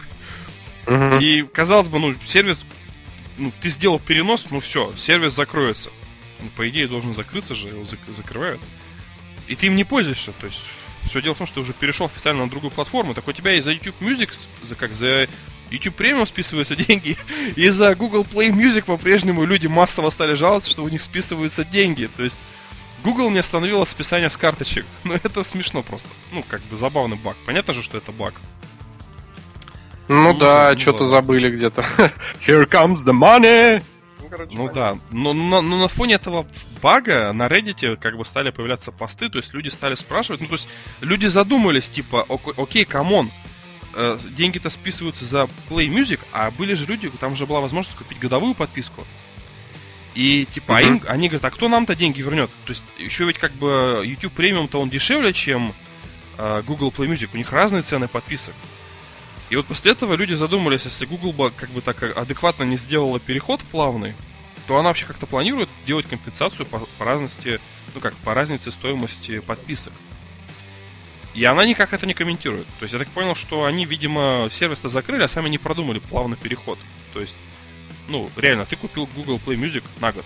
Мгм. 0.87 1.19
И, 1.19 1.43
казалось 1.43 1.89
бы, 1.89 1.99
ну, 1.99 2.15
сервис... 2.25 2.65
Ну, 3.37 3.51
ты 3.61 3.69
сделал 3.69 3.99
перенос, 3.99 4.47
ну 4.49 4.59
все, 4.59 4.91
сервис 4.97 5.33
закроется. 5.33 5.91
Ну, 6.39 6.49
по 6.55 6.67
идее, 6.67 6.87
должен 6.87 7.13
закрыться 7.13 7.53
же, 7.53 7.67
его 7.67 7.83
зак- 7.83 8.11
закрывают. 8.11 8.59
И 9.47 9.55
ты 9.55 9.67
им 9.67 9.75
не 9.75 9.83
пользуешься, 9.83 10.31
то 10.39 10.47
есть... 10.47 10.61
Все 11.07 11.21
дело 11.21 11.35
в 11.35 11.37
том, 11.37 11.47
что 11.47 11.55
ты 11.55 11.61
уже 11.61 11.71
перешел 11.71 12.07
официально 12.07 12.43
на 12.43 12.49
другую 12.49 12.69
платформу, 12.69 13.13
так 13.13 13.25
у 13.25 13.31
тебя 13.31 13.53
и 13.53 13.61
за 13.61 13.71
YouTube 13.71 13.95
Music, 14.01 14.29
за 14.63 14.75
как 14.75 14.93
за 14.93 15.29
YouTube 15.71 15.99
Premium 15.99 16.25
списываются 16.25 16.75
деньги, 16.75 17.17
и 17.55 17.69
за 17.69 17.95
Google 17.95 18.23
Play 18.23 18.51
Music 18.51 18.83
по-прежнему 18.83 19.45
люди 19.45 19.67
массово 19.67 20.09
стали 20.09 20.33
жаловаться, 20.33 20.69
что 20.69 20.83
у 20.83 20.89
них 20.89 21.01
списываются 21.01 21.63
деньги. 21.65 22.09
То 22.17 22.23
есть 22.23 22.37
Google 23.03 23.29
не 23.29 23.39
остановила 23.39 23.85
списание 23.85 24.29
с 24.29 24.37
карточек. 24.37 24.85
Ну 25.03 25.13
это 25.13 25.43
смешно 25.43 25.83
просто. 25.83 26.09
Ну, 26.31 26.43
как 26.47 26.61
бы 26.63 26.75
забавный 26.75 27.17
баг. 27.17 27.35
Понятно 27.45 27.73
же, 27.73 27.83
что 27.83 27.97
это 27.97 28.11
баг. 28.11 28.33
Ну 30.07 30.33
Ну, 30.33 30.39
да, 30.39 30.71
ну 30.73 30.79
что-то 30.79 31.05
забыли 31.05 31.49
где-то. 31.49 31.81
Here 32.47 32.65
comes 32.67 33.03
the 33.05 33.13
money! 33.13 33.83
Ну 34.51 34.69
да, 34.73 34.97
но, 35.09 35.31
на- 35.33 35.61
но 35.61 35.77
на 35.77 35.87
фоне 35.87 36.15
этого 36.15 36.45
бага 36.81 37.31
на 37.31 37.47
Reddit 37.47 37.95
как 37.95 38.17
бы 38.17 38.25
стали 38.25 38.49
появляться 38.51 38.91
посты, 38.91 39.29
то 39.29 39.37
есть 39.37 39.53
люди 39.53 39.69
стали 39.69 39.95
спрашивать, 39.95 40.41
ну 40.41 40.47
то 40.47 40.53
есть 40.55 40.67
люди 40.99 41.27
задумались, 41.27 41.87
типа, 41.87 42.25
«Ок- 42.27 42.53
окей, 42.59 42.83
come 42.83 43.11
on, 43.11 43.31
э, 43.97 44.19
деньги-то 44.37 44.69
списываются 44.69 45.25
за 45.25 45.49
Play 45.69 45.87
Music, 45.89 46.19
а 46.31 46.51
были 46.51 46.75
же 46.75 46.85
люди, 46.85 47.09
там 47.19 47.35
же 47.35 47.45
была 47.45 47.59
возможность 47.61 47.97
купить 47.97 48.19
годовую 48.19 48.53
подписку. 48.53 49.03
И 50.15 50.47
типа, 50.51 50.77
а 50.77 50.81
Мгм. 50.81 50.95
им- 50.97 51.03
они 51.07 51.27
говорят, 51.27 51.45
а 51.45 51.51
кто 51.51 51.67
нам-то 51.67 51.95
деньги 51.95 52.21
вернет? 52.21 52.49
То 52.65 52.71
есть 52.71 52.83
еще 52.97 53.25
ведь 53.25 53.37
как 53.37 53.51
бы 53.53 54.01
YouTube 54.05 54.33
премиум-то 54.33 54.79
он 54.79 54.89
дешевле, 54.89 55.33
чем 55.33 55.73
э, 56.37 56.61
Google 56.65 56.89
Play 56.95 57.07
Music, 57.07 57.29
у 57.33 57.37
них 57.37 57.51
разные 57.51 57.81
цены 57.81 58.07
подписок. 58.07 58.53
И 59.49 59.55
вот 59.55 59.65
после 59.65 59.91
этого 59.93 60.13
люди 60.13 60.33
задумались, 60.35 60.85
если 60.85 61.05
Google 61.05 61.33
бы 61.33 61.49
как 61.51 61.69
бы 61.71 61.81
так 61.81 62.03
адекватно 62.15 62.63
не 62.63 62.77
сделала 62.77 63.19
переход 63.19 63.61
плавный, 63.61 64.13
то 64.67 64.77
она 64.77 64.89
вообще 64.89 65.05
как-то 65.07 65.25
планирует 65.25 65.69
делать 65.87 66.05
компенсацию 66.07 66.65
по, 66.67 66.79
по 66.79 67.05
разности, 67.05 67.59
ну 67.95 68.01
как, 68.01 68.13
по 68.17 68.33
разнице 68.35 68.71
стоимости 68.71 69.39
подписок. 69.39 69.93
И 71.37 71.45
она 71.45 71.65
никак 71.65 71.93
это 71.93 72.07
не 72.07 72.15
комментирует. 72.15 72.65
То 72.79 72.83
есть 72.83 72.93
я 72.93 72.99
так 72.99 73.09
понял, 73.09 73.35
что 73.35 73.65
они, 73.65 73.85
видимо, 73.85 74.47
сервис-то 74.49 74.89
закрыли, 74.89 75.21
а 75.21 75.27
сами 75.27 75.49
не 75.49 75.59
продумали 75.59 75.99
плавный 75.99 76.35
переход. 76.35 76.79
То 77.13 77.21
есть, 77.21 77.35
ну, 78.07 78.31
реально, 78.35 78.65
ты 78.65 78.75
купил 78.75 79.07
Google 79.15 79.37
Play 79.37 79.55
Music 79.55 79.83
на 79.99 80.11
год. 80.11 80.25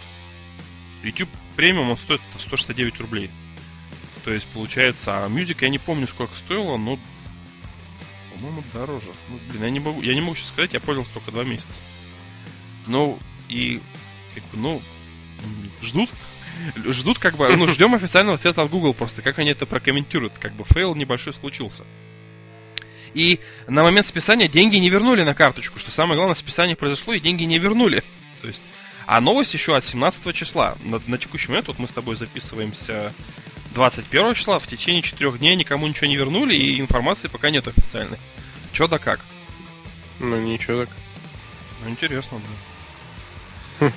YouTube 1.04 1.30
премиум, 1.58 1.90
он 1.90 1.98
стоит 1.98 2.22
169 2.40 3.02
рублей. 3.02 3.30
То 4.24 4.32
есть, 4.32 4.48
получается, 4.54 5.26
а 5.26 5.28
Music 5.28 5.58
я 5.60 5.68
не 5.68 5.80
помню, 5.80 6.08
сколько 6.08 6.34
стоило, 6.38 6.78
но 6.78 6.98
по-моему, 8.34 8.64
дороже. 8.74 9.12
Ну, 9.28 9.38
блин, 9.50 9.64
я 9.64 9.70
не 9.70 9.82
могу, 9.82 10.02
я 10.02 10.16
не 10.16 10.22
могу 10.22 10.36
сейчас 10.36 10.48
сказать, 10.48 10.72
я 10.72 10.80
пользовался 10.80 11.14
только 11.14 11.32
два 11.32 11.44
месяца. 11.44 11.78
Ну, 12.88 13.20
и, 13.50 13.82
как 14.34 14.44
бы, 14.46 14.58
ну, 14.58 14.82
ждут. 15.82 16.10
Ждут, 16.76 17.20
как 17.20 17.38
бы, 17.38 17.56
ну, 17.56 17.68
ждем 17.68 17.96
официального 17.96 18.38
ответа 18.38 18.62
от 18.62 18.70
Google 18.70 18.94
просто, 18.94 19.22
как 19.22 19.40
они 19.40 19.52
это 19.52 19.66
прокомментируют. 19.66 20.34
Как 20.40 20.54
бы, 20.54 20.64
fail 20.66 20.96
небольшой 20.96 21.34
случился. 21.34 21.84
И 23.14 23.40
на 23.68 23.84
момент 23.84 24.08
списания 24.08 24.48
деньги 24.48 24.78
не 24.78 24.90
вернули 24.90 25.24
на 25.24 25.34
карточку, 25.34 25.80
что 25.80 25.92
самое 25.92 26.16
главное, 26.16 26.36
списание 26.36 26.76
произошло, 26.76 27.14
и 27.14 27.20
деньги 27.20 27.44
не 27.44 27.60
вернули. 27.60 28.04
То 28.42 28.48
есть, 28.48 28.64
а 29.06 29.20
новость 29.20 29.54
еще 29.54 29.76
от 29.76 29.86
17 29.86 30.34
числа. 30.34 30.78
На, 30.84 31.02
на 31.08 31.18
текущий 31.18 31.50
момент, 31.50 31.68
вот 31.68 31.80
мы 31.80 31.88
с 31.88 31.92
тобой 31.92 32.16
записываемся 32.16 33.14
21 33.74 34.36
числа, 34.36 34.60
в 34.60 34.68
течение 34.68 35.02
четырех 35.02 35.40
дней 35.40 35.56
никому 35.56 35.88
ничего 35.88 36.08
не 36.08 36.16
вернули, 36.16 36.56
и 36.56 36.80
информации 36.80 37.28
пока 37.28 37.50
нет 37.50 37.68
официальной. 37.68 38.18
Че 38.72 38.88
да 38.88 39.00
как? 39.00 39.20
Ну 40.20 40.40
ничего 40.40 40.86
так. 40.86 40.90
Ну, 41.84 41.90
интересно, 41.90 42.40
да. 43.80 43.88
Хм. 43.88 43.94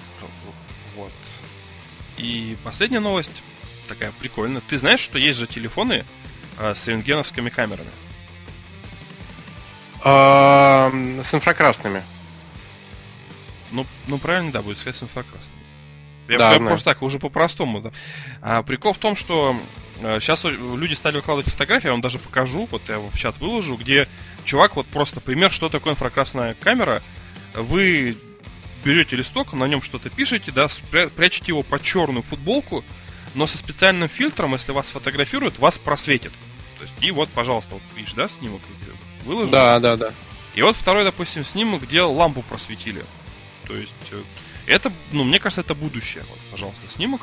И 2.17 2.57
последняя 2.63 3.01
новость, 3.01 3.43
такая 3.89 4.13
прикольная. 4.13 4.63
Ты 4.69 4.79
знаешь, 4.79 5.01
что 5.01 5.19
есть 5.19 5.39
же 5.39 5.47
телефоны 5.47 6.05
а, 6.59 6.75
с 6.75 6.87
рентгеновскими 6.87 7.51
камерами? 7.51 7.91
А, 10.03 10.91
С 11.23 11.35
инфракрасными. 11.35 12.03
Ну, 13.71 13.87
ну 14.07 14.19
правильно, 14.19 14.53
да, 14.53 14.63
будет 14.63 14.79
сказать 14.79 14.97
с 14.97 15.03
инфракрасным. 15.03 15.59
Я 16.29 16.39
Да, 16.39 16.53
я 16.53 16.61
просто 16.61 16.85
так, 16.85 17.03
уже 17.03 17.19
по-простому, 17.19 17.81
да. 17.81 17.91
А, 18.41 18.63
прикол 18.63 18.93
в 18.93 18.99
том, 18.99 19.17
что 19.17 19.57
сейчас 19.99 20.45
люди 20.45 20.95
стали 20.95 21.17
выкладывать 21.17 21.51
фотографии, 21.51 21.87
я 21.87 21.93
вам 21.93 22.01
даже 22.01 22.19
покажу, 22.19 22.69
вот 22.71 22.83
я 22.89 22.97
его 22.97 23.11
в 23.11 23.19
чат 23.19 23.39
выложу, 23.39 23.77
где 23.77 24.09
чувак, 24.45 24.77
вот 24.77 24.87
просто 24.87 25.21
пример, 25.21 25.53
что 25.53 25.69
такое 25.69 25.93
инфракрасная 25.93 26.55
камера. 26.55 27.03
Вы 27.55 28.17
берете 28.85 29.17
листок, 29.17 29.53
на 29.53 29.65
нем 29.67 29.83
что-то 29.83 30.11
пишете, 30.11 30.53
да, 30.53 30.69
прячете 31.17 31.47
его 31.49 31.63
под 31.63 31.83
черную 31.83 32.23
футболку, 32.23 32.85
но 33.35 33.47
со 33.47 33.59
специальным 33.59 34.09
фильтром, 34.09 34.53
если 34.53 34.73
вас 34.73 34.91
фотографируют, 34.91 35.59
вас 35.59 35.79
просветит. 35.79 36.33
То 36.79 36.85
есть, 36.85 36.95
и 37.01 37.11
вот, 37.11 37.29
пожалуйста, 37.31 37.75
вот 37.75 37.83
видишь, 37.97 38.13
да, 38.15 38.29
снимок 38.29 38.61
выложил. 39.25 39.53
Да, 39.53 39.81
да, 39.81 39.97
да. 39.97 40.15
И 40.55 40.63
вот 40.63 40.77
второй, 40.77 41.05
допустим, 41.05 41.45
снимок, 41.45 41.83
где 41.83 42.03
лампу 42.03 42.43
просветили. 42.43 43.05
То 43.67 43.77
есть, 43.77 43.93
э, 44.13 44.23
это, 44.67 44.93
ну, 45.11 45.25
мне 45.25 45.41
кажется, 45.41 45.63
это 45.63 45.75
будущее. 45.75 46.25
Вот, 46.29 46.39
пожалуйста, 46.51 46.83
снимок. 46.95 47.23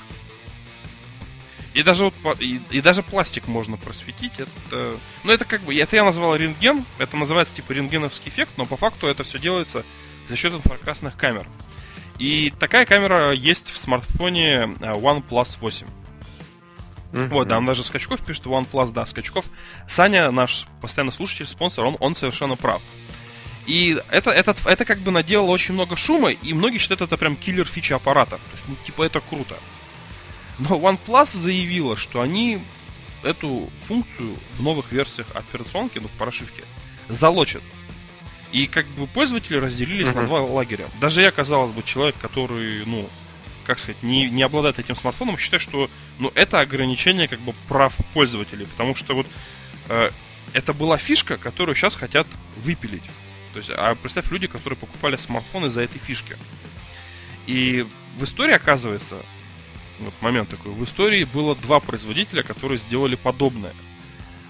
И 1.73 1.83
даже 1.83 2.05
вот, 2.05 2.41
и, 2.41 2.59
и 2.71 2.81
даже 2.81 3.01
пластик 3.01 3.47
можно 3.47 3.77
просветить. 3.77 4.33
Это, 4.38 4.99
ну, 5.23 5.31
это 5.31 5.45
как 5.45 5.61
бы, 5.61 5.73
это 5.73 5.95
я 5.95 6.03
назвал 6.03 6.35
рентген. 6.35 6.83
Это 6.97 7.15
называется 7.15 7.55
типа 7.55 7.71
рентгеновский 7.71 8.29
эффект, 8.29 8.51
но 8.57 8.65
по 8.65 8.75
факту 8.75 9.07
это 9.07 9.23
все 9.23 9.39
делается 9.39 9.85
за 10.32 10.38
счет 10.38 10.53
инфракрасных 10.53 11.18
камер. 11.18 11.45
И 12.18 12.53
такая 12.58 12.86
камера 12.86 13.32
есть 13.34 13.70
в 13.70 13.78
смартфоне 13.78 14.78
э, 14.80 14.94
OnePlus 14.94 15.58
8. 15.60 15.88
Вот, 17.12 17.49
там 17.49 17.66
даже 17.66 17.84
Скачков 17.84 18.26
пишет, 18.26 18.45
OnePlus, 18.45 18.94
да, 18.94 19.06
Скачков. 19.06 19.44
Саня, 19.90 20.32
наш 20.32 20.68
постоянный 20.80 21.12
слушатель, 21.12 21.48
спонсор, 21.48 21.84
он, 21.84 21.98
он 21.99 22.16
совершенно 22.16 22.56
прав. 22.56 22.82
И 23.66 24.02
это, 24.10 24.32
это, 24.32 24.56
это 24.64 24.86
как 24.86 24.99
бы 24.99 25.12
наделало 25.12 25.49
очень 25.49 25.74
много 25.74 25.98
шума, 25.98 26.32
и 26.32 26.53
многие 26.53 26.78
считают 26.78 27.02
это 27.02 27.18
прям 27.18 27.36
киллер 27.36 27.66
фича 27.66 27.98
аппарата. 27.98 28.38
То 28.38 28.52
есть, 28.53 28.64
ну, 28.70 28.76
типа, 28.86 29.03
это 29.03 29.20
круто. 29.20 29.56
Но 30.60 30.80
OnePlus 30.80 31.36
заявила, 31.36 31.98
что 31.98 32.22
они 32.22 32.62
эту 33.24 33.70
функцию 33.90 34.38
в 34.58 34.64
новых 34.64 34.94
версиях 34.94 35.28
операционки, 35.34 35.99
ну, 35.99 36.08
в 36.08 36.12
прошивке, 36.12 36.64
залочат. 37.10 37.64
И 38.52 38.68
как 38.68 38.86
бы 38.88 39.07
пользователи 39.07 39.57
разделились 39.57 40.10
uh-huh. 40.10 40.22
на 40.22 40.26
два 40.28 40.41
лагеря. 40.41 40.88
Даже 40.99 41.22
я, 41.22 41.32
казалось 41.32 41.72
бы, 41.72 41.84
человек, 41.84 42.15
который, 42.22 42.84
ну, 42.86 43.10
как 43.65 43.80
сказать, 43.80 44.02
не, 44.03 44.30
не 44.30 44.44
обладает 44.44 44.80
этим 44.80 44.95
смартфоном, 44.95 45.38
считаю, 45.38 45.61
что 45.61 45.90
ну, 46.19 46.32
это 46.36 46.60
ограничение 46.60 47.28
как 47.28 47.40
бы 47.40 47.53
прав 47.68 47.95
пользователей. 48.14 48.65
Потому 48.65 48.95
что 48.95 49.14
вот 49.14 49.28
э, 49.90 50.11
это 50.53 50.73
была 50.73 50.98
фишка, 50.98 51.38
которую 51.38 51.76
сейчас 51.76 51.95
хотят 51.95 52.28
выпилить. 52.57 53.03
То 53.53 53.60
есть, 53.60 53.69
а 53.69 53.95
представь 53.95 54.30
люди, 54.32 54.48
которые 54.48 54.78
покупали 54.78 55.15
смартфоны 55.18 55.69
за 55.69 55.82
этой 55.82 55.99
фишки. 55.99 56.38
И 57.48 57.86
в 58.18 58.23
истории, 58.23 58.53
оказывается, 58.53 59.18
вот 59.99 60.14
момент 60.22 60.49
такой, 60.49 60.72
в 60.72 60.84
истории 60.84 61.23
было 61.23 61.56
два 61.56 61.80
производителя, 61.80 62.44
которые 62.44 62.78
сделали 62.78 63.15
подобное. 63.15 63.73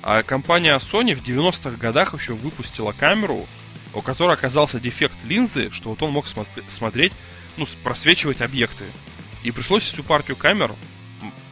А 0.03 0.23
компания 0.23 0.77
Sony 0.77 1.13
в 1.13 1.23
90-х 1.23 1.77
годах 1.77 2.13
еще 2.13 2.33
выпустила 2.33 2.91
камеру, 2.91 3.47
у 3.93 4.01
которой 4.01 4.33
оказался 4.33 4.79
дефект 4.79 5.17
линзы, 5.23 5.71
что 5.71 5.89
вот 5.89 6.01
он 6.01 6.11
мог 6.11 6.27
смотри- 6.27 6.63
смотреть, 6.69 7.13
ну, 7.57 7.67
просвечивать 7.83 8.41
объекты. 8.41 8.85
И 9.43 9.51
пришлось 9.51 9.83
всю 9.83 10.03
партию 10.03 10.37
камер, 10.37 10.73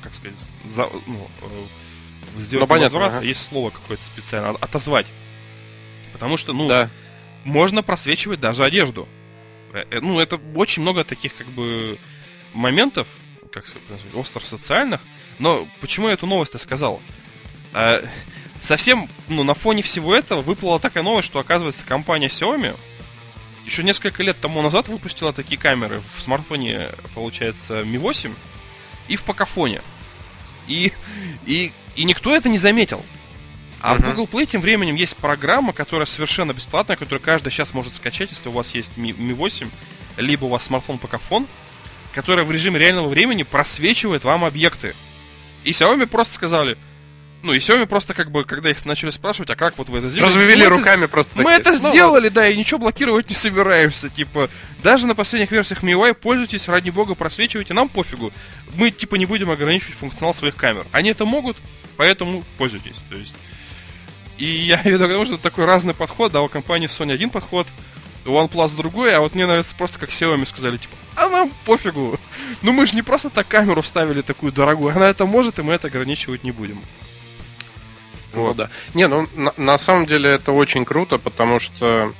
как 0.02 0.14
сказать, 0.14 0.40
за, 0.66 0.90
ну, 1.08 1.30
э, 1.42 2.40
сделать 2.40 2.62
ну, 2.62 2.68
понятно, 2.68 3.00
возврат, 3.00 3.18
ага. 3.18 3.26
есть 3.26 3.44
слово 3.44 3.72
какое-то 3.72 4.04
специальное, 4.04 4.52
отозвать. 4.52 5.08
Потому 6.14 6.38
что, 6.38 6.54
ну, 6.54 6.68
да. 6.68 6.90
можно 7.44 7.84
просвечивать 7.84 8.40
даже 8.40 8.64
одежду. 8.64 9.08
Э, 9.74 9.86
э, 9.90 10.00
ну, 10.00 10.20
это 10.20 10.40
очень 10.56 10.82
много 10.82 11.04
таких, 11.04 11.36
как 11.36 11.48
бы, 11.48 11.98
моментов, 12.54 13.08
как 13.52 13.68
сказать, 13.68 14.02
остро 14.14 14.42
социальных. 14.42 15.02
Но 15.40 15.68
почему 15.82 16.08
я 16.08 16.14
эту 16.14 16.28
новость 16.28 16.60
сказал? 16.60 17.02
Совсем, 18.62 19.10
ну, 19.28 19.44
на 19.44 19.54
фоне 19.54 19.82
всего 19.82 20.16
этого 20.16 20.42
выплыла 20.42 20.80
такая 20.80 21.04
новость, 21.04 21.28
что, 21.28 21.40
оказывается, 21.40 21.86
компания 21.86 22.28
Xiaomi 22.28 22.76
еще 23.66 23.84
несколько 23.84 24.24
лет 24.24 24.40
тому 24.40 24.62
назад 24.62 24.88
выпустила 24.88 25.32
такие 25.32 25.60
камеры 25.60 26.02
в 26.16 26.22
смартфоне, 26.22 26.90
получается, 27.14 27.82
Mi 27.82 28.00
8 28.00 28.34
и 29.08 29.16
в 29.16 29.24
Покафоне. 29.24 29.82
И, 30.68 30.92
и, 31.46 31.72
и 31.96 32.04
никто 32.04 32.36
это 32.36 32.50
не 32.50 32.58
заметил. 32.58 33.04
А 33.82 33.94
uh-huh. 33.94 33.98
в 33.98 34.16
Google 34.16 34.26
Play 34.26 34.46
тем 34.46 34.62
временем 34.62 34.96
есть 34.96 35.16
программа, 35.16 35.72
которая 35.72 36.06
совершенно 36.06 36.54
бесплатная, 36.54 36.98
которую 36.98 37.22
каждый 37.22 37.52
сейчас 37.52 37.74
может 37.74 37.96
скачать, 37.96 38.32
если 38.32 38.50
у 38.50 38.52
вас 38.52 38.74
есть 38.76 38.92
Mi, 38.98 39.16
Mi 39.16 39.34
8, 39.34 39.70
либо 40.18 40.46
у 40.46 40.50
вас 40.50 40.66
смартфон 40.66 40.98
Покафон, 40.98 41.48
которая 42.14 42.46
в 42.46 42.52
режиме 42.52 42.80
реального 42.80 43.08
времени 43.08 43.44
просвечивает 43.44 44.24
вам 44.24 44.44
объекты. 44.44 44.96
И 45.64 45.72
Xiaomi 45.72 46.08
просто 46.08 46.36
сказали, 46.36 46.78
ну, 47.42 47.54
и 47.54 47.60
Xiaomi 47.60 47.86
просто 47.86 48.14
как 48.14 48.32
бы, 48.32 48.44
когда 48.44 48.70
их 48.70 48.86
начали 48.86 49.12
спрашивать, 49.12 49.50
а 49.50 49.56
как 49.56 49.78
вот 49.78 49.88
вы 49.90 50.00
это 50.00 50.10
сделали? 50.10 50.30
Развели 50.30 50.64
ну, 50.64 50.70
руками 50.70 51.06
это, 51.06 51.12
просто. 51.12 51.32
Мы 51.36 51.44
такие. 51.44 51.60
это 51.60 51.72
ну, 51.72 51.90
сделали, 51.90 52.24
вот. 52.26 52.34
да, 52.34 52.48
и 52.50 52.58
ничего 52.58 52.80
блокировать 52.80 53.30
не 53.30 53.36
собираемся. 53.36 54.10
Типа, 54.10 54.50
даже 54.84 55.08
на 55.08 55.16
последних 55.16 55.52
версиях 55.52 55.82
MIUI 55.82 56.16
пользуйтесь, 56.16 56.68
ради 56.68 56.90
бога, 56.90 57.16
просвечивайте, 57.16 57.74
нам 57.74 57.88
пофигу. 57.88 58.34
Мы, 58.76 58.92
типа, 58.92 59.16
не 59.16 59.26
будем 59.26 59.50
ограничивать 59.50 59.96
функционал 59.96 60.34
своих 60.34 60.56
камер. 60.56 60.86
Они 60.92 61.12
это 61.12 61.26
могут, 61.26 61.56
поэтому 61.98 62.44
пользуйтесь. 62.58 62.98
То 63.10 63.16
есть... 63.16 63.36
И 64.38 64.46
я 64.46 64.82
веду 64.84 65.06
к 65.06 65.10
тому, 65.10 65.26
что 65.26 65.36
это 65.36 65.44
такой 65.44 65.66
разный 65.66 65.94
подход, 65.94 66.32
да, 66.32 66.42
у 66.42 66.50
компании 66.50 66.90
Sony 66.90 67.14
один 67.14 67.30
подход, 67.30 67.68
у 68.26 68.32
OnePlus 68.32 68.76
другой, 68.76 69.16
а 69.16 69.22
вот 69.22 69.36
мне 69.36 69.46
нравится 69.46 69.76
просто 69.76 70.00
как 70.00 70.10
Xiaomi 70.10 70.46
сказали, 70.46 70.78
типа, 70.78 70.96
а 71.16 71.30
нам 71.30 71.52
пофигу. 71.66 72.20
Ну 72.62 72.72
мы 72.72 72.86
же 72.86 72.96
не 72.96 73.02
просто 73.02 73.30
так 73.30 73.48
камеру 73.48 73.82
вставили 73.82 74.22
такую 74.22 74.52
дорогую, 74.52 74.96
она 74.96 75.10
это 75.10 75.26
может, 75.26 75.60
и 75.60 75.62
мы 75.62 75.74
это 75.74 75.88
ограничивать 75.88 76.44
не 76.44 76.52
будем. 76.52 76.82
Вот. 78.34 78.58
Ну, 78.58 78.64
да. 78.64 78.70
Не, 78.94 79.08
ну 79.08 79.28
на, 79.36 79.54
на 79.58 79.78
самом 79.80 80.06
деле 80.06 80.32
это 80.32 80.52
очень 80.52 80.86
круто, 80.86 81.18
потому 81.18 81.60
что 81.60 82.14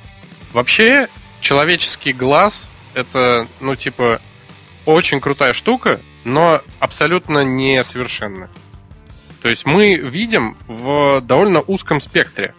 вообще 0.52 1.08
человеческий 1.40 2.12
глаз 2.12 2.68
это, 2.94 3.46
ну, 3.60 3.76
типа, 3.76 4.20
очень 4.84 5.20
крутая 5.20 5.52
штука, 5.52 6.00
но 6.24 6.60
абсолютно 6.80 7.44
несовершенная. 7.44 8.50
То 9.42 9.48
есть 9.48 9.64
мы 9.64 9.94
видим 9.94 10.56
в 10.66 11.20
довольно 11.22 11.60
узком 11.60 12.00
спектре. 12.00 12.54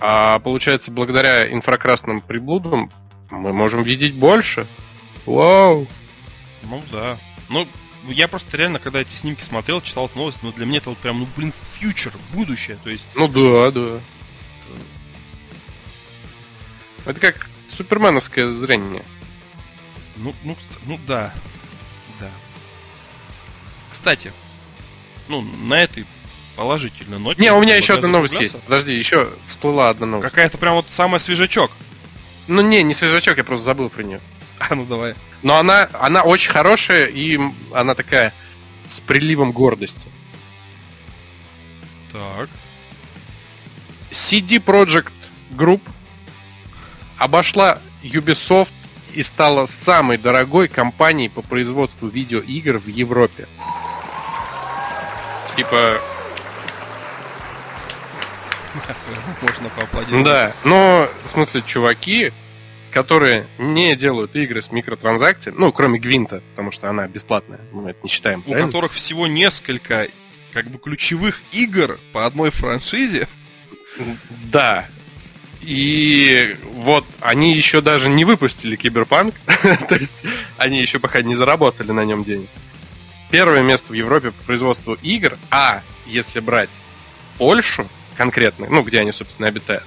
А 0.00 0.38
получается, 0.38 0.90
благодаря 0.90 1.52
инфракрасным 1.52 2.20
приблудам 2.20 2.90
мы 3.30 3.52
можем 3.52 3.82
видеть 3.82 4.14
больше. 4.14 4.66
Вау! 5.26 5.86
Ну 6.62 6.82
да. 6.90 7.18
Ну, 7.48 7.66
я 8.10 8.28
просто 8.28 8.56
реально, 8.56 8.78
когда 8.78 9.00
эти 9.00 9.14
снимки 9.14 9.42
смотрел, 9.42 9.80
читал 9.80 10.06
эту 10.06 10.18
новость, 10.18 10.38
ну 10.42 10.52
для 10.52 10.66
меня 10.66 10.78
это 10.78 10.90
вот 10.90 10.98
прям, 10.98 11.20
ну 11.20 11.28
блин, 11.36 11.52
фьючер, 11.74 12.12
будущее, 12.32 12.78
то 12.82 12.90
есть... 12.90 13.04
Ну 13.14 13.28
да, 13.28 13.70
да. 13.70 14.00
Это 17.04 17.20
как 17.20 17.48
суперменовское 17.70 18.50
зрение. 18.50 19.04
Ну, 20.16 20.34
ну, 20.44 20.56
ну 20.84 21.00
да. 21.06 21.32
Да. 22.20 22.30
Кстати, 23.90 24.32
ну, 25.28 25.42
на 25.42 25.82
этой 25.82 26.06
положительной 26.56 27.18
ноте... 27.18 27.40
Не, 27.40 27.52
у 27.52 27.60
меня 27.60 27.76
еще 27.76 27.94
одна 27.94 28.08
новость 28.08 28.38
есть. 28.40 28.60
Подожди, 28.62 28.92
еще 28.92 29.32
всплыла 29.46 29.90
одна 29.90 30.06
новость. 30.06 30.28
Какая-то 30.28 30.58
прям 30.58 30.74
вот 30.74 30.86
самая 30.90 31.20
свежачок. 31.20 31.70
Ну 32.48 32.62
не, 32.62 32.82
не 32.82 32.94
свежачок, 32.94 33.38
я 33.38 33.44
просто 33.44 33.64
забыл 33.64 33.90
про 33.90 34.02
нее. 34.02 34.20
А, 34.70 34.74
ну 34.74 34.84
давай. 34.84 35.14
Но 35.42 35.56
она, 35.56 35.88
она 35.92 36.22
очень 36.22 36.50
хорошая, 36.50 37.06
и 37.06 37.38
она 37.72 37.94
такая 37.94 38.32
с 38.88 39.00
приливом 39.00 39.52
гордости. 39.52 40.08
Так. 42.12 42.48
CD 44.10 44.58
Projekt 44.58 45.12
Group 45.50 45.82
обошла 47.18 47.78
Ubisoft 48.02 48.72
и 49.12 49.22
стала 49.22 49.66
самой 49.66 50.16
дорогой 50.16 50.68
компанией 50.68 51.28
по 51.28 51.42
производству 51.42 52.08
видеоигр 52.08 52.78
в 52.78 52.86
Европе. 52.86 53.48
Типа... 55.56 56.00
Можно 59.42 59.68
поаплодировать. 59.70 60.24
Да, 60.24 60.52
но, 60.64 61.08
в 61.24 61.30
смысле, 61.30 61.62
чуваки 61.66 62.32
которые 62.92 63.46
не 63.58 63.94
делают 63.96 64.34
игры 64.36 64.62
с 64.62 64.70
микротранзакциями, 64.70 65.56
ну, 65.58 65.72
кроме 65.72 65.98
Гвинта, 65.98 66.42
потому 66.50 66.72
что 66.72 66.88
она 66.88 67.06
бесплатная, 67.06 67.60
мы 67.72 67.90
это 67.90 67.98
не 68.02 68.08
считаем. 68.08 68.40
У 68.40 68.50
правильно? 68.50 68.66
которых 68.68 68.92
всего 68.92 69.26
несколько 69.26 70.08
как 70.52 70.70
бы 70.70 70.78
ключевых 70.78 71.42
игр 71.52 71.98
по 72.12 72.26
одной 72.26 72.50
франшизе. 72.50 73.28
Да. 74.50 74.88
И 75.60 76.56
вот 76.62 77.04
они 77.20 77.54
еще 77.54 77.80
даже 77.80 78.08
не 78.08 78.24
выпустили 78.24 78.76
Киберпанк, 78.76 79.34
то 79.88 79.96
есть 79.96 80.24
они 80.56 80.80
еще 80.80 80.98
пока 80.98 81.22
не 81.22 81.34
заработали 81.34 81.90
на 81.90 82.04
нем 82.04 82.24
денег. 82.24 82.48
Первое 83.30 83.62
место 83.62 83.92
в 83.92 83.94
Европе 83.94 84.30
по 84.30 84.42
производству 84.44 84.94
игр, 85.02 85.36
а 85.50 85.82
если 86.06 86.40
брать 86.40 86.70
Польшу 87.36 87.86
конкретно, 88.16 88.66
ну, 88.70 88.82
где 88.82 89.00
они, 89.00 89.12
собственно, 89.12 89.48
обитают, 89.48 89.84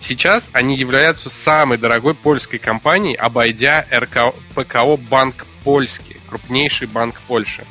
Сейчас 0.00 0.48
они 0.52 0.76
являются 0.76 1.30
самой 1.30 1.78
дорогой 1.78 2.14
польской 2.14 2.58
компанией, 2.58 3.14
обойдя 3.14 3.86
РК, 3.90 4.34
ПКО 4.54 4.96
Банк 4.96 5.46
Польский, 5.64 6.16
крупнейший 6.28 6.86
банк 6.86 7.20
Польши. 7.22 7.64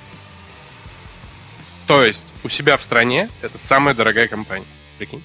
То 1.85 2.03
есть 2.03 2.25
у 2.43 2.49
себя 2.49 2.77
в 2.77 2.83
стране 2.83 3.29
это 3.41 3.57
самая 3.57 3.93
дорогая 3.93 4.27
компания. 4.27 4.65
Прикинь? 4.97 5.23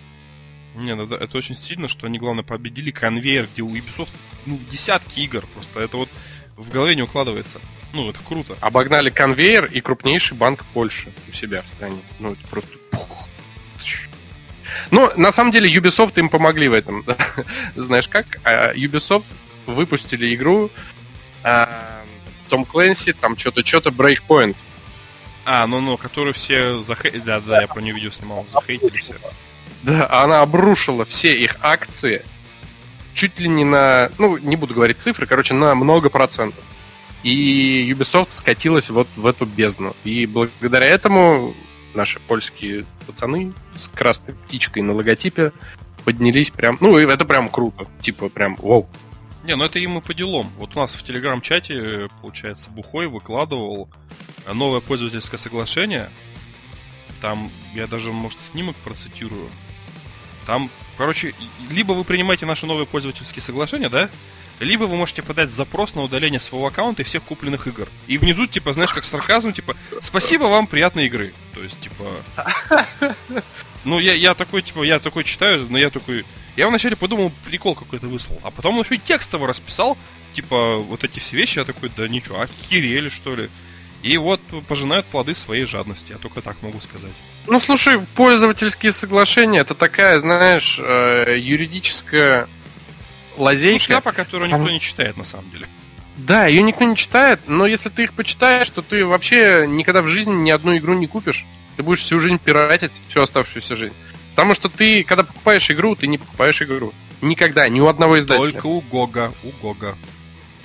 Не, 0.74 0.94
ну, 0.94 1.12
это 1.12 1.36
очень 1.36 1.56
сильно, 1.56 1.88
что 1.88 2.06
они, 2.06 2.18
главное, 2.18 2.44
победили 2.44 2.90
конвейер, 2.90 3.48
где 3.52 3.62
у 3.62 3.74
Ubisoft 3.74 4.10
ну, 4.46 4.58
десятки 4.70 5.20
игр 5.20 5.44
просто. 5.54 5.80
Это 5.80 5.96
вот 5.96 6.08
в 6.56 6.70
голове 6.70 6.94
не 6.94 7.02
укладывается. 7.02 7.60
Ну, 7.92 8.10
это 8.10 8.18
круто. 8.26 8.56
Обогнали 8.60 9.10
конвейер 9.10 9.64
и 9.66 9.80
крупнейший 9.80 10.36
банк 10.36 10.64
Польши 10.74 11.12
у 11.28 11.32
себя 11.32 11.62
в 11.62 11.68
стране. 11.68 12.00
Ну, 12.18 12.32
это 12.32 12.46
просто 12.48 12.76
ну, 14.90 15.10
на 15.16 15.32
самом 15.32 15.50
деле, 15.50 15.72
Ubisoft 15.72 16.18
им 16.18 16.28
помогли 16.28 16.68
в 16.68 16.72
этом. 16.72 17.04
Знаешь 17.76 18.08
как? 18.08 18.26
А, 18.44 18.72
Ubisoft 18.72 19.24
выпустили 19.66 20.34
игру 20.34 20.70
Том 22.48 22.64
Клэнси, 22.64 23.12
там 23.12 23.36
что-то, 23.36 23.64
что-то, 23.64 23.90
Breakpoint. 23.90 24.56
А, 25.44 25.66
ну-ну, 25.66 25.96
которую 25.96 26.34
все 26.34 26.80
захейтили. 26.82 27.20
Да, 27.20 27.40
да, 27.40 27.62
я 27.62 27.68
про 27.68 27.80
нее 27.80 27.94
видео 27.94 28.10
снимал, 28.10 28.46
захейтили 28.52 28.96
все. 28.98 29.14
Да, 29.82 30.08
она 30.22 30.40
обрушила 30.40 31.04
все 31.04 31.34
их 31.36 31.56
акции 31.60 32.24
чуть 33.18 33.38
ли 33.40 33.48
не 33.48 33.64
на, 33.64 34.12
ну, 34.18 34.38
не 34.38 34.54
буду 34.54 34.74
говорить 34.74 35.00
цифры, 35.00 35.26
короче, 35.26 35.52
на 35.52 35.74
много 35.74 36.08
процентов. 36.08 36.62
И 37.24 37.92
Ubisoft 37.92 38.30
скатилась 38.30 38.90
вот 38.90 39.08
в 39.16 39.26
эту 39.26 39.44
бездну. 39.44 39.96
И 40.04 40.24
благодаря 40.24 40.86
этому 40.86 41.52
наши 41.98 42.20
польские 42.20 42.86
пацаны 43.06 43.52
с 43.76 43.88
красной 43.88 44.34
птичкой 44.34 44.82
на 44.82 44.94
логотипе 44.94 45.52
поднялись 46.04 46.50
прям... 46.50 46.78
Ну, 46.80 46.96
это 46.96 47.26
прям 47.26 47.50
круто. 47.50 47.86
Типа 48.00 48.28
прям, 48.30 48.56
вау. 48.56 48.88
Не, 49.44 49.56
ну 49.56 49.64
это 49.64 49.78
ему 49.78 50.00
по 50.00 50.14
делам. 50.14 50.50
Вот 50.56 50.76
у 50.76 50.78
нас 50.78 50.92
в 50.92 51.02
телеграм-чате, 51.02 52.08
получается, 52.22 52.70
Бухой 52.70 53.08
выкладывал 53.08 53.90
новое 54.52 54.80
пользовательское 54.80 55.38
соглашение. 55.38 56.08
Там, 57.20 57.50
я 57.74 57.86
даже, 57.86 58.12
может, 58.12 58.40
снимок 58.40 58.76
процитирую. 58.76 59.50
Там, 60.46 60.70
короче, 60.96 61.34
либо 61.68 61.92
вы 61.92 62.04
принимаете 62.04 62.46
наши 62.46 62.64
новые 62.64 62.86
пользовательские 62.86 63.42
соглашения, 63.42 63.88
да? 63.88 64.08
Либо 64.60 64.84
вы 64.84 64.96
можете 64.96 65.22
подать 65.22 65.50
запрос 65.50 65.94
на 65.94 66.02
удаление 66.02 66.40
своего 66.40 66.66
аккаунта 66.66 67.02
и 67.02 67.04
всех 67.04 67.22
купленных 67.22 67.66
игр. 67.66 67.88
И 68.06 68.18
внизу, 68.18 68.46
типа, 68.46 68.72
знаешь, 68.72 68.92
как 68.92 69.04
сарказм, 69.04 69.52
типа, 69.52 69.76
спасибо 70.00 70.44
вам, 70.44 70.66
приятной 70.66 71.06
игры. 71.06 71.32
То 71.54 71.62
есть, 71.62 71.80
типа... 71.80 72.04
Ну, 73.84 74.00
я, 74.00 74.12
я 74.12 74.34
такой, 74.34 74.62
типа, 74.62 74.82
я 74.82 74.98
такой 74.98 75.24
читаю, 75.24 75.66
но 75.70 75.78
я 75.78 75.90
такой... 75.90 76.26
Я 76.56 76.66
вначале 76.68 76.96
подумал, 76.96 77.32
прикол 77.44 77.76
какой-то 77.76 78.06
выслал, 78.06 78.40
а 78.42 78.50
потом 78.50 78.74
он 78.76 78.84
еще 78.84 78.96
и 78.96 78.98
текстово 78.98 79.46
расписал, 79.46 79.96
типа, 80.34 80.78
вот 80.78 81.04
эти 81.04 81.20
все 81.20 81.36
вещи, 81.36 81.58
я 81.58 81.64
такой, 81.64 81.88
да 81.96 82.08
ничего, 82.08 82.40
охерели, 82.40 83.08
что 83.08 83.36
ли. 83.36 83.48
И 84.02 84.16
вот 84.16 84.40
пожинают 84.66 85.06
плоды 85.06 85.34
своей 85.34 85.64
жадности, 85.64 86.12
я 86.12 86.18
только 86.18 86.42
так 86.42 86.60
могу 86.62 86.80
сказать. 86.80 87.12
Ну, 87.46 87.58
слушай, 87.60 88.00
пользовательские 88.14 88.92
соглашения, 88.92 89.60
это 89.60 89.74
такая, 89.74 90.18
знаешь, 90.18 90.78
э, 90.82 91.36
юридическая 91.38 92.48
лазейка. 93.40 93.74
Ну, 93.74 93.78
шляпа, 93.78 94.12
которую 94.12 94.50
никто 94.50 94.70
не 94.70 94.80
читает, 94.80 95.16
на 95.16 95.24
самом 95.24 95.50
деле. 95.50 95.68
Да, 96.16 96.46
ее 96.46 96.62
никто 96.62 96.84
не 96.84 96.96
читает, 96.96 97.40
но 97.46 97.66
если 97.66 97.90
ты 97.90 98.04
их 98.04 98.12
почитаешь, 98.12 98.68
то 98.70 98.82
ты 98.82 99.06
вообще 99.06 99.66
никогда 99.68 100.02
в 100.02 100.08
жизни 100.08 100.32
ни 100.32 100.50
одну 100.50 100.76
игру 100.76 100.94
не 100.94 101.06
купишь. 101.06 101.46
Ты 101.76 101.84
будешь 101.84 102.00
всю 102.00 102.18
жизнь 102.18 102.38
пиратить, 102.38 103.00
всю 103.08 103.22
оставшуюся 103.22 103.76
жизнь. 103.76 103.94
Потому 104.30 104.54
что 104.54 104.68
ты, 104.68 105.04
когда 105.04 105.22
покупаешь 105.22 105.70
игру, 105.70 105.94
ты 105.94 106.08
не 106.08 106.18
покупаешь 106.18 106.60
игру. 106.60 106.92
Никогда, 107.20 107.68
ни 107.68 107.80
у 107.80 107.86
одного 107.86 108.18
издателя. 108.18 108.52
Только 108.52 108.66
у 108.66 108.80
Гога, 108.80 109.32
у 109.44 109.50
Гога. 109.62 109.96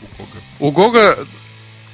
У 0.02 0.18
Гога. 0.18 0.40
У 0.60 0.72
Гога... 0.72 1.28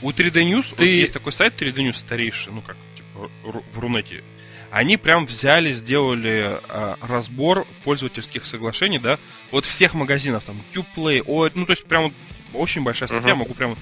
У 0.01 0.11
3D 0.11 0.43
News, 0.43 0.73
ты... 0.77 0.85
есть 0.85 1.11
такой 1.11 1.33
сайт 1.33 1.61
3D 1.61 1.75
News 1.75 1.95
старейший, 1.95 2.53
ну 2.53 2.61
как, 2.61 2.77
типа, 2.95 3.29
в 3.43 3.79
Рунете. 3.79 4.23
Они 4.71 4.97
прям 4.97 5.25
взяли, 5.25 5.73
сделали 5.73 6.59
а, 6.69 6.97
разбор 7.01 7.65
пользовательских 7.83 8.45
соглашений, 8.45 8.99
да, 8.99 9.17
вот 9.51 9.65
всех 9.65 9.93
магазинов, 9.93 10.43
там, 10.43 10.61
Qplay, 10.73 11.23
о, 11.25 11.49
ну 11.53 11.65
то 11.65 11.71
есть 11.71 11.85
прям 11.85 12.13
очень 12.53 12.83
большая 12.83 13.07
статья, 13.07 13.31
uh-huh. 13.31 13.35
могу 13.35 13.53
прям 13.53 13.75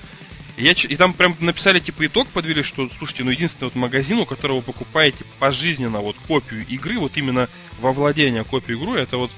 и, 0.58 0.64
я, 0.64 0.72
и 0.72 0.96
там 0.96 1.14
прям 1.14 1.36
написали, 1.40 1.80
типа, 1.80 2.08
итог 2.08 2.28
подвели, 2.30 2.64
что, 2.64 2.90
слушайте, 2.98 3.24
ну, 3.24 3.30
единственный 3.30 3.66
вот 3.66 3.76
магазин, 3.76 4.18
у 4.18 4.26
которого 4.26 4.58
вы 4.58 4.64
покупаете 4.64 5.24
пожизненно 5.38 6.00
вот 6.00 6.16
копию 6.28 6.66
игры, 6.68 6.98
вот 6.98 7.16
именно 7.16 7.48
во 7.80 7.94
владение 7.94 8.44
копию 8.44 8.82
игры, 8.82 9.00
это 9.00 9.18
вот 9.18 9.32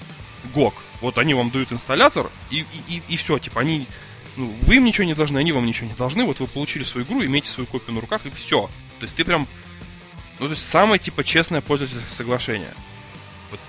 GOG. 0.56 0.74
Вот 1.02 1.18
они 1.18 1.34
вам 1.34 1.52
дают 1.52 1.74
инсталлятор, 1.74 2.32
и, 2.50 2.60
и, 2.60 2.96
и, 2.96 3.02
и 3.10 3.18
все, 3.18 3.38
типа, 3.38 3.62
они... 3.62 3.86
Ну, 4.38 4.54
вы 4.62 4.78
им 4.78 4.86
ничего 4.86 5.06
не 5.06 5.14
должны, 5.14 5.38
они 5.38 5.52
вам 5.52 5.66
ничего 5.66 5.88
не 5.88 5.94
должны, 5.94 6.24
вот 6.24 6.40
вы 6.40 6.48
получили 6.48 6.86
свою 6.86 7.06
игру, 7.06 7.24
имеете 7.26 7.50
свою 7.50 7.68
копию 7.68 7.96
на 7.96 8.02
руках, 8.02 8.26
и 8.26 8.30
все. 8.30 8.70
То 9.00 9.06
есть 9.06 9.16
ты 9.16 9.26
прям... 9.26 9.46
Ну, 10.40 10.46
то 10.48 10.54
есть 10.54 10.68
самое, 10.68 11.00
типа, 11.00 11.24
честное 11.24 11.62
пользовательское 11.62 12.14
соглашение. 12.14 12.74
Вот, 13.52 13.60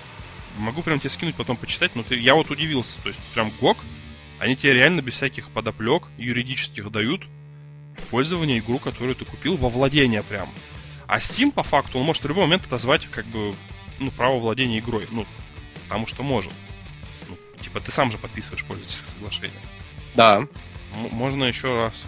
могу 0.57 0.81
прям 0.81 0.99
тебе 0.99 1.09
скинуть, 1.09 1.35
потом 1.35 1.57
почитать, 1.57 1.95
но 1.95 2.03
ты, 2.03 2.15
я 2.17 2.33
вот 2.35 2.49
удивился. 2.49 2.95
То 3.03 3.09
есть 3.09 3.19
прям 3.33 3.51
GOG, 3.59 3.77
они 4.39 4.55
тебе 4.55 4.73
реально 4.73 5.01
без 5.01 5.15
всяких 5.15 5.49
подоплек 5.49 6.03
юридических 6.17 6.89
дают 6.91 7.27
в 7.97 8.03
пользование 8.07 8.59
игру, 8.59 8.79
которую 8.79 9.15
ты 9.15 9.25
купил, 9.25 9.57
во 9.57 9.69
владение 9.69 10.23
прям. 10.23 10.49
А 11.07 11.19
Steam, 11.19 11.51
по 11.51 11.63
факту, 11.63 11.99
он 11.99 12.05
может 12.05 12.23
в 12.23 12.27
любой 12.27 12.45
момент 12.45 12.65
отозвать, 12.65 13.05
как 13.11 13.25
бы, 13.25 13.53
ну, 13.99 14.11
право 14.11 14.39
владения 14.39 14.79
игрой. 14.79 15.07
Ну, 15.11 15.27
потому 15.83 16.07
что 16.07 16.23
может. 16.23 16.53
Ну, 17.27 17.37
типа, 17.61 17.81
ты 17.81 17.91
сам 17.91 18.11
же 18.11 18.17
подписываешь 18.17 18.63
пользовательское 18.63 19.09
соглашение. 19.11 19.59
Да. 20.15 20.37
М- 20.37 21.09
можно 21.11 21.43
еще 21.43 21.85
раз 21.85 22.05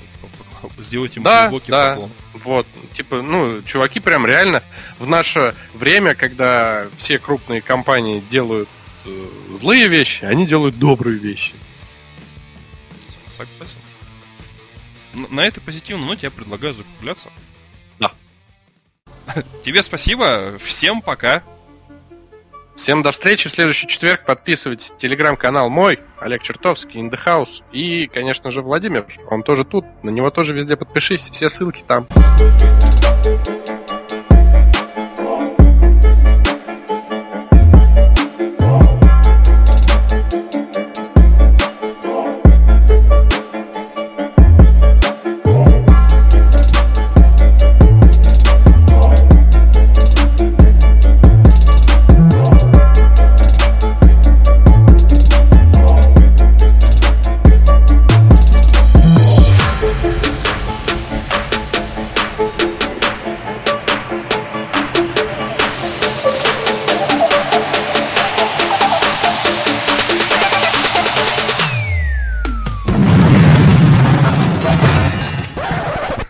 сделать 0.77 1.15
ему 1.15 1.26
да, 1.26 1.48
глубокий 1.48 1.72
да. 1.72 1.91
поклон. 1.91 2.11
Вот, 2.44 2.68
типа, 2.94 3.22
ну, 3.22 3.61
чуваки 3.64 3.99
прям 3.99 4.26
реально 4.26 4.64
в 4.99 5.07
наше 5.07 5.56
время, 5.73 6.15
когда 6.15 6.88
все 6.98 7.19
крупные 7.19 7.61
компании 7.61 8.23
делают 8.30 8.69
э, 9.06 9.27
злые 9.53 9.88
вещи, 9.88 10.26
они 10.26 10.45
делают 10.45 10.77
добрые 10.77 11.18
вещи. 11.18 11.53
Согласен 13.35 13.80
на 15.14 15.41
этой 15.41 15.61
позитивной 15.61 16.06
ноте 16.06 16.27
я 16.27 16.31
предлагаю 16.31 16.73
закругляться. 16.73 17.30
Да. 17.99 18.11
Тебе 19.64 19.84
спасибо, 19.84 20.57
всем 20.60 21.02
пока. 21.02 21.44
Всем 22.75 23.03
до 23.03 23.11
встречи 23.11 23.49
в 23.49 23.51
следующий 23.51 23.87
четверг. 23.87 24.25
Подписывайтесь. 24.25 24.91
Телеграм-канал 24.97 25.69
мой, 25.69 25.99
Олег 26.19 26.41
Чертовский, 26.43 26.99
House. 27.01 27.61
И, 27.71 28.07
конечно 28.07 28.49
же, 28.51 28.61
Владимир. 28.61 29.05
Он 29.29 29.43
тоже 29.43 29.63
тут. 29.63 29.85
На 30.03 30.09
него 30.09 30.31
тоже 30.31 30.53
везде 30.53 30.75
подпишись. 30.75 31.29
Все 31.29 31.49
ссылки 31.49 31.83
там. 31.87 32.07